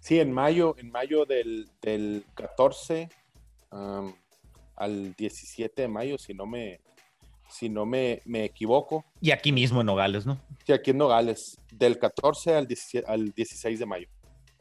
Sí, 0.00 0.20
en 0.20 0.32
mayo, 0.32 0.74
en 0.78 0.90
mayo 0.90 1.24
del, 1.24 1.68
14 2.34 3.08
al 3.70 5.14
17 5.14 5.82
de 5.82 5.88
mayo, 5.88 6.18
si 6.18 6.34
no 6.34 6.46
me, 6.46 6.80
si 7.48 7.68
no 7.68 7.84
me, 7.84 8.20
equivoco. 8.44 9.04
Y 9.20 9.32
aquí 9.32 9.52
mismo 9.52 9.80
en 9.80 9.86
Nogales, 9.86 10.24
¿no? 10.24 10.40
Sí, 10.64 10.72
aquí 10.72 10.90
en 10.90 10.98
Nogales, 10.98 11.58
del 11.72 11.98
14 11.98 12.54
al, 12.54 12.68
al 13.06 13.32
16 13.32 13.78
de 13.78 13.86
mayo. 13.86 14.08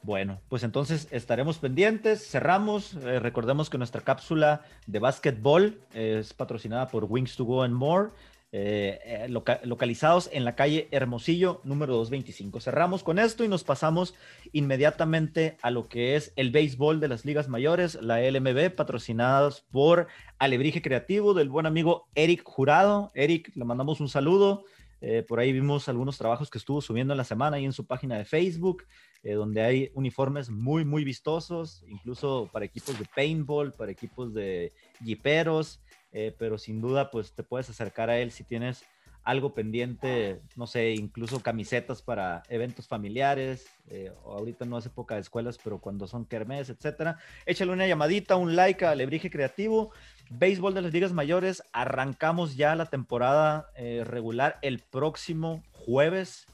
Bueno, 0.07 0.39
pues 0.47 0.63
entonces 0.63 1.09
estaremos 1.11 1.57
pendientes, 1.57 2.25
cerramos, 2.25 2.93
eh, 2.93 3.19
recordemos 3.19 3.69
que 3.69 3.77
nuestra 3.77 3.99
cápsula 3.99 4.61
de 4.85 4.99
básquetbol 4.99 5.81
es 5.93 6.33
patrocinada 6.33 6.87
por 6.87 7.03
Wings 7.09 7.35
to 7.35 7.43
Go 7.43 7.61
and 7.61 7.73
More. 7.73 8.11
Eh, 8.53 8.99
eh, 9.03 9.27
localizados 9.65 10.29
en 10.31 10.45
la 10.45 10.55
calle 10.55 10.87
Hermosillo, 10.91 11.59
número 11.65 11.95
225. 11.95 12.61
Cerramos 12.61 13.03
con 13.03 13.19
esto 13.19 13.43
y 13.43 13.49
nos 13.49 13.65
pasamos 13.65 14.15
inmediatamente 14.53 15.57
a 15.61 15.71
lo 15.71 15.89
que 15.89 16.15
es 16.15 16.31
el 16.37 16.51
béisbol 16.51 17.01
de 17.01 17.09
las 17.09 17.25
ligas 17.25 17.49
mayores, 17.49 17.95
la 18.01 18.21
LMB, 18.21 18.73
patrocinados 18.73 19.65
por 19.69 20.07
Alebrije 20.39 20.81
Creativo 20.81 21.33
del 21.33 21.49
buen 21.49 21.65
amigo 21.65 22.07
Eric 22.15 22.43
Jurado. 22.45 23.11
Eric, 23.13 23.51
le 23.55 23.65
mandamos 23.65 23.99
un 23.99 24.07
saludo. 24.07 24.63
Eh, 25.01 25.23
por 25.27 25.39
ahí 25.39 25.51
vimos 25.51 25.87
algunos 25.89 26.17
trabajos 26.17 26.49
que 26.49 26.57
estuvo 26.57 26.81
subiendo 26.81 27.13
en 27.13 27.17
la 27.17 27.23
semana 27.23 27.59
y 27.59 27.65
en 27.65 27.73
su 27.73 27.85
página 27.85 28.17
de 28.17 28.25
Facebook, 28.25 28.85
donde 29.23 29.61
hay 29.61 29.91
uniformes 29.93 30.49
muy, 30.49 30.85
muy 30.85 31.03
vistosos, 31.03 31.83
incluso 31.85 32.49
para 32.53 32.63
equipos 32.63 32.97
de 32.97 33.05
paintball, 33.13 33.73
para 33.73 33.91
equipos 33.91 34.33
de 34.33 34.71
jiperos. 35.03 35.81
Eh, 36.13 36.33
pero 36.37 36.57
sin 36.57 36.81
duda 36.81 37.11
pues 37.11 37.33
te 37.33 37.43
puedes 37.43 37.69
acercar 37.69 38.09
a 38.09 38.17
él 38.19 38.31
si 38.31 38.43
tienes 38.43 38.83
algo 39.23 39.53
pendiente, 39.53 40.41
no 40.55 40.67
sé, 40.67 40.93
incluso 40.93 41.41
camisetas 41.41 42.01
para 42.01 42.43
eventos 42.47 42.87
familiares, 42.87 43.67
eh, 43.89 44.09
ahorita 44.23 44.63
no 44.63 44.77
es 44.77 44.85
época 44.85 45.15
de 45.15 45.21
escuelas, 45.21 45.59
pero 45.61 45.81
cuando 45.81 46.07
son 46.07 46.25
kermés, 46.25 46.69
etcétera. 46.69 47.19
Échale 47.45 47.73
una 47.73 47.85
llamadita, 47.85 48.37
un 48.37 48.55
like 48.55 48.85
a 48.85 48.95
Lebrige 48.95 49.29
Creativo. 49.29 49.91
Béisbol 50.29 50.73
de 50.73 50.81
las 50.81 50.93
ligas 50.93 51.13
mayores, 51.13 51.63
arrancamos 51.71 52.55
ya 52.55 52.75
la 52.75 52.87
temporada 52.87 53.69
eh, 53.75 54.03
regular 54.05 54.59
el 54.61 54.79
próximo 54.79 55.63
jueves, 55.71 56.47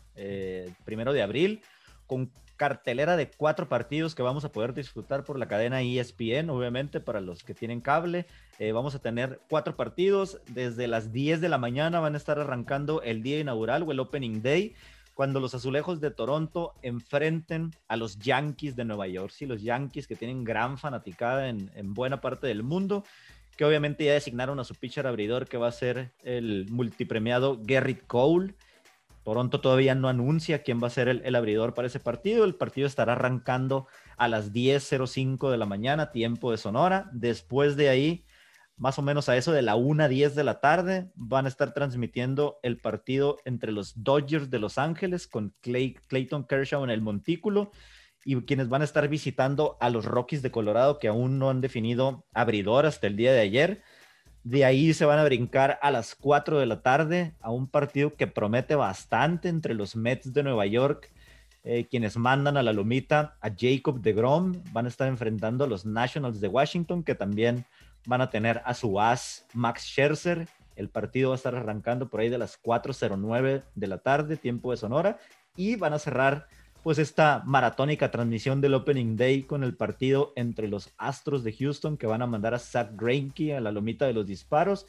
primero 0.85 1.11
de 1.11 1.23
abril, 1.23 1.61
con 2.05 2.31
cartelera 2.55 3.17
de 3.17 3.29
cuatro 3.29 3.67
partidos 3.67 4.15
que 4.15 4.23
vamos 4.23 4.45
a 4.45 4.51
poder 4.51 4.73
disfrutar 4.73 5.23
por 5.23 5.37
la 5.39 5.47
cadena 5.47 5.81
ESPN, 5.81 6.49
obviamente, 6.49 6.99
para 6.99 7.21
los 7.21 7.43
que 7.43 7.53
tienen 7.53 7.81
cable. 7.81 8.25
Eh, 8.59 8.71
vamos 8.71 8.95
a 8.95 8.99
tener 8.99 9.41
cuatro 9.49 9.75
partidos. 9.75 10.39
Desde 10.47 10.87
las 10.87 11.11
10 11.11 11.41
de 11.41 11.49
la 11.49 11.57
mañana 11.57 11.99
van 11.99 12.13
a 12.13 12.17
estar 12.17 12.39
arrancando 12.39 13.01
el 13.01 13.23
día 13.23 13.39
inaugural 13.39 13.83
o 13.83 13.91
el 13.91 13.99
Opening 13.99 14.41
Day, 14.41 14.75
cuando 15.13 15.39
los 15.39 15.53
azulejos 15.53 15.99
de 15.99 16.11
Toronto 16.11 16.73
enfrenten 16.81 17.71
a 17.87 17.97
los 17.97 18.17
Yankees 18.19 18.75
de 18.75 18.85
Nueva 18.85 19.07
York. 19.07 19.31
Sí, 19.31 19.45
los 19.45 19.61
Yankees 19.61 20.07
que 20.07 20.15
tienen 20.15 20.43
gran 20.43 20.77
fanaticada 20.77 21.49
en 21.49 21.93
buena 21.93 22.21
parte 22.21 22.47
del 22.47 22.63
mundo 22.63 23.03
que 23.57 23.65
obviamente 23.65 24.05
ya 24.05 24.13
designaron 24.13 24.59
a 24.59 24.63
su 24.63 24.75
pitcher 24.75 25.07
abridor 25.07 25.47
que 25.47 25.57
va 25.57 25.67
a 25.67 25.71
ser 25.71 26.13
el 26.23 26.67
multipremiado 26.69 27.59
Garrett 27.61 28.05
Cole. 28.07 28.55
Toronto 29.23 29.61
todavía 29.61 29.95
no 29.95 30.09
anuncia 30.09 30.63
quién 30.63 30.81
va 30.81 30.87
a 30.87 30.91
ser 30.91 31.07
el, 31.07 31.35
abridor 31.35 31.73
para 31.73 31.87
ese 31.87 31.99
partido. 31.99 32.43
El 32.43 32.55
partido 32.55 32.87
estará 32.87 33.13
arrancando 33.13 33.87
a 34.17 34.27
las 34.27 34.51
10.05 34.51 35.49
de 35.49 35.57
la 35.57 35.65
mañana, 35.65 36.11
tiempo 36.11 36.51
de 36.51 36.57
Sonora. 36.57 37.09
Después 37.13 37.77
de 37.77 37.87
ahí, 37.87 38.25
más 38.75 38.99
o 38.99 39.01
menos 39.01 39.29
a 39.29 39.37
eso 39.37 39.53
de 39.53 39.61
la 39.61 39.77
1.10 39.77 40.33
de 40.33 40.43
la 40.43 40.59
tarde, 40.59 41.11
van 41.15 41.45
a 41.45 41.47
estar 41.47 41.73
transmitiendo 41.73 42.59
el 42.63 42.79
partido 42.79 43.37
entre 43.45 43.71
los 43.71 44.03
Dodgers 44.03 44.49
de 44.49 44.59
Los 44.59 44.77
Ángeles 44.77 45.27
con 45.27 45.55
Clayton 45.61 46.45
Kershaw 46.45 46.83
en 46.83 46.89
el 46.89 47.01
Montículo 47.01 47.71
y 48.25 48.41
quienes 48.41 48.69
van 48.69 48.81
a 48.81 48.85
estar 48.85 49.07
visitando 49.07 49.77
a 49.79 49.89
los 49.89 50.05
Rockies 50.05 50.41
de 50.41 50.51
Colorado 50.51 50.99
que 50.99 51.07
aún 51.07 51.39
no 51.39 51.49
han 51.49 51.61
definido 51.61 52.25
abridor 52.33 52.85
hasta 52.85 53.07
el 53.07 53.15
día 53.15 53.33
de 53.33 53.41
ayer. 53.41 53.81
De 54.43 54.65
ahí 54.65 54.93
se 54.93 55.05
van 55.05 55.19
a 55.19 55.23
brincar 55.23 55.79
a 55.81 55.91
las 55.91 56.15
4 56.15 56.59
de 56.59 56.65
la 56.65 56.81
tarde 56.81 57.33
a 57.41 57.51
un 57.51 57.67
partido 57.67 58.15
que 58.15 58.27
promete 58.27 58.75
bastante 58.75 59.49
entre 59.49 59.73
los 59.73 59.95
Mets 59.95 60.33
de 60.33 60.43
Nueva 60.43 60.65
York, 60.65 61.11
eh, 61.63 61.85
quienes 61.89 62.17
mandan 62.17 62.57
a 62.57 62.63
la 62.63 62.73
lomita 62.73 63.37
a 63.41 63.49
Jacob 63.57 64.01
de 64.01 64.11
Grom. 64.11 64.61
Van 64.73 64.85
a 64.85 64.89
estar 64.89 65.07
enfrentando 65.07 65.63
a 65.63 65.67
los 65.67 65.85
Nationals 65.85 66.41
de 66.41 66.49
Washington, 66.49 67.03
que 67.03 67.15
también 67.15 67.65
van 68.05 68.21
a 68.21 68.29
tener 68.29 68.61
a 68.65 68.73
su 68.73 68.99
as 68.99 69.45
Max 69.53 69.83
Scherzer. 69.83 70.47
El 70.75 70.89
partido 70.89 71.29
va 71.29 71.35
a 71.35 71.37
estar 71.37 71.55
arrancando 71.55 72.09
por 72.09 72.19
ahí 72.19 72.29
de 72.29 72.37
las 72.37 72.61
4.09 72.61 73.63
de 73.75 73.87
la 73.87 73.99
tarde, 73.99 74.35
tiempo 74.35 74.71
de 74.71 74.77
Sonora, 74.77 75.19
y 75.55 75.75
van 75.77 75.93
a 75.93 75.99
cerrar 75.99 76.47
pues 76.83 76.99
esta 76.99 77.41
maratónica 77.45 78.11
transmisión 78.11 78.59
del 78.59 78.73
Opening 78.73 79.15
Day 79.15 79.43
con 79.43 79.63
el 79.63 79.73
partido 79.73 80.33
entre 80.35 80.67
los 80.67 80.91
Astros 80.97 81.43
de 81.43 81.53
Houston 81.53 81.97
que 81.97 82.07
van 82.07 82.21
a 82.21 82.27
mandar 82.27 82.53
a 82.53 82.59
Zach 82.59 82.89
Greinke 82.93 83.55
a 83.55 83.61
la 83.61 83.71
lomita 83.71 84.05
de 84.05 84.11
los 84.11 84.27
disparos, 84.27 84.85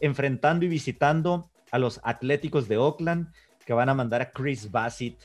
enfrentando 0.00 0.64
y 0.64 0.68
visitando 0.68 1.48
a 1.70 1.78
los 1.78 2.00
Atléticos 2.02 2.66
de 2.66 2.78
Oakland 2.78 3.32
que 3.64 3.72
van 3.72 3.88
a 3.88 3.94
mandar 3.94 4.22
a 4.22 4.30
Chris 4.32 4.70
Bassett 4.70 5.16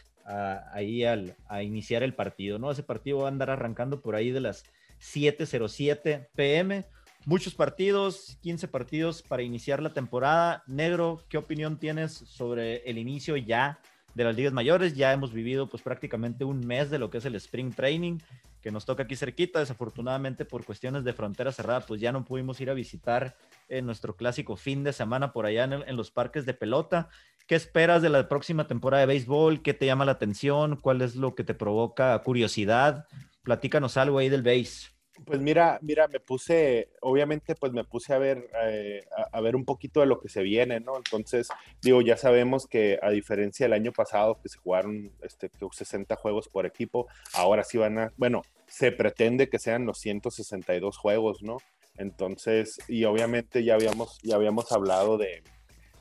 ahí 0.71 1.03
a 1.03 1.63
iniciar 1.63 2.03
el 2.03 2.13
partido, 2.13 2.59
¿no? 2.59 2.71
Ese 2.71 2.83
partido 2.83 3.19
va 3.19 3.25
a 3.25 3.31
andar 3.31 3.49
arrancando 3.49 4.01
por 4.01 4.15
ahí 4.15 4.31
de 4.31 4.41
las 4.41 4.63
7.07 5.01 6.27
pm. 6.35 6.85
Muchos 7.25 7.53
partidos, 7.55 8.37
15 8.41 8.67
partidos 8.67 9.23
para 9.23 9.43
iniciar 9.43 9.81
la 9.81 9.93
temporada. 9.93 10.63
Negro, 10.67 11.23
¿qué 11.29 11.37
opinión 11.37 11.77
tienes 11.77 12.13
sobre 12.13 12.77
el 12.89 12.97
inicio 12.97 13.35
ya 13.37 13.79
de 14.13 14.23
las 14.23 14.35
ligas 14.35 14.53
mayores. 14.53 14.95
Ya 14.95 15.13
hemos 15.13 15.33
vivido 15.33 15.67
pues 15.67 15.83
prácticamente 15.83 16.43
un 16.43 16.65
mes 16.65 16.89
de 16.89 16.99
lo 16.99 17.09
que 17.09 17.19
es 17.19 17.25
el 17.25 17.35
Spring 17.35 17.73
Training, 17.73 18.17
que 18.61 18.71
nos 18.71 18.85
toca 18.85 19.03
aquí 19.03 19.15
cerquita. 19.15 19.59
Desafortunadamente 19.59 20.45
por 20.45 20.65
cuestiones 20.65 21.03
de 21.03 21.13
frontera 21.13 21.51
cerrada, 21.51 21.81
pues 21.81 22.01
ya 22.01 22.11
no 22.11 22.25
pudimos 22.25 22.59
ir 22.61 22.69
a 22.69 22.73
visitar 22.73 23.35
eh, 23.69 23.81
nuestro 23.81 24.15
clásico 24.15 24.55
fin 24.55 24.83
de 24.83 24.93
semana 24.93 25.33
por 25.33 25.45
allá 25.45 25.63
en, 25.63 25.95
los 25.95 26.11
parques 26.11 26.45
de 26.45 26.53
pelota. 26.53 27.09
¿Qué 27.47 27.55
esperas 27.55 28.01
de 28.01 28.09
la 28.09 28.29
próxima 28.29 28.67
temporada 28.67 29.01
de 29.01 29.07
béisbol? 29.07 29.61
¿Qué 29.61 29.73
te 29.73 29.85
llama 29.85 30.05
la 30.05 30.13
atención? 30.13 30.77
¿Cuál 30.77 31.01
es 31.01 31.15
lo 31.15 31.35
que 31.35 31.43
te 31.43 31.53
provoca 31.53 32.17
curiosidad? 32.19 33.07
Platícanos 33.43 33.97
algo 33.97 34.19
ahí 34.19 34.29
del 34.29 34.43
base. 34.43 34.90
Pues 35.25 35.39
mira, 35.39 35.77
mira, 35.81 36.07
me 36.07 36.19
puse, 36.19 36.89
obviamente, 37.01 37.53
pues 37.55 37.71
me 37.73 37.83
puse 37.83 38.13
a 38.13 38.17
ver, 38.17 38.49
eh, 38.63 39.05
a, 39.31 39.39
ver 39.41 39.55
un 39.55 39.65
poquito 39.65 39.99
de 39.99 40.07
lo 40.07 40.19
que 40.19 40.29
se 40.29 40.41
viene, 40.41 40.79
¿no? 40.79 40.97
Entonces, 40.97 41.49
digo, 41.81 42.01
ya 42.01 42.17
sabemos 42.17 42.65
que 42.65 42.97
a 43.01 43.11
diferencia 43.11 43.65
del 43.65 43.73
año 43.73 43.91
pasado, 43.91 44.39
que 44.41 44.49
se 44.49 44.57
jugaron 44.57 45.11
este, 45.21 45.51
60 45.71 46.15
juegos 46.15 46.47
por 46.47 46.65
equipo, 46.65 47.07
ahora 47.33 47.63
sí 47.63 47.77
van 47.77 47.99
a, 47.99 48.13
bueno, 48.17 48.41
se 48.67 48.91
pretende 48.91 49.49
que 49.49 49.59
sean 49.59 49.85
los 49.85 49.99
162 49.99 50.97
juegos, 50.97 51.43
¿no? 51.43 51.57
Entonces, 51.97 52.79
y 52.87 53.03
obviamente 53.05 53.63
ya 53.63 53.75
habíamos, 53.75 54.19
ya 54.23 54.35
habíamos 54.35 54.71
hablado 54.71 55.17
de, 55.17 55.43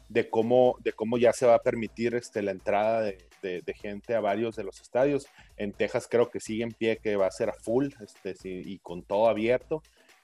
de 0.08 0.30
cómo, 0.30 0.76
de 0.80 0.92
cómo 0.92 1.18
ya 1.18 1.32
se 1.32 1.46
va 1.46 1.56
a 1.56 1.62
permitir 1.62 2.14
este, 2.14 2.42
la 2.42 2.52
entrada 2.52 3.02
de, 3.02 3.18
gente 3.74 4.14
a 4.14 4.20
varios 4.20 4.56
de 4.56 4.64
los 4.64 4.80
estadios. 4.80 5.26
En 5.56 5.72
Texas 5.72 6.06
creo 6.10 6.30
que 6.30 6.40
sigue 6.40 6.64
en 6.64 6.72
pie, 6.72 6.98
que 6.98 7.16
va 7.16 7.26
a 7.26 7.30
ser 7.30 7.50
a 7.50 7.54
full 7.54 7.88
este, 8.00 8.34
y 8.44 8.78
con 8.78 9.02
todo 9.02 9.28
abierto 9.28 9.82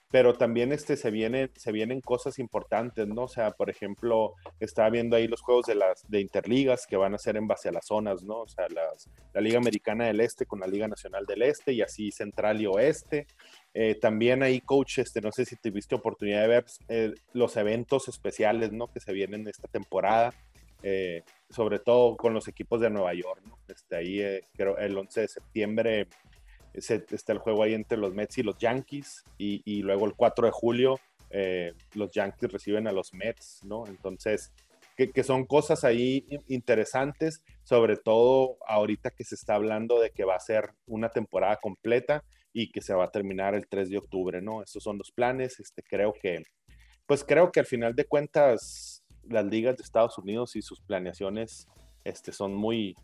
pero 0.09 0.35
también 0.35 0.71
este, 0.71 0.95
se, 0.95 1.11
viene, 1.11 1.51
se 1.55 1.71
vienen 1.71 1.99
cosas 1.99 2.39
importantes, 2.39 3.07
¿no? 3.07 3.23
O 3.23 3.27
sea, 3.27 3.51
por 3.51 3.69
ejemplo, 3.69 4.35
estaba 4.59 4.89
viendo 4.89 5.17
ahí 5.17 5.27
los 5.27 5.41
juegos 5.41 5.65
de 5.65 5.75
las 5.75 6.09
de 6.09 6.21
interligas 6.21 6.87
que 6.87 6.95
van 6.95 7.13
a 7.13 7.17
ser 7.17 7.35
en 7.35 7.47
base 7.47 7.69
a 7.69 7.73
las 7.73 7.87
zonas, 7.87 8.23
¿no? 8.23 8.41
O 8.41 8.47
sea, 8.47 8.67
la 8.69 9.41
Liga 9.41 9.57
Americana 9.57 10.05
del 10.05 10.21
Este 10.21 10.45
con 10.45 10.61
la 10.61 10.67
Liga 10.67 10.87
Nacional 10.87 11.25
del 11.25 11.41
Este 11.41 11.73
y 11.73 11.81
así 11.81 12.11
Central 12.11 12.61
y 12.61 12.67
Oeste. 12.67 13.27
Eh, 13.73 13.95
también 13.95 14.43
ahí, 14.43 14.61
coach, 14.61 14.99
este, 14.99 15.19
no 15.19 15.31
sé 15.31 15.45
si 15.45 15.57
te 15.57 15.71
viste 15.71 15.95
oportunidad 15.95 16.41
de 16.41 16.47
ver 16.47 16.65
eh, 16.87 17.13
los 17.33 17.57
eventos 17.57 18.07
especiales, 18.07 18.71
¿no? 18.71 18.87
Que 18.87 19.01
se 19.01 19.11
vienen 19.11 19.45
esta 19.47 19.67
temporada. 19.67 20.33
Eh, 20.83 21.23
sobre 21.49 21.79
todo 21.79 22.15
con 22.17 22.33
los 22.33 22.47
equipos 22.47 22.81
de 22.81 22.89
Nueva 22.89 23.13
York. 23.13 23.41
Este, 23.67 23.95
ahí 23.95 24.41
creo 24.55 24.77
el 24.77 24.97
11 24.97 25.21
de 25.21 25.27
septiembre 25.27 26.07
está 26.77 27.33
el 27.33 27.39
juego 27.39 27.63
ahí 27.63 27.73
entre 27.73 27.97
los 27.97 28.13
Mets 28.13 28.37
y 28.37 28.43
los 28.43 28.57
Yankees, 28.57 29.23
y, 29.37 29.81
luego 29.81 30.05
el 30.05 30.13
4 30.13 30.45
de 30.45 30.51
julio 30.51 30.99
eh, 31.29 31.73
los 31.93 32.11
Yankees 32.11 32.51
reciben 32.51 32.87
a 32.87 32.91
los 32.91 33.13
Mets, 33.13 33.61
¿no? 33.63 33.85
Entonces, 33.87 34.53
que, 34.95 35.23
son 35.23 35.45
cosas 35.45 35.83
ahí 35.83 36.25
interesantes, 36.47 37.43
sobre 37.63 37.97
todo 37.97 38.57
ahorita 38.65 39.11
que 39.11 39.23
se 39.23 39.35
está 39.35 39.55
hablando 39.55 39.99
de 39.99 40.11
que 40.11 40.23
va 40.23 40.35
a 40.35 40.39
ser 40.39 40.71
una 40.87 41.09
temporada 41.09 41.57
completa 41.57 42.23
y 42.53 42.71
que 42.71 42.81
se 42.81 42.93
va 42.93 43.05
a 43.05 43.11
terminar 43.11 43.53
el 43.55 43.67
3 43.67 43.89
de 43.89 43.97
octubre, 43.97 44.41
¿no? 44.41 44.63
Esos 44.63 44.83
son 44.83 44.97
los 44.97 45.11
planes, 45.11 45.59
este, 45.59 45.83
creo 45.83 46.13
que, 46.13 46.43
pues 47.05 47.23
creo 47.23 47.51
que 47.51 47.59
al 47.59 47.65
final 47.65 47.93
de 47.95 48.05
cuentas 48.05 48.96
las 49.29 49.45
ligas 49.45 49.77
de 49.77 49.83
Estados 49.83 50.17
Unidos 50.17 50.55
y 50.55 50.61
sus 50.61 50.79
planeaciones 50.81 51.67
este, 52.03 52.31
son 52.31 52.55
muy, 52.55 52.95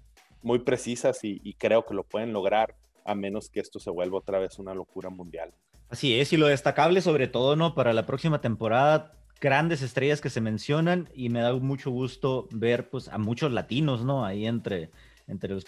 muy 0.41 0.59
precisas 0.59 1.19
y 1.23 1.53
creo 1.53 1.85
que 1.85 1.93
lo 1.93 2.03
pueden 2.03 2.33
lograr 2.33 2.75
a 3.05 3.15
menos 3.15 3.49
que 3.49 3.59
esto 3.59 3.79
se 3.79 3.89
vuelva 3.89 4.17
otra 4.17 4.39
vez 4.39 4.59
una 4.59 4.73
locura 4.73 5.09
mundial. 5.09 5.53
Así 5.89 6.19
es, 6.19 6.33
y 6.33 6.37
lo 6.37 6.47
destacable 6.47 7.01
sobre 7.01 7.27
todo, 7.27 7.55
¿no? 7.55 7.75
Para 7.75 7.93
la 7.93 8.05
próxima 8.05 8.41
temporada, 8.41 9.13
grandes 9.39 9.81
estrellas 9.81 10.21
que 10.21 10.29
se 10.29 10.41
mencionan 10.41 11.09
y 11.13 11.29
me 11.29 11.41
da 11.41 11.53
mucho 11.53 11.91
gusto 11.91 12.47
ver 12.51 12.89
pues 12.89 13.09
a 13.09 13.17
muchos 13.17 13.51
latinos, 13.51 14.03
¿no? 14.03 14.25
Ahí 14.25 14.47
entre, 14.47 14.89
entre 15.27 15.53
los 15.53 15.65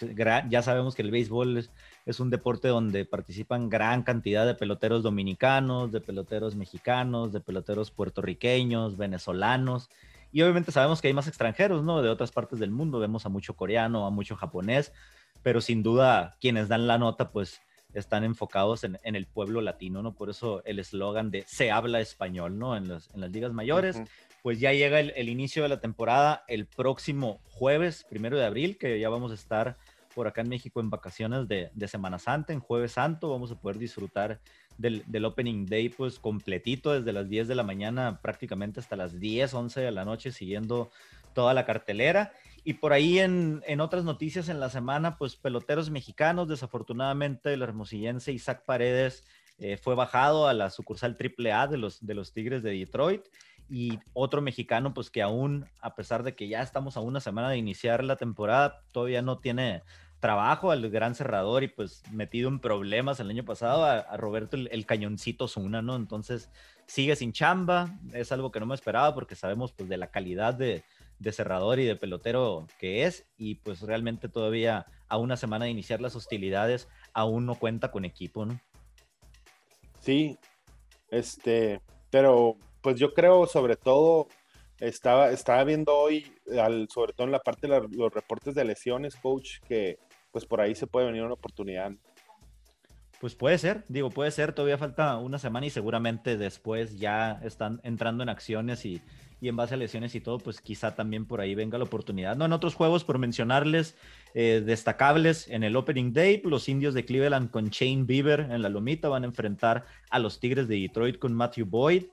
ya 0.48 0.62
sabemos 0.62 0.94
que 0.94 1.02
el 1.02 1.10
béisbol 1.10 1.58
es, 1.58 1.70
es, 2.06 2.18
un 2.18 2.30
deporte 2.30 2.68
donde 2.68 3.04
participan 3.04 3.68
gran 3.68 4.02
cantidad 4.02 4.46
de 4.46 4.54
peloteros 4.54 5.02
dominicanos, 5.02 5.92
de 5.92 6.00
peloteros 6.00 6.56
mexicanos, 6.56 7.32
de 7.32 7.40
peloteros 7.40 7.90
puertorriqueños, 7.90 8.96
venezolanos. 8.96 9.90
Y 10.32 10.42
obviamente 10.42 10.72
sabemos 10.72 11.00
que 11.00 11.08
hay 11.08 11.14
más 11.14 11.28
extranjeros, 11.28 11.82
¿no? 11.82 12.02
De 12.02 12.08
otras 12.08 12.32
partes 12.32 12.58
del 12.58 12.70
mundo. 12.70 12.98
Vemos 12.98 13.26
a 13.26 13.28
mucho 13.28 13.54
coreano, 13.54 14.06
a 14.06 14.10
mucho 14.10 14.36
japonés 14.36 14.92
pero 15.46 15.60
sin 15.60 15.84
duda 15.84 16.36
quienes 16.40 16.66
dan 16.66 16.88
la 16.88 16.98
nota 16.98 17.30
pues 17.30 17.60
están 17.94 18.24
enfocados 18.24 18.82
en, 18.82 18.98
el 19.04 19.26
pueblo 19.26 19.60
latino, 19.60 20.02
¿no? 20.02 20.12
Por 20.12 20.28
eso 20.28 20.60
el 20.64 20.80
eslogan 20.80 21.30
de 21.30 21.44
se 21.46 21.70
habla 21.70 22.00
español, 22.00 22.58
¿no? 22.58 22.76
En, 22.76 22.88
las 22.88 23.08
ligas 23.30 23.52
mayores, 23.52 23.96
pues 24.42 24.58
ya 24.58 24.72
llega 24.72 24.98
el, 24.98 25.28
inicio 25.28 25.62
de 25.62 25.68
la 25.68 25.80
temporada 25.80 26.42
el 26.48 26.66
próximo 26.66 27.38
jueves, 27.44 28.04
primero 28.10 28.36
de 28.36 28.44
abril, 28.44 28.76
que 28.76 28.98
ya 28.98 29.08
vamos 29.08 29.30
a 29.30 29.34
estar 29.34 29.76
por 30.16 30.26
acá 30.26 30.40
en 30.40 30.48
México 30.48 30.80
en 30.80 30.90
vacaciones 30.90 31.46
de, 31.46 31.70
Semana 31.86 32.18
Santa, 32.18 32.52
en 32.52 32.58
Jueves 32.58 32.90
Santo, 32.90 33.30
vamos 33.30 33.52
a 33.52 33.54
poder 33.54 33.78
disfrutar 33.78 34.40
del, 34.78 35.24
Opening 35.24 35.66
Day 35.66 35.88
pues 35.88 36.18
completito 36.18 36.92
desde 36.92 37.12
las 37.12 37.28
10 37.28 37.48
de 37.48 37.54
la 37.54 37.62
mañana 37.62 38.20
prácticamente 38.20 38.80
hasta 38.80 38.96
las 38.96 39.18
10, 39.18 39.54
11 39.54 39.80
de 39.80 39.90
la 39.90 40.04
noche 40.04 40.32
siguiendo 40.32 40.90
toda 41.34 41.54
la 41.54 41.64
cartelera. 41.64 42.32
Y 42.64 42.74
por 42.74 42.92
ahí 42.92 43.20
en, 43.20 43.62
otras 43.80 44.04
noticias 44.04 44.48
en 44.48 44.58
la 44.58 44.70
semana, 44.70 45.18
pues 45.18 45.36
peloteros 45.36 45.90
mexicanos, 45.90 46.48
desafortunadamente 46.48 47.52
el 47.52 47.62
hermosillense 47.62 48.32
Isaac 48.32 48.64
Paredes 48.64 49.24
eh, 49.58 49.76
fue 49.76 49.94
bajado 49.94 50.48
a 50.48 50.54
la 50.54 50.70
sucursal 50.70 51.16
AAA 51.16 51.68
de 51.68 51.78
los, 51.78 52.04
de 52.04 52.14
los 52.14 52.32
Tigres 52.32 52.62
de 52.62 52.72
Detroit. 52.72 53.22
Y 53.68 53.98
otro 54.12 54.42
mexicano, 54.42 54.94
pues 54.94 55.10
que 55.10 55.22
aún, 55.22 55.66
a 55.80 55.94
pesar 55.94 56.22
de 56.22 56.34
que 56.34 56.48
ya 56.48 56.62
estamos 56.62 56.96
a 56.96 57.00
una 57.00 57.20
semana 57.20 57.50
de 57.50 57.58
iniciar 57.58 58.04
la 58.04 58.16
temporada, 58.16 58.82
todavía 58.92 59.22
no 59.22 59.38
tiene 59.38 59.82
trabajo 60.20 60.70
al 60.70 60.88
gran 60.90 61.14
cerrador 61.14 61.62
y 61.62 61.68
pues 61.68 62.02
metido 62.10 62.48
en 62.48 62.58
problemas 62.58 63.20
el 63.20 63.30
año 63.30 63.44
pasado 63.44 63.84
a, 63.84 64.16
Roberto 64.16 64.56
el, 64.56 64.86
cañoncito 64.86 65.48
Zuna, 65.48 65.82
¿no? 65.82 65.96
Entonces 65.96 66.50
sigue 66.86 67.16
sin 67.16 67.32
chamba, 67.32 67.98
es 68.12 68.32
algo 68.32 68.50
que 68.50 68.60
no 68.60 68.66
me 68.66 68.74
esperaba 68.74 69.14
porque 69.14 69.34
sabemos 69.34 69.72
pues 69.72 69.88
de 69.88 69.96
la 69.96 70.10
calidad 70.10 70.54
de, 70.54 70.82
de 71.18 71.32
cerrador 71.32 71.78
y 71.78 71.84
de 71.84 71.96
pelotero 71.96 72.66
que 72.78 73.04
es, 73.04 73.26
y 73.36 73.56
pues 73.56 73.82
realmente 73.82 74.28
todavía 74.28 74.86
a 75.08 75.18
una 75.18 75.36
semana 75.36 75.66
de 75.66 75.70
iniciar 75.70 76.00
las 76.00 76.16
hostilidades 76.16 76.88
aún 77.12 77.46
no 77.46 77.54
cuenta 77.54 77.90
con 77.90 78.04
equipo, 78.04 78.44
¿no? 78.46 78.60
Sí, 80.00 80.38
este, 81.10 81.80
pero 82.10 82.56
pues 82.80 82.98
yo 82.98 83.12
creo 83.14 83.46
sobre 83.46 83.76
todo, 83.76 84.28
estaba, 84.78 85.30
estaba 85.30 85.64
viendo 85.64 85.96
hoy, 85.96 86.32
al, 86.60 86.88
sobre 86.88 87.12
todo 87.12 87.26
en 87.26 87.32
la 87.32 87.40
parte 87.40 87.66
de 87.66 87.88
los 87.90 88.12
reportes 88.12 88.54
de 88.54 88.64
lesiones, 88.64 89.16
coach, 89.16 89.58
que 89.66 89.98
pues 90.32 90.44
por 90.44 90.60
ahí 90.60 90.74
se 90.74 90.86
puede 90.86 91.06
venir 91.06 91.22
una 91.22 91.34
oportunidad. 91.34 91.92
Pues 93.20 93.34
puede 93.34 93.56
ser, 93.58 93.84
digo, 93.88 94.10
puede 94.10 94.30
ser, 94.30 94.52
todavía 94.52 94.76
falta 94.76 95.16
una 95.16 95.38
semana 95.38 95.66
y 95.66 95.70
seguramente 95.70 96.36
después 96.36 96.98
ya 96.98 97.40
están 97.42 97.80
entrando 97.82 98.22
en 98.22 98.28
acciones 98.28 98.84
y, 98.84 99.00
y 99.40 99.48
en 99.48 99.56
base 99.56 99.74
a 99.74 99.76
lesiones 99.76 100.14
y 100.14 100.20
todo, 100.20 100.38
pues 100.38 100.60
quizá 100.60 100.94
también 100.94 101.26
por 101.26 101.40
ahí 101.40 101.54
venga 101.54 101.78
la 101.78 101.84
oportunidad. 101.84 102.36
No, 102.36 102.46
en 102.46 102.52
otros 102.52 102.74
juegos, 102.74 103.04
por 103.04 103.18
mencionarles, 103.18 103.96
eh, 104.34 104.62
destacables 104.64 105.48
en 105.48 105.62
el 105.62 105.76
Opening 105.76 106.12
Day, 106.12 106.40
los 106.44 106.68
indios 106.68 106.94
de 106.94 107.04
Cleveland 107.04 107.50
con 107.50 107.68
Shane 107.68 108.04
Bieber 108.04 108.40
en 108.40 108.62
la 108.62 108.68
lomita 108.68 109.08
van 109.08 109.24
a 109.24 109.26
enfrentar 109.26 109.84
a 110.10 110.18
los 110.18 110.40
Tigres 110.40 110.68
de 110.68 110.76
Detroit 110.76 111.18
con 111.18 111.34
Matthew 111.34 111.66
Boyd. 111.66 112.04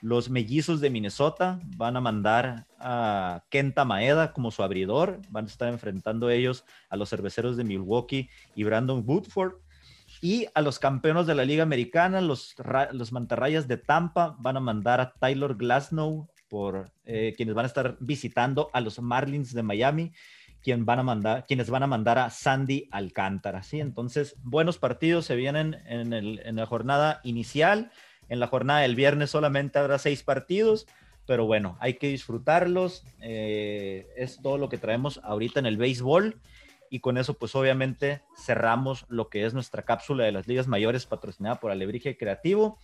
Los 0.00 0.30
mellizos 0.30 0.80
de 0.80 0.90
Minnesota 0.90 1.60
van 1.76 1.96
a 1.96 2.00
mandar 2.00 2.66
a 2.78 3.44
Kenta 3.50 3.84
Maeda 3.84 4.32
como 4.32 4.50
su 4.50 4.62
abridor. 4.62 5.20
Van 5.30 5.44
a 5.44 5.48
estar 5.48 5.68
enfrentando 5.68 6.30
ellos 6.30 6.64
a 6.88 6.96
los 6.96 7.10
cerveceros 7.10 7.56
de 7.56 7.64
Milwaukee 7.64 8.28
y 8.54 8.64
Brandon 8.64 9.02
Woodford. 9.04 9.54
Y 10.20 10.46
a 10.54 10.62
los 10.62 10.78
campeones 10.78 11.26
de 11.26 11.34
la 11.34 11.44
Liga 11.44 11.62
Americana, 11.62 12.20
los, 12.20 12.54
los 12.92 13.12
Mantarrayas 13.12 13.68
de 13.68 13.76
Tampa, 13.76 14.36
van 14.38 14.56
a 14.56 14.60
mandar 14.60 15.00
a 15.00 15.12
Tyler 15.12 15.54
Glasnow 15.54 16.28
por 16.48 16.90
eh, 17.04 17.34
quienes 17.36 17.54
van 17.54 17.64
a 17.64 17.68
estar 17.68 17.96
visitando 18.00 18.70
a 18.72 18.80
los 18.80 19.00
Marlins 19.00 19.52
de 19.52 19.62
Miami, 19.62 20.12
quien 20.62 20.84
van 20.84 20.98
a 20.98 21.02
mandar, 21.02 21.46
quienes 21.46 21.70
van 21.70 21.82
a 21.82 21.86
mandar 21.86 22.18
a 22.18 22.30
Sandy 22.30 22.88
Alcántara. 22.90 23.62
¿sí? 23.62 23.80
Entonces, 23.80 24.36
buenos 24.42 24.78
partidos 24.78 25.24
se 25.26 25.36
vienen 25.36 25.76
en, 25.86 26.12
el, 26.12 26.40
en 26.44 26.56
la 26.56 26.66
jornada 26.66 27.20
inicial. 27.22 27.90
En 28.28 28.40
la 28.40 28.46
jornada 28.46 28.80
del 28.80 28.94
viernes 28.94 29.30
solamente 29.30 29.78
habrá 29.78 29.98
seis 29.98 30.22
partidos 30.22 30.86
pero 31.28 31.44
bueno, 31.44 31.76
hay 31.78 31.94
que 31.94 32.08
disfrutarlos. 32.08 33.04
Eh, 33.20 34.08
es 34.16 34.40
todo 34.40 34.56
lo 34.56 34.70
que 34.70 34.78
traemos 34.78 35.20
ahorita 35.22 35.60
en 35.60 35.66
el 35.66 35.76
béisbol. 35.76 36.40
Y 36.88 37.00
con 37.00 37.18
eso, 37.18 37.34
pues 37.34 37.54
obviamente 37.54 38.22
cerramos 38.34 39.04
lo 39.10 39.28
que 39.28 39.44
es 39.44 39.52
nuestra 39.52 39.82
cápsula 39.82 40.24
de 40.24 40.32
las 40.32 40.48
ligas 40.48 40.68
mayores 40.68 41.04
patrocinada 41.04 41.60
por 41.60 41.70
Alebrije 41.70 42.16
Creativo. 42.16 42.78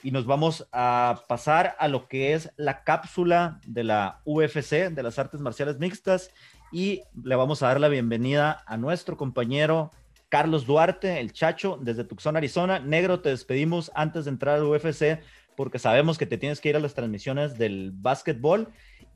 Y 0.00 0.12
nos 0.12 0.26
vamos 0.26 0.68
a 0.70 1.24
pasar 1.26 1.74
a 1.80 1.88
lo 1.88 2.06
que 2.06 2.34
es 2.34 2.52
la 2.56 2.84
cápsula 2.84 3.60
de 3.66 3.82
la 3.82 4.20
UFC, 4.24 4.88
de 4.90 5.02
las 5.02 5.18
artes 5.18 5.40
marciales 5.40 5.80
mixtas. 5.80 6.30
Y 6.70 7.02
le 7.24 7.34
vamos 7.34 7.64
a 7.64 7.66
dar 7.66 7.80
la 7.80 7.88
bienvenida 7.88 8.62
a 8.64 8.76
nuestro 8.76 9.16
compañero 9.16 9.90
Carlos 10.32 10.64
Duarte, 10.64 11.20
el 11.20 11.34
Chacho, 11.34 11.78
desde 11.78 12.04
Tucson, 12.04 12.38
Arizona. 12.38 12.78
Negro, 12.78 13.20
te 13.20 13.28
despedimos 13.28 13.92
antes 13.94 14.24
de 14.24 14.30
entrar 14.30 14.54
al 14.54 14.64
UFC 14.64 15.20
porque 15.58 15.78
sabemos 15.78 16.16
que 16.16 16.24
te 16.24 16.38
tienes 16.38 16.58
que 16.58 16.70
ir 16.70 16.76
a 16.76 16.80
las 16.80 16.94
transmisiones 16.94 17.58
del 17.58 17.92
básquetbol 17.92 18.68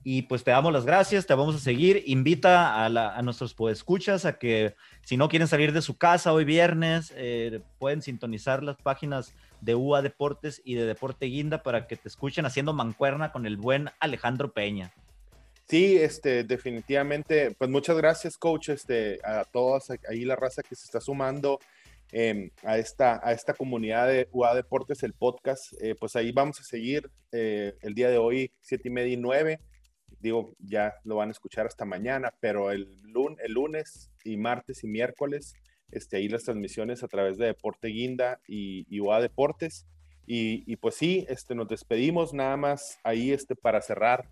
y 0.05 0.23
pues 0.23 0.45
te 0.45 0.51
damos 0.51 0.75
las 0.75 0.85
gracias, 0.85 1.25
te 1.27 1.33
vamos 1.33 1.57
a 1.57 1.59
seguir. 1.59 2.03
Invita 2.05 2.85
a, 2.85 3.23
nuestros 3.23 3.55
podescuchas 3.55 4.27
a 4.27 4.39
que 4.39 4.75
si 5.05 5.17
no 5.17 5.31
quieren 5.31 5.49
salir 5.49 5.73
de 5.73 5.81
su 5.81 5.97
casa 5.97 6.35
hoy 6.35 6.45
viernes, 6.45 7.15
eh, 7.17 7.63
pueden 7.79 8.03
sintonizar 8.03 8.63
las 8.63 8.77
páginas 8.77 9.33
de 9.63 9.75
UA 9.75 10.03
Deportes 10.03 10.61
y 10.67 10.75
de 10.75 10.85
Deporte 10.85 11.25
Guinda 11.25 11.63
para 11.63 11.87
que 11.87 11.97
te 11.97 12.09
escuchen 12.09 12.45
haciendo 12.45 12.75
mancuerna 12.75 13.33
con 13.33 13.47
el 13.47 13.57
buen 13.57 13.89
Alejandro 14.01 14.53
Peña. 14.53 14.93
Sí, 15.69 15.97
este, 15.97 16.45
definitivamente, 16.45 17.51
pues 17.59 17.69
muchas 17.69 17.97
gracias, 17.97 18.39
coach, 18.39 18.69
este, 18.69 19.19
a 19.25 19.45
todos 19.45 19.91
ahí 20.09 20.25
la 20.25 20.37
raza 20.37 20.63
que 20.63 20.77
se 20.77 20.85
está 20.85 21.01
sumando. 21.01 21.59
Em, 22.13 22.51
a, 22.63 22.79
esta, 22.79 23.21
a 23.23 23.33
esta 23.33 23.53
comunidad 23.53 24.07
de 24.07 24.29
UA 24.31 24.55
Deportes, 24.55 25.03
el 25.03 25.13
podcast. 25.13 25.73
Eh, 25.83 25.95
pues 25.99 26.15
ahí 26.15 26.31
vamos 26.33 26.61
a 26.61 26.65
seguir 26.65 27.11
eh, 27.33 27.75
el 27.83 27.95
día 27.95 28.09
de 28.11 28.19
hoy, 28.19 28.53
siete 28.61 28.89
y 28.89 28.93
media 28.93 29.15
y 29.15 29.17
nueve. 29.17 29.61
Digo, 30.21 30.55
ya 30.61 30.95
lo 31.05 31.17
van 31.17 31.29
a 31.29 31.33
escuchar 31.33 31.67
hasta 31.67 31.85
mañana, 31.85 32.33
pero 32.41 32.71
el 32.71 32.87
lunes 33.03 34.11
y 34.25 34.37
martes 34.37 34.85
y 34.85 34.87
miércoles, 34.87 35.55
este, 35.91 36.17
ahí 36.17 36.29
las 36.29 36.45
transmisiones 36.45 37.03
a 37.03 37.09
través 37.09 37.39
de 37.39 37.47
Deporte 37.47 37.89
Guinda 37.89 38.41
y, 38.47 38.87
y 38.89 39.01
UA 39.01 39.21
Deportes. 39.21 39.87
Y, 40.27 40.65
y, 40.73 40.77
pues 40.77 40.95
sí, 40.95 41.27
este, 41.29 41.55
nos 41.55 41.69
despedimos 41.69 42.33
nada 42.33 42.57
más 42.57 42.99
ahí 43.03 43.33
este, 43.33 43.57
para 43.57 43.81
cerrar. 43.81 44.29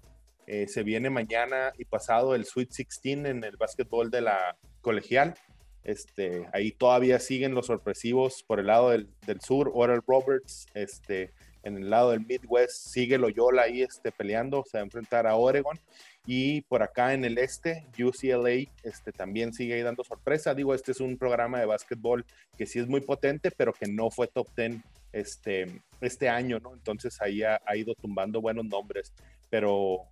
Eh, 0.47 0.67
se 0.69 0.83
viene 0.83 1.11
mañana 1.11 1.73
y 1.79 1.85
pasado 1.85 2.35
el 2.35 2.45
Sweet 2.45 2.69
16 2.69 3.27
en 3.27 3.45
el 3.45 3.57
básquetbol 3.57 4.11
de 4.11 4.21
la 4.21 4.57
colegial. 4.81 5.35
Este, 5.83 6.47
ahí 6.53 6.73
todavía 6.73 7.19
siguen 7.19 7.55
los 7.55 7.67
sorpresivos 7.67 8.43
por 8.43 8.59
el 8.59 8.67
lado 8.67 8.91
del, 8.91 9.09
sur, 9.41 9.71
Oral 9.75 10.03
Roberts, 10.07 10.67
este, 10.73 11.33
en 11.63 11.79
el 11.79 11.91
lado 11.91 12.11
del 12.11 12.21
Midwest 12.21 12.89
sigue 12.89 13.19
Loyola 13.19 13.63
ahí 13.63 13.83
este, 13.83 14.13
peleando, 14.13 14.65
se 14.65 14.79
va 14.79 14.83
a 14.83 14.85
enfrentar 14.85 15.27
a 15.27 15.37
Oregon. 15.37 15.79
Y 16.27 16.63
por 16.63 16.83
acá 16.83 17.13
en 17.13 17.25
el 17.25 17.37
este, 17.37 17.87
UCLA 17.99 18.71
este, 18.83 19.13
también 19.13 19.53
sigue 19.53 19.75
ahí 19.75 19.83
dando 19.83 20.05
sorpresa. 20.05 20.55
Digo, 20.55 20.75
este 20.75 20.93
es 20.93 21.01
un 21.01 21.19
programa 21.19 21.59
de 21.59 21.67
básquetbol 21.67 22.25
que 22.57 22.67
sí 22.67 22.79
es 22.79 22.87
muy 22.87 23.01
potente, 23.03 23.51
pero 23.51 23.73
que 23.73 23.87
no 23.87 24.11
fue 24.11 24.27
top 24.27 24.49
10 24.57 24.77
este, 25.13 25.81
este 26.01 26.29
año, 26.29 26.59
¿no? 26.61 26.75
Entonces 26.75 27.21
ahí 27.21 27.43
ha, 27.43 27.61
ido 27.77 27.95
tumbando 27.95 28.41
buenos 28.41 28.65
nombres. 28.65 29.13
Pero 29.51 30.07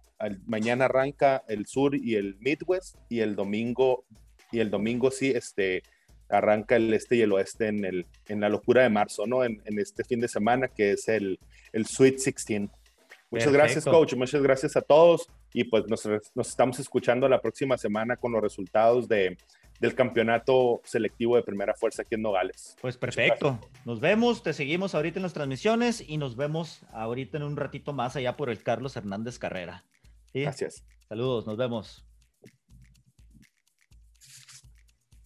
mañana 0.46 0.86
arranca 0.86 1.42
el 1.48 1.66
sur 1.66 1.94
y 1.94 2.14
el 2.14 2.36
Midwest 2.40 2.96
y 3.08 3.20
el 3.20 3.34
domingo 3.34 4.04
y 4.52 4.60
el 4.60 4.70
domingo 4.70 5.10
sí, 5.10 5.30
este, 5.30 5.82
arranca 6.28 6.76
el 6.76 6.92
este 6.92 7.16
y 7.16 7.22
el 7.22 7.32
oeste 7.32 7.68
en, 7.68 7.84
el, 7.84 8.06
en 8.28 8.40
la 8.40 8.48
locura 8.48 8.82
de 8.82 8.90
marzo, 8.90 9.26
¿no? 9.26 9.44
En, 9.44 9.60
este 9.78 10.04
fin 10.04 10.20
de 10.20 10.28
semana 10.28 10.68
que 10.68 10.92
es 10.92 11.08
el, 11.08 11.38
el 11.72 11.86
Sweet 11.86 12.16
16. 12.16 12.68
Muchas 13.30 13.52
gracias, 13.52 13.84
coach. 13.84 14.14
Muchas 14.14 14.42
gracias 14.42 14.76
a 14.76 14.82
todos. 14.82 15.26
Y 15.54 15.64
pues 15.64 15.86
nos, 15.88 16.06
nos, 16.34 16.48
estamos 16.48 16.78
escuchando 16.78 17.28
la 17.28 17.40
próxima 17.40 17.78
semana 17.78 18.16
con 18.16 18.32
los 18.32 18.42
resultados 18.42 19.08
de, 19.08 19.36
del 19.80 19.94
campeonato 19.94 20.80
selectivo 20.84 21.36
de 21.36 21.42
primera 21.42 21.74
fuerza 21.74 22.02
aquí 22.02 22.14
en 22.14 22.22
Nogales. 22.22 22.76
Pues 22.80 22.96
perfecto. 22.96 23.58
Nos 23.84 24.00
vemos, 24.00 24.42
te 24.42 24.52
seguimos 24.52 24.94
ahorita 24.94 25.18
en 25.18 25.24
las 25.24 25.32
transmisiones 25.32 26.04
y 26.06 26.18
nos 26.18 26.36
vemos 26.36 26.82
ahorita 26.92 27.38
en 27.38 27.42
un 27.42 27.56
ratito 27.56 27.92
más 27.92 28.16
allá 28.16 28.36
por 28.36 28.48
el 28.48 28.62
Carlos 28.62 28.96
Hernández 28.96 29.38
Carrera. 29.38 29.84
Gracias. 30.34 30.84
Saludos, 31.08 31.46
nos 31.46 31.56
vemos. 31.56 32.06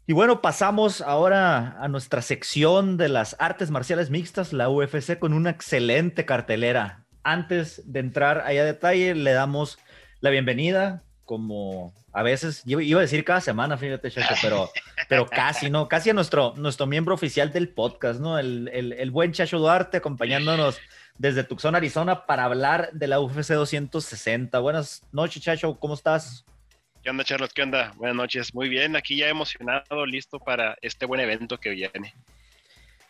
Y 0.09 0.13
bueno, 0.13 0.41
pasamos 0.41 1.01
ahora 1.01 1.83
a 1.83 1.89
nuestra 1.89 2.23
sección 2.23 2.97
de 2.97 3.09
las 3.09 3.35
artes 3.41 3.73
marciales 3.73 4.09
mixtas, 4.09 4.53
la 4.53 4.69
UFC, 4.69 5.19
con 5.19 5.33
una 5.33 5.51
excelente 5.51 6.25
cartelera. 6.25 7.07
Antes 7.25 7.83
de 7.91 8.01
entrar 8.01 8.43
ahí 8.47 8.57
a 8.59 8.65
detalle, 8.65 9.17
le 9.17 9.33
damos 9.33 9.79
la 10.21 10.31
bienvenida, 10.31 11.03
como 11.25 11.93
a 12.17 12.23
veces, 12.23 12.63
iba 12.65 12.99
a 12.99 13.03
decir 13.03 13.23
cada 13.27 13.43
semana, 13.43 13.77
fíjate, 13.77 14.11
Chacho, 14.11 14.35
pero, 14.41 14.71
pero 15.07 15.27
casi, 15.27 15.69
¿no? 15.69 15.87
Casi 15.87 16.09
a 16.09 16.15
nuestro, 16.15 16.55
nuestro 16.57 16.87
miembro 16.87 17.15
oficial 17.15 17.53
del 17.53 17.69
podcast, 17.69 18.21
¿no? 18.21 18.39
El, 18.39 18.71
el, 18.73 18.95
el 18.95 19.11
buen 19.11 19.33
Chacho 19.33 19.59
Duarte 19.59 19.99
acompañándonos 19.99 20.79
desde 21.19 21.45
Tucson, 21.45 21.75
Arizona, 21.75 22.25
para 22.25 22.45
hablar 22.45 22.89
de 22.95 23.07
la 23.07 23.21
UFC 23.21 23.53
260. 23.53 24.59
Buenas 24.61 25.03
noches, 25.13 25.43
Chacho, 25.43 25.79
¿cómo 25.79 25.93
estás? 25.93 26.47
¿Qué 27.03 27.11
onda, 27.11 27.23
Charlotte? 27.23 27.53
¿Qué 27.53 27.65
onda? 27.65 27.93
Buenas 27.97 28.17
noches. 28.17 28.55
Muy 28.55 28.71
bien, 28.71 28.97
aquí 28.97 29.19
ya 29.19 29.29
emocionado, 29.29 30.07
listo 30.07 30.39
para 30.39 30.79
este 30.81 31.05
buen 31.05 31.21
evento 31.21 31.61
que 31.61 31.69
viene. 31.69 32.15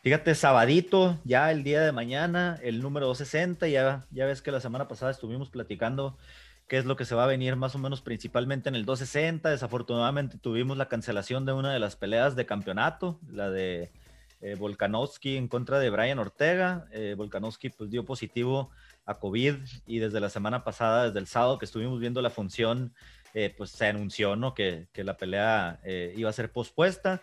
Fíjate, 0.02 0.34
sabadito, 0.34 1.16
ya 1.22 1.52
el 1.52 1.62
día 1.62 1.80
de 1.80 1.92
mañana, 1.92 2.58
el 2.60 2.82
número 2.82 3.06
260, 3.06 3.68
ya, 3.68 4.04
ya 4.10 4.26
ves 4.26 4.42
que 4.42 4.50
la 4.50 4.60
semana 4.60 4.88
pasada 4.88 5.12
estuvimos 5.12 5.48
platicando 5.48 6.18
qué 6.68 6.78
es 6.78 6.84
lo 6.84 6.96
que 6.96 7.04
se 7.04 7.14
va 7.14 7.24
a 7.24 7.28
venir 7.28 7.56
más 7.56 7.74
o 7.74 7.78
menos 7.78 8.02
principalmente 8.02 8.68
en 8.68 8.74
el 8.74 8.84
260. 8.84 9.50
Desafortunadamente 9.50 10.38
tuvimos 10.38 10.76
la 10.76 10.88
cancelación 10.88 11.46
de 11.46 11.52
una 11.52 11.72
de 11.72 11.78
las 11.78 11.96
peleas 11.96 12.36
de 12.36 12.46
campeonato, 12.46 13.18
la 13.30 13.50
de 13.50 13.90
eh, 14.40 14.54
Volkanovski 14.58 15.36
en 15.36 15.48
contra 15.48 15.78
de 15.78 15.90
Brian 15.90 16.18
Ortega. 16.18 16.86
Eh, 16.92 17.14
Volkanovski 17.16 17.70
pues 17.70 17.90
dio 17.90 18.04
positivo 18.04 18.70
a 19.04 19.14
COVID 19.14 19.54
y 19.86 19.98
desde 19.98 20.20
la 20.20 20.28
semana 20.28 20.64
pasada, 20.64 21.06
desde 21.06 21.20
el 21.20 21.26
sábado 21.26 21.58
que 21.58 21.64
estuvimos 21.64 22.00
viendo 22.00 22.20
la 22.20 22.30
función 22.30 22.92
eh, 23.34 23.54
pues 23.56 23.70
se 23.70 23.86
anunció 23.86 24.34
¿no? 24.36 24.54
que, 24.54 24.86
la 24.94 25.16
pelea 25.16 25.78
eh, 25.84 26.14
iba 26.16 26.30
a 26.30 26.32
ser 26.32 26.50
pospuesta. 26.50 27.22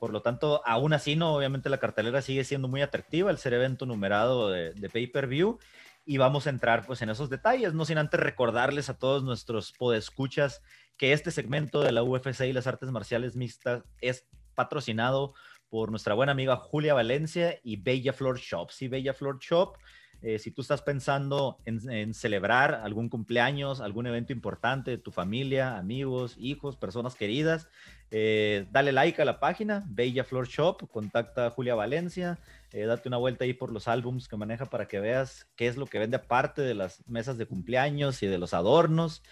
Por 0.00 0.12
lo 0.12 0.22
tanto, 0.22 0.60
aún 0.66 0.92
así, 0.92 1.14
no, 1.14 1.36
obviamente 1.36 1.70
la 1.70 1.78
cartelera 1.78 2.20
sigue 2.20 2.42
siendo 2.42 2.66
muy 2.66 2.82
atractiva, 2.82 3.30
el 3.30 3.38
ser 3.38 3.54
evento 3.54 3.86
numerado 3.86 4.50
de, 4.50 4.90
pay-per-view. 4.92 5.60
Y 6.04 6.16
vamos 6.16 6.46
a 6.46 6.50
entrar 6.50 6.84
pues 6.86 7.00
en 7.02 7.10
esos 7.10 7.30
detalles, 7.30 7.74
no 7.74 7.84
sin 7.84 7.98
antes 7.98 8.18
recordarles 8.18 8.88
a 8.88 8.98
todos 8.98 9.22
nuestros 9.22 9.72
podescuchas 9.72 10.62
que 10.96 11.12
este 11.12 11.30
segmento 11.30 11.80
de 11.80 11.92
la 11.92 12.02
UFC 12.02 12.42
y 12.42 12.52
las 12.52 12.66
artes 12.66 12.90
marciales 12.90 13.36
mixtas 13.36 13.84
es 14.00 14.26
patrocinado 14.54 15.34
por 15.68 15.90
nuestra 15.90 16.14
buena 16.14 16.32
amiga 16.32 16.56
Julia 16.56 16.94
Valencia 16.94 17.58
y 17.62 17.76
Bella 17.76 18.12
Floor 18.12 18.38
Shop. 18.38 18.70
Sí, 18.70 18.88
Bella 18.88 19.14
Floor 19.14 19.38
Shop 19.38 19.76
eh, 20.22 20.38
si 20.38 20.52
tú 20.52 20.62
estás 20.62 20.82
pensando 20.82 21.58
en, 21.64 22.14
celebrar 22.14 22.74
algún 22.74 23.08
cumpleaños, 23.08 23.80
algún 23.80 24.06
evento 24.06 24.32
importante 24.32 24.92
de 24.92 24.98
tu 24.98 25.10
familia, 25.10 25.76
amigos, 25.76 26.36
hijos, 26.38 26.76
personas 26.76 27.16
queridas, 27.16 27.66
eh, 28.12 28.66
dale 28.70 28.92
like 28.92 29.20
a 29.20 29.24
la 29.24 29.40
página, 29.40 29.82
Bella 29.88 30.22
Floor 30.22 30.46
Shop, 30.46 30.88
contacta 30.92 31.46
a 31.46 31.50
Julia 31.50 31.74
Valencia, 31.74 32.38
eh, 32.72 32.84
date 32.84 33.08
una 33.08 33.16
vuelta 33.16 33.44
ahí 33.44 33.52
por 33.52 33.72
los 33.72 33.88
álbums 33.88 34.28
que 34.28 34.36
maneja 34.36 34.66
para 34.66 34.88
que 34.88 35.00
veas 35.00 35.46
qué 35.56 35.66
es 35.66 35.76
lo 35.76 35.86
que 35.86 35.98
vende 35.98 36.16
aparte 36.16 36.62
de 36.62 36.74
las 36.74 37.06
mesas 37.08 37.38
de 37.38 37.46
cumpleaños 37.46 38.22
y 38.22 38.26
de 38.26 38.38
los 38.38 38.54
adornos. 38.54 39.22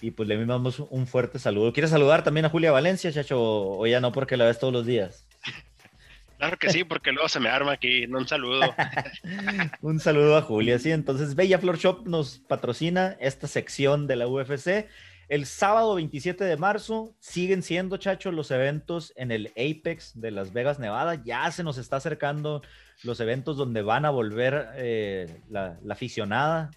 Y 0.00 0.12
pues 0.12 0.28
le 0.28 0.34
enviamos 0.34 0.78
un 0.78 1.06
fuerte 1.06 1.38
saludo. 1.38 1.72
¿Quieres 1.72 1.90
saludar 1.90 2.22
también 2.22 2.46
a 2.46 2.50
Julia 2.50 2.70
Valencia, 2.70 3.12
Chacho? 3.12 3.40
O 3.40 3.86
ya 3.86 4.00
no 4.00 4.12
porque 4.12 4.36
la 4.36 4.44
ves 4.44 4.58
todos 4.58 4.72
los 4.72 4.86
días. 4.86 5.26
Claro 6.38 6.56
que 6.56 6.70
sí, 6.70 6.84
porque 6.84 7.10
luego 7.10 7.28
se 7.28 7.40
me 7.40 7.48
arma 7.48 7.72
aquí. 7.72 8.06
Un 8.06 8.28
saludo. 8.28 8.60
un 9.82 9.98
saludo 9.98 10.36
a 10.36 10.42
Julia. 10.42 10.78
Sí, 10.78 10.92
entonces 10.92 11.34
Bella 11.34 11.58
Flor 11.58 11.78
Shop 11.78 12.06
nos 12.06 12.38
patrocina 12.38 13.16
esta 13.18 13.48
sección 13.48 14.06
de 14.06 14.14
la 14.14 14.28
UFC. 14.28 14.86
El 15.28 15.44
sábado 15.44 15.94
27 15.94 16.42
de 16.42 16.56
marzo 16.56 17.14
siguen 17.20 17.62
siendo, 17.62 17.98
chachos, 17.98 18.32
los 18.32 18.50
eventos 18.50 19.12
en 19.14 19.30
el 19.30 19.48
Apex 19.48 20.18
de 20.18 20.30
Las 20.30 20.54
Vegas, 20.54 20.78
Nevada. 20.78 21.22
Ya 21.22 21.50
se 21.50 21.62
nos 21.62 21.76
está 21.76 21.96
acercando 21.96 22.62
los 23.02 23.20
eventos 23.20 23.58
donde 23.58 23.82
van 23.82 24.06
a 24.06 24.10
volver 24.10 24.68
eh, 24.76 25.42
la, 25.50 25.78
aficionada, 25.90 26.70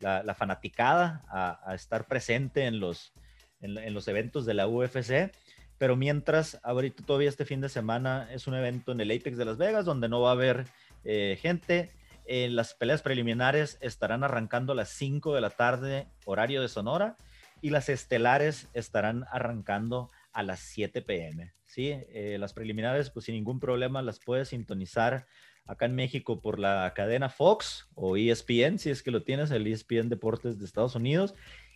la, 0.00 0.34
fanaticada 0.34 1.22
a, 1.28 1.74
estar 1.74 2.06
presente 2.06 2.64
en 2.64 2.80
los, 2.80 3.12
en 3.60 3.92
los 3.92 4.08
eventos 4.08 4.46
de 4.46 4.54
la 4.54 4.66
UFC. 4.66 5.30
Pero 5.78 5.94
mientras, 5.94 6.58
ahorita 6.62 7.04
todavía 7.04 7.28
este 7.28 7.44
fin 7.44 7.60
de 7.60 7.68
semana 7.68 8.28
es 8.32 8.46
un 8.46 8.54
evento 8.54 8.92
en 8.92 9.00
el 9.00 9.10
Apex 9.10 9.36
de 9.36 9.44
Las 9.44 9.58
Vegas 9.58 9.84
donde 9.84 10.08
no 10.08 10.20
va 10.20 10.30
a 10.30 10.32
haber 10.32 10.66
eh, 11.04 11.38
gente. 11.40 11.90
Eh, 12.26 12.48
las 12.50 12.74
peleas 12.74 13.00
preliminares 13.00 13.78
estarán 13.80 14.24
arrancando 14.24 14.72
a 14.72 14.76
las 14.76 14.88
5 14.90 15.34
de 15.34 15.40
la 15.40 15.50
tarde, 15.50 16.08
horario 16.26 16.60
de 16.60 16.68
Sonora, 16.68 17.16
y 17.60 17.70
las 17.70 17.88
estelares 17.88 18.68
estarán 18.74 19.24
arrancando 19.30 20.10
a 20.32 20.42
las 20.42 20.60
7 20.60 21.02
pm. 21.02 21.52
¿sí? 21.66 21.88
Eh, 21.90 22.36
las 22.38 22.52
preliminares, 22.52 23.10
pues 23.10 23.26
sin 23.26 23.34
ningún 23.34 23.60
problema, 23.60 24.02
las 24.02 24.20
puedes 24.20 24.48
sintonizar 24.48 25.26
acá 25.66 25.86
en 25.86 25.94
México 25.94 26.40
por 26.40 26.58
la 26.58 26.92
cadena 26.94 27.28
Fox 27.28 27.88
o 27.94 28.16
ESPN, 28.16 28.78
si 28.78 28.90
es 28.90 29.02
que 29.02 29.10
lo 29.10 29.22
tienes, 29.22 29.50
el 29.50 29.66
ESPN 29.66 30.08
Deportes 30.08 30.58
de 30.58 30.64
Estados 30.64 30.94
Unidos. 30.94 31.34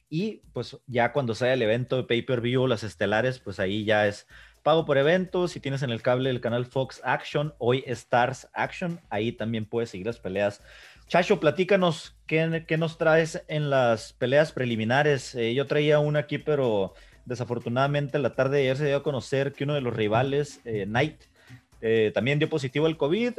Y 0.08 0.42
pues 0.52 0.78
ya 0.86 1.12
cuando 1.12 1.34
sea 1.34 1.54
el 1.54 1.62
evento 1.62 1.96
de 1.96 2.04
pay-per-view, 2.04 2.66
las 2.66 2.84
estelares, 2.84 3.38
pues 3.38 3.58
ahí 3.58 3.84
ya 3.84 4.06
es 4.06 4.26
pago 4.62 4.84
por 4.84 4.98
evento. 4.98 5.48
Si 5.48 5.60
tienes 5.60 5.82
en 5.82 5.90
el 5.90 6.02
cable 6.02 6.30
el 6.30 6.40
canal 6.40 6.66
Fox 6.66 7.00
Action, 7.04 7.54
hoy 7.58 7.82
Stars 7.86 8.48
Action, 8.52 9.00
ahí 9.10 9.32
también 9.32 9.64
puedes 9.64 9.90
seguir 9.90 10.06
las 10.06 10.18
peleas. 10.18 10.62
Chacho, 11.12 11.38
platícanos 11.40 12.16
qué, 12.26 12.64
nos 12.78 12.96
traes 12.96 13.44
en 13.46 13.68
las 13.68 14.14
peleas 14.14 14.50
preliminares. 14.50 15.34
Eh, 15.34 15.52
yo 15.52 15.66
traía 15.66 15.98
una 15.98 16.20
aquí, 16.20 16.38
pero 16.38 16.94
desafortunadamente 17.26 18.18
la 18.18 18.34
tarde 18.34 18.56
de 18.56 18.62
ayer 18.62 18.78
se 18.78 18.86
dio 18.86 18.96
a 18.96 19.02
conocer 19.02 19.52
que 19.52 19.64
uno 19.64 19.74
de 19.74 19.82
los 19.82 19.94
rivales, 19.94 20.62
eh, 20.64 20.86
Knight, 20.86 21.20
eh, 21.82 22.12
también 22.14 22.38
dio 22.38 22.48
positivo 22.48 22.86
al 22.86 22.96
COVID, 22.96 23.34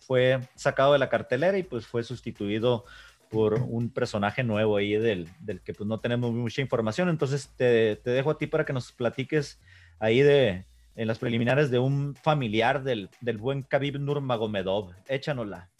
fue 0.00 0.40
sacado 0.56 0.92
de 0.92 0.98
la 0.98 1.08
cartelera 1.08 1.56
y 1.56 1.62
pues 1.62 1.86
fue 1.86 2.02
sustituido 2.02 2.84
por 3.30 3.62
un 3.62 3.88
personaje 3.88 4.44
nuevo 4.44 4.76
ahí 4.76 4.92
del, 4.96 5.26
del 5.40 5.62
que 5.62 5.72
pues 5.72 5.88
no 5.88 6.00
tenemos 6.00 6.32
mucha 6.32 6.60
información. 6.60 7.08
Entonces 7.08 7.50
te, 7.56 7.96
te, 7.96 8.10
dejo 8.10 8.32
a 8.32 8.36
ti 8.36 8.46
para 8.46 8.66
que 8.66 8.74
nos 8.74 8.92
platiques 8.92 9.58
ahí 10.00 10.20
de 10.20 10.66
en 10.96 11.08
las 11.08 11.18
preliminares 11.18 11.70
de 11.70 11.78
un 11.78 12.14
familiar 12.14 12.82
del, 12.82 13.08
del 13.22 13.38
buen 13.38 13.62
Khabib 13.62 13.98
Nurmagomedov. 13.98 14.92
Échanosla. 15.08 15.70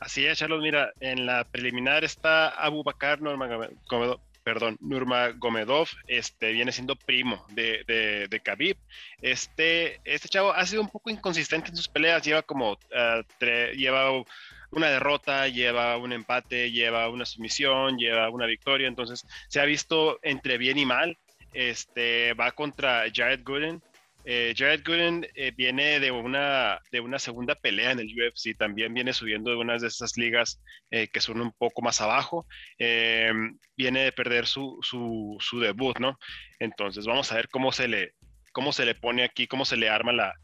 Así 0.00 0.24
es, 0.24 0.38
Charlos. 0.38 0.62
Mira, 0.62 0.92
en 1.00 1.26
la 1.26 1.44
preliminar 1.44 2.04
está 2.04 2.48
Abu 2.50 2.84
Bakar 2.84 3.20
Nurmagomedov, 3.20 4.20
perdón, 4.44 4.78
este, 6.06 6.52
viene 6.52 6.72
siendo 6.72 6.96
primo 6.96 7.44
de, 7.50 7.84
de, 7.86 8.28
de 8.28 8.40
Khabib. 8.40 8.76
Este, 9.20 10.00
este 10.04 10.28
chavo 10.28 10.52
ha 10.52 10.64
sido 10.66 10.80
un 10.80 10.88
poco 10.88 11.10
inconsistente 11.10 11.68
en 11.70 11.76
sus 11.76 11.88
peleas, 11.88 12.22
lleva 12.22 12.42
como, 12.42 12.72
uh, 12.72 13.22
lleva 13.76 14.24
una 14.70 14.88
derrota, 14.88 15.48
lleva 15.48 15.96
un 15.96 16.12
empate, 16.12 16.70
lleva 16.70 17.08
una 17.08 17.26
sumisión, 17.26 17.98
lleva 17.98 18.30
una 18.30 18.46
victoria, 18.46 18.88
entonces 18.88 19.26
se 19.48 19.60
ha 19.60 19.64
visto 19.64 20.18
entre 20.22 20.58
bien 20.58 20.78
y 20.78 20.86
mal. 20.86 21.18
Este, 21.52 22.34
va 22.34 22.52
contra 22.52 23.04
Jared 23.12 23.42
Gooden, 23.42 23.82
eh, 24.30 24.52
Jared 24.54 24.82
Gooden 24.84 25.26
eh, 25.34 25.52
viene 25.56 26.00
de 26.00 26.10
una, 26.10 26.82
de 26.92 27.00
una 27.00 27.18
segunda 27.18 27.54
pelea 27.54 27.92
en 27.92 27.98
el 27.98 28.08
UFC, 28.08 28.54
también 28.58 28.92
viene 28.92 29.14
subiendo 29.14 29.50
de 29.50 29.56
unas 29.56 29.80
de 29.80 29.88
esas 29.88 30.18
ligas 30.18 30.60
eh, 30.90 31.08
que 31.08 31.22
son 31.22 31.40
un 31.40 31.50
poco 31.52 31.80
más 31.80 32.02
abajo, 32.02 32.46
viene 32.78 34.00
de 34.04 34.12
perder 34.12 34.46
su, 34.46 34.78
su, 34.82 35.38
su, 35.40 35.60
debut, 35.60 35.98
¿no? 35.98 36.18
Entonces 36.58 37.06
vamos 37.06 37.32
a 37.32 37.36
ver 37.36 37.48
cómo 37.48 37.72
se 37.72 37.88
le, 37.88 38.12
cómo 38.52 38.74
se 38.74 38.84
le 38.84 38.94
pone 38.94 39.24
aquí, 39.24 39.46
cómo 39.46 39.64
se 39.64 39.78
le 39.78 39.88
arma 39.88 40.12
la, 40.12 40.34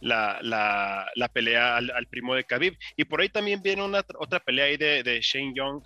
la, 0.00 1.08
la, 1.14 1.28
pelea 1.28 1.76
al, 1.76 2.06
primo 2.10 2.34
de 2.34 2.42
Khabib. 2.42 2.76
Y 2.96 3.04
por 3.04 3.20
ahí 3.20 3.28
también 3.28 3.62
viene 3.62 3.84
una, 3.84 4.04
otra 4.18 4.40
pelea 4.40 4.64
ahí 4.64 4.76
de, 4.76 5.20
Shane 5.22 5.54
Young 5.54 5.84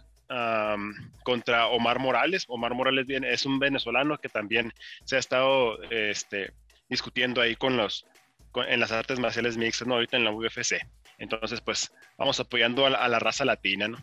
contra 1.22 1.66
Omar 1.66 1.98
Morales. 1.98 2.46
Omar 2.48 2.72
Morales 2.72 3.04
viene, 3.04 3.30
es 3.30 3.44
un 3.44 3.58
venezolano 3.58 4.16
que 4.16 4.30
también 4.30 4.72
se 5.04 5.16
ha 5.16 5.18
estado 5.18 5.82
este, 5.90 6.54
discutiendo 6.92 7.40
ahí 7.40 7.56
con 7.56 7.76
los, 7.76 8.06
con, 8.52 8.68
en 8.68 8.78
las 8.78 8.92
artes 8.92 9.18
marciales 9.18 9.56
mixtas, 9.56 9.88
¿no? 9.88 9.94
Ahorita 9.94 10.16
en 10.16 10.24
la 10.24 10.30
UFC. 10.30 10.76
Entonces, 11.18 11.60
pues 11.60 11.92
vamos 12.16 12.38
apoyando 12.38 12.86
a 12.86 12.90
la, 12.90 13.18
raza 13.18 13.44
latina, 13.44 13.88
¿no? 13.88 13.98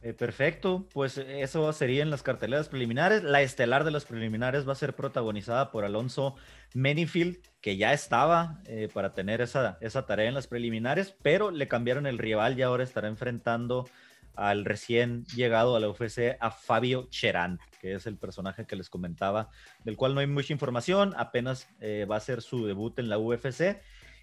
Eh, 0.00 0.12
perfecto, 0.12 0.86
pues 0.92 1.18
eso 1.18 1.72
sería 1.72 2.02
en 2.02 2.10
las 2.10 2.22
carteleras 2.22 2.68
preliminares. 2.68 3.24
La 3.24 3.42
estelar 3.42 3.84
de 3.84 3.90
las 3.90 4.04
preliminares 4.04 4.68
va 4.68 4.72
a 4.72 4.76
ser 4.76 4.94
protagonizada 4.94 5.72
por 5.72 5.84
Alonso 5.84 6.36
Menifield, 6.74 7.38
que 7.60 7.76
ya 7.76 7.92
estaba 7.92 8.60
eh, 8.66 8.88
para 8.92 9.12
tener 9.12 9.40
esa, 9.40 9.76
esa 9.80 10.06
tarea 10.06 10.28
en 10.28 10.34
las 10.34 10.46
preliminares, 10.46 11.16
pero 11.22 11.50
le 11.50 11.66
cambiaron 11.66 12.06
el 12.06 12.18
rival 12.18 12.58
y 12.58 12.62
ahora 12.62 12.84
estará 12.84 13.08
enfrentando 13.08 13.88
al 14.38 14.64
recién 14.64 15.24
llegado 15.34 15.74
a 15.74 15.80
la 15.80 15.88
UFC 15.88 16.36
a 16.38 16.52
Fabio 16.52 17.08
Cherán, 17.10 17.58
que 17.80 17.94
es 17.94 18.06
el 18.06 18.16
personaje 18.16 18.66
que 18.66 18.76
les 18.76 18.88
comentaba, 18.88 19.50
del 19.82 19.96
cual 19.96 20.14
no 20.14 20.20
hay 20.20 20.28
mucha 20.28 20.52
información, 20.52 21.12
apenas 21.16 21.68
eh, 21.80 22.06
va 22.08 22.16
a 22.16 22.20
ser 22.20 22.40
su 22.40 22.64
debut 22.64 22.96
en 23.00 23.08
la 23.08 23.18
UFC. 23.18 23.80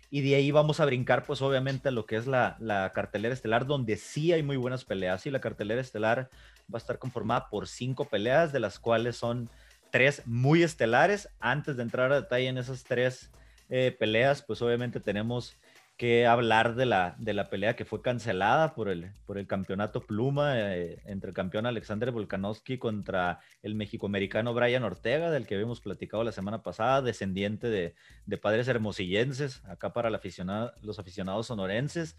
Y 0.10 0.22
de 0.22 0.36
ahí 0.36 0.52
vamos 0.52 0.80
a 0.80 0.86
brincar, 0.86 1.26
pues 1.26 1.42
obviamente, 1.42 1.90
a 1.90 1.92
lo 1.92 2.06
que 2.06 2.16
es 2.16 2.28
la, 2.28 2.56
la, 2.60 2.94
cartelera 2.94 3.34
estelar, 3.34 3.66
donde 3.66 3.98
sí 3.98 4.32
hay 4.32 4.42
muy 4.42 4.56
buenas 4.56 4.86
peleas. 4.86 5.26
Y 5.26 5.32
la 5.32 5.42
cartelera 5.42 5.82
estelar 5.82 6.30
va 6.74 6.76
a 6.76 6.78
estar 6.78 6.98
conformada 6.98 7.50
por 7.50 7.68
cinco 7.68 8.06
peleas, 8.06 8.54
de 8.54 8.62
las 8.62 8.80
cuales 8.80 9.18
son 9.18 9.50
tres 9.92 10.22
muy 10.26 10.64
estelares. 10.64 11.28
Antes 11.42 11.76
de 11.76 11.84
entrar 11.84 12.14
a 12.14 12.22
detalle 12.22 12.48
en 12.48 12.58
esas 12.58 12.86
tres 12.86 13.32
eh, 13.68 13.94
peleas, 14.00 14.42
pues 14.44 14.62
obviamente 14.62 15.02
tenemos 15.02 15.58
que 15.98 16.28
hablar 16.28 16.76
de 16.76 16.86
la, 16.86 17.16
de 17.18 17.34
la 17.34 17.50
pelea 17.50 17.76
que 17.76 17.86
fue 17.86 18.02
cancelada 18.02 18.74
por 18.76 18.90
el, 18.90 19.14
por 19.26 19.38
el 19.38 19.48
campeonato 19.48 20.02
pluma 20.02 20.60
eh, 20.60 21.02
entre 21.06 21.30
el 21.30 21.34
campeón 21.34 21.66
Alexander 21.66 22.12
Volkanovski 22.12 22.78
contra 22.78 23.40
el 23.64 23.76
mexicoamericano 23.76 24.54
Brian 24.54 24.84
Ortega, 24.84 25.32
del 25.32 25.48
que 25.48 25.56
habíamos 25.56 25.80
platicado 25.80 26.24
la 26.24 26.34
semana 26.34 26.64
pasada, 26.64 27.02
descendiente 27.02 27.70
de, 27.70 28.38
padres 28.38 28.68
hermosillenses, 28.68 29.64
acá 29.66 29.94
para 29.94 30.10
los 30.10 31.00
aficionados 31.00 31.48
sonorenses. 31.48 32.18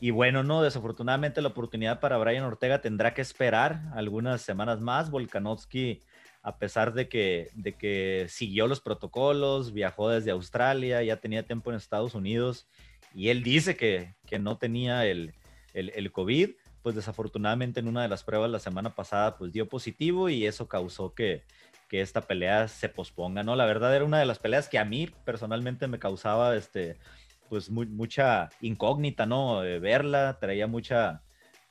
Y 0.00 0.10
bueno, 0.10 0.42
no, 0.42 0.62
desafortunadamente 0.62 1.42
la 1.42 1.48
oportunidad 1.48 2.00
para 2.00 2.18
Brian 2.18 2.42
Ortega 2.42 2.80
tendrá 2.80 3.14
que 3.14 3.22
esperar 3.22 3.82
algunas 3.94 4.42
semanas 4.42 4.80
más. 4.80 5.10
Volkanovski 5.10 6.02
a 6.42 6.58
pesar 6.58 6.92
de 6.92 7.08
que, 7.08 7.50
de 7.54 7.74
que 7.74 8.26
siguió 8.28 8.66
los 8.66 8.80
protocolos, 8.80 9.72
viajó 9.72 10.08
desde 10.08 10.32
Australia, 10.32 11.00
ya 11.04 11.18
tenía 11.18 11.46
tiempo 11.46 11.70
en 11.70 11.76
Estados 11.76 12.16
Unidos 12.16 12.66
y 13.14 13.28
él 13.28 13.42
dice 13.42 13.76
que, 13.76 14.14
que 14.26 14.38
no 14.38 14.58
tenía 14.58 15.06
el, 15.06 15.34
el, 15.74 16.12
COVID, 16.12 16.50
pues 16.82 16.94
desafortunadamente 16.94 17.80
en 17.80 17.88
una 17.88 18.02
de 18.02 18.08
las 18.08 18.24
pruebas 18.24 18.50
la 18.50 18.58
semana 18.58 18.94
pasada 18.94 19.36
pues 19.36 19.52
dio 19.52 19.68
positivo 19.68 20.28
y 20.28 20.46
eso 20.46 20.68
causó 20.68 21.14
que, 21.14 21.42
que 21.88 22.00
esta 22.00 22.22
pelea 22.22 22.68
se 22.68 22.88
posponga, 22.88 23.42
¿no? 23.42 23.56
La 23.56 23.66
verdad 23.66 23.94
era 23.94 24.04
una 24.04 24.18
de 24.18 24.26
las 24.26 24.38
peleas 24.38 24.68
que 24.68 24.78
a 24.78 24.84
mí 24.84 25.08
personalmente 25.24 25.86
me 25.88 25.98
causaba 25.98 26.56
este, 26.56 26.96
pues 27.48 27.70
mucha 27.70 28.48
incógnita, 28.60 29.26
¿no? 29.26 29.60
De 29.60 29.78
verla, 29.78 30.38
traía 30.40 30.66
mucha, 30.66 31.22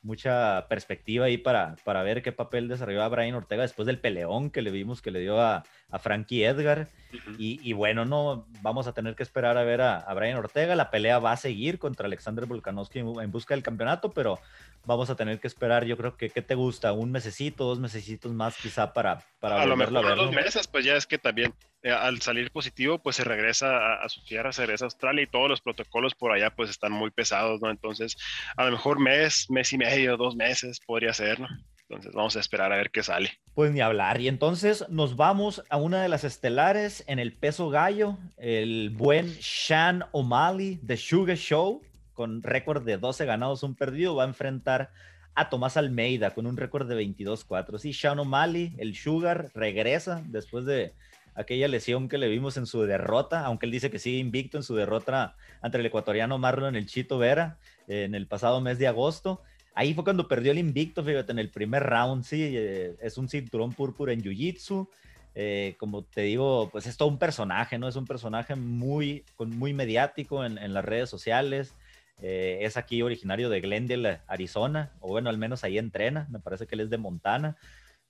mucha 0.02 0.66
perspectiva 0.68 1.26
ahí 1.26 1.38
para, 1.38 1.76
para 1.84 2.02
ver 2.02 2.22
qué 2.22 2.32
papel 2.32 2.68
desarrolló 2.68 3.02
a 3.02 3.08
Brian 3.08 3.34
Ortega 3.34 3.62
después 3.62 3.86
del 3.86 4.00
peleón 4.00 4.50
que 4.50 4.60
le 4.62 4.70
vimos 4.70 5.00
que 5.00 5.12
le 5.12 5.20
dio 5.20 5.40
a, 5.40 5.64
a 5.90 5.98
Frankie 5.98 6.44
Edgar. 6.44 6.88
Uh 7.12 7.16
-huh. 7.16 7.36
y, 7.38 7.60
y, 7.62 7.72
bueno, 7.72 8.04
no 8.04 8.46
vamos 8.62 8.86
a 8.86 8.94
tener 8.94 9.14
que 9.14 9.22
esperar 9.22 9.56
a 9.58 9.64
ver 9.64 9.80
a, 9.80 9.98
a, 9.98 10.14
Brian 10.14 10.38
Ortega. 10.38 10.74
La 10.74 10.90
pelea 10.90 11.18
va 11.18 11.32
a 11.32 11.36
seguir 11.36 11.78
contra 11.78 12.06
Alexander 12.06 12.46
Volkanovski 12.46 12.98
en, 13.00 13.20
en, 13.20 13.30
busca 13.30 13.54
del 13.54 13.62
campeonato, 13.62 14.10
pero 14.12 14.38
vamos 14.84 15.10
a 15.10 15.16
tener 15.16 15.40
que 15.40 15.46
esperar, 15.46 15.84
yo 15.84 15.96
creo 15.96 16.16
que, 16.16 16.30
¿qué 16.30 16.42
te 16.42 16.54
gusta? 16.54 16.92
Un 16.92 17.12
mesecito, 17.12 17.64
dos 17.64 17.78
mesecitos 17.78 18.32
más 18.32 18.56
quizá 18.56 18.92
para, 18.92 19.24
para 19.40 19.62
a 19.62 19.66
lo 19.66 19.76
mejor 19.76 19.98
a 19.98 20.00
verlo. 20.00 20.24
dos 20.24 20.34
meses, 20.34 20.66
pues 20.66 20.84
ya 20.84 20.96
es 20.96 21.06
que 21.06 21.18
también 21.18 21.54
eh, 21.82 21.90
al 21.90 22.20
salir 22.20 22.50
positivo, 22.50 22.98
pues 22.98 23.16
se 23.16 23.24
regresa 23.24 23.76
a, 23.76 24.04
a, 24.04 24.08
su 24.08 24.24
tierra, 24.24 24.52
se 24.52 24.62
regresa 24.62 24.84
a 24.84 24.86
Australia 24.86 25.22
y 25.22 25.26
todos 25.26 25.48
los 25.48 25.60
protocolos 25.60 26.14
por 26.14 26.32
allá 26.32 26.50
pues 26.50 26.70
están 26.70 26.92
muy 26.92 27.10
pesados, 27.10 27.60
¿no? 27.60 27.70
Entonces, 27.70 28.16
a 28.56 28.64
lo 28.64 28.72
mejor 28.72 28.98
mes, 28.98 29.46
mes 29.50 29.72
y 29.72 29.78
medio, 29.78 30.16
dos 30.16 30.36
meses 30.36 30.80
podría 30.80 31.12
ser, 31.12 31.40
¿no? 31.40 31.48
Entonces 31.92 32.14
vamos 32.14 32.36
a 32.36 32.40
esperar 32.40 32.72
a 32.72 32.76
ver 32.76 32.90
qué 32.90 33.02
sale. 33.02 33.38
Pues 33.54 33.70
ni 33.70 33.80
hablar. 33.82 34.18
Y 34.20 34.28
entonces 34.28 34.86
nos 34.88 35.16
vamos 35.16 35.62
a 35.68 35.76
una 35.76 36.02
de 36.02 36.08
las 36.08 36.24
estelares 36.24 37.04
en 37.06 37.18
el 37.18 37.34
peso 37.34 37.68
gallo, 37.68 38.16
el 38.38 38.90
buen 38.90 39.26
Shan 39.40 40.04
O'Malley 40.12 40.78
de 40.82 40.96
Sugar 40.96 41.36
Show, 41.36 41.82
con 42.22 42.40
récord 42.40 42.84
de 42.84 42.98
12 42.98 43.26
ganados, 43.26 43.64
un 43.64 43.74
perdido, 43.74 44.14
va 44.14 44.22
a 44.22 44.28
enfrentar 44.28 44.92
a 45.34 45.50
Tomás 45.50 45.76
Almeida 45.76 46.30
con 46.30 46.46
un 46.46 46.56
récord 46.56 46.88
de 46.88 46.94
22-4. 47.04 47.78
Sí, 47.78 47.92
Sean 47.92 48.20
O'Malley, 48.20 48.76
el 48.78 48.94
Sugar, 48.94 49.50
regresa 49.54 50.22
después 50.28 50.64
de 50.64 50.92
aquella 51.34 51.66
lesión 51.66 52.08
que 52.08 52.18
le 52.18 52.28
vimos 52.28 52.56
en 52.58 52.66
su 52.66 52.82
derrota, 52.82 53.44
aunque 53.44 53.66
él 53.66 53.72
dice 53.72 53.90
que 53.90 53.98
sigue 53.98 54.18
invicto 54.18 54.56
en 54.56 54.62
su 54.62 54.76
derrota 54.76 55.34
ante 55.62 55.78
el 55.78 55.86
ecuatoriano 55.86 56.38
Marlon 56.38 56.76
el 56.76 56.86
Chito 56.86 57.18
Vera 57.18 57.58
en 57.88 58.14
el 58.14 58.28
pasado 58.28 58.60
mes 58.60 58.78
de 58.78 58.86
agosto. 58.86 59.42
Ahí 59.74 59.92
fue 59.92 60.04
cuando 60.04 60.28
perdió 60.28 60.52
el 60.52 60.58
invicto, 60.58 61.02
fíjate, 61.02 61.32
en 61.32 61.40
el 61.40 61.50
primer 61.50 61.82
round, 61.82 62.22
sí, 62.22 62.40
eh, 62.40 62.94
es 63.02 63.18
un 63.18 63.28
cinturón 63.28 63.72
púrpura 63.72 64.12
en 64.12 64.22
Jiu-Jitsu. 64.22 64.86
Eh, 65.34 65.74
como 65.76 66.04
te 66.04 66.20
digo, 66.20 66.68
pues 66.70 66.86
es 66.86 66.96
todo 66.96 67.08
un 67.08 67.18
personaje, 67.18 67.78
¿no? 67.78 67.88
Es 67.88 67.96
un 67.96 68.06
personaje 68.06 68.54
muy, 68.54 69.24
muy 69.38 69.74
mediático 69.74 70.44
en 70.44 70.72
las 70.72 70.84
redes 70.84 71.10
sociales. 71.10 71.74
Eh, 72.20 72.58
es 72.62 72.76
aquí 72.76 73.02
originario 73.02 73.50
de 73.50 73.60
Glendale, 73.60 74.20
Arizona, 74.26 74.92
o 75.00 75.08
bueno, 75.08 75.30
al 75.30 75.38
menos 75.38 75.64
ahí 75.64 75.78
entrena, 75.78 76.26
me 76.30 76.38
parece 76.38 76.66
que 76.66 76.74
él 76.74 76.82
es 76.82 76.90
de 76.90 76.98
Montana. 76.98 77.56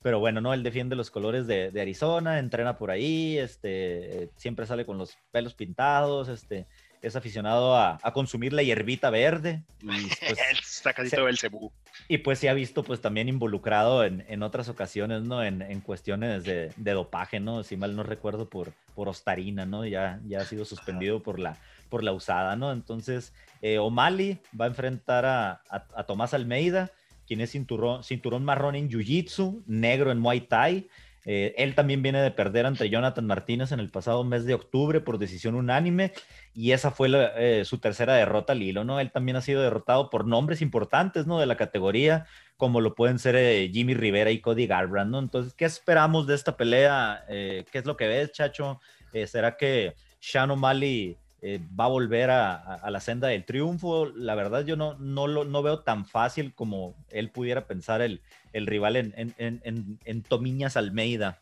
pero 0.02 0.18
bueno, 0.18 0.40
no, 0.40 0.52
él 0.52 0.62
defiende 0.62 0.96
los 0.96 1.10
colores 1.10 1.46
de, 1.46 1.72
Arizona, 1.80 2.38
entrena 2.38 2.76
por 2.76 2.90
ahí, 2.90 3.38
este, 3.38 4.30
siempre 4.36 4.66
sale 4.66 4.84
con 4.84 4.98
los 4.98 5.16
pelos 5.30 5.54
pintados, 5.54 6.28
este, 6.28 6.66
es 7.02 7.16
aficionado 7.16 7.76
a, 7.76 7.98
consumir 8.12 8.52
la 8.52 8.62
hierbita 8.62 9.10
verde. 9.10 9.62
Y 9.80 9.86
pues, 10.26 10.38
Está 10.62 10.92
casi 10.92 11.14
todo 11.14 11.28
el 11.28 11.38
cebú. 11.38 11.72
Y 12.08 12.18
pues 12.18 12.38
se 12.38 12.48
ha 12.48 12.54
visto 12.54 12.82
pues 12.82 13.00
también 13.00 13.28
involucrado 13.28 14.04
en, 14.04 14.42
otras 14.42 14.68
ocasiones, 14.68 15.22
¿no? 15.22 15.42
En, 15.42 15.80
cuestiones 15.80 16.44
de, 16.44 16.72
dopaje, 16.76 17.40
¿no? 17.40 17.62
Si 17.62 17.76
mal 17.76 17.96
no 17.96 18.02
recuerdo, 18.02 18.48
por, 18.48 18.72
por 18.94 19.08
Ostarina, 19.08 19.66
¿no? 19.66 19.86
Ya, 19.86 20.20
ya 20.26 20.40
ha 20.40 20.44
sido 20.44 20.64
suspendido 20.64 21.22
por 21.22 21.38
la, 21.38 21.56
por 21.92 22.02
la 22.02 22.12
usada, 22.12 22.56
¿no? 22.56 22.72
Entonces, 22.72 23.34
eh, 23.60 23.76
O'Malley 23.76 24.40
va 24.58 24.64
a 24.64 24.68
enfrentar 24.68 25.26
a, 25.26 25.62
a 25.68 26.04
Tomás 26.04 26.32
Almeida 26.32 26.90
quien 27.26 27.42
es 27.42 27.50
cinturón, 27.50 28.02
cinturón 28.02 28.46
marrón 28.46 28.76
en 28.76 28.88
Jiu-Jitsu, 28.88 29.62
negro 29.66 30.10
en 30.10 30.18
Muay 30.18 30.40
Thai. 30.40 30.88
Eh, 31.26 31.54
él 31.58 31.74
también 31.74 32.02
viene 32.02 32.22
de 32.22 32.30
perder 32.30 32.64
ante 32.64 32.88
Jonathan 32.88 33.26
Martínez 33.26 33.72
en 33.72 33.78
el 33.78 33.90
pasado 33.90 34.24
mes 34.24 34.46
de 34.46 34.54
octubre 34.54 35.00
por 35.00 35.18
decisión 35.18 35.54
unánime 35.54 36.12
y 36.54 36.72
esa 36.72 36.90
fue 36.90 37.10
eh, 37.36 37.64
su 37.66 37.78
tercera 37.78 38.14
derrota 38.14 38.54
al 38.54 38.62
hilo, 38.62 38.84
¿no? 38.84 38.98
Él 38.98 39.12
también 39.12 39.36
ha 39.36 39.42
sido 39.42 39.60
derrotado 39.60 40.08
por 40.08 40.26
nombres 40.26 40.62
importantes, 40.62 41.26
¿no? 41.26 41.38
De 41.38 41.46
la 41.46 41.58
categoría, 41.58 42.24
como 42.56 42.80
lo 42.80 42.94
pueden 42.94 43.18
ser 43.18 43.70
Jimmy 43.70 43.92
Rivera 43.92 44.30
y 44.30 44.40
Cody 44.40 44.66
Garbrandt, 44.66 45.10
¿no? 45.10 45.18
Entonces, 45.18 45.52
¿qué 45.52 45.66
esperamos 45.66 46.26
de 46.26 46.36
esta 46.36 46.56
pelea? 46.56 47.22
¿Qué 47.28 47.66
es 47.70 47.84
lo 47.84 47.98
que 47.98 48.08
ves, 48.08 48.32
Chacho? 48.32 48.80
¿Será 49.26 49.56
que 49.56 49.94
Sean 50.18 50.50
O'Malley 50.50 51.18
eh, 51.44 51.58
va 51.78 51.86
a 51.86 51.88
volver 51.88 52.30
a, 52.30 52.88
la 52.88 53.00
senda 53.00 53.26
del 53.26 53.44
triunfo. 53.44 54.06
La 54.14 54.36
verdad, 54.36 54.64
yo 54.64 54.76
no, 54.76 54.94
no, 54.94 55.26
lo, 55.26 55.62
veo 55.62 55.80
tan 55.80 56.06
fácil 56.06 56.54
como 56.54 56.94
él 57.10 57.30
pudiera 57.30 57.66
pensar 57.66 58.00
el, 58.00 58.20
rival 58.52 58.94
en, 58.94 59.34
en, 59.36 60.22
Tomiñas 60.22 60.76
Almeida. 60.76 61.40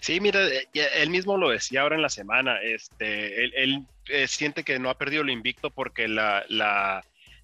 Sí, 0.00 0.20
mira, 0.20 0.46
eh, 0.46 0.68
él 0.96 1.08
mismo 1.08 1.38
lo 1.38 1.48
decía 1.48 1.80
ahora 1.80 1.96
en 1.96 2.02
la 2.02 2.10
semana. 2.10 2.60
Este, 2.60 3.44
él, 3.44 3.86
eh, 4.08 4.28
siente 4.28 4.64
que 4.64 4.78
no 4.78 4.90
ha 4.90 4.98
perdido 4.98 5.24
lo 5.24 5.32
invicto 5.32 5.70
porque 5.70 6.06
la, 6.06 6.44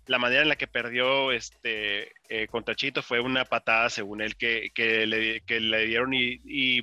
manera 0.07 0.43
en 0.43 0.51
la 0.51 0.57
que 0.57 0.67
perdió 0.67 1.33
este, 1.33 2.13
contra 2.51 2.75
Chito 2.75 3.03
fue 3.03 3.21
una 3.21 3.47
patada, 3.47 3.89
según 3.89 4.21
él, 4.21 4.37
que, 4.37 4.71
le, 4.77 5.87
dieron 5.87 6.13
y 6.13 6.83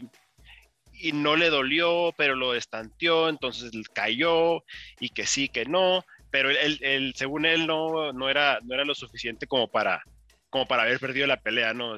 no 1.13 1.35
le 1.35 1.49
dolió, 1.49 2.13
pero 2.17 2.35
lo 2.35 2.55
estanteó, 2.55 3.29
entonces 3.29 3.71
cayó 3.93 4.63
y 4.99 5.09
que 5.09 5.25
sí, 5.25 5.49
que 5.49 5.65
no, 5.65 6.05
pero 6.31 6.49
él, 6.49 7.13
según 7.15 7.45
él 7.45 7.67
no, 7.67 8.11
no, 8.13 8.29
era, 8.29 8.59
no 8.63 8.73
era 8.73 8.85
lo 8.85 8.95
suficiente 8.95 9.45
como 9.45 9.67
para, 9.67 10.03
como 10.49 10.67
para 10.67 10.83
haber 10.83 10.99
perdido 10.99 11.27
la 11.27 11.41
pelea, 11.41 11.73
¿no? 11.73 11.97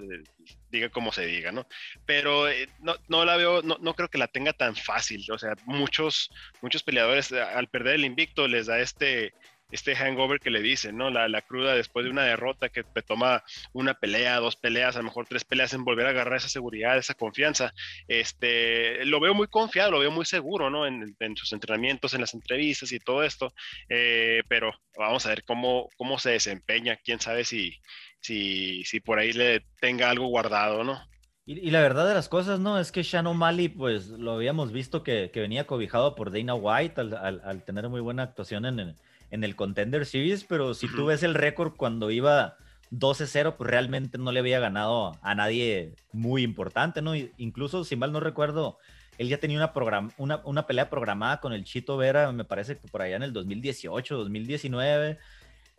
Diga 0.70 0.90
como 0.90 1.12
se 1.12 1.26
diga, 1.26 1.52
¿no? 1.52 1.66
Pero 2.06 2.50
eh, 2.50 2.68
no, 2.80 2.96
no 3.08 3.24
la 3.26 3.38
veo, 3.38 3.62
no, 3.62 3.78
no, 3.80 3.94
creo 3.94 4.10
que 4.10 4.18
la 4.18 4.28
tenga 4.28 4.54
tan 4.54 4.76
fácil, 4.76 5.26
o 5.32 5.38
sea, 5.38 5.56
muchos, 5.66 6.32
muchos 6.62 6.84
peleadores 6.84 7.32
al 7.32 7.68
perder 7.70 7.96
el 7.96 8.06
invicto 8.06 8.48
les 8.48 8.68
da 8.68 8.80
este, 8.80 9.34
este 9.72 9.96
hangover 9.96 10.40
que 10.40 10.52
le 10.52 10.62
dicen, 10.62 10.98
¿no? 10.98 11.10
La, 11.10 11.28
la, 11.28 11.42
cruda 11.42 11.74
después 11.74 12.06
de 12.06 12.12
una 12.12 12.24
derrota 12.24 12.70
que 12.70 12.84
te 12.84 13.02
toma 13.02 13.44
una 13.74 13.96
pelea, 13.96 14.38
dos 14.38 14.56
peleas, 14.56 14.96
a 14.96 15.00
lo 15.00 15.06
mejor 15.06 15.26
tres 15.28 15.44
peleas 15.44 15.74
en 15.74 15.84
volver 15.84 16.06
a 16.06 16.10
agarrar 16.12 16.38
esa 16.38 16.50
seguridad, 16.50 16.98
esa 16.98 17.16
confianza. 17.16 17.74
Este, 18.08 19.04
lo 19.06 19.20
veo 19.20 19.34
muy 19.34 19.48
confiado, 19.48 19.92
lo 19.92 20.00
veo 20.00 20.12
muy 20.12 20.26
seguro, 20.26 20.70
¿no? 20.70 20.86
En, 20.86 21.16
sus 21.36 21.52
entrenamientos, 21.54 22.14
en 22.14 22.22
las 22.22 22.34
entrevistas 22.34 22.92
y 22.92 23.00
todo 23.00 23.24
esto. 23.24 23.54
Eh, 23.90 24.44
pero 24.48 24.72
vamos 24.98 25.26
a 25.26 25.30
ver 25.30 25.44
cómo, 25.44 25.90
cómo 25.98 26.20
se 26.20 26.32
desempeña. 26.32 26.98
Quién 27.04 27.20
sabe 27.20 27.44
si, 27.44 27.80
si, 28.20 28.84
si 28.86 29.00
por 29.00 29.20
ahí 29.20 29.34
le 29.34 29.66
tenga 29.82 30.10
algo 30.10 30.28
guardado, 30.28 30.84
¿no? 30.84 31.02
Y, 31.48 31.70
la 31.70 31.82
verdad 31.82 32.08
de 32.08 32.16
las 32.16 32.28
cosas, 32.28 32.60
¿no? 32.60 32.80
Es 32.80 32.92
que 32.92 33.04
Shannon 33.04 33.36
O'Malley, 33.36 33.70
pues 33.70 34.08
lo 34.08 34.34
habíamos 34.34 34.72
visto 34.72 35.04
que, 35.04 35.32
venía 35.34 35.68
cobijado 35.68 36.16
por 36.16 36.32
Dana 36.32 36.56
White 36.56 37.02
al, 37.02 37.42
al 37.44 37.64
tener 37.64 37.88
muy 37.88 38.02
buena 38.02 38.24
actuación 38.24 38.66
en 38.66 38.80
el 38.80 38.98
en 39.36 39.44
el 39.44 39.56
Contender 39.56 40.06
Series, 40.06 40.46
pero 40.46 40.74
si 40.74 40.88
tú 40.88 41.06
ves 41.06 41.22
el 41.22 41.36
récord 41.36 41.74
cuando 41.76 42.10
iba 42.10 42.56
12-0, 42.92 43.56
pues 43.58 43.70
realmente 43.70 44.18
no 44.18 44.32
le 44.32 44.40
había 44.40 44.60
ganado 44.60 45.18
a 45.22 45.36
nadie 45.36 45.94
muy 46.14 46.42
importante, 46.44 47.02
¿no? 47.02 47.14
Incluso, 47.16 47.84
si 47.84 47.96
mal 47.96 48.14
no 48.14 48.22
recuerdo, 48.22 48.78
él 49.18 49.28
ya 49.28 49.38
tenía 49.38 49.58
una, 49.58 50.10
una, 50.18 50.42
una, 50.46 50.68
pelea 50.68 50.90
programada 50.90 51.42
con 51.42 51.52
el 51.54 51.66
Chito 51.66 51.98
Vera, 51.98 52.32
me 52.32 52.46
parece 52.46 52.78
que 52.78 52.88
por 52.88 53.02
allá 53.02 53.18
en 53.18 53.24
el 53.24 53.34
2018, 53.34 54.18
2019. 54.18 55.18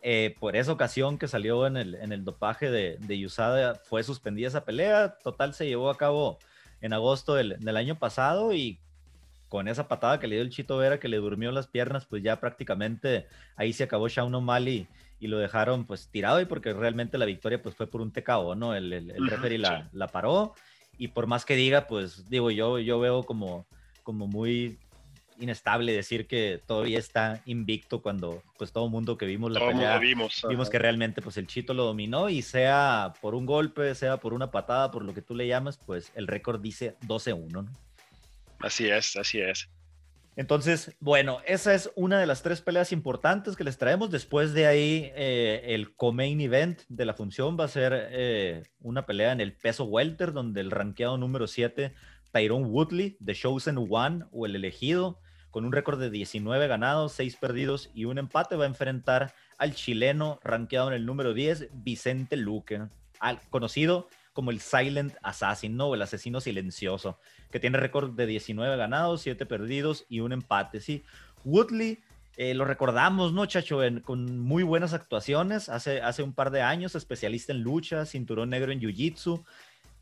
Eh, 0.03 0.35
por 0.39 0.55
esa 0.55 0.71
ocasión 0.71 1.17
que 1.17 1.27
salió 1.27 1.65
en 1.65 1.75
el, 1.75 1.95
en 1.95 2.11
el 2.11 2.23
dopaje 2.23 2.69
de, 2.69 2.97
de 2.99 3.25
USADA, 3.25 3.75
fue 3.75 4.03
suspendida 4.03 4.47
esa 4.47 4.63
pelea. 4.63 5.17
Total, 5.23 5.55
se 5.55 5.65
llevó 5.65 5.89
a 5.89 5.97
cabo 5.97 6.37
en 6.81 6.93
agosto 6.93 7.33
del, 7.33 7.57
del 7.59 7.77
año 7.77 7.97
pasado 7.97 8.53
y 8.53 8.79
con 9.49 9.67
esa 9.67 9.87
patada 9.87 10.19
que 10.19 10.27
le 10.27 10.35
dio 10.35 10.43
el 10.43 10.49
Chito 10.49 10.77
Vera, 10.77 10.99
que 10.99 11.07
le 11.07 11.17
durmió 11.17 11.51
las 11.51 11.67
piernas, 11.67 12.05
pues 12.05 12.23
ya 12.23 12.39
prácticamente 12.39 13.27
ahí 13.55 13.73
se 13.73 13.83
acabó 13.83 14.07
Shaun 14.07 14.35
O'Malley 14.35 14.87
y 15.19 15.27
lo 15.27 15.37
dejaron 15.37 15.85
pues 15.85 16.09
tirado 16.09 16.41
y 16.41 16.45
porque 16.45 16.73
realmente 16.73 17.17
la 17.17 17.25
victoria 17.25 17.61
pues 17.61 17.75
fue 17.75 17.87
por 17.87 18.01
un 18.01 18.11
TKO, 18.11 18.55
¿no? 18.55 18.75
El, 18.75 18.93
el, 18.93 19.29
referee 19.29 19.57
la, 19.57 19.89
la, 19.93 20.07
paró 20.07 20.53
y 20.97 21.09
por 21.09 21.27
más 21.27 21.45
que 21.45 21.55
diga, 21.55 21.87
pues 21.87 22.29
digo, 22.29 22.51
yo, 22.51 22.79
yo 22.79 22.99
veo 22.99 23.23
como, 23.23 23.65
como 24.03 24.27
muy 24.27 24.77
inestable 25.39 25.93
decir 25.93 26.27
que 26.27 26.61
todavía 26.65 26.99
está 26.99 27.41
invicto 27.45 28.01
cuando 28.01 28.41
pues 28.57 28.71
todo 28.71 28.89
mundo 28.89 29.17
que 29.17 29.25
vimos 29.25 29.51
la 29.51 29.59
pelea 29.59 29.99
vimos, 29.99 30.43
vimos 30.49 30.69
que 30.69 30.79
realmente 30.79 31.21
pues 31.21 31.37
el 31.37 31.45
Chito 31.47 31.73
lo 31.73 31.85
dominó 31.85 32.29
y 32.29 32.41
sea 32.41 33.13
por 33.21 33.35
un 33.35 33.45
golpe, 33.45 33.93
sea 33.95 34.17
por 34.17 34.33
una 34.33 34.51
patada, 34.51 34.91
por 34.91 35.05
lo 35.05 35.13
que 35.13 35.21
tú 35.21 35.35
le 35.35 35.47
llamas, 35.47 35.77
pues 35.77 36.11
el 36.15 36.27
récord 36.27 36.59
dice 36.59 36.95
12-1, 37.07 37.51
¿no? 37.51 37.86
Así 38.59 38.89
es, 38.89 39.15
así 39.15 39.39
es. 39.39 39.69
Entonces, 40.37 40.95
bueno, 40.99 41.39
esa 41.47 41.73
es 41.73 41.91
una 41.95 42.19
de 42.19 42.27
las 42.27 42.43
tres 42.43 42.61
peleas 42.61 42.91
importantes 42.91 43.55
que 43.55 43.63
les 43.63 43.79
traemos. 43.79 44.11
Después 44.11 44.53
de 44.53 44.67
ahí, 44.67 45.11
eh, 45.15 45.63
el 45.69 45.95
co-main 45.95 46.39
event 46.39 46.81
de 46.89 47.05
la 47.05 47.15
función 47.15 47.57
va 47.59 47.65
a 47.65 47.69
ser 47.69 47.91
eh, 48.11 48.63
una 48.79 49.07
pelea 49.07 49.31
en 49.31 49.41
el 49.41 49.53
peso 49.53 49.85
welter, 49.85 50.33
donde 50.33 50.61
el 50.61 50.69
rankeado 50.69 51.17
número 51.17 51.47
7, 51.47 51.91
Tyrone 52.31 52.67
Woodley, 52.67 53.17
The 53.25 53.33
Chosen 53.33 53.79
One 53.89 54.25
o 54.31 54.45
el 54.45 54.55
elegido, 54.55 55.19
con 55.49 55.65
un 55.65 55.71
récord 55.71 55.99
de 55.99 56.11
19 56.11 56.67
ganados, 56.67 57.13
6 57.13 57.35
perdidos 57.37 57.89
y 57.95 58.05
un 58.05 58.19
empate, 58.19 58.55
va 58.55 58.65
a 58.65 58.67
enfrentar 58.67 59.33
al 59.57 59.73
chileno 59.73 60.39
rankeado 60.43 60.89
en 60.89 60.93
el 60.93 61.07
número 61.07 61.33
10, 61.33 61.69
Vicente 61.73 62.37
Luque, 62.37 62.83
al, 63.19 63.39
conocido 63.49 64.07
como 64.37 64.51
el 64.51 64.59
Silent 64.59 65.15
Assassin, 65.23 65.75
¿no? 65.75 65.95
El 65.95 66.01
asesino 66.03 66.39
silencioso, 66.41 67.17
que 67.49 67.59
tiene 67.59 67.79
récord 67.79 68.11
de 68.11 68.27
19 68.27 68.77
ganados, 68.77 69.21
7 69.21 69.47
perdidos 69.47 70.05
y 70.09 70.19
un 70.19 70.31
empate, 70.31 70.79
¿sí? 70.79 71.03
Woodley, 71.43 72.03
eh, 72.35 72.53
lo 72.53 72.63
recordamos, 72.63 73.33
¿no, 73.33 73.47
Chacho? 73.47 73.79
con 74.03 74.37
muy 74.37 74.61
buenas 74.61 74.93
actuaciones, 74.93 75.69
hace, 75.69 76.03
hace 76.03 76.21
un 76.21 76.33
par 76.33 76.51
de 76.51 76.61
años, 76.61 76.93
especialista 76.93 77.51
en 77.51 77.63
lucha, 77.63 78.05
cinturón 78.05 78.51
negro 78.51 78.71
en 78.71 78.79
Jiu-Jitsu, 78.79 79.43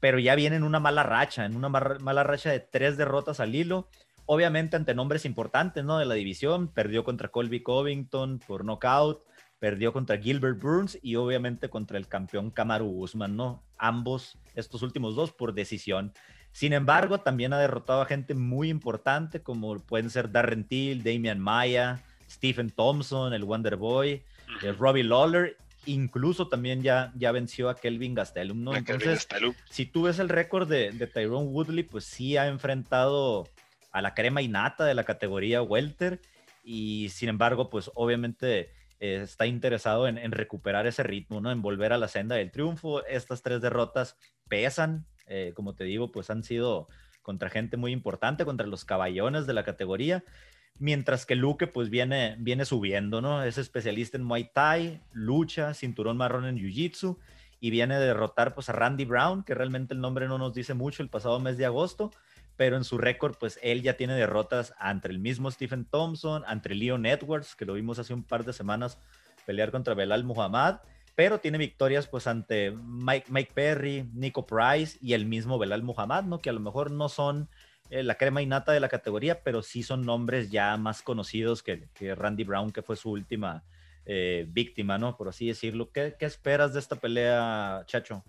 pero 0.01 0.19
ya 0.19 0.35
viene 0.35 0.57
en 0.57 0.63
una 0.63 0.81
mala 0.81 1.03
racha, 1.03 1.45
en 1.45 1.55
una 1.55 1.69
mala 1.69 2.23
racha 2.23 2.51
de 2.51 2.59
tres 2.59 2.97
derrotas 2.97 3.39
al 3.39 3.55
hilo, 3.55 3.87
obviamente 4.25 4.75
ante 4.75 4.93
nombres 4.93 5.23
importantes, 5.23 5.85
¿no? 5.85 5.97
De 5.97 6.03
la 6.03 6.15
división, 6.15 6.67
perdió 6.67 7.05
contra 7.05 7.29
Colby 7.29 7.63
Covington 7.63 8.39
por 8.45 8.65
knockout, 8.65 9.24
perdió 9.59 9.93
contra 9.93 10.17
Gilbert 10.17 10.61
Burns 10.61 10.99
y 11.01 11.15
obviamente 11.15 11.69
contra 11.69 11.97
el 11.97 12.07
campeón 12.07 12.51
Kamaru 12.51 12.87
Usman, 12.87 13.35
¿no? 13.35 13.63
Ambos, 13.77 14.37
estos 14.55 14.81
últimos 14.81 15.15
dos, 15.15 15.31
por 15.31 15.53
decisión. 15.53 16.13
Sin 16.51 16.73
embargo, 16.73 17.19
también 17.19 17.53
ha 17.53 17.59
derrotado 17.59 18.01
a 18.01 18.05
gente 18.05 18.33
muy 18.33 18.69
importante 18.69 19.41
como 19.41 19.79
pueden 19.79 20.09
ser 20.09 20.31
Darren 20.31 20.65
Till, 20.65 21.03
Damian 21.03 21.39
Maya, 21.39 22.01
Stephen 22.29 22.69
Thompson, 22.69 23.33
el 23.33 23.43
Wonder 23.43 23.75
Boy, 23.75 24.23
eh, 24.61 24.71
Robbie 24.71 25.03
Lawler, 25.03 25.57
incluso 25.85 26.47
también 26.47 26.81
ya, 26.81 27.11
ya 27.15 27.31
venció 27.31 27.69
a 27.69 27.75
Kelvin 27.75 28.15
Gastelum, 28.15 28.63
¿no? 28.63 28.75
Entonces, 28.75 29.27
si 29.69 29.85
tú 29.85 30.03
ves 30.03 30.19
el 30.19 30.29
récord 30.29 30.67
de, 30.67 30.91
de 30.91 31.07
Tyrone 31.07 31.47
Woodley, 31.47 31.83
pues 31.83 32.05
sí 32.05 32.37
ha 32.37 32.47
enfrentado 32.47 33.49
a 33.91 34.01
la 34.01 34.13
crema 34.13 34.41
innata 34.41 34.85
de 34.85 34.93
la 34.93 35.03
categoría 35.03 35.61
welter 35.61 36.19
y 36.63 37.09
sin 37.09 37.29
embargo, 37.29 37.69
pues 37.69 37.91
obviamente 37.93 38.71
eh, 39.05 39.21
está 39.21 39.45
interesado 39.45 40.07
en, 40.07 40.31
recuperar 40.31 40.87
ese 40.87 41.03
ritmo, 41.03 41.41
¿no? 41.41 41.51
En 41.51 41.61
volver 41.61 41.93
a 41.93 41.97
la 41.97 42.07
senda 42.07 42.35
del 42.35 42.51
triunfo. 42.51 43.05
Estas 43.05 43.41
tres 43.41 43.61
derrotas 43.61 44.17
pesan, 44.47 45.05
eh, 45.27 45.53
como 45.55 45.75
te 45.75 45.83
digo, 45.83 46.11
pues 46.11 46.29
han 46.29 46.43
sido 46.43 46.87
contra 47.21 47.49
gente 47.49 47.77
muy 47.77 47.91
importante, 47.91 48.45
contra 48.45 48.67
los 48.67 48.85
caballones 48.85 49.47
de 49.47 49.53
la 49.53 49.63
categoría, 49.63 50.23
mientras 50.77 51.25
que 51.25 51.35
Luque 51.35 51.67
pues 51.67 51.89
viene, 51.89 52.35
viene 52.39 52.65
subiendo, 52.65 53.21
¿no? 53.21 53.43
Es 53.43 53.57
especialista 53.57 54.17
en 54.17 54.23
Muay 54.23 54.51
Thai, 54.53 55.01
lucha, 55.11 55.73
cinturón 55.73 56.17
marrón 56.17 56.45
en 56.45 56.57
Jiu-Jitsu 56.57 57.17
y 57.59 57.69
viene 57.69 57.95
a 57.95 57.99
derrotar 57.99 58.53
pues 58.53 58.69
a 58.69 58.73
Randy 58.73 59.05
Brown, 59.05 59.43
que 59.43 59.55
realmente 59.55 59.93
el 59.93 60.01
nombre 60.01 60.27
no 60.27 60.37
nos 60.37 60.53
dice 60.53 60.73
mucho 60.73 61.01
el 61.01 61.09
pasado 61.09 61.39
mes 61.39 61.57
de 61.57 61.65
agosto, 61.65 62.11
pero 62.57 62.77
en 62.77 62.83
su 62.83 62.97
récord, 62.97 63.35
pues 63.39 63.59
él 63.61 63.81
ya 63.81 63.97
tiene 63.97 64.13
derrotas 64.13 64.73
ante 64.77 65.07
el 65.07 65.19
mismo 65.19 65.51
Stephen 65.51 65.85
Thompson, 65.85 66.43
ante 66.47 66.73
Leon 66.73 67.05
Edwards, 67.05 67.55
que 67.55 67.65
lo 67.65 67.73
vimos 67.73 67.99
hace 67.99 68.13
un 68.13 68.23
par 68.23 68.45
de 68.45 68.53
semanas 68.53 68.97
pelear 69.45 69.71
contra 69.71 69.93
Belal 69.93 70.23
Muhammad, 70.23 70.79
pero 71.15 71.39
tiene 71.39 71.57
victorias 71.57 72.07
pues 72.07 72.27
ante 72.27 72.71
Mike, 72.71 73.27
Mike 73.29 73.51
Perry, 73.53 74.09
Nico 74.13 74.45
Price 74.45 74.97
y 75.01 75.13
el 75.13 75.25
mismo 75.25 75.57
Belal 75.57 75.83
Muhammad, 75.83 76.23
¿no? 76.23 76.39
Que 76.39 76.49
a 76.49 76.53
lo 76.53 76.59
mejor 76.59 76.91
no 76.91 77.09
son 77.09 77.49
eh, 77.89 78.03
la 78.03 78.15
crema 78.15 78.41
innata 78.41 78.71
de 78.71 78.79
la 78.79 78.89
categoría, 78.89 79.41
pero 79.43 79.61
sí 79.61 79.83
son 79.83 80.05
nombres 80.05 80.49
ya 80.49 80.75
más 80.77 81.01
conocidos 81.01 81.61
que, 81.63 81.87
Randy 82.15 82.43
Brown, 82.43 82.71
que 82.71 82.81
fue 82.81 82.95
su 82.95 83.11
última 83.11 83.63
eh, 84.05 84.45
víctima, 84.49 84.97
¿no? 84.97 85.15
Por 85.15 85.29
así 85.29 85.47
decirlo. 85.47 85.91
¿Qué, 85.91 86.15
¿Qué, 86.17 86.25
esperas 86.25 86.73
de 86.73 86.79
esta 86.79 86.95
pelea, 86.95 87.83
Chacho? 87.85 88.23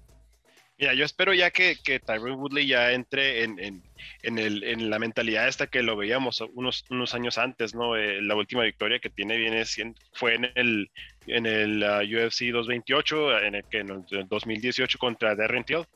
Mira, 0.79 0.93
yo 0.93 1.07
espero 1.07 1.33
ya 1.33 1.51
que, 1.51 1.77
que 1.83 2.01
Tyrone 2.01 2.35
Woodley 2.35 2.67
ya 2.67 2.93
entre 2.93 3.45
en, 3.45 3.59
en, 3.59 3.83
en, 4.23 4.39
el, 4.39 4.63
en, 4.63 4.91
la 4.91 4.99
mentalidad 4.99 5.49
esta 5.49 5.69
que 5.69 5.83
lo 5.83 5.97
veíamos 5.97 6.43
unos, 6.53 6.85
unos 6.91 7.15
años 7.15 7.39
antes, 7.39 7.75
¿no? 7.75 7.97
Eh, 7.97 8.21
la 8.21 8.35
última 8.35 8.63
victoria 8.63 8.99
que 8.99 9.09
tiene 9.09 9.39
viene 9.39 9.65
fue 10.13 10.35
en 10.35 10.51
el, 10.55 10.91
en 11.27 11.47
el 11.47 11.83
uh, 11.83 12.27
UFC 12.27 12.51
228, 12.53 13.39
en 13.41 13.55
el 13.55 13.65
que 13.65 13.79
en 13.79 13.91
el 14.11 14.29
2018 14.29 14.99
contra 14.99 15.35
Darren 15.35 15.65
Till. 15.65 15.87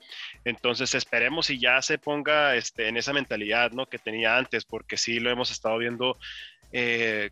Entonces 0.47 0.95
esperemos 0.95 1.51
y 1.51 1.59
ya 1.61 1.83
se 1.83 1.99
ponga 1.99 2.57
este, 2.57 2.89
en 2.89 2.97
esa 2.97 3.13
mentalidad, 3.13 3.73
¿no? 3.73 3.85
Que 3.85 3.99
tenía 3.99 4.39
antes, 4.39 4.65
porque 4.65 4.97
sí 4.97 5.21
lo 5.21 5.31
hemos 5.31 5.51
estado 5.51 5.77
viendo. 5.77 6.17
Eh, 6.73 7.29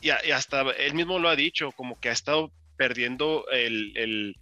y, 0.00 0.08
hasta 0.08 0.62
él 0.78 0.94
mismo 0.94 1.18
lo 1.18 1.28
ha 1.28 1.36
dicho, 1.36 1.70
como 1.72 2.00
que 2.00 2.08
ha 2.08 2.12
estado 2.12 2.50
perdiendo 2.78 3.44
el, 3.50 3.92
el 3.94 4.36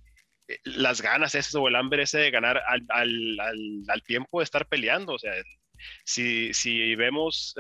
las 0.65 1.03
ganas 1.03 1.35
esas 1.35 1.55
o 1.55 1.69
el 1.69 1.77
hambre 1.77 2.03
ese 2.03 2.19
de 2.19 2.31
ganar 2.31 2.63
al, 2.67 2.85
al, 2.89 3.85
al, 3.89 4.03
tiempo 4.03 4.41
de 4.41 4.45
estar 4.45 4.67
peleando. 4.67 5.15
O 5.15 5.19
sea, 5.19 5.33
si, 6.05 6.53
si 6.55 6.95
vemos 6.95 7.55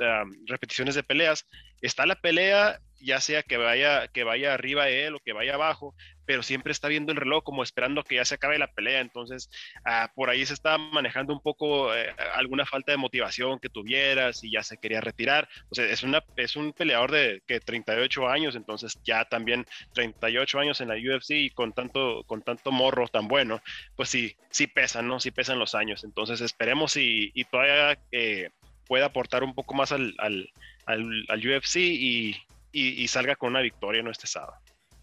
repeticiones 0.46 0.94
de 0.94 1.02
peleas, 1.02 1.46
está 1.80 2.06
la 2.06 2.20
pelea 2.20 2.80
ya 3.00 3.20
sea 3.20 3.42
que 3.42 3.56
vaya, 3.56 4.08
que 4.08 4.24
vaya 4.24 4.54
arriba 4.54 4.88
él 4.88 5.14
o 5.14 5.20
que 5.20 5.32
vaya 5.32 5.54
abajo, 5.54 5.94
pero 6.30 6.44
siempre 6.44 6.70
está 6.70 6.86
viendo 6.86 7.10
el 7.10 7.18
reloj 7.18 7.42
como 7.42 7.64
esperando 7.64 8.04
que 8.04 8.14
ya 8.14 8.24
se 8.24 8.36
acabe 8.36 8.56
la 8.56 8.70
pelea. 8.72 9.00
Entonces, 9.00 9.50
ah, 9.84 10.12
por 10.14 10.30
ahí 10.30 10.46
se 10.46 10.54
está 10.54 10.78
manejando 10.78 11.32
un 11.32 11.40
poco 11.40 11.92
eh, 11.92 12.14
alguna 12.36 12.64
falta 12.64 12.92
de 12.92 12.98
motivación 12.98 13.58
que 13.58 13.68
tuviera, 13.68 14.32
si 14.32 14.48
ya 14.48 14.62
se 14.62 14.78
quería 14.78 15.00
retirar. 15.00 15.48
O 15.70 15.74
sea, 15.74 15.86
es, 15.86 16.04
es 16.36 16.54
un 16.54 16.72
peleador 16.72 17.10
de 17.10 17.42
que 17.48 17.58
38 17.58 18.28
años, 18.28 18.54
entonces 18.54 18.96
ya 19.02 19.24
también 19.24 19.66
38 19.92 20.60
años 20.60 20.80
en 20.80 20.86
la 20.86 20.94
UFC 20.94 21.30
y 21.30 21.50
con 21.50 21.72
tanto, 21.72 22.22
con 22.28 22.42
tanto 22.42 22.70
morro 22.70 23.08
tan 23.08 23.26
bueno, 23.26 23.60
pues 23.96 24.08
sí, 24.08 24.36
sí 24.50 24.68
pesan, 24.68 25.08
¿no? 25.08 25.18
Sí 25.18 25.32
pesan 25.32 25.58
los 25.58 25.74
años. 25.74 26.04
Entonces, 26.04 26.40
esperemos 26.42 26.96
y, 26.96 27.32
y 27.34 27.42
todavía 27.42 27.98
eh, 28.12 28.50
pueda 28.86 29.06
aportar 29.06 29.42
un 29.42 29.52
poco 29.52 29.74
más 29.74 29.90
al, 29.90 30.14
al, 30.18 30.48
al, 30.86 31.40
UFC 31.40 31.78
y 31.78 32.36
y, 32.72 33.08
salga 33.08 33.36
con 33.36 33.50
una 33.50 33.60
victoria 33.60 34.00
en 34.00 34.08
este 34.08 34.26
sábado. 34.26 34.54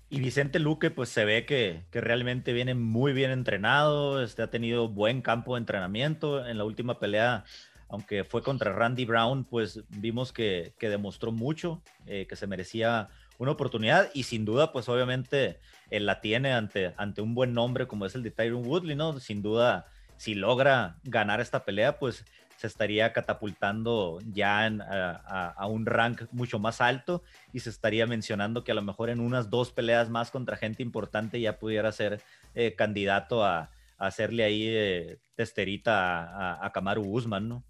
Y 0.09 0.21
Vicente 0.21 0.59
Luque, 0.59 0.89
pues 0.89 1.09
se 1.09 1.25
ve 1.25 1.45
que, 1.45 1.83
que, 1.91 1.99
realmente 1.99 2.53
viene 2.53 2.73
muy 2.73 3.11
bien 3.11 3.29
entrenado, 3.29 4.23
este, 4.23 4.41
ha 4.41 4.49
tenido 4.49 4.87
buen 4.87 5.21
campo 5.21 5.55
de 5.55 5.59
entrenamiento. 5.59 6.47
En 6.47 6.57
la 6.57 6.63
última 6.63 6.97
pelea, 6.97 7.43
aunque 7.89 8.23
fue 8.23 8.41
contra 8.41 8.71
Randy 8.71 9.03
Brown, 9.03 9.43
pues 9.43 9.83
vimos 9.89 10.31
que, 10.31 10.73
que 10.79 10.87
demostró 10.87 11.33
mucho, 11.33 11.81
eh, 12.05 12.25
que 12.25 12.37
se 12.37 12.47
merecía 12.47 13.09
una 13.37 13.51
oportunidad 13.51 14.09
y 14.13 14.23
sin 14.23 14.45
duda, 14.45 14.71
pues 14.71 14.87
obviamente 14.87 15.59
él 15.89 16.05
la 16.05 16.21
tiene 16.21 16.53
ante, 16.53 16.93
ante 16.97 17.21
un 17.21 17.35
buen 17.35 17.53
nombre 17.53 17.85
como 17.85 18.05
es 18.05 18.15
el 18.15 18.23
de 18.23 18.31
Tyron 18.31 18.65
Woodley, 18.65 18.95
¿no? 18.95 19.19
Sin 19.19 19.41
duda, 19.41 19.87
si 20.15 20.35
logra 20.35 20.97
ganar 21.03 21.41
esta 21.41 21.65
pelea, 21.65 21.99
pues 21.99 22.23
se 22.57 22.67
estaría 22.67 23.13
catapultando 23.13 24.19
ya 24.33 24.65
a, 24.65 25.67
un 25.67 25.85
rank 25.85 26.23
mucho 26.31 26.59
más 26.59 26.81
alto 26.81 27.23
y 27.53 27.59
se 27.61 27.69
estaría 27.69 28.05
mencionando 28.07 28.63
que 28.63 28.71
a 28.71 28.75
lo 28.75 28.81
mejor 28.81 29.09
en 29.09 29.19
unas 29.19 29.49
dos 29.49 29.71
peleas 29.71 30.09
más 30.09 30.31
contra 30.31 30.57
gente 30.57 30.83
importante 30.83 31.39
ya 31.39 31.59
pudiera 31.59 31.91
ser 31.91 32.21
eh, 32.55 32.73
candidato 32.75 33.45
a, 33.45 33.69
hacerle 33.97 34.43
ahí 34.43 34.63
eh, 34.67 35.17
testerita 35.35 36.63
a, 36.63 36.71
Kamaru 36.71 37.01
Usman, 37.03 37.49
¿no? 37.49 37.63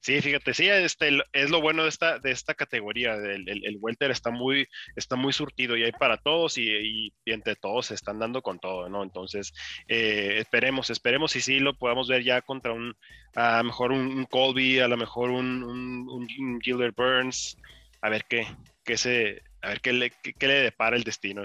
Sí, 0.00 0.18
fíjate, 0.22 0.54
sí, 0.54 0.66
este, 0.66 1.18
es 1.34 1.50
lo 1.50 1.60
bueno 1.60 1.82
de 1.82 1.90
esta, 1.90 2.18
de 2.18 2.30
esta 2.30 2.54
categoría. 2.54 3.14
El, 3.16 3.46
el, 3.46 3.76
welter 3.80 4.10
está 4.10 4.30
muy, 4.30 4.66
está 4.96 5.14
muy 5.14 5.34
surtido 5.34 5.76
y 5.76 5.84
hay 5.84 5.92
para 5.92 6.16
todos 6.16 6.56
y, 6.56 7.12
entre 7.26 7.54
todos 7.54 7.86
se 7.86 7.94
están 7.94 8.18
dando 8.18 8.40
con 8.40 8.58
todo, 8.58 8.88
¿no? 8.88 9.02
Entonces, 9.02 9.52
eh, 9.88 10.36
esperemos, 10.38 10.88
esperemos 10.88 11.36
y 11.36 11.42
sí 11.42 11.60
lo 11.60 11.74
podamos 11.74 12.08
ver 12.08 12.24
ya 12.24 12.40
contra 12.40 12.72
un, 12.72 12.96
a 13.34 13.58
lo 13.58 13.64
mejor 13.64 13.92
un, 13.92 14.24
Colby, 14.24 14.78
a 14.78 14.88
lo 14.88 14.96
mejor 14.96 15.30
un, 15.30 15.62
un, 15.64 16.60
Gilbert 16.62 16.96
Burns, 16.96 17.58
a 18.00 18.08
ver 18.08 18.24
qué, 18.26 18.46
qué 18.84 18.96
se, 18.96 19.42
a 19.60 19.68
ver 19.68 19.82
qué 19.82 19.92
le, 19.92 20.10
qué, 20.10 20.46
le 20.46 20.62
depara 20.62 20.96
el 20.96 21.04
destino. 21.04 21.42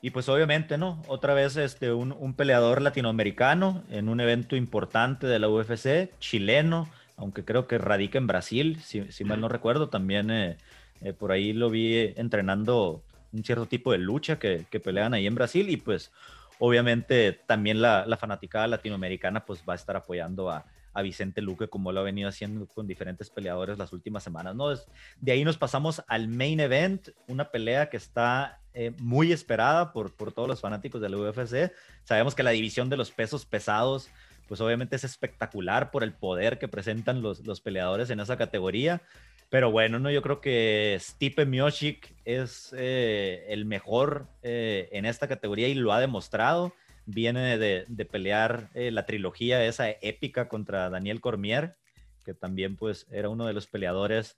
Y 0.00 0.10
pues 0.10 0.28
obviamente, 0.28 0.76
¿no? 0.76 1.00
Otra 1.06 1.34
vez 1.34 1.56
este, 1.56 1.92
un, 1.92 2.10
un 2.10 2.34
peleador 2.34 2.82
latinoamericano 2.82 3.84
en 3.90 4.08
un 4.08 4.18
evento 4.18 4.56
importante 4.56 5.28
de 5.28 5.38
la 5.38 5.48
UFC, 5.48 6.18
chileno, 6.18 6.90
aunque 7.22 7.44
creo 7.44 7.68
que 7.68 7.78
radica 7.78 8.18
en 8.18 8.26
Brasil, 8.26 8.80
si, 8.82 9.24
mal 9.24 9.40
no 9.40 9.48
recuerdo, 9.48 9.88
también 9.88 10.30
eh, 10.32 10.58
eh, 11.02 11.12
por 11.12 11.30
ahí 11.30 11.52
lo 11.52 11.70
vi 11.70 12.12
entrenando 12.16 13.04
un 13.32 13.44
cierto 13.44 13.66
tipo 13.66 13.92
de 13.92 13.98
lucha 13.98 14.40
que, 14.40 14.66
pelean 14.82 15.14
ahí 15.14 15.28
en 15.28 15.36
Brasil 15.36 15.70
y 15.70 15.76
pues 15.76 16.10
obviamente 16.58 17.32
también 17.46 17.80
la, 17.80 18.04
la, 18.06 18.16
fanaticada 18.16 18.66
latinoamericana 18.66 19.46
pues 19.46 19.62
va 19.66 19.74
a 19.74 19.76
estar 19.76 19.96
apoyando 19.96 20.50
a, 20.50 20.66
Vicente 21.02 21.40
Luque 21.40 21.68
como 21.68 21.90
lo 21.90 22.00
ha 22.00 22.02
venido 22.02 22.28
haciendo 22.28 22.66
con 22.66 22.86
diferentes 22.86 23.30
peleadores 23.30 23.78
las 23.78 23.94
últimas 23.94 24.22
semanas. 24.22 24.54
¿no? 24.54 24.68
de 25.20 25.32
ahí 25.32 25.42
nos 25.42 25.56
pasamos 25.56 26.02
al 26.06 26.28
main 26.28 26.60
event, 26.60 27.08
una 27.28 27.50
pelea 27.50 27.88
que 27.88 27.96
está 27.96 28.60
eh, 28.74 28.92
muy 28.98 29.32
esperada 29.32 29.94
por, 29.94 30.12
por 30.12 30.32
todos 30.32 30.48
los 30.48 30.60
fanáticos 30.60 31.00
del 31.00 31.14
UFC. 31.14 31.72
Sabemos 32.04 32.34
que 32.34 32.42
la 32.42 32.50
división 32.50 32.90
de 32.90 32.98
los 32.98 33.10
pesos 33.10 33.46
pesados 33.46 34.10
pues 34.52 34.60
obviamente 34.60 34.96
es 34.96 35.04
espectacular 35.04 35.90
por 35.90 36.04
el 36.04 36.12
poder 36.12 36.58
que 36.58 36.68
presentan 36.68 37.22
los, 37.22 37.40
los 37.46 37.62
peleadores 37.62 38.10
en 38.10 38.20
esa 38.20 38.36
categoría. 38.36 39.00
Pero 39.48 39.70
bueno, 39.70 39.98
no, 39.98 40.10
yo 40.10 40.20
creo 40.20 40.42
que 40.42 40.94
Stipe 41.00 41.46
Miocic 41.46 42.14
es 42.26 42.74
eh, 42.76 43.46
el 43.48 43.64
mejor 43.64 44.28
eh, 44.42 44.90
en 44.92 45.06
esta 45.06 45.26
categoría 45.26 45.68
y 45.68 45.74
lo 45.74 45.90
ha 45.94 46.00
demostrado. 46.00 46.74
Viene 47.06 47.56
de, 47.56 47.86
de 47.88 48.04
pelear 48.04 48.68
eh, 48.74 48.90
la 48.90 49.06
trilogía 49.06 49.64
esa 49.64 49.88
épica 49.88 50.50
contra 50.50 50.90
Daniel 50.90 51.22
Cormier, 51.22 51.76
que 52.22 52.34
también 52.34 52.76
pues 52.76 53.06
era 53.10 53.30
uno 53.30 53.46
de 53.46 53.54
los 53.54 53.66
peleadores 53.66 54.36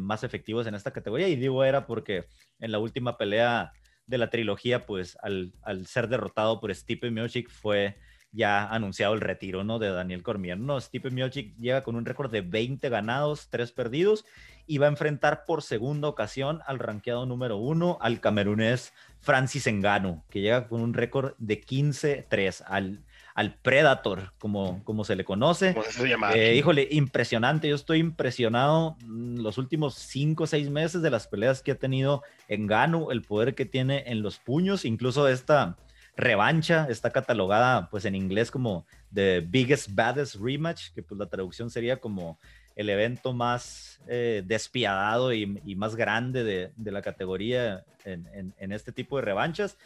más 0.00 0.24
efectivos 0.24 0.66
en 0.66 0.74
esta 0.74 0.90
categoría. 0.90 1.28
Y 1.28 1.36
digo 1.36 1.62
era 1.62 1.86
porque 1.86 2.24
en 2.58 2.72
la 2.72 2.80
última 2.80 3.16
pelea 3.16 3.72
de 4.06 4.18
la 4.18 4.28
trilogía, 4.28 4.86
pues 4.86 5.16
al, 5.22 5.52
al 5.62 5.86
ser 5.86 6.08
derrotado 6.08 6.58
por 6.58 6.74
Stipe 6.74 7.12
Miocic 7.12 7.48
fue 7.48 7.96
ya 8.32 8.66
anunciado 8.66 9.14
el 9.14 9.20
retiro, 9.20 9.62
¿no? 9.62 9.78
De 9.78 9.90
Daniel 9.90 10.22
Cormier. 10.22 10.58
No, 10.58 10.80
Stipe 10.80 11.10
Miocic 11.10 11.54
llega 11.58 11.82
con 11.82 11.94
un 11.96 12.04
récord 12.04 12.30
de 12.30 12.40
20 12.40 12.88
ganados, 12.88 13.48
3 13.50 13.70
perdidos 13.72 14.24
y 14.66 14.78
va 14.78 14.86
a 14.86 14.90
enfrentar 14.90 15.44
por 15.44 15.62
segunda 15.62 16.08
ocasión 16.08 16.60
al 16.66 16.78
ranqueado 16.78 17.26
número 17.26 17.56
uno, 17.56 17.98
al 18.00 18.20
camerunés 18.20 18.92
Francis 19.20 19.66
Engano, 19.66 20.24
que 20.30 20.40
llega 20.40 20.68
con 20.68 20.80
un 20.80 20.94
récord 20.94 21.34
de 21.38 21.60
15-3, 21.60 22.64
al, 22.66 23.02
al 23.34 23.54
Predator, 23.56 24.32
como, 24.38 24.82
como 24.84 25.04
se 25.04 25.16
le 25.16 25.24
conoce. 25.24 25.76
Se 25.90 26.14
eh, 26.34 26.56
híjole, 26.56 26.88
impresionante. 26.90 27.68
Yo 27.68 27.74
estoy 27.74 27.98
impresionado 27.98 28.96
mm, 29.04 29.40
los 29.40 29.58
últimos 29.58 29.94
5 29.94 30.44
o 30.44 30.46
6 30.46 30.70
meses 30.70 31.02
de 31.02 31.10
las 31.10 31.26
peleas 31.26 31.62
que 31.62 31.72
ha 31.72 31.78
tenido 31.78 32.22
Engano, 32.48 33.10
el 33.10 33.22
poder 33.22 33.54
que 33.54 33.66
tiene 33.66 34.04
en 34.06 34.22
los 34.22 34.38
puños, 34.38 34.84
incluso 34.84 35.28
esta 35.28 35.76
revancha, 36.16 36.86
está 36.88 37.10
catalogada 37.10 37.88
pues 37.90 38.04
en 38.04 38.14
inglés 38.14 38.50
como 38.50 38.86
The 39.12 39.40
Biggest 39.40 39.90
Baddest 39.92 40.36
Rematch, 40.36 40.90
que 40.94 41.02
pues 41.02 41.18
la 41.18 41.26
traducción 41.26 41.70
sería 41.70 41.98
como 41.98 42.38
el 42.76 42.88
evento 42.88 43.32
más 43.32 44.00
eh, 44.08 44.42
despiadado 44.46 45.32
y, 45.32 45.46
más 45.76 45.94
grande 45.94 46.44
de, 46.44 46.90
la 46.90 47.02
categoría 47.02 47.84
en, 48.04 48.72
este 48.72 48.92
tipo 48.92 49.16
de 49.16 49.22
revanchas. 49.22 49.76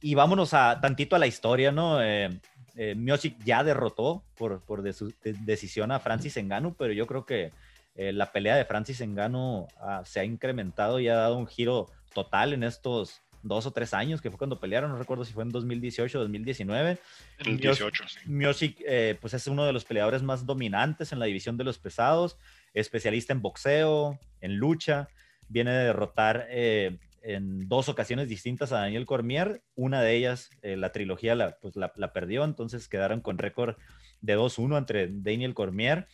Y 0.00 0.14
vámonos 0.14 0.54
a 0.54 0.80
tantito 0.80 1.14
a 1.14 1.18
la 1.18 1.26
historia, 1.26 1.70
¿no? 1.70 2.02
Eh, 2.02 2.30
eh 2.76 2.96
ya 3.44 3.62
derrotó 3.62 4.24
por, 4.36 4.60
por 4.62 4.82
decisión 4.82 5.92
a 5.92 6.00
Francis 6.00 6.36
Engano, 6.36 6.74
pero 6.78 6.92
yo 6.92 7.06
creo 7.06 7.26
que 7.26 7.52
eh, 7.94 8.12
la 8.12 8.32
pelea 8.32 8.56
de 8.56 8.64
Francis 8.64 9.00
Engano 9.02 9.68
ah, 9.78 10.02
se 10.04 10.20
ha 10.20 10.24
incrementado 10.24 10.98
y 10.98 11.08
ha 11.08 11.16
dado 11.16 11.36
un 11.36 11.46
giro 11.46 11.90
total 12.14 12.54
en 12.54 12.64
estos 12.64 13.20
dos 13.42 13.66
o 13.66 13.72
tres 13.72 13.94
años, 13.94 14.20
que 14.20 14.30
fue 14.30 14.38
cuando 14.38 14.60
pelearon, 14.60 14.90
no 14.90 14.98
recuerdo 14.98 15.24
si 15.24 15.32
fue 15.32 15.42
en 15.42 15.50
2018 15.50 16.18
o 16.18 16.22
2019. 16.22 16.98
En 17.38 17.50
el 17.50 17.58
18, 17.58 18.04
sí. 18.08 18.76
Eh, 18.86 19.18
pues 19.20 19.34
es 19.34 19.46
uno 19.46 19.64
de 19.64 19.72
los 19.72 19.84
peleadores 19.84 20.22
más 20.22 20.46
dominantes 20.46 21.12
en 21.12 21.18
la 21.18 21.26
división 21.26 21.56
de 21.56 21.64
los 21.64 21.78
pesados, 21.78 22.38
especialista 22.74 23.32
en 23.32 23.42
boxeo, 23.42 24.18
en 24.40 24.56
lucha, 24.56 25.08
viene 25.48 25.72
de 25.72 25.84
derrotar 25.84 26.46
eh, 26.50 26.98
en 27.22 27.68
dos 27.68 27.88
ocasiones 27.88 28.28
distintas 28.28 28.72
a 28.72 28.78
Daniel 28.78 29.06
Cormier, 29.06 29.62
una 29.74 30.02
de 30.02 30.16
ellas, 30.16 30.50
eh, 30.62 30.76
la 30.76 30.92
trilogía, 30.92 31.34
la, 31.34 31.56
pues 31.60 31.76
la, 31.76 32.12
perdió, 32.12 32.44
entonces 32.44 32.88
quedaron 32.88 33.20
con 33.20 33.38
récord 33.38 33.76
de 34.20 34.36
2-1 34.36 34.78
entre 34.78 35.08
Daniel 35.10 35.54
Cormier. 35.54 36.08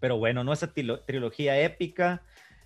Pero 0.00 0.16
bueno, 0.16 0.44
no 0.44 0.52
esa 0.52 0.72
trilogía 0.72 1.60
épica, 1.60 2.22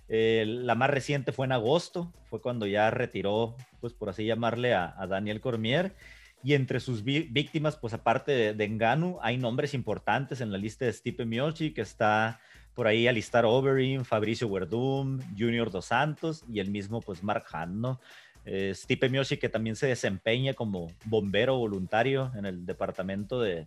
Eh, 0.09 0.45
la 0.47 0.75
más 0.75 0.89
reciente 0.89 1.31
fue 1.31 1.45
en 1.45 1.51
agosto, 1.51 2.11
fue 2.29 2.41
cuando 2.41 2.67
ya 2.67 2.91
retiró, 2.91 3.55
pues 3.79 3.93
por 3.93 4.09
así 4.09 4.25
llamarle, 4.25 4.73
a, 4.73 4.95
Daniel 5.07 5.41
Cormier. 5.41 5.95
Y 6.43 6.55
entre 6.55 6.81
sus 6.81 7.03
víctimas, 7.03 7.77
pues 7.77 7.93
aparte 7.93 8.33
de, 8.33 8.53
de, 8.53 8.65
Enganu, 8.65 9.17
hay 9.21 9.37
nombres 9.37 9.73
importantes 9.73 10.41
en 10.41 10.51
la 10.51 10.57
lista 10.57 10.83
de 10.83 10.91
Stipe 10.91 11.25
Miocic, 11.25 11.75
que 11.75 11.81
está 11.81 12.41
por 12.73 12.87
ahí 12.87 13.07
Alistar 13.07 13.45
Overeem, 13.45 14.03
Fabricio 14.03 14.49
Verdum, 14.49 15.19
Junior 15.37 15.71
Dos 15.71 15.85
Santos 15.85 16.43
y 16.49 16.59
el 16.59 16.69
mismo, 16.69 16.99
pues 17.01 17.23
Mark 17.23 17.45
Hahn, 17.51 17.79
¿no? 17.79 18.01
Eh, 18.45 18.73
Stipe 18.75 19.07
Miocic, 19.09 19.39
que 19.39 19.47
también 19.47 19.75
se 19.75 19.87
desempeña 19.87 20.53
como 20.53 20.91
bombero 21.05 21.57
voluntario 21.57 22.31
en 22.35 22.45
el 22.45 22.65
departamento 22.65 23.39
de, 23.39 23.65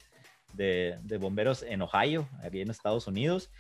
de, 0.53 1.19
bomberos 1.19 1.63
en 1.63 1.83
Ohio, 1.83 2.29
aquí 2.43 2.61
en 2.61 2.71
Estados 2.71 3.07
Unidos. 3.07 3.51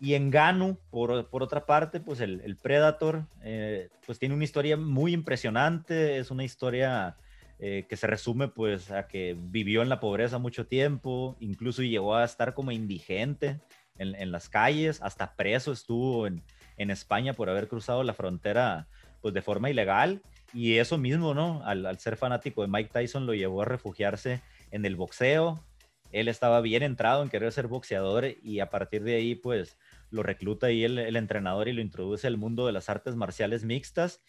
Y 0.00 0.14
en 0.14 0.30
Ganu, 0.30 0.78
por, 0.90 1.28
por 1.28 1.42
otra 1.42 1.66
parte, 1.66 2.00
pues 2.00 2.20
el, 2.20 2.40
el 2.42 2.56
Predator, 2.56 3.24
eh, 3.42 3.88
pues 4.06 4.18
tiene 4.18 4.34
una 4.34 4.44
historia 4.44 4.76
muy 4.76 5.12
impresionante, 5.12 6.18
es 6.18 6.30
una 6.30 6.44
historia 6.44 7.16
eh, 7.58 7.86
que 7.88 7.96
se 7.96 8.06
resume 8.06 8.46
pues 8.46 8.92
a 8.92 9.08
que 9.08 9.36
vivió 9.36 9.82
en 9.82 9.88
la 9.88 9.98
pobreza 9.98 10.38
mucho 10.38 10.66
tiempo, 10.66 11.36
incluso 11.40 11.82
llegó 11.82 12.14
a 12.14 12.24
estar 12.24 12.54
como 12.54 12.70
indigente 12.70 13.58
en, 13.96 14.14
en 14.14 14.30
las 14.30 14.48
calles, 14.48 15.02
hasta 15.02 15.34
preso 15.34 15.72
estuvo 15.72 16.28
en, 16.28 16.44
en, 16.76 16.90
España 16.90 17.32
por 17.32 17.50
haber 17.50 17.66
cruzado 17.66 18.04
la 18.04 18.14
frontera 18.14 18.86
pues 19.20 19.34
de 19.34 19.42
forma 19.42 19.70
ilegal. 19.70 20.22
Y 20.54 20.76
eso 20.76 20.96
mismo, 20.96 21.34
¿no? 21.34 21.62
Al, 21.64 21.84
al 21.84 21.98
ser 21.98 22.16
fanático 22.16 22.62
de 22.62 22.68
Mike 22.68 22.90
Tyson 22.92 23.26
lo 23.26 23.34
llevó 23.34 23.62
a 23.62 23.66
refugiarse 23.66 24.40
en 24.70 24.84
el 24.86 24.94
boxeo, 24.94 25.62
él 26.12 26.28
estaba 26.28 26.60
bien 26.60 26.82
entrado 26.82 27.22
en 27.22 27.28
querer 27.28 27.52
ser 27.52 27.66
boxeador 27.66 28.26
y 28.42 28.60
a 28.60 28.70
partir 28.70 29.02
de 29.02 29.16
ahí 29.16 29.34
pues 29.34 29.76
lo 30.10 30.22
recluta 30.22 30.68
ahí 30.68 30.84
el, 30.84 31.16
entrenador 31.16 31.68
y 31.68 31.72
lo 31.72 31.80
introduce 31.80 32.26
al 32.26 32.36
mundo 32.36 32.66
de 32.66 32.72
las 32.72 32.88
artes 32.88 33.16
marciales 33.16 33.64
mixtas. 33.64 34.22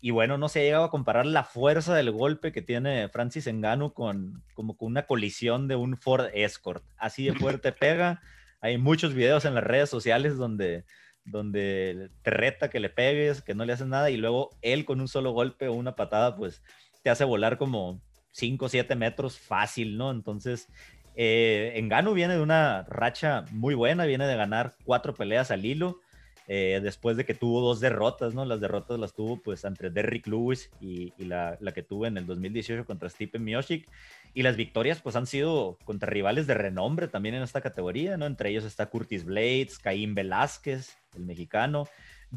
Y 0.00 0.10
bueno, 0.10 0.36
no 0.36 0.48
se 0.48 0.60
ha 0.60 0.62
llegado 0.64 0.84
a 0.84 0.90
comparar 0.90 1.26
la 1.26 1.44
fuerza 1.44 1.94
del 1.94 2.10
golpe 2.10 2.50
que 2.50 2.60
tiene 2.60 3.08
Francis 3.08 3.46
Engano 3.46 3.94
con 3.94 4.42
como 4.54 4.76
con 4.76 4.88
una 4.88 5.06
colisión 5.06 5.68
de 5.68 5.76
un 5.76 5.96
Ford 5.96 6.26
Escort. 6.34 6.84
Así 6.96 7.24
de 7.24 7.34
fuerte 7.34 7.72
pega. 7.72 8.20
Hay 8.60 8.78
muchos 8.78 9.14
videos 9.14 9.44
en 9.44 9.54
las 9.54 9.64
redes 9.64 9.90
sociales 9.90 10.36
donde, 10.36 10.84
donde 11.24 12.10
te 12.22 12.30
reta 12.30 12.68
que 12.68 12.80
le 12.80 12.90
pegues, 12.90 13.42
que 13.42 13.54
no 13.54 13.64
le 13.64 13.72
haces 13.72 13.86
nada 13.86 14.10
y 14.10 14.16
luego 14.16 14.50
él 14.60 14.84
con 14.84 15.00
un 15.00 15.08
solo 15.08 15.32
golpe 15.32 15.68
o 15.68 15.72
una 15.72 15.94
patada 15.94 16.36
pues 16.36 16.62
te 17.02 17.10
hace 17.10 17.24
volar 17.24 17.58
como 17.58 18.02
5 18.32 18.64
o 18.64 18.68
7 18.68 18.96
metros 18.96 19.38
fácil, 19.38 19.96
¿no? 19.96 20.10
Entonces 20.10 20.68
eh, 21.16 21.72
Engano 21.76 22.14
viene 22.14 22.34
de 22.34 22.40
una 22.40 22.84
racha 22.84 23.44
muy 23.50 23.74
buena, 23.74 24.04
viene 24.06 24.26
de 24.26 24.36
ganar 24.36 24.74
cuatro 24.84 25.14
peleas 25.14 25.50
al 25.50 25.64
hilo, 25.64 26.00
eh, 26.48 26.80
después 26.82 27.16
de 27.16 27.24
que 27.24 27.34
tuvo 27.34 27.60
dos 27.60 27.80
derrotas, 27.80 28.34
¿no? 28.34 28.44
Las 28.44 28.60
derrotas 28.60 28.98
las 28.98 29.14
tuvo 29.14 29.40
pues 29.40 29.64
entre 29.64 29.90
Derrick 29.90 30.26
Lewis 30.26 30.70
y, 30.80 31.12
la, 31.18 31.56
que 31.74 31.82
tuvo 31.82 32.06
en 32.06 32.18
el 32.18 32.26
2018 32.26 32.84
contra 32.84 33.08
Stipe 33.08 33.38
Miocic. 33.38 33.88
Y 34.34 34.42
las 34.42 34.56
victorias 34.56 35.00
pues 35.00 35.14
han 35.14 35.26
sido 35.26 35.78
contra 35.84 36.10
rivales 36.10 36.46
de 36.46 36.54
renombre 36.54 37.06
también 37.06 37.34
en 37.34 37.42
esta 37.42 37.60
categoría, 37.60 38.16
¿no? 38.16 38.26
Entre 38.26 38.50
ellos 38.50 38.64
está 38.64 38.86
Curtis 38.86 39.24
Blades, 39.24 39.78
Caín 39.78 40.14
Velázquez, 40.14 40.96
el 41.14 41.24
mexicano, 41.24 41.86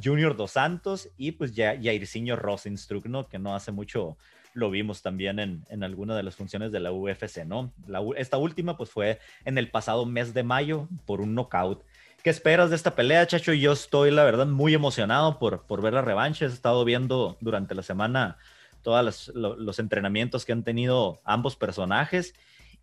Junior 0.01 0.35
Dos 0.35 0.51
Santos 0.51 1.09
y 1.17 1.31
pues 1.31 1.55
ya 1.55 1.75
Jairzinho 1.81 2.35
Rosenstruck, 2.35 3.05
¿no? 3.05 3.27
Que 3.27 3.39
no 3.39 3.55
hace 3.55 3.71
mucho 3.71 4.17
lo 4.55 4.71
vimos 4.71 5.01
también 5.01 5.37
en, 5.39 5.65
en 5.69 5.83
alguna 5.83 6.15
de 6.15 6.23
las 6.23 6.35
funciones 6.35 6.71
de 6.71 6.79
la 6.79 6.91
UFC, 6.91 7.45
¿no? 7.45 7.71
esta 8.17 8.37
última 8.37 8.77
pues 8.77 8.89
fue 8.89 9.19
en 9.43 9.57
el 9.57 9.69
pasado 9.69 10.05
mes 10.05 10.33
de 10.33 10.43
mayo 10.43 10.87
por 11.05 11.21
un 11.21 11.35
knockout. 11.35 11.83
¿Qué 12.23 12.31
esperas 12.31 12.71
de 12.71 12.75
esta 12.75 12.95
pelea, 12.95 13.27
Chacho? 13.27 13.53
Yo 13.53 13.73
estoy, 13.73 14.09
la 14.09 14.23
verdad, 14.23 14.47
muy 14.47 14.73
emocionado 14.73 15.37
por, 15.37 15.67
por 15.67 15.83
ver 15.83 15.93
la 15.93 16.01
revancha. 16.01 16.45
He 16.45 16.47
estado 16.47 16.83
viendo 16.83 17.37
durante 17.39 17.75
la 17.75 17.83
semana 17.83 18.37
todos 18.81 19.31
los, 19.35 19.79
entrenamientos 19.79 20.43
que 20.45 20.51
han 20.51 20.63
tenido 20.63 21.21
ambos 21.23 21.55
personajes. 21.55 22.33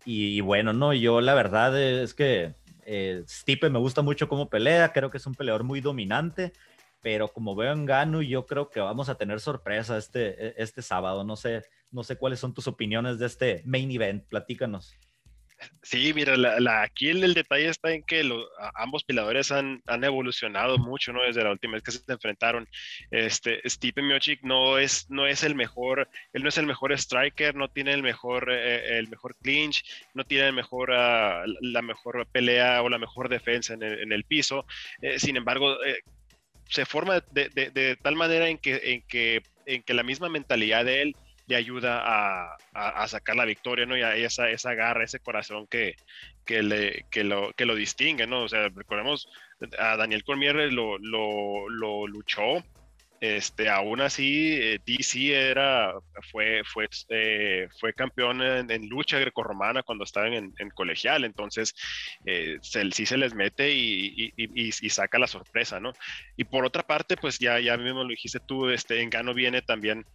Y, 0.05 0.39
bueno, 0.41 0.71
no, 0.71 0.93
yo 0.93 1.19
la 1.19 1.33
verdad 1.33 1.77
es 1.77 2.13
que 2.13 2.53
eh, 2.85 3.23
Stipe 3.27 3.69
me 3.69 3.79
gusta 3.79 4.01
mucho 4.01 4.29
cómo 4.29 4.49
pelea. 4.49 4.93
Creo 4.93 5.11
que 5.11 5.17
es 5.17 5.25
un 5.25 5.35
peleador 5.35 5.65
muy 5.65 5.81
dominante 5.81 6.53
pero 7.03 7.27
como 7.27 7.53
veo 7.53 7.73
en 7.73 7.85
Ganu, 7.85 8.21
yo 8.21 8.45
creo 8.45 8.69
que 8.69 8.79
vamos 8.79 9.09
a 9.09 9.15
tener 9.15 9.41
sorpresa 9.41 9.97
este, 9.97 10.47
e, 10.47 10.53
este 10.57 10.81
sábado. 10.81 11.25
No 11.25 11.35
sé, 11.35 11.61
no 11.91 12.03
sé 12.03 12.15
cuáles 12.15 12.39
son 12.39 12.53
tus 12.53 12.67
opiniones 12.67 13.19
de 13.19 13.25
este 13.27 13.61
main 13.65 13.91
event. 13.91 14.25
Platícanos. 14.27 14.97
Sí, 15.81 16.13
mira, 16.13 16.35
aquí 16.81 17.09
el, 17.09 17.33
detalle 17.33 17.69
está 17.69 17.91
en 17.91 18.03
que 18.03 18.29
ambos 18.75 19.03
peleadores 19.03 19.51
han, 19.51 19.81
han, 19.87 20.03
evolucionado 20.03 20.77
mucho, 20.77 21.13
¿no? 21.13 21.23
Desde 21.23 21.43
la 21.43 21.51
última 21.51 21.73
vez 21.73 21.83
que 21.83 21.91
se 21.91 22.11
enfrentaron. 22.11 22.67
Este, 23.11 23.61
Stipe 23.69 24.01
Miocic 24.01 24.41
no 24.43 24.77
es, 24.77 25.09
no 25.09 25.27
es 25.27 25.43
el 25.43 25.55
mejor, 25.55 26.07
él 26.33 26.43
no 26.43 26.49
es 26.49 26.57
el 26.57 26.65
mejor 26.65 26.93
striker, 26.93 27.55
no 27.55 27.69
tiene 27.69 27.93
el 27.93 28.03
mejor, 28.03 28.49
eh, 28.51 28.97
el 28.97 29.09
mejor 29.09 29.35
clinch, 29.41 29.83
no 30.13 30.23
tiene 30.23 30.47
el 30.47 30.53
mejor, 30.53 30.89
uh, 30.89 31.45
la 31.61 31.81
mejor 31.81 32.25
pelea 32.27 32.81
o 32.81 32.89
la 32.89 32.97
mejor 32.97 33.29
defensa 33.29 33.73
en 33.73 33.83
el, 33.83 33.99
en 33.99 34.11
el 34.11 34.23
piso. 34.23 34.65
Eh, 35.01 35.19
sin 35.19 35.37
embargo, 35.37 35.83
eh, 35.83 35.99
se 36.69 36.85
forma 36.85 37.23
de, 37.31 37.97
tal 38.01 38.15
manera 38.15 38.47
en 38.47 38.57
que, 38.57 38.79
en, 38.83 39.01
que, 39.03 39.43
en 39.65 39.83
que 39.83 39.93
la 39.93 40.03
misma 40.03 40.29
mentalidad 40.29 40.85
de 40.85 41.01
él 41.01 41.15
le 41.47 41.55
ayuda 41.55 42.01
a, 42.73 43.07
sacar 43.07 43.35
la 43.35 43.45
victoria, 43.45 43.85
¿no? 43.85 43.97
Y 43.97 44.01
a 44.01 44.15
esa, 44.15 44.49
esa 44.49 44.73
garra, 44.73 45.03
ese 45.03 45.19
corazón 45.19 45.67
que, 45.67 45.95
que, 46.45 46.63
le, 46.63 47.05
que, 47.11 47.23
lo, 47.23 47.51
que 47.53 47.65
lo 47.65 47.75
distingue, 47.75 48.27
¿no? 48.27 48.43
O 48.43 48.49
sea, 48.49 48.69
recordemos, 48.69 49.27
a 49.77 49.97
Daniel 49.97 50.23
Cormier 50.23 50.55
lo, 50.71 50.97
lo, 50.97 51.69
lo 51.69 52.07
luchó 52.07 52.63
este, 53.23 53.69
aún 53.69 54.01
así, 54.01 54.51
eh, 54.51 54.81
DC 54.85 55.33
era, 55.33 55.93
fue, 56.29 56.61
fue, 56.65 56.89
eh, 57.07 57.69
fue 57.79 57.93
campeón 57.93 58.41
en, 58.41 58.89
lucha 58.89 59.17
grecorromana 59.17 59.81
cuando 59.81 60.03
estaban 60.03 60.33
en, 60.33 60.69
colegial, 60.71 61.23
entonces 61.23 61.73
eh, 62.25 62.57
sí 62.61 63.05
se 63.05 63.15
les 63.15 63.33
mete 63.33 63.71
y, 63.73 64.89
saca 64.89 65.19
la 65.19 65.27
sorpresa, 65.27 65.79
¿no? 65.79 65.93
Y 66.35 66.43
por 66.43 66.65
otra 66.65 66.83
parte, 66.83 67.15
pues 67.15 67.39
ya, 67.39 67.61
ya 67.61 67.77
mismo 67.77 68.03
lo 68.03 68.09
dijiste 68.09 68.41
tú, 68.41 68.67
este, 68.67 69.01
Engano 69.01 69.33
viene 69.33 69.61
también 69.61 70.05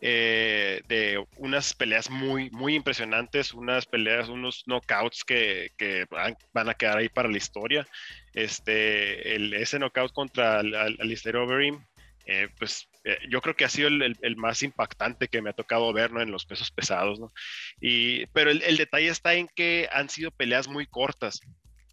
de 0.00 1.22
unas 1.36 1.74
peleas 1.74 2.08
muy, 2.08 2.48
muy 2.50 2.74
impresionantes, 2.74 3.52
unas 3.52 3.84
peleas, 3.84 4.30
unos 4.30 4.64
knockouts 4.66 5.24
que, 5.24 5.72
que 5.76 6.06
van, 6.10 6.68
a 6.70 6.74
quedar 6.74 6.96
ahí 6.96 7.10
para 7.10 7.28
la 7.28 7.36
historia. 7.36 7.86
Este, 8.32 9.36
el, 9.36 9.52
ese 9.52 9.78
knockout 9.78 10.12
contra 10.12 10.60
Alistair 10.60 11.36
Overeem 11.36 11.84
eh, 12.26 12.48
pues 12.58 12.88
eh, 13.04 13.18
yo 13.30 13.40
creo 13.40 13.54
que 13.54 13.64
ha 13.64 13.68
sido 13.68 13.88
el, 13.88 14.36
más 14.36 14.62
impactante 14.62 15.28
que 15.28 15.40
me 15.40 15.50
ha 15.50 15.54
tocado 15.54 15.92
ver 15.92 16.10
¿no? 16.10 16.20
en 16.20 16.32
los 16.32 16.44
pesos 16.44 16.70
pesados. 16.72 17.20
¿no? 17.20 17.32
Y, 17.80 18.26
pero 18.26 18.50
el, 18.50 18.62
el, 18.62 18.76
detalle 18.76 19.08
está 19.08 19.34
en 19.34 19.48
que 19.54 19.88
han 19.92 20.08
sido 20.08 20.32
peleas 20.32 20.68
muy 20.68 20.86
cortas. 20.86 21.40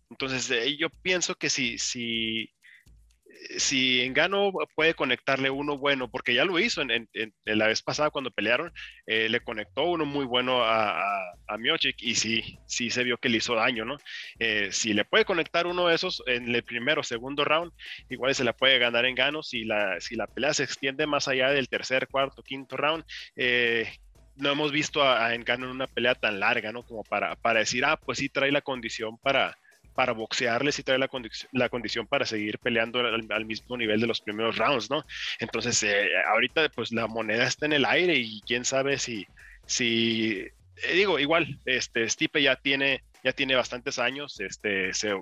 Entonces 0.09 0.49
eh, 0.51 0.75
yo 0.77 0.89
pienso 0.89 1.35
que 1.35 1.49
si, 1.49 1.77
si, 1.77 2.49
si 3.57 4.01
Engano 4.01 4.51
puede 4.75 4.93
conectarle 4.93 5.49
uno 5.49 5.77
bueno, 5.77 6.09
porque 6.09 6.33
ya 6.33 6.45
lo 6.45 6.59
hizo 6.59 6.81
en, 6.81 7.09
la 7.45 7.67
vez 7.67 7.81
pasada 7.81 8.09
cuando 8.09 8.31
pelearon, 8.31 8.71
eh, 9.05 9.29
le 9.29 9.39
conectó 9.41 9.83
uno 9.83 10.05
muy 10.05 10.25
bueno 10.25 10.63
a, 10.63 11.19
a, 11.19 11.57
y 11.99 12.15
sí, 12.15 12.59
sí 12.65 12.89
se 12.89 13.03
vio 13.03 13.17
que 13.17 13.29
le 13.29 13.37
hizo 13.37 13.55
daño, 13.55 13.85
¿no? 13.85 13.97
Eh, 14.39 14.69
si 14.71 14.93
le 14.93 15.05
puede 15.05 15.25
conectar 15.25 15.67
uno 15.67 15.87
de 15.87 15.95
esos 15.95 16.23
en 16.27 16.53
el 16.53 16.63
primero 16.63 17.01
o 17.01 17.03
segundo 17.03 17.45
round, 17.45 17.71
igual 18.09 18.35
se 18.35 18.43
la 18.43 18.53
puede 18.53 18.79
ganar 18.79 19.05
Engano. 19.05 19.43
Si 19.43 19.63
la, 19.63 19.99
si 20.01 20.15
la 20.15 20.27
pelea 20.27 20.53
se 20.53 20.63
extiende 20.63 21.07
más 21.07 21.27
allá 21.27 21.49
del 21.49 21.69
tercer, 21.69 22.07
cuarto, 22.07 22.43
quinto 22.43 22.77
round, 22.77 23.03
eh, 23.35 23.87
no 24.35 24.51
hemos 24.51 24.71
visto 24.71 25.03
a, 25.03 25.27
a 25.27 25.35
Engano 25.35 25.65
en 25.65 25.71
una 25.71 25.87
pelea 25.87 26.15
tan 26.15 26.39
larga, 26.39 26.71
¿no? 26.71 26.83
Como 26.83 27.03
para, 27.03 27.35
para 27.35 27.59
decir, 27.59 27.85
ah, 27.85 27.97
pues 27.97 28.17
sí 28.17 28.29
trae 28.29 28.51
la 28.51 28.61
condición 28.61 29.17
para, 29.17 29.57
para 29.93 30.13
boxearles 30.13 30.79
y 30.79 30.83
traer 30.83 30.99
la, 30.99 31.09
la 31.51 31.69
condición 31.69 32.07
para 32.07 32.25
seguir 32.25 32.59
peleando 32.59 32.99
al, 32.99 33.45
mismo 33.45 33.77
nivel 33.77 34.01
de 34.01 34.07
los 34.07 34.21
primeros 34.21 34.57
rounds, 34.57 34.89
¿no? 34.89 35.03
Entonces, 35.39 35.81
eh, 35.83 36.09
ahorita 36.27 36.69
pues 36.69 36.91
la 36.91 37.07
moneda 37.07 37.45
está 37.45 37.65
en 37.65 37.73
el 37.73 37.85
aire 37.85 38.15
y 38.15 38.41
quién 38.41 38.65
sabe 38.65 38.97
si, 38.97 39.27
si 39.65 40.47
eh, 40.83 40.93
digo, 40.93 41.19
igual, 41.19 41.59
este, 41.65 42.09
Stipe 42.09 42.41
ya 42.41 42.55
tiene, 42.55 43.03
ya 43.23 43.33
tiene 43.33 43.55
bastantes 43.55 43.99
años, 43.99 44.39
este, 44.39 44.93
se, 44.93 45.13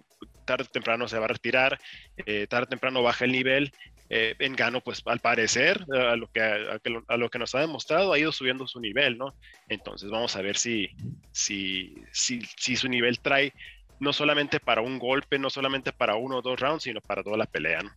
tarde 0.45 0.63
o 0.63 0.71
temprano 0.71 1.07
se 1.07 1.19
va 1.19 1.25
a 1.25 1.29
retirar, 1.29 1.79
eh, 2.25 2.47
tarde 2.47 2.65
o 2.65 2.69
temprano 2.69 3.03
baja 3.03 3.25
el 3.25 3.31
nivel, 3.31 3.71
en 4.13 4.57
Gano, 4.57 4.81
pues 4.81 5.01
al 5.05 5.19
parecer, 5.19 5.85
a 5.93 6.17
lo, 6.17 6.29
que, 6.29 6.41
a, 6.41 7.15
lo 7.15 7.29
que 7.29 7.39
nos 7.39 7.55
ha 7.55 7.61
demostrado, 7.61 8.11
ha 8.11 8.19
ido 8.19 8.33
subiendo 8.33 8.67
su 8.67 8.81
nivel, 8.81 9.17
¿no? 9.17 9.33
Entonces 9.69 10.09
vamos 10.09 10.35
a 10.35 10.41
ver 10.41 10.57
si, 10.57 10.89
si, 11.31 11.95
si, 12.11 12.41
si 12.57 12.75
su 12.75 12.89
nivel 12.89 13.21
trae 13.21 13.53
no 14.01 14.13
solamente 14.13 14.59
para 14.59 14.81
un 14.81 14.97
golpe, 14.97 15.37
no 15.37 15.51
solamente 15.51 15.93
para 15.93 16.15
uno 16.15 16.37
o 16.37 16.41
dos 16.41 16.59
rounds, 16.59 16.83
sino 16.83 16.99
para 17.01 17.23
toda 17.23 17.37
la 17.37 17.45
pelea, 17.45 17.83
¿no? 17.83 17.91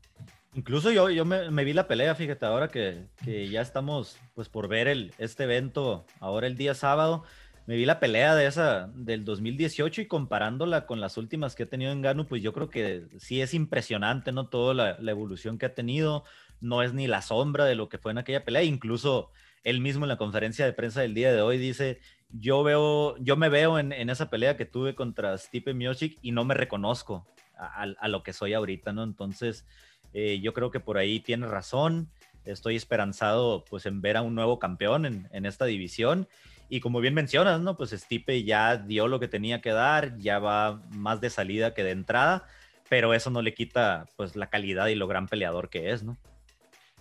Incluso 0.55 0.93
yo, 0.93 1.11
yo 1.11 1.25
me, 1.25 1.65
vi 1.65 1.73
la 1.73 1.89
pelea, 1.89 2.15
fíjate, 2.15 2.45
ahora 2.45 2.69
que, 2.69 3.07
que, 3.25 3.49
ya 3.49 3.63
estamos 3.63 4.19
pues 4.35 4.49
por 4.49 4.69
ver 4.69 4.87
el, 4.87 5.13
este 5.19 5.45
evento 5.45 6.07
ahora 6.21 6.47
el 6.47 6.57
día 6.57 6.75
sábado. 6.75 7.25
me 7.67 7.75
vi 7.75 7.87
la 7.87 8.01
pelea 8.01 8.37
de 8.37 8.47
esa 8.47 8.89
del 8.95 9.25
2018 9.25 10.03
y 10.03 10.07
comparándola 10.07 10.85
con 10.85 11.01
las 11.01 11.17
últimas 11.17 11.55
que 11.55 11.63
ha 11.63 11.71
tenido 11.71 11.91
en 11.91 12.03
Gano, 12.03 12.27
pues 12.27 12.43
yo 12.43 12.53
creo 12.53 12.69
que 12.69 13.07
sí 13.19 13.41
es 13.41 13.55
impresionante, 13.55 14.31
¿no? 14.31 14.49
Toda 14.49 14.75
la, 14.75 15.11
evolución 15.11 15.57
que 15.57 15.67
ha 15.67 15.75
tenido, 15.75 16.25
no 16.61 16.83
es 16.83 16.93
ni 16.93 17.07
la 17.07 17.23
sombra 17.23 17.65
de 17.65 17.77
lo 17.77 17.89
que 17.89 17.99
fue 17.99 18.13
en 18.13 18.19
aquella 18.19 18.45
pelea, 18.45 18.63
incluso 18.63 19.33
él 19.65 19.81
mismo 19.81 20.05
en 20.05 20.11
la 20.11 20.17
conferencia 20.17 20.65
de 20.65 20.73
prensa 20.73 21.01
del 21.01 21.15
día 21.15 21.33
de 21.33 21.41
hoy 21.41 21.59
dice, 21.59 22.01
yo 22.31 22.63
veo, 22.63 23.17
yo 23.19 23.37
me 23.37 23.49
veo 23.49 23.79
en, 23.79 23.93
esa 23.93 24.31
pelea 24.31 24.57
que 24.57 24.67
tuve 24.67 24.95
contra 24.95 25.37
Stipe 25.39 25.75
Miocic 25.75 26.19
y 26.23 26.33
no 26.33 26.45
me 26.45 26.55
reconozco 26.55 27.27
a, 27.57 28.09
lo 28.09 28.23
que 28.23 28.33
soy 28.33 28.53
ahorita, 28.53 28.93
¿no? 28.93 29.03
Entonces, 29.05 29.67
eh, 30.13 30.41
yo 30.43 30.53
creo 30.53 30.71
que 30.71 30.81
por 30.81 30.99
ahí 30.99 31.21
tiene 31.21 31.47
razón, 31.47 32.11
estoy 32.45 32.77
esperanzado 32.77 33.65
pues 33.65 33.87
en 33.87 34.03
ver 34.03 34.17
a 34.17 34.23
un 34.23 34.35
nuevo 34.35 34.59
campeón 34.59 35.07
en, 35.07 35.29
en 35.33 35.47
esta 35.47 35.65
división 35.65 36.29
y 36.69 36.81
como 36.81 37.01
bien 37.01 37.15
mencionas, 37.15 37.61
¿no? 37.61 37.77
Pues 37.77 37.91
Stipe 37.91 38.45
ya 38.45 38.77
dio 38.77 39.09
lo 39.09 39.21
que 39.21 39.29
tenía 39.29 39.61
que 39.61 39.71
dar, 39.71 40.19
ya 40.19 40.39
va 40.39 40.83
más 40.91 41.21
de 41.21 41.31
salida 41.31 41.73
que 41.73 41.85
de 41.85 41.93
entrada, 41.93 42.47
pero 42.89 43.15
eso 43.15 43.31
no 43.31 43.41
le 43.41 43.55
quita 43.55 44.07
pues 44.17 44.37
la 44.37 44.49
calidad 44.49 44.89
y 44.89 44.95
lo 44.95 45.07
gran 45.07 45.29
peleador 45.29 45.71
que 45.71 45.91
es, 45.91 46.03
¿no? 46.03 46.19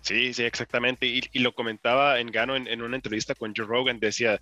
Sí, 0.04 0.34
sí, 0.34 0.44
exactamente. 0.44 1.06
Y, 1.06 1.38
lo 1.38 1.54
comentaba 1.54 2.20
en 2.20 2.26
Gano 2.30 2.56
en, 2.56 2.82
una 2.82 2.96
entrevista 2.96 3.34
con 3.34 3.54
Joe 3.56 3.66
Rogan, 3.66 3.98
decía, 3.98 4.38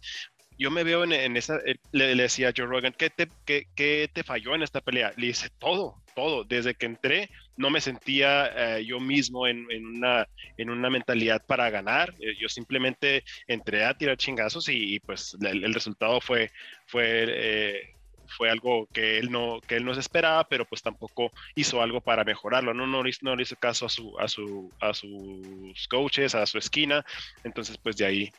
yo 0.58 0.70
me 0.72 0.82
veo 0.82 1.04
en, 1.04 1.36
esa, 1.36 1.60
le, 1.92 2.16
decía 2.16 2.48
a 2.48 2.52
Joe 2.56 2.66
Rogan, 2.66 2.92
¿qué 2.98 3.10
te, 3.10 3.28
qué, 3.44 3.66
¿qué 3.76 4.10
te 4.12 4.24
falló 4.24 4.56
en 4.56 4.62
esta 4.62 4.80
pelea? 4.80 5.12
Le 5.16 5.28
dice, 5.28 5.50
todo, 5.58 6.02
todo. 6.16 6.42
Desde 6.42 6.74
que 6.74 6.86
entré 6.86 7.30
no 7.56 7.70
me 7.70 7.80
sentía 7.80 8.78
eh, 8.78 8.84
yo 8.84 8.98
mismo 8.98 9.46
en, 9.46 9.66
una, 9.86 10.26
en 10.56 10.70
una 10.70 10.90
mentalidad 10.90 11.44
para 11.46 11.70
ganar. 11.70 12.12
Eh, 12.18 12.34
yo 12.40 12.48
simplemente 12.48 13.22
entré 13.46 13.84
a 13.84 13.94
tirar 13.96 14.16
chingazos 14.16 14.68
y, 14.68 14.98
pues 14.98 15.36
el, 15.40 15.72
resultado 15.72 16.20
fue, 16.20 16.50
fue, 16.86 17.24
eh, 17.28 17.94
fue 18.36 18.50
algo 18.50 18.86
que 18.92 19.18
él, 19.18 19.30
no, 19.30 19.60
que 19.60 19.76
él 19.76 19.84
no 19.84 19.94
se 19.94 20.00
esperaba, 20.00 20.48
pero 20.48 20.64
pues 20.64 20.82
tampoco 20.82 21.30
hizo 21.54 21.82
algo 21.82 22.00
para 22.00 22.24
mejorarlo. 22.24 22.74
No, 22.74 22.86
no, 22.86 23.02
no 23.22 23.36
le 23.36 23.42
hizo 23.42 23.56
caso 23.56 23.86
a, 23.86 23.88
su, 23.88 24.18
a, 24.18 24.28
su, 24.28 24.70
a 24.80 24.94
sus 24.94 25.88
coaches, 25.88 26.34
a 26.34 26.46
su 26.46 26.58
esquina. 26.58 27.04
Entonces 27.44 27.78
pues 27.78 27.96
de 27.96 28.06
ahí 28.06 28.32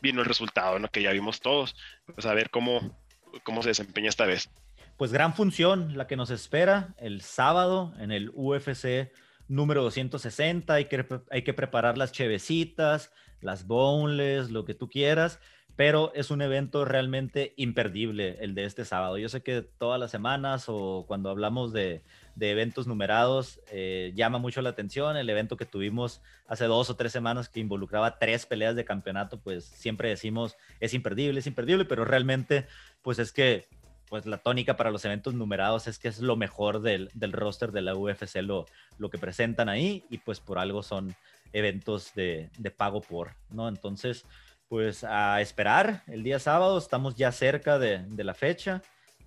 vino 0.00 0.20
el 0.20 0.26
resultado, 0.26 0.78
¿no? 0.78 0.88
que 0.88 1.02
ya 1.02 1.12
vimos 1.12 1.40
todos. 1.40 1.74
Pues 2.14 2.26
a 2.26 2.34
ver 2.34 2.50
cómo, 2.50 2.96
cómo 3.42 3.62
se 3.62 3.70
desempeña 3.70 4.08
esta 4.08 4.26
vez 4.26 4.50
pues 4.96 5.12
gran 5.12 5.34
función 5.34 5.96
la 5.96 6.06
que 6.06 6.16
nos 6.16 6.30
espera 6.30 6.94
el 6.98 7.20
sábado 7.20 7.92
en 7.98 8.12
el 8.12 8.30
UFC 8.34 9.12
número 9.48 9.82
260. 9.82 10.72
Hay 10.72 10.86
que, 10.86 11.04
hay 11.30 11.42
que 11.42 11.54
preparar 11.54 11.98
las 11.98 12.12
chevecitas, 12.12 13.12
las 13.40 13.66
boneless, 13.66 14.50
lo 14.50 14.64
que 14.64 14.74
tú 14.74 14.88
quieras, 14.88 15.38
pero 15.76 16.10
es 16.14 16.30
un 16.30 16.40
evento 16.40 16.86
realmente 16.86 17.52
imperdible 17.56 18.38
el 18.40 18.54
de 18.54 18.64
este 18.64 18.86
sábado. 18.86 19.18
Yo 19.18 19.28
sé 19.28 19.42
que 19.42 19.60
todas 19.60 20.00
las 20.00 20.10
semanas 20.10 20.64
o 20.68 21.04
cuando 21.06 21.28
hablamos 21.28 21.72
de, 21.74 22.02
eventos 22.40 22.86
numerados 22.86 23.60
eh, 23.70 24.12
llama 24.14 24.38
mucho 24.38 24.62
la 24.62 24.70
atención. 24.70 25.18
El 25.18 25.28
evento 25.28 25.58
que 25.58 25.66
tuvimos 25.66 26.22
hace 26.46 26.64
dos 26.64 26.88
o 26.88 26.96
tres 26.96 27.12
semanas 27.12 27.50
que 27.50 27.60
involucraba 27.60 28.18
tres 28.18 28.46
peleas 28.46 28.74
de 28.74 28.86
campeonato, 28.86 29.38
pues 29.38 29.64
siempre 29.64 30.08
decimos 30.08 30.56
es 30.80 30.94
imperdible, 30.94 31.40
es 31.40 31.46
imperdible, 31.46 31.84
pero 31.84 32.06
realmente 32.06 32.66
pues 33.02 33.18
es 33.18 33.30
que 33.30 33.68
pues 34.08 34.24
la 34.24 34.38
tónica 34.38 34.76
para 34.76 34.90
los 34.90 35.04
eventos 35.04 35.34
numerados 35.34 35.88
es 35.88 35.98
que 35.98 36.08
es 36.08 36.20
lo 36.20 36.36
mejor 36.36 36.80
del, 36.80 37.10
del 37.14 37.32
roster 37.32 37.72
de 37.72 37.82
la 37.82 37.96
UFC, 37.96 38.36
lo, 38.36 38.66
lo, 38.98 39.10
que 39.10 39.18
presentan 39.18 39.68
ahí, 39.68 40.04
y 40.10 40.18
pues 40.18 40.38
por 40.38 40.58
algo 40.58 40.84
son 40.84 41.16
eventos 41.52 42.14
de, 42.14 42.50
de, 42.56 42.70
pago 42.70 43.00
por, 43.00 43.32
¿no? 43.50 43.68
Entonces, 43.68 44.24
pues 44.68 45.04
a 45.04 45.40
esperar 45.40 46.02
el 46.06 46.22
día 46.22 46.38
sábado, 46.38 46.78
estamos 46.78 47.14
ya 47.14 47.30
cerca 47.32 47.78
de, 47.78 48.04
la 48.16 48.34
fecha, 48.34 48.82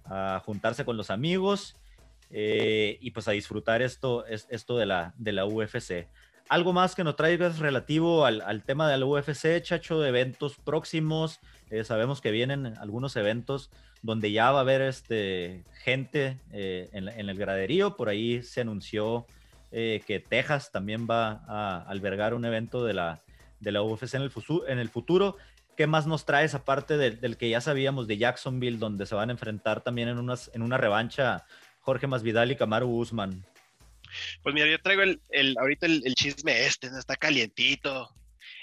a 0.06 0.41
juntarse 0.44 0.86
con 0.86 0.98
los 0.98 1.10
amigos 1.10 1.76
eh, 2.30 2.98
y 2.99 3.11
pues 3.11 3.28
a 3.28 3.32
disfrutar 3.32 3.82
esto, 3.82 4.26
esto 4.26 4.78
de, 4.78 4.86
la, 4.86 5.14
de 5.18 5.32
la 5.32 5.45
UFC. 5.45 6.07
¿Algo 6.49 6.74
más 6.74 6.95
que 6.95 7.03
nos 7.03 7.16
traigas 7.16 7.60
relativo 7.60 8.26
al, 8.26 8.41
al 8.41 8.64
tema 8.64 8.90
de 8.90 8.98
la 8.98 9.06
UFC, 9.06 9.61
Chacho, 9.61 9.99
de 10.02 10.10
eventos 10.10 10.56
próximos? 10.57 11.40
Eh, 11.70 11.84
sabemos 11.84 12.22
que 12.22 12.32
vienen 12.32 12.74
algunos 12.80 13.16
eventos 13.16 13.70
donde 14.02 14.32
ya 14.32 14.52
va 14.52 14.60
a 14.60 14.61
haber 14.61 14.82
este, 14.82 15.64
gente 15.84 16.40
eh, 16.52 16.90
en, 16.91 17.07
el 17.07 17.38
graderío. 17.38 17.95
Por 17.95 18.10
ahí 18.10 18.41
se 18.44 18.61
anunció 18.61 19.26
que 19.72 20.26
Texas 20.28 20.72
también 20.72 21.06
va 21.07 21.44
a 21.48 21.84
albergar 21.84 22.34
un 22.34 22.44
evento 22.44 22.84
de 22.84 22.95
la, 22.95 23.22
de 23.60 23.72
la 23.72 23.81
UFC 23.81 24.15
en 24.15 24.23
el, 24.23 24.31
en 24.68 24.80
el 24.80 24.90
futuro. 24.90 25.38
¿Qué 25.77 25.88
más 25.88 26.07
nos 26.07 26.26
traes 26.26 26.56
aparte 26.56 26.98
del 26.98 27.38
que 27.38 27.49
ya 27.49 27.61
sabíamos 27.61 28.07
de 28.07 28.18
Jacksonville, 28.18 28.80
donde 28.80 29.06
se 29.06 29.15
van 29.15 29.30
a 29.30 29.31
enfrentar 29.31 29.81
también 29.81 30.10
en, 30.10 30.18
unas, 30.18 30.52
en 30.53 30.61
una 30.61 30.77
revancha 30.77 31.45
Jorge 31.80 32.06
Masvidal 32.06 32.52
y 32.52 32.57
Kamaru 32.57 32.90
Usman? 32.90 33.45
Pues 34.44 34.53
mira, 34.53 34.68
yo 34.68 34.80
traigo 34.81 35.03
el, 35.03 35.22
el 35.30 35.56
ahorita 35.57 35.86
el, 35.86 36.15
chisme 36.15 36.65
este, 36.65 36.88
está 36.88 37.15
calientito. 37.15 38.10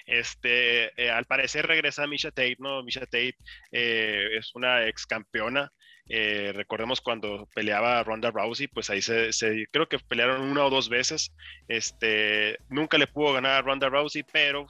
Este, 0.05 0.93
eh, 1.03 1.11
al 1.11 1.25
parecer 1.25 1.67
regresa 1.67 2.07
Misha 2.07 2.31
Tate, 2.31 2.57
¿no? 2.59 2.83
Misha 2.83 3.01
Tate 3.01 3.37
eh, 3.73 4.37
es 4.37 4.55
una 4.55 4.87
ex 4.87 5.07
campeona. 5.07 5.73
Eh, 6.09 6.53
recordemos 6.55 7.01
cuando 7.01 7.49
peleaba 7.55 8.05
Ronda 8.05 8.31
Rousey, 8.31 8.69
pues 8.69 8.91
ahí 8.91 9.03
se, 9.03 9.31
creo 9.73 9.89
que 9.89 9.99
pelearon 9.99 10.43
una 10.43 10.65
o 10.65 10.71
dos 10.71 10.89
veces. 10.89 11.33
Este, 11.67 12.59
nunca 12.69 12.99
le 12.99 13.09
pudo 13.09 13.33
ganar 13.33 13.53
a 13.53 13.63
Ronda 13.63 13.89
Rousey, 13.89 14.23
pero 14.33 14.67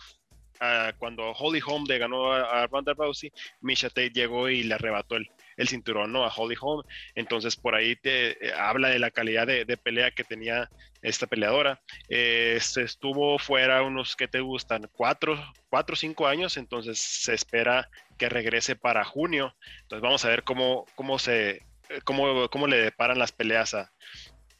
ah, 0.60 0.92
cuando 0.98 1.30
Holly 1.32 1.60
Holm 1.64 1.84
le 1.86 1.98
ganó 1.98 2.32
a, 2.32 2.66
Ronda 2.66 2.94
Rousey, 2.94 3.32
Misha 3.60 3.88
Tate 3.88 4.10
llegó 4.10 4.48
y 4.48 4.62
le 4.62 4.74
arrebató 4.74 5.16
el, 5.16 5.28
cinturón 5.68 6.12
¿no? 6.12 6.24
a 6.24 6.32
Holly 6.34 6.56
Holm. 6.60 6.82
Entonces 7.14 7.56
por 7.56 7.74
ahí 7.74 7.96
te 7.96 8.36
habla 8.54 8.88
de 8.88 8.98
la 8.98 9.10
calidad 9.10 9.46
de, 9.46 9.76
pelea 9.76 10.10
que 10.10 10.24
tenía 10.24 10.68
esta 11.02 11.26
peleadora. 11.26 11.80
Eh, 12.08 12.58
estuvo 12.76 13.38
fuera 13.38 13.82
unos 13.82 14.16
que 14.16 14.28
te 14.28 14.40
gustan, 14.40 14.88
cuatro, 14.92 15.38
cuatro 15.68 15.96
cinco 15.96 16.26
años, 16.26 16.56
entonces 16.56 16.98
se 16.98 17.34
espera 17.34 17.88
que 18.18 18.28
regrese 18.28 18.76
para 18.76 19.04
junio. 19.04 19.54
Entonces 19.82 20.02
vamos 20.02 20.24
a 20.24 20.28
ver 20.28 20.42
cómo, 20.42 20.86
cómo 20.94 21.18
se, 21.18 21.62
cómo, 22.04 22.48
cómo 22.48 22.66
le 22.66 22.78
deparan 22.78 23.18
las 23.18 23.32
peleas 23.32 23.74
a, 23.74 23.92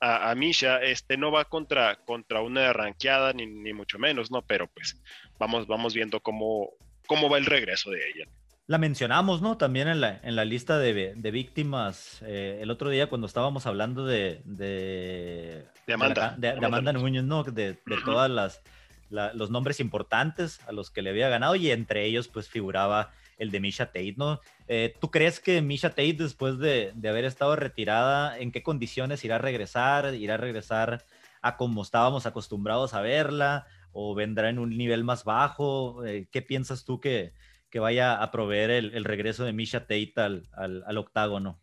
a, 0.01 0.35
Misha. 0.35 0.82
Este 0.82 1.16
no 1.16 1.31
va 1.31 1.44
contra, 1.44 1.97
contra 2.05 2.40
una 2.43 2.73
ranqueada, 2.73 3.32
ni, 3.32 3.47
ni 3.47 3.73
mucho 3.73 3.98
menos, 3.98 4.31
¿no? 4.31 4.43
Pero 4.43 4.66
pues 4.68 5.01
vamos, 5.39 5.66
vamos 5.66 5.94
viendo 5.94 6.20
cómo, 6.20 6.70
cómo 7.06 7.28
va 7.28 7.39
el 7.39 7.47
regreso 7.47 7.90
de 7.90 8.01
ella. 8.09 8.27
La 8.68 8.78
mencionamos, 8.78 9.43
¿no? 9.43 9.56
También 9.56 9.86
en 9.86 10.01
la, 10.01 10.20
en 10.24 10.35
la 10.35 10.44
lista 10.44 10.78
de, 10.78 11.14
de 11.14 11.31
víctimas 11.31 12.20
eh, 12.23 12.59
el 12.62 12.70
otro 12.70 12.90
día 12.90 13.09
cuando 13.09 13.28
estábamos 13.28 13.64
hablando 13.66 14.05
de... 14.05 14.40
De, 14.44 15.64
Amanda. 15.94 16.35
De, 16.36 16.48
Amanda, 16.51 16.93
Núñez, 16.93 17.23
¿no? 17.23 17.44
De, 17.44 17.74
de 17.74 17.97
todas 18.05 18.28
las... 18.28 18.62
los 19.09 19.51
nombres 19.51 19.78
importantes 19.78 20.60
a 20.66 20.73
los 20.73 20.90
que 20.90 21.02
le 21.02 21.10
había 21.10 21.28
ganado 21.28 21.55
y 21.55 21.70
entre 21.70 22.06
ellos 22.06 22.27
pues 22.27 22.48
figuraba 22.48 23.12
el 23.38 23.50
de 23.50 23.60
Misha 23.60 23.86
Tate, 23.86 24.14
¿no? 24.16 24.40
Eh, 24.68 24.94
¿Tú 25.00 25.10
crees 25.10 25.40
que 25.40 25.60
Misha 25.62 25.90
Tate 25.90 26.14
después 26.14 26.58
de, 26.58 26.92
de, 26.94 27.08
haber 27.08 27.24
estado 27.24 27.56
retirada, 27.56 28.38
en 28.38 28.52
qué 28.52 28.62
condiciones 28.62 29.24
irá 29.24 29.36
a 29.36 29.38
regresar? 29.38 30.14
¿Irá 30.14 30.34
a 30.34 30.38
regresar 30.38 31.04
a 31.42 31.56
como 31.56 31.82
estábamos 31.82 32.26
acostumbrados 32.26 32.94
a 32.94 33.00
verla? 33.00 33.66
¿O 33.92 34.14
vendrá 34.14 34.48
en 34.48 34.58
un 34.58 34.76
nivel 34.76 35.04
más 35.04 35.24
bajo? 35.24 36.04
Eh, 36.04 36.28
¿Qué 36.30 36.42
piensas 36.42 36.84
tú 36.84 37.00
que, 37.00 37.32
que 37.70 37.78
vaya 37.78 38.22
a 38.22 38.30
proveer 38.30 38.70
el, 38.70 39.04
regreso 39.04 39.44
de 39.44 39.52
Misha 39.52 39.80
Tate 39.80 40.12
al, 40.16 40.48
al, 40.54 40.98
octágono? 40.98 41.60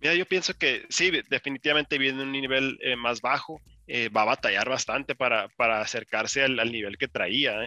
Mira, 0.00 0.14
yo 0.14 0.26
pienso 0.26 0.54
que 0.54 0.86
sí, 0.88 1.10
definitivamente 1.28 1.98
viene 1.98 2.22
un 2.22 2.32
nivel 2.32 2.78
eh, 2.82 2.96
más 2.96 3.20
bajo. 3.20 3.60
Eh, 3.88 4.10
va 4.10 4.22
a 4.22 4.26
batallar 4.26 4.68
bastante 4.68 5.14
para, 5.14 5.48
para 5.48 5.80
acercarse 5.80 6.42
al, 6.42 6.70
nivel 6.70 6.98
que 6.98 7.08
traía, 7.08 7.64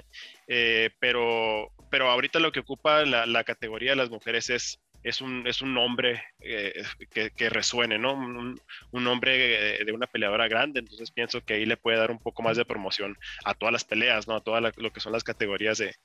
¿eh? 0.47 0.91
pero, 0.99 1.71
pero 1.89 2.09
ahorita 2.11 2.39
lo 2.39 2.51
que 2.51 2.59
ocupa 2.59 3.03
la, 3.05 3.25
la, 3.25 3.43
categoría 3.43 3.91
de 3.91 3.95
las 3.95 4.11
mujeres 4.11 4.49
es 4.51 4.79
es 5.03 5.21
un, 5.21 5.47
es 5.47 5.61
un 5.61 5.73
nombre 5.73 6.23
eh, 6.41 6.83
que, 7.11 7.49
resuene, 7.49 7.97
¿no? 7.97 8.13
Un, 8.13 8.59
un 8.91 9.03
nombre 9.03 9.83
de, 9.83 9.91
una 9.91 10.07
peleadora 10.07 10.47
grande, 10.47 10.79
entonces 10.79 11.11
pienso 11.11 11.43
que 11.43 11.55
ahí 11.55 11.65
le 11.65 11.77
puede 11.77 11.97
dar 11.97 12.11
un 12.11 12.19
poco 12.19 12.43
más 12.43 12.57
de 12.57 12.65
promoción 12.65 13.17
a 13.43 13.53
todas 13.53 13.73
las 13.73 13.83
peleas, 13.83 14.27
¿no? 14.27 14.35
A 14.35 14.41
todas 14.41 14.73
lo 14.77 14.93
que 14.93 14.99
son 14.99 15.11
las 15.11 15.23
categorías 15.23 15.77
de, 15.77 15.95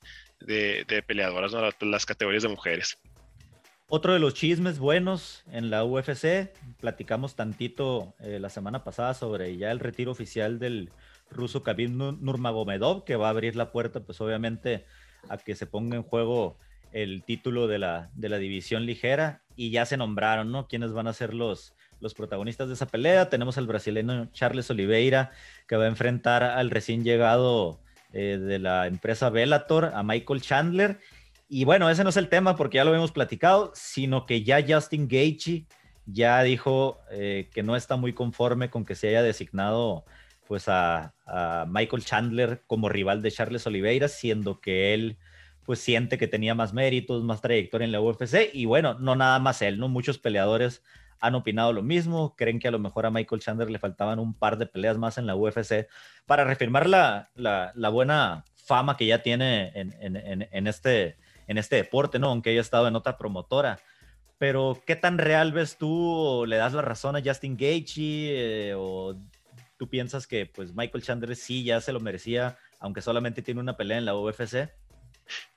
de, 0.41 1.03
peleadoras. 1.03 1.53
Las 1.81 2.07
categorías 2.07 2.43
de 2.43 2.49
mujeres. 2.49 2.99
Otro 3.89 4.15
de 4.15 4.19
los 4.19 4.35
chismes 4.35 4.81
buenos 4.81 5.45
en 5.53 5.71
la 5.71 5.85
UFC, 5.85 6.51
platicamos 6.81 7.37
tantito 7.37 8.15
eh, 8.19 8.41
la 8.41 8.49
semana 8.49 8.83
pasada 8.83 9.15
sobre 9.15 9.57
ya 9.57 9.71
el 9.71 9.79
retiro 9.79 10.11
oficial 10.11 10.59
del 10.59 10.91
ruso 11.31 11.63
Khabib 11.63 11.91
Nurmagomedov, 11.91 13.05
que 13.05 13.15
va 13.15 13.29
a 13.29 13.31
abrir 13.31 13.55
la 13.55 13.71
puerta, 13.71 14.01
pues 14.01 14.21
obviamente, 14.21 14.85
a 15.29 15.39
que 15.39 15.55
se 15.55 15.67
ponga 15.67 15.95
en 15.95 16.03
juego 16.03 16.57
el 16.91 17.23
título 17.23 17.69
de 17.69 17.79
la, 17.79 18.11
de 18.15 18.29
la 18.29 18.39
división 18.39 18.87
ligera 18.87 19.43
y 19.55 19.71
ya 19.71 19.87
se 19.87 19.97
nombraron, 19.97 20.51
¿no? 20.51 20.67
¿Quiénes 20.67 20.93
van 20.93 21.07
a 21.07 21.13
ser 21.13 21.33
los, 21.33 21.73
los 22.01 22.13
protagonistas 22.15 22.67
de 22.67 22.75
esa 22.75 22.87
pelea? 22.87 23.29
Tenemos 23.29 23.57
al 23.57 23.69
brasileño 23.69 24.33
Charles 24.33 24.69
Oliveira, 24.69 25.31
que 25.69 25.77
va 25.77 25.85
a 25.85 25.89
enfrentar 25.89 26.43
al 26.43 26.71
recién 26.71 27.05
llegado 27.05 27.79
eh, 28.13 28.39
de 28.39 28.59
la 28.59 28.89
empresa 28.89 29.31
Bellator, 29.31 29.93
a 29.95 30.03
Michael 30.03 30.41
Chandler. 30.41 30.99
Y 31.49 31.65
bueno, 31.65 31.89
ese 31.89 32.03
no 32.03 32.11
es 32.11 32.17
el 32.17 32.29
tema 32.29 32.57
porque 32.57 32.77
ya 32.77 32.85
lo 32.85 32.95
hemos 32.95 33.13
platicado, 33.13 33.73
sino 33.75 34.27
que 34.27 34.43
ya 34.43 34.65
Justin 34.67 35.07
Gaethje 35.09 35.67
ya 36.07 36.43
dijo 36.43 37.01
eh, 37.11 37.51
que 37.53 37.63
no 37.63 37.77
está 37.77 37.97
muy 37.97 38.13
conforme 38.13 38.71
con 38.71 38.85
que 38.85 38.95
se 38.95 39.09
haya 39.09 39.23
designado 39.23 40.05
pues 40.47 40.69
a, 40.69 41.13
Michael 41.69 42.05
Chandler 42.05 42.63
como 42.67 42.89
rival 42.89 43.21
de 43.21 43.33
Charles 43.33 43.67
Oliveira, 43.67 44.07
siendo 44.07 44.61
que 44.61 44.95
él 44.95 45.19
pues 45.65 45.81
siente 45.81 46.19
que 46.19 46.29
tenía 46.29 46.55
más 46.55 46.73
méritos, 46.73 47.25
más 47.25 47.41
trayectoria 47.41 47.85
en 47.85 47.91
la 47.91 48.01
UFC 48.01 48.51
y 48.53 48.65
bueno, 48.65 48.95
no 48.95 49.17
nada 49.17 49.41
más 49.41 49.61
él, 49.63 49.79
¿no? 49.81 49.89
Muchos 49.89 50.19
peleadores 50.19 50.85
han 51.19 51.35
opinado 51.35 51.73
lo 51.73 51.83
mismo, 51.83 52.37
creen 52.37 52.61
que 52.61 52.69
a 52.69 52.71
lo 52.71 52.79
mejor 52.79 53.07
a 53.07 53.11
Michael 53.11 53.41
Chandler 53.41 53.71
le 53.71 53.81
faltaban 53.81 54.21
un 54.21 54.35
par 54.35 54.59
de 54.59 54.67
peleas 54.67 54.99
más 54.99 55.19
en 55.19 55.27
la 55.27 55.35
UFC 55.35 55.89
para 56.27 56.45
reafirmar 56.45 56.87
la, 56.89 57.31
la, 57.35 57.89
buena 57.89 58.45
fama 58.55 58.97
que 58.97 59.07
ya 59.07 59.23
tiene 59.23 59.73
en, 59.75 60.67
este, 60.69 61.17
en 61.47 61.59
este 61.59 61.77
deporte, 61.77 62.19
¿no? 62.19 62.29
Aunque 62.29 62.51
haya 62.51 62.61
estado 62.61 62.89
en 62.89 62.97
otra 62.97 63.19
promotora. 63.19 63.79
Pero, 64.39 64.83
¿qué 64.87 64.97
tan 64.97 65.19
real 65.19 65.53
ves 65.53 65.79
tú? 65.79 66.45
¿Le 66.47 66.57
das 66.57 66.75
la 66.75 66.83
razón 66.83 67.17
a 67.17 67.23
Justin 67.25 67.57
Gaethje? 67.57 68.71
Eh, 68.71 68.75
¿O 68.77 69.17
tú 69.79 69.89
piensas 69.89 70.27
que 70.27 70.47
pues 70.47 70.75
Michael 70.75 71.05
Chandler 71.05 71.37
sí 71.37 71.65
ya 71.65 71.81
se 71.81 71.93
lo 71.93 72.01
merecía, 72.01 72.59
aunque 72.79 73.01
solamente 73.01 73.43
tiene 73.43 73.61
una 73.61 73.77
pelea 73.77 73.99
en 73.99 74.05
la 74.05 74.15
UFC? 74.15 74.71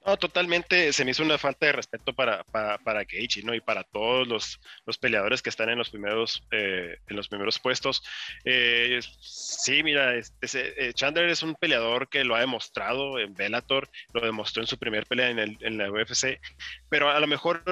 No, 0.05 0.17
totalmente 0.17 0.93
se 0.93 1.03
me 1.03 1.11
hizo 1.11 1.23
una 1.23 1.37
falta 1.37 1.65
de 1.65 1.73
respeto 1.73 2.13
para, 2.13 2.43
para, 2.45 2.77
para 2.77 3.05
¿no? 3.43 3.53
Y 3.53 3.59
para 3.59 3.83
todos 3.83 4.27
los, 4.27 4.59
los, 4.85 4.97
peleadores 4.97 5.41
que 5.41 5.49
están 5.49 5.69
en 5.69 5.77
los 5.77 5.89
primeros, 5.89 6.41
eh, 6.51 6.97
en 7.07 7.15
los 7.15 7.27
primeros 7.27 7.59
puestos. 7.59 8.01
Eh, 8.45 8.99
sí, 9.19 9.83
mira, 9.83 10.15
eh, 10.17 10.93
Chandler 10.93 11.29
es 11.29 11.43
un 11.43 11.53
peleador 11.55 12.07
que 12.07 12.23
lo 12.23 12.35
ha 12.35 12.39
demostrado 12.39 13.19
en 13.19 13.35
Bellator, 13.35 13.89
lo 14.13 14.21
demostró 14.21 14.63
en 14.63 14.67
su 14.67 14.77
primer 14.77 15.05
pelea 15.05 15.29
en, 15.29 15.39
el, 15.39 15.57
en 15.61 15.77
la 15.77 15.91
UFC, 15.91 16.39
pero 16.87 17.09
a 17.09 17.19
lo 17.19 17.27
mejor 17.27 17.63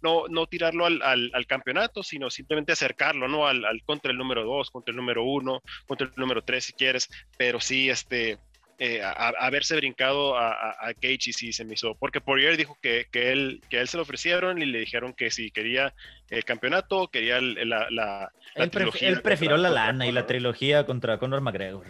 no, 0.00 0.28
no 0.28 0.46
tirarlo 0.46 0.86
al, 0.86 1.02
al, 1.02 1.46
campeonato, 1.46 2.02
sino 2.02 2.30
simplemente 2.30 2.72
acercarlo, 2.72 3.28
¿no? 3.28 3.46
Al, 3.46 3.64
al 3.64 3.82
contra 3.82 4.12
el 4.12 4.18
número 4.18 4.44
2, 4.44 4.70
contra 4.70 4.92
el 4.92 4.96
número 4.96 5.24
1, 5.24 5.62
contra 5.86 6.06
el 6.06 6.12
número 6.16 6.42
3 6.42 6.64
si 6.64 6.72
quieres, 6.72 7.10
pero 7.36 7.60
sí, 7.60 7.90
este 7.90 8.38
eh, 8.78 9.00
haberse 9.02 9.76
brincado 9.76 10.36
a, 10.36 10.50
a, 10.50 10.94
y 11.00 11.18
sí 11.18 11.52
se 11.52 11.64
me 11.64 11.74
hizo, 11.74 11.94
porque 11.94 12.20
Poirier 12.20 12.56
dijo 12.56 12.76
que, 12.82 13.06
que, 13.10 13.32
él, 13.32 13.60
que 13.68 13.80
él 13.80 13.88
se 13.88 13.96
lo 13.96 14.02
ofrecieron 14.02 14.60
y 14.60 14.66
le 14.66 14.80
dijeron 14.80 15.12
que 15.12 15.30
si 15.30 15.50
quería 15.50 15.94
el 16.30 16.44
campeonato, 16.44 17.08
quería 17.08 17.40
la, 17.40 17.88
la, 17.90 18.32
él, 18.54 18.70
trilogía 18.70 19.08
él 19.08 19.22
prefirió 19.22 19.56
la 19.56 19.70
lana 19.70 20.06
y 20.06 20.12
la 20.12 20.26
trilogía 20.26 20.86
contra 20.86 21.18
Conor 21.18 21.40
McGregor. 21.40 21.86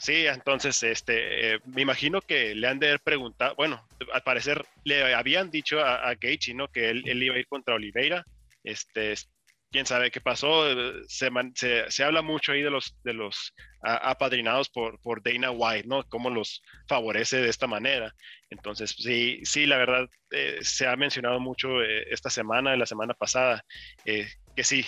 Sí, 0.00 0.26
entonces, 0.26 0.82
este, 0.82 1.54
eh, 1.54 1.58
me 1.66 1.82
imagino 1.82 2.22
que 2.22 2.54
le 2.54 2.66
han 2.66 2.78
de 2.78 2.88
haber 2.88 3.00
preguntado, 3.00 3.54
bueno, 3.54 3.86
al 4.14 4.22
parecer 4.22 4.64
le 4.84 5.14
habían 5.14 5.50
dicho 5.50 5.80
a, 5.80 6.08
a 6.08 6.16
¿no? 6.54 6.68
Que 6.68 6.88
él, 6.88 7.02
él, 7.06 7.22
iba 7.22 7.34
a 7.34 7.38
ir 7.38 7.46
contra 7.46 7.74
Oliveira, 7.74 8.24
este, 8.64 9.14
quién 9.70 9.86
sabe 9.86 10.10
qué 10.10 10.20
pasó. 10.20 10.70
Eh, 10.70 11.02
se, 11.08 11.30
se, 11.88 12.04
habla 12.04 12.22
mucho 12.22 12.52
ahí 12.52 12.62
de 12.62 12.70
los, 12.70 12.96
de 13.02 13.14
los 13.14 13.54
apadrinados 13.82 14.68
por, 14.68 15.00
por 15.00 15.22
Dana 15.22 15.50
White, 15.50 15.88
¿no? 15.88 16.04
Cómo 16.08 16.30
los 16.30 16.62
favorece 16.88 17.40
de 17.40 17.48
esta 17.48 17.66
manera. 17.66 18.14
Entonces, 18.50 18.94
sí, 18.98 19.40
sí, 19.44 19.66
la 19.66 19.78
verdad, 19.78 20.08
eh, 20.30 20.58
se 20.62 20.86
ha 20.86 20.96
mencionado 20.96 21.40
mucho 21.40 21.82
eh, 21.82 22.06
esta 22.10 22.30
semana, 22.30 22.76
la 22.76 22.86
semana 22.86 23.14
pasada, 23.14 23.64
que 24.04 24.64
sí, 24.64 24.84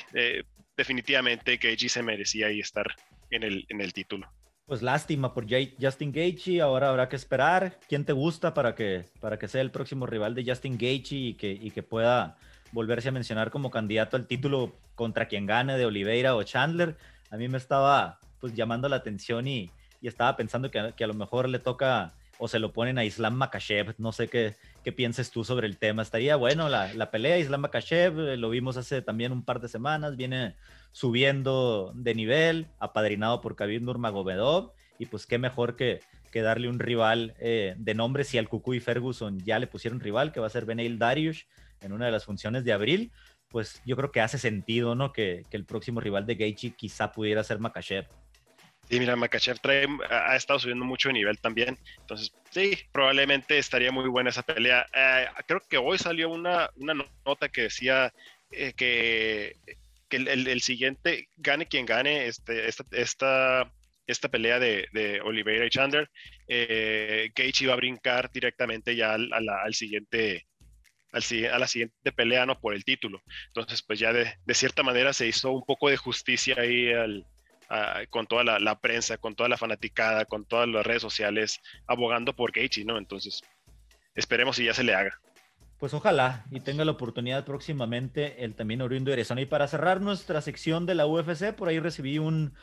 definitivamente 0.77 1.59
que 1.59 1.73
AG 1.73 1.89
se 1.89 2.03
merecía 2.03 2.49
ahí 2.49 2.61
estar 2.61 2.87
en 3.31 3.43
el, 3.45 3.65
en 3.69 3.81
el 3.81 3.93
título. 3.93 4.31
Pues 4.67 4.83
lástima 4.83 5.35
por 5.35 5.47
Justin 5.81 6.13
Gaethje, 6.13 6.61
ahora 6.61 6.91
habrá 6.91 7.09
que 7.09 7.17
esperar. 7.17 7.79
¿Quién 7.89 8.05
te 8.05 8.13
gusta 8.13 8.55
para 8.55 8.75
que, 8.75 9.05
para 9.21 9.39
que 9.39 9.49
sea 9.49 9.61
el 9.61 9.71
próximo 9.71 10.07
rival 10.07 10.35
de 10.35 10.45
Justin 10.45 10.79
Gaethje 10.79 11.17
y 11.17 11.35
que, 11.35 11.51
y 11.53 11.71
que 11.71 11.83
pueda 11.83 12.39
volverse 12.73 13.11
a 13.11 13.13
mencionar 13.13 13.51
como 13.51 13.71
candidato 13.71 14.17
al 14.17 14.27
título 14.27 14.73
contra 14.95 15.29
quien 15.29 15.47
gane 15.47 15.79
de 15.79 15.87
Oliveira 15.87 16.35
o 16.35 16.43
Chandler. 16.43 16.97
A 17.31 17.37
mí 17.37 17.49
me 17.49 17.59
estaba 17.59 18.19
pues 18.41 18.55
llamando 18.55 18.89
la 18.89 18.97
atención 18.97 19.47
y, 19.47 19.71
estaba 20.03 20.37
pensando 20.37 20.69
que, 20.69 20.81
a 20.81 21.07
lo 21.07 21.15
mejor 21.15 21.49
le 21.49 21.61
toca 21.61 22.13
o 22.37 22.49
se 22.49 22.59
lo 22.59 22.73
ponen 22.73 22.99
a 22.99 23.05
Islam 23.05 23.35
Makashev. 23.35 23.95
No 23.99 24.11
sé 24.11 24.27
qué, 24.27 24.57
qué 24.83 24.91
pienses 24.91 25.31
tú 25.31 25.45
sobre 25.45 25.69
el 25.69 25.79
tema. 25.79 26.03
Estaría 26.03 26.35
bueno 26.35 26.69
la, 26.69 26.93
la 26.95 27.13
pelea. 27.13 27.39
Islam 27.39 27.61
Makashev, 27.61 28.19
eh, 28.19 28.37
lo 28.37 28.51
vimos 28.51 28.77
hace 28.77 29.01
también 29.01 29.31
un 29.31 29.45
par 29.45 29.61
de 29.61 29.69
semanas, 29.69 30.17
viene 30.17 30.57
subiendo 30.91 31.93
de 31.95 32.17
nivel, 32.17 32.67
apadrinado 32.81 33.41
por 33.41 33.55
Khabib 33.55 33.83
Nurmagomedov. 33.83 34.73
Y 34.99 35.07
pues 35.07 35.25
qué 35.25 35.39
mejor 35.39 35.77
que, 35.77 36.01
que 36.33 36.43
darle 36.43 36.69
un 36.69 36.81
rival 36.81 37.35
eh, 37.39 37.77
de 37.79 37.95
nombre 37.95 38.25
si 38.25 38.39
al 38.39 38.49
Cucuy 38.49 38.81
Ferguson 38.81 39.39
ya 39.39 39.61
le 39.61 39.69
pusieron 39.69 40.01
rival, 40.01 40.33
que 40.33 40.41
va 40.41 40.49
a 40.49 40.51
ser 40.51 40.65
Beneil 40.65 40.99
Darius 40.99 41.47
en 41.83 41.93
una 41.93 42.07
de 42.07 42.13
las 42.13 42.25
funciones 42.25 42.65
de 42.65 42.73
abril, 42.73 43.13
pues 43.53 43.83
yo 43.85 43.97
creo 43.97 44.11
que 44.11 44.21
hace 44.21 44.39
sentido, 44.39 44.95
¿no? 44.95 45.13
Que, 45.13 45.45
el 45.51 45.65
próximo 45.65 46.01
rival 46.01 46.27
de 46.27 46.35
Gaethje 46.35 46.75
quizá 46.75 47.13
pudiera 47.13 47.45
ser 47.45 47.59
Makachev. 47.59 48.07
Sí, 48.89 48.99
mira, 48.99 49.15
Makachev 49.15 49.61
trae, 49.61 49.87
ha 50.11 50.35
estado 50.35 50.59
subiendo 50.59 50.85
mucho 50.85 51.11
de 51.11 51.15
nivel 51.15 51.39
también. 51.39 51.79
Entonces, 52.01 52.33
sí, 52.51 52.77
probablemente 52.91 53.59
estaría 53.59 53.93
muy 53.93 54.09
buena 54.09 54.31
esa 54.31 54.43
pelea. 54.43 54.87
Eh, 54.95 55.27
creo 55.47 55.61
que 55.69 55.77
hoy 55.77 55.99
salió 55.99 56.31
una, 56.31 56.71
una 56.77 56.95
nota 57.25 57.49
que 57.49 57.63
decía 57.63 58.13
eh, 58.51 58.73
que, 58.75 59.57
que 60.09 60.17
el, 60.17 60.61
siguiente, 60.63 61.29
gane 61.37 61.67
quien 61.67 61.87
gane 61.87 62.27
este, 62.27 62.69
esta, 62.69 62.85
esta, 62.91 63.73
esta 64.07 64.29
pelea 64.29 64.59
de, 64.59 64.89
de 64.93 65.21
Oliveira 65.21 65.67
y 65.67 65.71
Chandler, 65.71 66.11
eh, 66.49 67.31
Gaethje 67.35 67.67
va 67.67 67.75
a 67.75 67.77
brincar 67.77 68.31
directamente 68.33 68.97
ya 68.97 69.15
al, 69.15 69.31
al 69.33 69.75
siguiente 69.75 70.47
a 71.13 71.59
la 71.59 71.67
siguiente 71.67 72.13
pelea, 72.13 72.47
¿no? 72.47 72.59
Por 72.59 72.75
el 72.75 72.85
título. 72.85 73.23
Entonces, 73.49 73.83
pues 73.83 73.99
ya 73.99 74.13
de, 74.13 74.35
cierta 74.55 74.83
manera 74.83 75.13
se 75.13 75.27
hizo 75.27 75.51
un 75.53 75.65
poco 75.65 75.89
de 75.89 75.97
justicia 75.97 76.57
ahí 76.59 76.91
con 78.11 78.27
toda 78.27 78.45
la, 78.59 78.81
prensa, 78.81 79.19
con 79.19 79.35
toda 79.35 79.49
la 79.49 79.57
fanaticada, 79.57 80.25
con 80.25 80.45
todas 80.45 80.69
las 80.69 80.85
redes 80.85 81.03
sociales, 81.03 81.61
abogando 81.87 82.35
por 82.35 82.53
Gaethje, 82.53 82.85
¿no? 82.85 82.99
Entonces, 82.99 83.43
esperemos 84.15 84.57
si 84.57 84.65
ya 84.65 84.75
se 84.75 84.85
le 84.85 84.95
haga. 84.95 85.19
Pues 85.79 85.95
ojalá 85.95 86.45
y 86.51 86.61
tenga 86.61 86.85
la 86.85 86.93
oportunidad 86.93 87.45
próximamente 87.45 88.45
el 88.45 88.55
también 88.55 88.83
Oriundo 88.83 89.13
Erezón. 89.13 89.39
Y 89.39 89.47
para 89.47 89.67
cerrar 89.67 90.01
nuestra 90.01 90.41
sección 90.41 90.87
de 90.87 90.95
la 90.95 91.07
UFC, 91.07 91.53
por 91.55 91.69
ahí 91.69 91.81
recibí 91.81 92.19
un, 92.19 92.55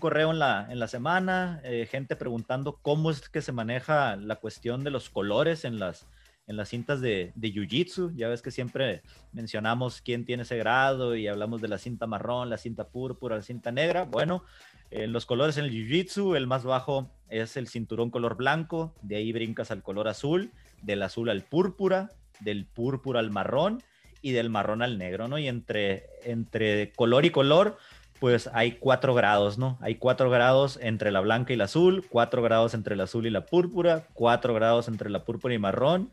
correo 0.00 0.32
en 0.32 0.38
la, 0.38 0.66
en 0.68 0.78
la 0.78 0.86
semana, 0.86 1.62
eh, 1.64 1.88
gente 1.90 2.14
preguntando 2.14 2.78
cómo 2.82 3.10
es 3.10 3.26
que 3.30 3.40
se 3.40 3.52
maneja 3.52 4.16
la 4.16 4.36
cuestión 4.36 4.84
de 4.84 4.90
los 4.90 5.08
colores 5.08 5.64
en 5.64 5.78
las, 5.78 6.06
en 6.48 6.56
las 6.56 6.70
cintas 6.70 7.00
de, 7.00 7.32
de 7.36 7.52
Jiu-Jitsu. 7.52 8.16
Ya 8.16 8.28
ves 8.28 8.42
que 8.42 8.50
siempre 8.50 9.02
mencionamos 9.32 10.00
quién 10.00 10.24
tiene 10.24 10.42
ese 10.42 10.56
grado 10.56 11.14
y 11.14 11.28
hablamos 11.28 11.60
de 11.60 11.68
la 11.68 11.78
cinta 11.78 12.06
marrón, 12.06 12.50
la 12.50 12.58
cinta 12.58 12.88
púrpura, 12.88 13.36
la 13.36 13.42
cinta 13.42 13.70
negra. 13.70 14.04
Bueno, 14.04 14.42
en 14.90 15.12
los 15.12 15.26
colores 15.26 15.58
en 15.58 15.66
el 15.66 15.70
Jiu-Jitsu, 15.70 16.36
el 16.36 16.46
más 16.46 16.64
bajo 16.64 17.10
es 17.28 17.56
el 17.56 17.68
cinturón 17.68 18.10
color 18.10 18.36
blanco, 18.36 18.94
de 19.02 19.16
ahí 19.16 19.32
brincas 19.32 19.70
al 19.70 19.82
color 19.82 20.08
azul, 20.08 20.50
del 20.82 21.02
azul 21.02 21.28
al 21.28 21.42
púrpura, 21.42 22.10
del 22.40 22.64
púrpura 22.64 23.20
al 23.20 23.30
marrón 23.30 23.82
y 24.22 24.32
del 24.32 24.48
marrón 24.48 24.82
al 24.82 24.96
negro, 24.96 25.28
¿no? 25.28 25.38
Y 25.38 25.46
entre, 25.46 26.06
entre 26.24 26.92
color 26.92 27.26
y 27.26 27.30
color, 27.30 27.76
pues 28.18 28.48
hay 28.52 28.72
cuatro 28.72 29.14
grados, 29.14 29.58
¿no? 29.58 29.78
Hay 29.80 29.96
cuatro 29.96 30.30
grados 30.30 30.78
entre 30.82 31.12
la 31.12 31.20
blanca 31.20 31.52
y 31.52 31.56
la 31.56 31.64
azul, 31.64 32.04
cuatro 32.08 32.42
grados 32.42 32.74
entre 32.74 32.94
el 32.94 33.00
azul 33.00 33.26
y 33.26 33.30
la 33.30 33.44
púrpura, 33.44 34.08
cuatro 34.14 34.54
grados 34.54 34.88
entre 34.88 35.10
la 35.10 35.24
púrpura 35.24 35.54
y 35.54 35.58
marrón, 35.58 36.10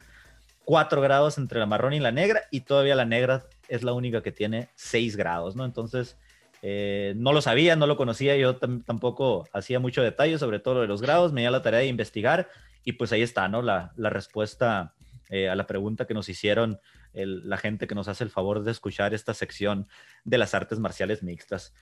4 0.66 1.02
grados 1.02 1.38
entre 1.38 1.60
la 1.60 1.66
marrón 1.66 1.94
y 1.94 2.00
la 2.00 2.12
negra 2.12 2.42
y 2.52 2.62
todavía 2.62 2.96
la 2.96 3.06
negra 3.06 3.46
es 3.68 3.84
la 3.84 3.94
única 3.94 4.22
que 4.22 4.32
tiene 4.32 4.70
6 4.76 5.16
grados, 5.16 5.56
¿no? 5.56 5.66
Entonces, 5.66 6.18
eh, 6.62 7.14
no 7.16 7.32
lo 7.32 7.42
sabía, 7.42 7.76
no 7.76 7.88
lo 7.88 7.98
conocía, 7.98 8.36
yo 8.36 8.58
tampoco 8.58 9.48
hacía 9.54 9.80
mucho 9.80 10.02
detalle 10.02 10.38
sobre 10.40 10.60
todo 10.60 10.82
de 10.82 10.88
los 10.88 11.02
grados, 11.02 11.32
me 11.32 11.42
dio 11.42 11.52
la 11.52 11.62
tarea 11.62 11.82
de 11.82 11.88
investigar 11.88 12.50
y 12.84 12.94
pues 12.94 13.12
ahí 13.12 13.22
está, 13.22 13.48
¿no? 13.48 13.62
La, 13.62 13.92
respuesta 13.98 14.94
eh, 15.30 15.50
a 15.50 15.56
la 15.56 15.68
pregunta 15.68 16.06
que 16.06 16.14
nos 16.14 16.30
hicieron 16.30 16.80
la 17.14 17.58
gente 17.58 17.88
que 17.88 17.96
nos 17.96 18.10
hace 18.10 18.26
el 18.26 18.30
favor 18.30 18.64
de 18.64 18.72
escuchar 18.72 19.14
esta 19.14 19.34
sección 19.34 19.88
de 20.26 20.38
las 20.38 20.54
artes 20.54 20.80
marciales 20.80 21.24
mixtas. 21.24 21.74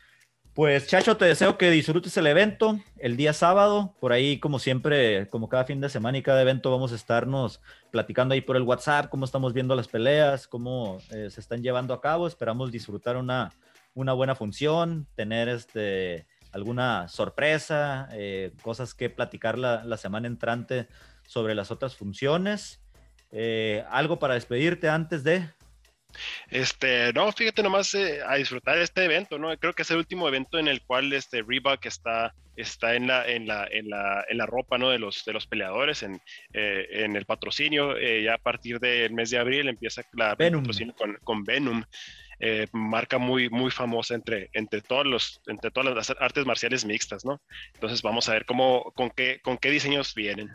Pues 0.53 0.85
Chacho, 0.85 1.17
te 1.17 1.25
deseo 1.25 1.57
que 1.57 1.71
disfrutes 1.71 2.15
el 2.15 2.27
evento 2.27 2.79
el 2.99 3.17
día 3.17 3.33
sábado. 3.33 3.95
Por 3.99 4.13
ahí, 4.13 4.37
como 4.37 4.59
siempre, 4.59 5.27
como 5.29 5.49
cada 5.49 5.65
fin 5.65 5.81
de 5.81 5.89
semana 5.89 6.19
y 6.19 6.21
cada 6.21 6.43
evento, 6.43 6.69
vamos 6.69 6.91
a 6.91 6.95
estarnos 6.95 7.59
platicando 7.89 8.35
ahí 8.35 8.41
por 8.41 8.55
el 8.55 8.61
WhatsApp, 8.61 9.09
cómo 9.09 9.25
estamos 9.25 9.53
viendo 9.53 9.75
las 9.75 9.87
peleas, 9.87 10.47
cómo 10.47 10.99
eh, 11.09 11.31
se 11.31 11.41
están 11.41 11.63
llevando 11.63 11.91
a 11.91 12.01
cabo. 12.01 12.27
Esperamos 12.27 12.71
disfrutar 12.71 13.17
una, 13.17 13.51
una 13.95 14.13
buena 14.13 14.35
función, 14.35 15.07
tener 15.15 15.49
este, 15.49 16.27
alguna 16.51 17.07
sorpresa, 17.07 18.07
eh, 18.11 18.53
cosas 18.61 18.93
que 18.93 19.09
platicar 19.09 19.57
la, 19.57 19.83
la, 19.83 19.97
semana 19.97 20.27
entrante 20.27 20.87
sobre 21.25 21.55
las 21.55 21.71
otras 21.71 21.95
funciones. 21.95 22.79
Eh, 23.31 23.83
¿Algo 23.89 24.19
para 24.19 24.35
despedirte 24.35 24.87
antes 24.87 25.23
de? 25.23 25.49
Este, 26.49 27.11
no, 27.13 27.31
fíjate 27.31 27.63
nomás 27.63 27.93
eh, 27.95 28.19
a 28.25 28.35
disfrutar 28.35 28.77
este 28.77 29.05
evento, 29.05 29.37
¿no? 29.37 29.55
Creo 29.57 29.73
que 29.73 29.81
es 29.81 29.91
el 29.91 29.97
último 29.97 30.27
evento 30.27 30.59
en 30.59 30.67
el 30.67 30.81
cual 30.81 31.11
este 31.13 31.41
Reebok 31.41 31.85
está 31.85 32.33
está 32.55 32.95
en 32.95 33.07
la, 33.07 33.27
en 33.27 33.47
la, 33.47 33.67
en 33.69 33.89
la, 33.89 34.25
en 34.29 34.37
la 34.37 34.45
ropa 34.45 34.77
¿no? 34.77 34.89
de, 34.89 34.99
los, 34.99 35.25
de 35.25 35.33
los 35.33 35.47
peleadores, 35.47 36.03
en, 36.03 36.21
eh, 36.53 36.87
en 36.91 37.15
el 37.15 37.25
patrocinio. 37.25 37.97
Eh, 37.97 38.23
ya 38.23 38.35
a 38.35 38.37
partir 38.37 38.79
del 38.79 39.13
mes 39.13 39.29
de 39.29 39.39
abril 39.39 39.67
empieza 39.67 40.03
la 40.13 40.35
patrocinio 40.35 40.93
con, 40.95 41.17
con 41.23 41.43
Venom. 41.43 41.83
Eh, 42.39 42.67
marca 42.73 43.19
muy, 43.19 43.49
muy 43.49 43.71
famosa 43.71 44.15
entre, 44.15 44.49
entre, 44.53 44.81
todos 44.81 45.05
los, 45.05 45.41
entre 45.47 45.71
todas 45.71 45.95
las 45.95 46.09
artes 46.19 46.45
marciales 46.45 46.83
mixtas, 46.83 47.23
¿no? 47.23 47.41
Entonces 47.73 48.01
vamos 48.01 48.27
a 48.27 48.33
ver 48.33 48.45
cómo, 48.45 48.91
con 48.95 49.11
qué, 49.11 49.39
con 49.41 49.57
qué 49.57 49.69
diseños 49.69 50.13
vienen. 50.13 50.49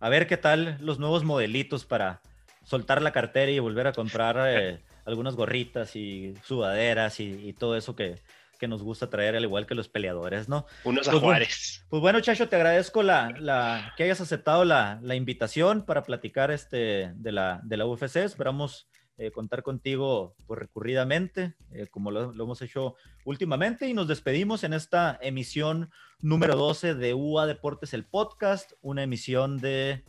A 0.00 0.08
ver 0.08 0.26
qué 0.26 0.36
tal 0.36 0.78
los 0.80 0.98
nuevos 0.98 1.24
modelitos 1.24 1.84
para 1.84 2.22
soltar 2.62 3.02
la 3.02 3.12
cartera 3.12 3.50
y 3.50 3.58
volver 3.58 3.86
a 3.86 3.92
comprar 3.92 4.36
algunas 5.06 5.36
gorritas 5.36 5.96
y 5.96 6.34
sudaderas 6.42 7.20
y 7.20 7.52
todo 7.54 7.76
eso 7.76 7.96
que, 7.96 8.20
que 8.56 8.68
nos 8.68 8.82
gusta 8.82 9.10
traer, 9.10 9.36
al 9.36 9.44
igual 9.44 9.66
que 9.66 9.74
los 9.74 9.88
peleadores, 9.88 10.48
¿no? 10.48 10.66
Unos 10.84 11.08
pues, 11.08 11.20
Juárez. 11.20 11.86
Pues 11.88 12.00
bueno, 12.00 12.20
Chacho, 12.20 12.48
te 12.48 12.56
agradezco 12.56 13.02
la, 13.02 13.30
la 13.38 13.94
que 13.96 14.04
hayas 14.04 14.20
aceptado 14.20 14.64
la, 14.64 14.98
la, 15.02 15.14
invitación 15.14 15.84
para 15.84 16.04
platicar 16.04 16.50
este, 16.50 17.12
de, 17.14 17.32
la, 17.32 17.60
de 17.64 17.76
la 17.76 17.86
UFC. 17.86 18.16
Esperamos 18.16 18.88
eh, 19.18 19.30
contar 19.30 19.62
contigo 19.62 20.34
pues, 20.46 20.58
recurridamente, 20.58 21.54
eh, 21.72 21.86
como 21.90 22.10
lo, 22.10 22.32
lo, 22.32 22.44
hemos 22.44 22.62
hecho 22.62 22.96
últimamente, 23.24 23.88
y 23.88 23.94
nos 23.94 24.08
despedimos 24.08 24.64
en 24.64 24.72
esta 24.72 25.18
emisión 25.22 25.90
número 26.20 26.56
12 26.56 26.94
de 26.94 27.14
UA 27.14 27.46
Deportes, 27.46 27.94
el 27.94 28.04
podcast, 28.04 28.72
una 28.82 29.02
emisión 29.02 29.58
de, 29.58 30.04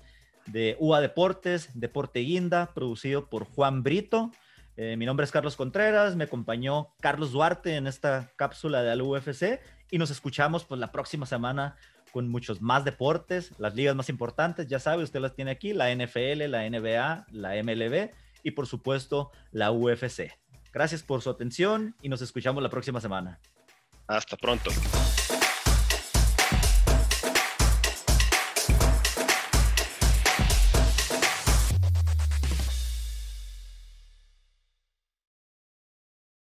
de 0.46 0.76
UA 0.80 1.02
Deportes, 1.02 1.70
Deporte 1.74 2.20
Guinda, 2.20 2.74
producido 2.74 3.30
por 3.30 3.46
Juan 3.46 3.84
Brito. 3.84 4.32
Eh, 4.78 4.96
mi 4.96 5.08
nombre 5.08 5.24
es 5.24 5.32
Carlos 5.32 5.56
Contreras, 5.56 6.16
me 6.16 6.26
acompañó 6.26 6.94
Carlos 7.02 7.32
Duarte 7.32 7.76
en 7.76 7.88
esta 7.88 8.32
cápsula 8.36 8.84
de 8.84 8.96
la 8.96 9.04
UFC 9.04 9.60
y 9.90 9.98
nos 9.98 10.12
escuchamos 10.12 10.66
pues 10.66 10.80
la 10.80 10.92
próxima 10.92 11.26
semana 11.26 11.76
con 12.12 12.30
muchos 12.30 12.62
más 12.62 12.86
deportes, 12.86 13.54
las 13.58 13.74
ligas 13.76 13.96
más 13.96 14.08
importantes, 14.10 14.68
ya 14.68 14.80
sabe, 14.80 15.04
usted 15.04 15.20
las 15.20 15.36
tiene 15.36 15.50
aquí, 15.50 15.74
la 15.74 15.94
NFL, 15.94 16.48
la 16.48 16.70
NBA, 16.70 17.26
la 17.32 17.64
MLB 17.64 18.12
y 18.44 18.52
por 18.52 18.68
supuesto 18.68 19.32
la 19.52 19.72
UFC. 19.72 20.32
Gracias 20.72 21.02
por 21.02 21.24
su 21.24 21.32
atención 21.32 21.96
y 22.04 22.10
nos 22.10 22.22
escuchamos 22.22 22.62
la 22.62 22.70
próxima 22.70 23.02
semana. 23.02 23.40
Hasta 24.08 24.38
pronto. 24.38 24.70